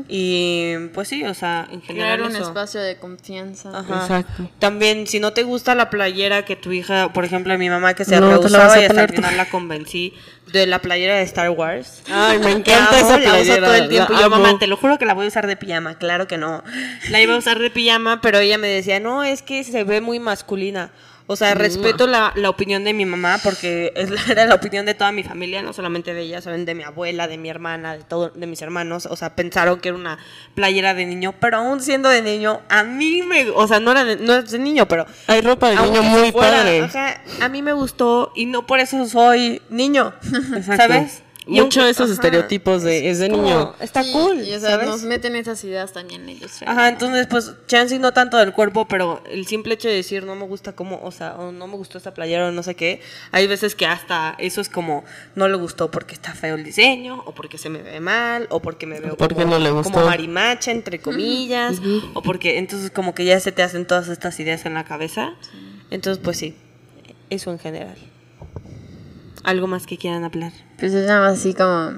y 0.09 0.75
pues 0.93 1.09
sí 1.09 1.25
o 1.25 1.33
sea 1.35 1.67
en 1.71 1.81
general 1.83 2.17
Crear 2.17 2.31
un 2.31 2.37
eso. 2.37 2.49
espacio 2.49 2.81
de 2.83 2.97
confianza. 2.97 3.71
Ajá. 3.79 4.03
Exacto. 4.03 4.51
También, 4.59 5.07
si 5.07 5.21
no 5.21 5.33
te 5.33 5.43
gusta 5.43 5.75
la 5.75 5.89
playera 5.91 6.45
que 6.45 6.57
tu 6.57 6.73
hija, 6.73 7.12
por 7.12 7.25
ejemplo, 7.25 7.57
mi 7.57 7.71
mamá 7.71 7.95
que 7.95 8.05
se 8.05 8.21
No, 8.21 8.29
la 8.29 8.37
rehusaba 8.37 8.75
a 8.75 8.81
y 8.83 8.85
hasta 8.85 9.07
tú. 9.07 9.15
final 9.15 9.37
la 9.37 9.49
convencí 9.49 10.12
de 10.53 10.67
la 10.67 10.81
playera 10.81 11.17
de 11.17 11.23
Star 11.23 11.49
Wars. 11.51 12.03
Ay, 12.12 12.39
me 12.41 12.51
encanta 12.59 12.99
esa 12.99 13.09
la 13.11 13.17
uso 13.17 13.31
playera. 13.33 13.67
todo 13.67 13.75
el 13.75 13.89
tiempo. 13.89 14.12
la 14.12 14.19
Y 14.19 14.23
yo, 14.23 14.31
mamá, 14.31 14.59
te 14.59 14.67
lo 14.67 14.77
juro 14.77 14.99
que 14.99 15.07
la 15.07 15.15
voy 15.15 15.25
a 15.25 15.29
usar 15.29 15.47
de 15.47 15.57
pijama. 15.57 15.97
Claro 15.97 16.27
que 16.27 16.37
no. 16.37 16.62
La 17.11 17.23
iba 17.23 17.35
a 17.35 17.39
usar 17.39 17.59
de 17.59 17.71
pijama, 17.71 18.21
pero 18.21 18.39
ella 18.41 18.59
me 18.59 18.69
decía, 18.69 19.01
no, 19.01 19.25
es 19.25 19.41
que 19.43 19.65
se 19.65 19.85
ve 19.85 20.01
muy 20.03 20.19
masculina. 20.21 20.91
O 21.27 21.37
sea, 21.37 21.55
respeto 21.55 22.07
la, 22.07 22.33
la 22.37 22.51
opinión 22.51 22.85
de 22.85 22.93
mi 22.93 23.07
mamá 23.07 23.39
porque 23.43 23.93
es 23.97 24.11
la- 24.11 24.20
era 24.31 24.45
la 24.45 24.55
opinión 24.57 24.85
de 24.85 24.93
toda 24.93 25.11
mi 25.11 25.22
familia, 25.22 25.62
no 25.62 25.72
solamente 25.72 26.12
de 26.12 26.20
ella, 26.20 26.43
saben, 26.43 26.66
de 26.66 26.75
mi 26.75 26.83
abuela, 26.83 27.29
de 27.29 27.39
mi 27.39 27.49
hermana, 27.49 27.97
de 27.97 28.05
todo, 28.05 28.29
de 28.29 28.47
mis 28.47 28.61
hermanos. 28.61 29.07
O 29.07 29.16
sea, 29.16 29.35
pensaron 29.35 29.81
que 29.81 29.89
era 29.89 29.97
una 29.97 30.18
playera 30.55 30.93
de 30.93 31.07
niño, 31.07 31.35
pero 31.41 31.57
aún 31.57 31.81
siendo 31.81 32.11
de 32.11 32.20
niño, 32.20 32.61
a 32.68 32.85
mí 32.85 33.22
me, 33.22 33.49
o 33.51 33.66
sea, 33.66 33.81
no 33.81 33.93
era 33.93 34.05
de, 34.05 34.16
no 34.16 34.35
es 34.35 34.51
de 34.51 34.59
niño, 34.59 34.87
pero 34.87 35.07
Hay 35.27 35.41
ropa 35.41 35.70
de 35.70 35.77
niño 35.77 36.03
muy 36.03 36.31
fuera, 36.31 36.59
padre. 36.59 36.83
ajá, 36.83 37.22
a 37.41 37.49
mí 37.49 37.62
me 37.62 37.72
gustó 37.72 38.31
y 38.35 38.45
no 38.45 38.66
por 38.66 38.81
eso 38.81 39.07
soy 39.07 39.62
niño, 39.70 40.12
¿sabes? 40.77 41.22
Mucho 41.47 41.81
aunque- 41.81 41.91
esos 41.91 42.05
ajá, 42.07 42.15
estereotipos 42.15 42.83
de 42.83 43.11
es 43.11 43.19
de 43.19 43.29
como, 43.29 43.43
niño. 43.43 43.75
Está 43.79 44.03
cool, 44.13 44.39
Y, 44.47 44.55
o 44.55 44.61
sea, 44.61 44.71
¿sabes? 44.71 44.87
nos 44.89 45.03
meten 45.03 45.37
esas 45.37 45.63
ideas 45.65 45.93
también 45.93 46.27
ellos. 46.29 46.51
Ajá, 46.65 46.89
entonces 46.89 47.27
pues 47.27 47.53
chance 47.67 47.99
no 47.99 48.13
tanto 48.13 48.39
del 48.39 48.53
cuerpo, 48.53 48.89
pero 48.89 49.23
el 49.31 49.47
simple 49.47 49.75
hecho 49.75 49.89
de 49.89 49.95
decir 49.95 50.25
no 50.25 50.35
me 50.37 50.47
gusta 50.47 50.73
cómo, 50.73 51.01
o 51.03 51.11
sea, 51.13 51.35
o 51.37 51.53
no 51.53 51.67
me 51.67 51.77
gustó 51.77 51.99
esta 51.99 52.15
playera 52.15 52.49
o 52.49 52.51
no 52.51 52.63
sé 52.63 52.75
qué, 52.77 53.03
hay 53.31 53.47
veces 53.47 53.75
que 53.75 53.85
hasta 53.85 54.35
eso 54.39 54.63
es 54.63 54.71
como 54.71 55.05
no 55.35 55.47
le 55.49 55.57
gustó 55.57 55.91
porque 55.91 56.15
está 56.15 56.33
feo 56.33 56.55
el 56.55 56.65
diseño, 56.65 57.23
o 57.27 57.35
porque 57.35 57.59
se 57.59 57.69
me 57.69 57.83
ve 57.83 58.01
mal, 58.01 58.47
o 58.51 58.61
porque 58.63 58.87
me 58.87 59.01
veo 59.01 59.15
Porque 59.17 59.35
como, 59.43 59.49
no 59.49 59.59
le 59.59 59.71
gustó. 59.71 59.93
como 59.93 60.07
marimacha, 60.07 60.71
entre 60.71 60.99
comillas, 61.01 61.77
o 62.15 62.23
porque 62.23 62.57
entonces 62.57 62.91
como 62.91 63.15
que 63.15 63.27
ya 63.27 63.39
se 63.39 63.53
te 63.53 63.63
hacen 63.63 63.87
todas 63.87 64.09
estas 64.09 64.41
ideas 64.41 64.65
en 64.65 64.73
la 64.73 64.85
cabeza. 64.85 65.35
Entonces 65.91 66.23
pues 66.25 66.39
sí, 66.39 66.57
eso 67.29 67.51
en 67.51 67.59
general. 67.59 67.97
¿Algo 69.45 69.67
más 69.67 69.87
que 69.87 69.99
quieran 69.99 70.25
hablar? 70.25 70.53
Pues 70.79 70.93
es 70.95 71.07
nada 71.07 71.21
más 71.29 71.39
así 71.39 71.55
como. 71.55 71.93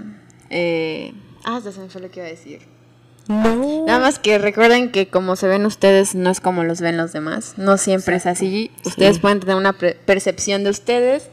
Eh... 0.51 1.15
Ah, 1.45 1.57
hasta 1.57 1.73
se 1.73 1.81
me 1.81 1.89
fue 1.89 2.01
lo 2.01 2.11
que 2.11 2.21
iba 2.21 2.27
a 2.27 2.31
decir. 2.31 2.61
No. 3.29 3.85
Nada 3.87 3.99
más 4.01 4.19
que 4.19 4.39
recuerden 4.39 4.93
que 4.93 5.09
como 5.09 5.35
se 5.37 5.49
ven 5.49 5.65
ustedes 5.67 6.15
no 6.15 6.31
es 6.31 6.41
como 6.41 6.63
los 6.65 6.81
ven 6.81 6.97
los 6.97 7.13
demás. 7.13 7.55
No 7.57 7.77
siempre 7.77 8.17
es 8.17 8.27
así. 8.27 8.71
Ustedes 8.85 9.19
pueden 9.19 9.41
tener 9.41 9.57
una 9.57 9.73
pre- 9.73 9.95
percepción 9.95 10.63
de 10.65 10.71
ustedes 10.71 11.29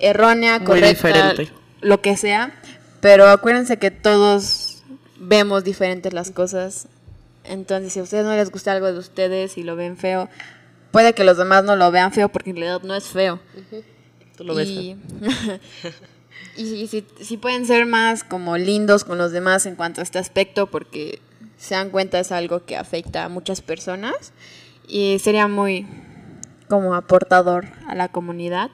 errónea, 0.00 0.58
Muy 0.58 0.66
correcta, 0.66 0.88
diferente. 0.88 1.48
lo 1.82 2.00
que 2.00 2.16
sea. 2.16 2.52
Pero 3.00 3.28
acuérdense 3.28 3.76
que 3.78 3.90
todos 3.90 4.82
vemos 5.18 5.62
diferentes 5.62 6.12
las 6.12 6.30
cosas. 6.30 6.88
Entonces, 7.44 7.92
si 7.92 8.00
a 8.00 8.02
ustedes 8.02 8.24
no 8.24 8.34
les 8.34 8.50
gusta 8.50 8.72
algo 8.72 8.90
de 8.92 8.98
ustedes 8.98 9.56
y 9.58 9.62
lo 9.62 9.76
ven 9.76 9.96
feo, 9.96 10.28
puede 10.90 11.12
que 11.12 11.22
los 11.24 11.36
demás 11.36 11.62
no 11.64 11.76
lo 11.76 11.90
vean 11.90 12.12
feo 12.12 12.28
porque 12.28 12.50
en 12.50 12.56
realidad 12.56 12.82
no 12.82 12.94
es 12.94 13.04
feo. 13.04 13.38
Tú 14.36 14.44
lo 14.44 14.54
ves. 14.54 14.68
y, 14.68 14.96
y 16.56 16.86
sí, 16.86 17.04
sí 17.20 17.36
pueden 17.36 17.66
ser 17.66 17.86
más 17.86 18.24
como 18.24 18.56
lindos 18.56 19.04
con 19.04 19.18
los 19.18 19.32
demás 19.32 19.66
en 19.66 19.76
cuanto 19.76 20.00
a 20.00 20.04
este 20.04 20.18
aspecto 20.18 20.70
porque 20.70 21.20
se 21.56 21.74
dan 21.74 21.90
cuenta 21.90 22.20
es 22.20 22.32
algo 22.32 22.64
que 22.64 22.76
afecta 22.76 23.24
a 23.24 23.28
muchas 23.28 23.60
personas 23.60 24.32
y 24.86 25.18
sería 25.18 25.48
muy 25.48 25.86
como 26.68 26.94
aportador 26.94 27.66
a 27.86 27.94
la 27.94 28.08
comunidad. 28.08 28.70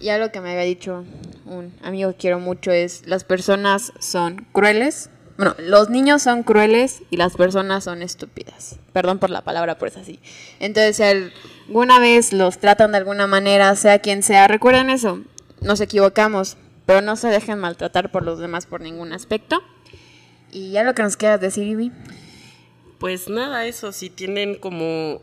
Y 0.00 0.10
algo 0.10 0.30
que 0.30 0.40
me 0.40 0.50
había 0.50 0.64
dicho 0.64 1.04
un 1.46 1.72
amigo 1.82 2.10
que 2.12 2.16
quiero 2.16 2.40
mucho 2.40 2.70
es 2.70 3.06
las 3.06 3.24
personas 3.24 3.92
son 3.98 4.46
crueles. 4.52 5.10
Bueno, 5.36 5.54
los 5.58 5.90
niños 5.90 6.22
son 6.22 6.42
crueles 6.42 7.02
y 7.10 7.18
las 7.18 7.36
personas 7.36 7.84
son 7.84 8.00
estúpidas. 8.00 8.78
Perdón 8.92 9.18
por 9.18 9.30
la 9.30 9.42
palabra, 9.42 9.76
pero 9.76 9.90
es 9.90 9.96
así. 9.98 10.18
Entonces, 10.60 10.96
si 10.96 11.02
alguna 11.02 11.98
vez 12.00 12.32
los 12.32 12.58
tratan 12.58 12.92
de 12.92 12.98
alguna 12.98 13.26
manera, 13.26 13.74
sea 13.76 13.98
quien 13.98 14.22
sea, 14.22 14.48
recuerden 14.48 14.88
eso, 14.88 15.20
nos 15.60 15.80
equivocamos, 15.80 16.56
pero 16.86 17.02
no 17.02 17.16
se 17.16 17.28
dejen 17.28 17.58
maltratar 17.58 18.10
por 18.10 18.24
los 18.24 18.38
demás 18.38 18.66
por 18.66 18.80
ningún 18.80 19.12
aspecto. 19.12 19.62
Y 20.52 20.70
ya 20.70 20.84
lo 20.84 20.94
que 20.94 21.02
nos 21.02 21.18
quieras 21.18 21.40
decir, 21.40 21.66
Ivy. 21.66 21.92
Pues 22.98 23.28
nada, 23.28 23.66
eso, 23.66 23.92
si 23.92 24.08
tienen 24.08 24.54
como 24.54 25.20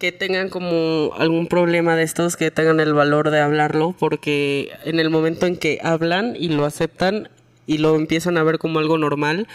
que 0.00 0.12
tengan 0.12 0.48
como 0.48 1.12
algún 1.14 1.46
problema 1.46 1.94
de 1.94 2.02
estos, 2.02 2.36
que 2.36 2.50
tengan 2.50 2.80
el 2.80 2.94
valor 2.94 3.30
de 3.30 3.38
hablarlo, 3.38 3.94
porque 3.96 4.72
en 4.84 4.98
el 4.98 5.10
momento 5.10 5.44
en 5.44 5.58
que 5.58 5.78
hablan 5.82 6.34
y 6.36 6.48
lo 6.48 6.64
aceptan 6.64 7.28
y 7.70 7.78
lo 7.78 7.94
empiezan 7.94 8.36
a 8.36 8.42
ver 8.42 8.58
como 8.58 8.80
algo 8.80 8.98
normal, 8.98 9.46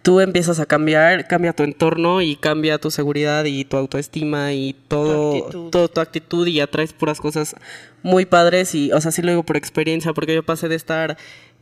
tú 0.00 0.20
empiezas 0.20 0.60
a 0.60 0.66
cambiar, 0.66 1.28
cambia 1.28 1.52
tu 1.52 1.62
entorno 1.62 2.22
y 2.22 2.36
cambia 2.36 2.78
tu 2.78 2.90
seguridad 2.90 3.44
y 3.44 3.66
tu 3.66 3.76
autoestima 3.76 4.54
y 4.54 4.74
todo, 4.88 5.36
actitud. 5.36 5.68
todo 5.68 5.88
tu 5.88 6.00
actitud 6.00 6.46
y 6.46 6.60
atraes 6.60 6.94
puras 6.94 7.20
cosas 7.20 7.54
muy 8.02 8.24
padres 8.24 8.74
y, 8.74 8.92
o 8.92 9.00
sea, 9.02 9.12
sí 9.12 9.20
lo 9.20 9.28
digo 9.28 9.42
por 9.42 9.58
experiencia, 9.58 10.14
porque 10.14 10.34
yo 10.34 10.42
pasé 10.42 10.68
de 10.68 10.76
estar 10.76 11.18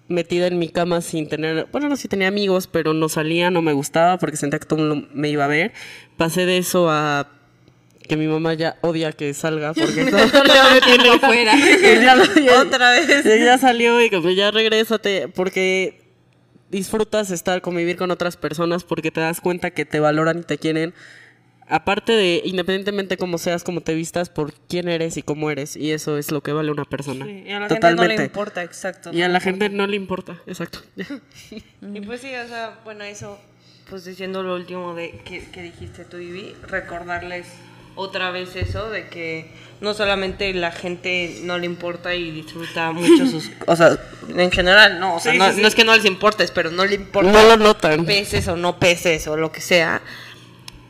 metida 0.07 0.47
en 0.47 0.61
mi 0.61 0.69
cama 0.69 1.01
sin 1.01 1.29
tener, 1.29 1.67
bueno, 1.73 1.89
no 1.89 1.97
sí 1.97 2.07
tenía 2.07 2.29
amigos, 2.29 2.69
pero 2.69 2.95
no 2.95 3.09
salía, 3.09 3.51
no 3.51 3.61
me 3.61 3.73
gustaba 3.73 4.19
porque 4.19 4.37
sentía 4.37 4.61
que 4.61 4.67
todo 4.67 4.81
el 4.81 4.89
mundo 4.89 5.09
me 5.15 5.31
iba 5.31 5.47
a 5.47 5.49
ver. 5.49 5.73
Pasé 6.17 6.47
de 6.47 6.59
eso 6.59 6.89
a 6.89 7.29
que 8.09 8.17
mi 8.17 8.27
mamá 8.27 8.55
ya 8.55 8.77
odia 8.81 9.13
que 9.13 9.33
salga 9.35 9.73
porque 9.75 10.05
todo 10.11 10.45
ya 10.45 10.71
me 10.73 10.81
tiene 10.81 11.11
afuera. 11.11 11.55
Otra 12.61 12.91
vez. 12.93 13.25
ya 13.25 13.59
salió 13.59 14.01
y 14.01 14.11
como 14.11 14.31
ya 14.31 14.51
regrésate 14.51 15.29
porque 15.29 16.01
disfrutas 16.71 17.31
estar 17.31 17.61
convivir 17.63 17.97
con 17.97 18.11
otras 18.11 18.37
personas 18.37 18.85
porque 18.85 19.11
te 19.11 19.21
das 19.21 19.41
cuenta 19.41 19.71
que 19.71 19.85
te 19.85 20.01
valoran 20.01 20.41
y 20.41 20.43
te 20.43 20.59
quieren 20.59 20.93
aparte 21.67 22.13
de 22.13 22.43
independientemente 22.45 23.17
cómo 23.17 23.39
seas 23.39 23.63
como 23.65 23.81
te 23.83 23.95
vistas 23.95 24.31
por 24.31 24.53
quién 24.69 24.89
eres 24.89 25.17
y 25.17 25.23
cómo 25.23 25.51
eres 25.51 25.77
y 25.77 25.93
eso 25.93 26.19
es 26.19 26.31
lo 26.31 26.43
que 26.43 26.53
vale 26.53 26.71
una 26.71 26.85
persona 26.85 27.25
Sí, 27.27 27.45
y 27.47 27.53
a 27.53 27.61
la 27.61 27.69
gente 27.69 27.95
no 27.95 28.05
le 28.05 28.15
importa, 28.25 28.63
exacto. 28.63 29.11
y 29.13 29.23
a 29.23 29.29
la 29.29 29.41
gente 29.41 29.69
no 29.69 29.87
le 29.87 29.97
importa 29.97 30.39
exacto 30.47 30.81
Y 31.95 32.01
pues 32.03 32.21
sí, 32.21 32.35
o 32.35 32.49
sea, 32.49 32.79
bueno, 32.85 33.05
eso, 33.05 33.39
pues 33.89 34.05
diciendo 34.05 34.43
lo 34.43 34.55
último 34.55 34.95
de 34.95 35.21
que, 35.25 35.45
que 35.51 35.63
dijiste 35.63 36.05
tú, 36.05 36.19
Ivy, 36.19 36.55
recordarles 36.67 37.47
otra 37.99 38.31
vez 38.31 38.55
eso 38.55 38.91
de 38.91 39.09
que 39.09 39.51
no 39.81 39.93
solamente 39.93 40.55
la 40.55 40.71
gente 40.71 41.41
no 41.43 41.59
le 41.59 41.67
importa 41.67 42.15
y 42.15 42.31
disfruta 42.31 42.93
mucho 42.93 43.27
sus... 43.27 43.51
O 43.67 43.75
sea, 43.75 43.99
en 44.29 44.53
general, 44.53 45.01
no, 45.01 45.17
o 45.17 45.21
sea, 45.21 45.33
Sí, 45.33 45.39
no, 45.39 45.49
sí, 45.49 45.55
sí. 45.57 45.61
no 45.61 45.67
es 45.69 45.75
que 45.75 45.85
no 45.85 45.97
les 45.97 46.05
importes, 46.05 46.53
pero 46.53 46.71
no 46.71 46.87
le 46.87 46.95
importa 46.95 47.33
no 47.33 47.43
lo 47.43 47.57
notan 47.57 48.05
peces 48.05 48.47
o 48.47 48.57
no 48.57 48.79
peces 48.79 49.27
o 49.27 49.37
lo 49.37 49.51
que 49.51 49.61
sea. 49.61 50.01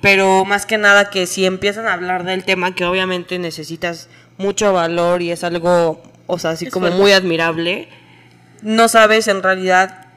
Pero 0.03 0.45
más 0.45 0.67
que 0.67 0.77
nada 0.77 1.09
que 1.09 1.27
si 1.27 1.47
empiezan 1.47 1.87
a 1.87 1.95
hablar 1.95 2.25
del 2.25 2.45
tema 2.45 2.75
que 2.75 2.85
obviamente 2.85 3.39
necesitas 3.39 4.11
mucho 4.37 4.75
valor 4.75 5.23
y 5.23 5.33
es 5.33 5.45
algo, 5.45 6.03
o 6.27 6.39
sea, 6.39 6.51
así 6.51 6.67
Es 6.67 6.73
como 6.73 6.91
muy 6.91 7.13
admirable, 7.13 7.89
no 8.61 8.87
sabes 8.89 9.29
en 9.29 9.43
realidad 9.43 10.09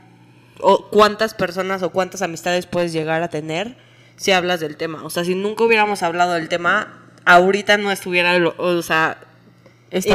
o 0.60 0.90
cuántas 0.90 1.36
personas 1.36 1.84
o 1.84 1.92
cuántas 1.92 2.22
amistades 2.22 2.66
puedes 2.66 2.92
llegar 2.92 3.24
a 3.24 3.30
tener 3.30 3.78
si 4.22 4.32
hablas 4.32 4.60
del 4.60 4.78
tema. 4.78 5.04
O 5.04 5.10
sea, 5.10 5.24
si 5.24 5.34
nunca 5.34 5.64
hubiéramos 5.64 6.04
hablado 6.04 6.34
del 6.34 6.48
tema, 6.48 7.00
ahorita 7.26 7.78
no 7.78 7.92
estuviera, 7.92 8.38
lo- 8.38 8.54
o 8.58 8.82
sea, 8.84 9.18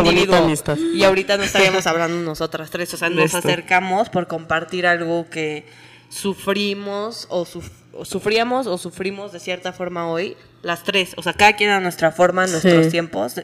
bonita 0.02 0.38
amistad. 0.38 0.76
Y 0.94 1.02
ahorita 1.04 1.36
no 1.36 1.42
estaríamos 1.42 1.86
hablando 1.86 2.16
nosotras 2.24 2.70
tres, 2.70 2.94
o 2.94 2.96
sea, 2.96 3.10
nos 3.10 3.34
acercamos 3.34 4.08
por 4.08 4.26
compartir 4.28 4.86
algo 4.86 5.28
que 5.28 5.64
sufrimos 6.08 7.26
o, 7.30 7.44
suf- 7.44 7.70
o 7.92 8.04
sufríamos 8.04 8.66
o 8.66 8.78
sufrimos 8.78 9.32
de 9.32 9.40
cierta 9.40 9.72
forma 9.72 10.08
hoy, 10.08 10.36
las 10.62 10.82
tres, 10.84 11.14
o 11.16 11.22
sea, 11.22 11.32
cada 11.32 11.54
quien 11.54 11.70
a 11.70 11.80
nuestra 11.80 12.12
forma, 12.12 12.46
nuestros 12.46 12.84
Sí. 12.86 12.90
tiempos, 12.90 13.40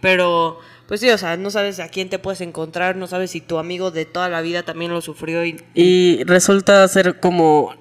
pero 0.00 0.58
pues 0.88 1.00
sí, 1.00 1.10
o 1.10 1.18
sea, 1.18 1.36
no 1.36 1.50
sabes 1.50 1.80
a 1.80 1.88
quién 1.88 2.08
te 2.08 2.18
puedes 2.18 2.40
encontrar, 2.40 2.96
no 2.96 3.06
sabes 3.06 3.30
si 3.32 3.40
tu 3.40 3.58
amigo 3.58 3.90
de 3.90 4.04
toda 4.04 4.28
la 4.28 4.40
vida 4.40 4.62
también 4.62 4.92
lo 4.92 5.00
sufrió 5.00 5.44
y 5.44 5.60
y 5.74 6.22
resulta 6.24 6.86
ser 6.88 7.18
como 7.20 7.74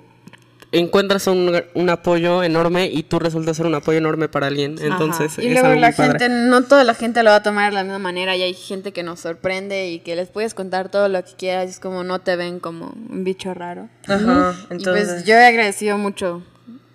encuentras 0.80 1.28
un, 1.28 1.64
un 1.74 1.90
apoyo 1.90 2.44
enorme 2.44 2.88
y 2.88 3.04
tú 3.04 3.20
resultas 3.20 3.58
ser 3.58 3.66
un 3.66 3.76
apoyo 3.76 3.98
enorme 3.98 4.28
para 4.30 4.48
alguien 4.48 4.76
entonces 4.82 5.38
Y 5.40 5.50
luego 5.50 5.74
la 5.76 5.92
padre. 5.92 6.20
gente, 6.20 6.30
no 6.30 6.64
toda 6.64 6.84
la 6.84 6.94
gente 6.94 7.24
lo 7.24 7.30
va 7.30 7.38
a 7.38 7.44
tomar 7.44 7.72
de 7.72 7.76
la 7.76 7.84
misma 7.84 8.00
manera 8.00 8.36
y 8.36 8.44
hay 8.44 8.54
gente 8.54 8.92
que 8.92 9.04
nos 9.04 9.20
sorprende 9.22 9.90
y 9.90 10.00
que 10.00 10.16
les 10.16 10.30
puedes 10.30 10.54
contar 10.54 10.90
todo 10.90 11.08
lo 11.08 11.24
que 11.24 11.34
quieras 11.34 11.68
y 11.68 11.70
es 11.72 11.80
como 11.80 12.04
no 12.04 12.20
te 12.20 12.36
ven 12.36 12.60
como 12.60 12.94
un 13.10 13.24
bicho 13.24 13.54
raro. 13.54 13.90
Ajá, 14.08 14.56
y 14.70 14.74
entonces 14.74 15.08
pues 15.10 15.26
yo 15.26 15.36
he 15.36 15.46
agradecido 15.46 15.98
mucho 15.98 16.44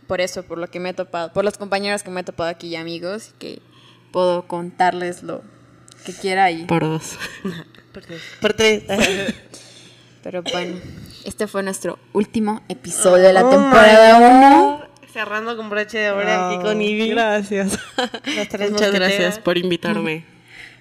por 0.07 0.21
eso, 0.21 0.43
por 0.43 0.59
lo 0.59 0.69
que 0.69 0.81
me 0.81 0.91
he 0.91 0.95
topado, 0.95 1.33
por 1.33 1.45
los 1.45 1.57
compañeros 1.57 2.03
que 2.03 2.11
me 2.11 2.21
he 2.21 2.25
topado 2.25 2.51
aquí 2.51 2.69
y 2.69 2.77
amigos 2.77 3.29
y 3.31 3.39
que 3.39 3.63
puedo 4.13 4.47
contarles 4.49 5.23
lo 5.23 5.43
que 6.05 6.13
quiera 6.13 6.51
y 6.51 6.65
por 6.65 6.83
dos 6.83 7.17
por 8.41 8.53
tres. 8.55 8.83
pero 10.23 10.43
bueno, 10.43 10.77
este 11.25 11.47
fue 11.47 11.63
nuestro 11.63 11.99
último 12.13 12.63
episodio 12.69 13.25
de 13.29 13.33
la 13.33 13.45
Oh 13.45 13.51
temporada 13.51 14.19
my 14.19 14.27
1. 14.27 14.79
God. 14.79 15.11
Cerrando 15.13 15.57
con 15.57 15.71
broche 15.71 15.99
de 15.99 16.11
oro 16.13 16.29
aquí 16.31 16.63
con 16.63 16.81
Ivy. 16.81 17.11
gracias 17.11 17.79
muchas 18.71 18.93
gracias 18.93 19.39
por 19.41 19.59
invitarme 19.59 20.25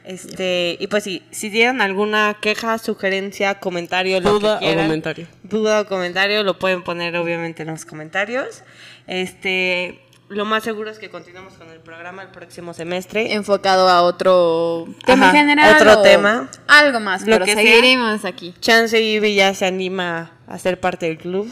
Este, 0.05 0.77
y 0.79 0.87
pues 0.87 1.03
sí, 1.03 1.23
si 1.31 1.49
tienen 1.49 1.81
alguna 1.81 2.37
queja, 2.39 2.77
sugerencia, 2.77 3.59
comentario, 3.59 4.19
lo 4.21 4.33
Duda 4.39 4.57
o 4.57 4.59
comentario. 4.59 5.27
duda 5.43 5.81
o 5.81 5.85
comentario, 5.87 6.43
lo 6.43 6.57
pueden 6.59 6.83
poner 6.83 7.15
obviamente 7.15 7.63
en 7.63 7.69
los 7.69 7.85
comentarios. 7.85 8.63
Este, 9.07 9.99
lo 10.29 10.45
más 10.45 10.63
seguro 10.63 10.89
es 10.89 10.99
que 10.99 11.09
continuemos 11.09 11.53
con 11.53 11.69
el 11.69 11.79
programa 11.79 12.21
el 12.21 12.29
próximo 12.29 12.73
semestre. 12.73 13.33
enfocado 13.33 13.89
a 13.89 14.01
otro 14.03 14.85
tema 15.05 15.29
Ajá, 15.29 15.37
general. 15.37 15.75
otro 15.75 15.99
o 15.99 16.01
tema. 16.03 16.49
Algo 16.67 16.99
más, 16.99 17.21
Lo 17.21 17.33
pero 17.35 17.45
que 17.45 17.53
sea. 17.53 17.63
seguiremos 17.63 18.25
aquí. 18.25 18.53
Chance 18.61 19.01
Ivy 19.01 19.35
ya 19.35 19.53
se 19.53 19.65
anima 19.65 20.31
a 20.47 20.57
ser 20.59 20.79
parte 20.79 21.07
del 21.07 21.17
club. 21.17 21.51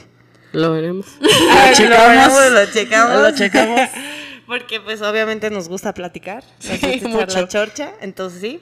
lo 0.53 0.71
veremos 0.71 1.05
Lo 1.19 1.73
checamos, 1.73 2.51
lo 2.51 2.65
checamos. 2.71 3.21
Lo 3.21 3.31
checamos. 3.35 3.81
Porque 4.47 4.79
pues 4.79 5.01
obviamente 5.01 5.49
nos 5.49 5.67
gusta 5.67 5.93
platicar, 5.93 6.41
echar 6.69 7.09
mucho. 7.09 7.41
la 7.41 7.47
chorcha, 7.49 7.91
entonces 7.99 8.39
sí. 8.39 8.61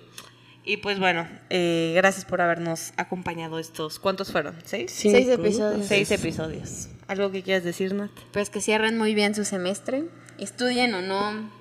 Y 0.68 0.78
pues 0.78 1.00
bueno, 1.00 1.28
eh, 1.52 1.94
gracias 1.96 2.26
por 2.26 2.42
habernos 2.42 2.92
acompañado 2.98 3.60
estos, 3.60 4.00
¿cuántos 4.00 4.32
fueron? 4.32 4.56
¿Seis? 4.64 4.92
Cinco. 4.92 5.18
Seis 5.18 5.30
episodios. 5.30 5.86
Seis 5.86 6.12
episodios. 6.12 6.88
¿Algo 7.08 7.32
que 7.32 7.44
quieras 7.44 7.64
decir, 7.64 7.94
Nat? 7.94 8.10
Pues 8.34 8.50
que 8.50 8.62
cierren 8.62 8.98
muy 8.98 9.14
bien 9.14 9.36
su 9.36 9.46
semestre, 9.46 10.06
estudien 10.40 10.96
o 10.96 11.04
no, 11.04 11.52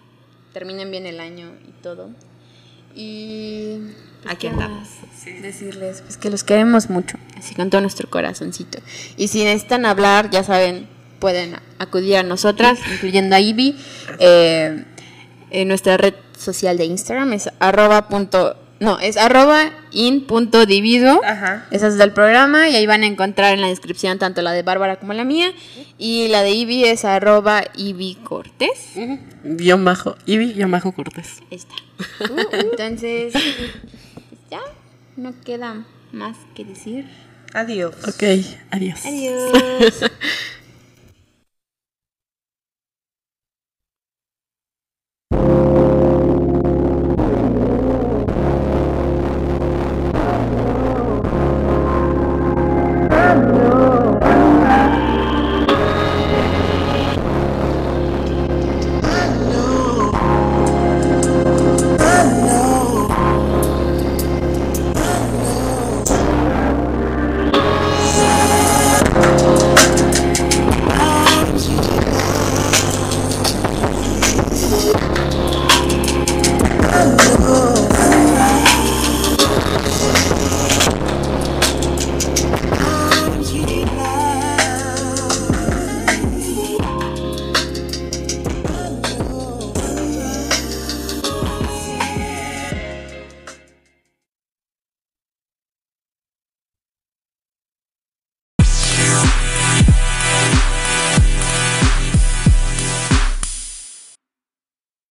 terminen 0.55 0.91
bien 0.91 1.05
el 1.05 1.21
año 1.21 1.53
y 1.69 1.73
todo. 1.83 2.11
Y 2.95 3.77
pues, 4.23 4.35
Aquí 4.35 4.47
¿qué 4.47 4.49
andamos. 4.55 4.89
Decirles 5.43 6.01
pues 6.01 6.17
que 6.17 6.31
los 6.31 6.43
queremos 6.43 6.89
mucho, 6.89 7.19
así 7.37 7.55
con 7.55 7.69
todo 7.69 7.83
nuestro 7.83 8.09
corazoncito. 8.09 8.79
Y 9.19 9.29
si 9.29 9.45
necesitan 9.45 9.85
hablar, 9.85 10.31
ya 10.31 10.45
saben, 10.45 10.89
pueden 11.19 11.57
acudir 11.79 12.17
a 12.17 12.23
nosotras, 12.23 12.79
incluyendo 12.95 13.37
a 13.37 13.41
Ivy. 13.41 13.77
Eh, 14.19 14.85
en 15.51 15.69
nuestra 15.69 15.99
red 15.99 16.15
social 16.37 16.79
de 16.79 16.87
Instagram 16.87 17.35
es 17.35 17.51
arroba 17.61 18.09
punto, 18.09 18.57
no, 18.81 18.99
es 18.99 19.17
arroba 19.17 19.71
in 19.93 20.27
punto 20.27 20.67
divido. 20.67 21.21
Ajá. 21.25 21.67
Esa 21.71 21.87
es 21.87 21.97
del 21.97 22.13
programa 22.13 22.69
y 22.69 22.77
ahí 22.77 22.87
van 22.87 23.03
a 23.03 23.07
encontrar 23.07 23.55
en 23.55 23.61
la 23.61 23.69
descripción 23.69 24.19
tanto 24.19 24.43
la 24.43 24.53
de 24.53 24.63
Bárbara 24.63 24.97
como 24.97 25.13
la 25.13 25.25
mía. 25.25 25.53
Y 25.97 26.29
la 26.29 26.43
de 26.43 26.51
Ivy 26.51 26.85
es 26.85 27.05
arroba 27.05 27.63
Ivy 27.77 28.17
Cortés. 28.17 28.93
Guión 29.45 29.85
bajo, 29.85 30.17
Ivy, 30.27 30.55
guion 30.55 30.71
bajo 30.71 30.93
Cortés. 30.93 31.43
Ahí 31.51 31.59
está. 31.59 31.75
Entonces, 32.59 33.33
pues 33.33 34.41
ya, 34.51 34.61
no 35.17 35.33
queda 35.45 35.87
más 36.13 36.37
que 36.55 36.65
decir. 36.65 37.07
Adiós. 37.55 37.95
Ok, 38.09 38.25
adiós. 38.73 39.07
Adiós. 39.07 39.53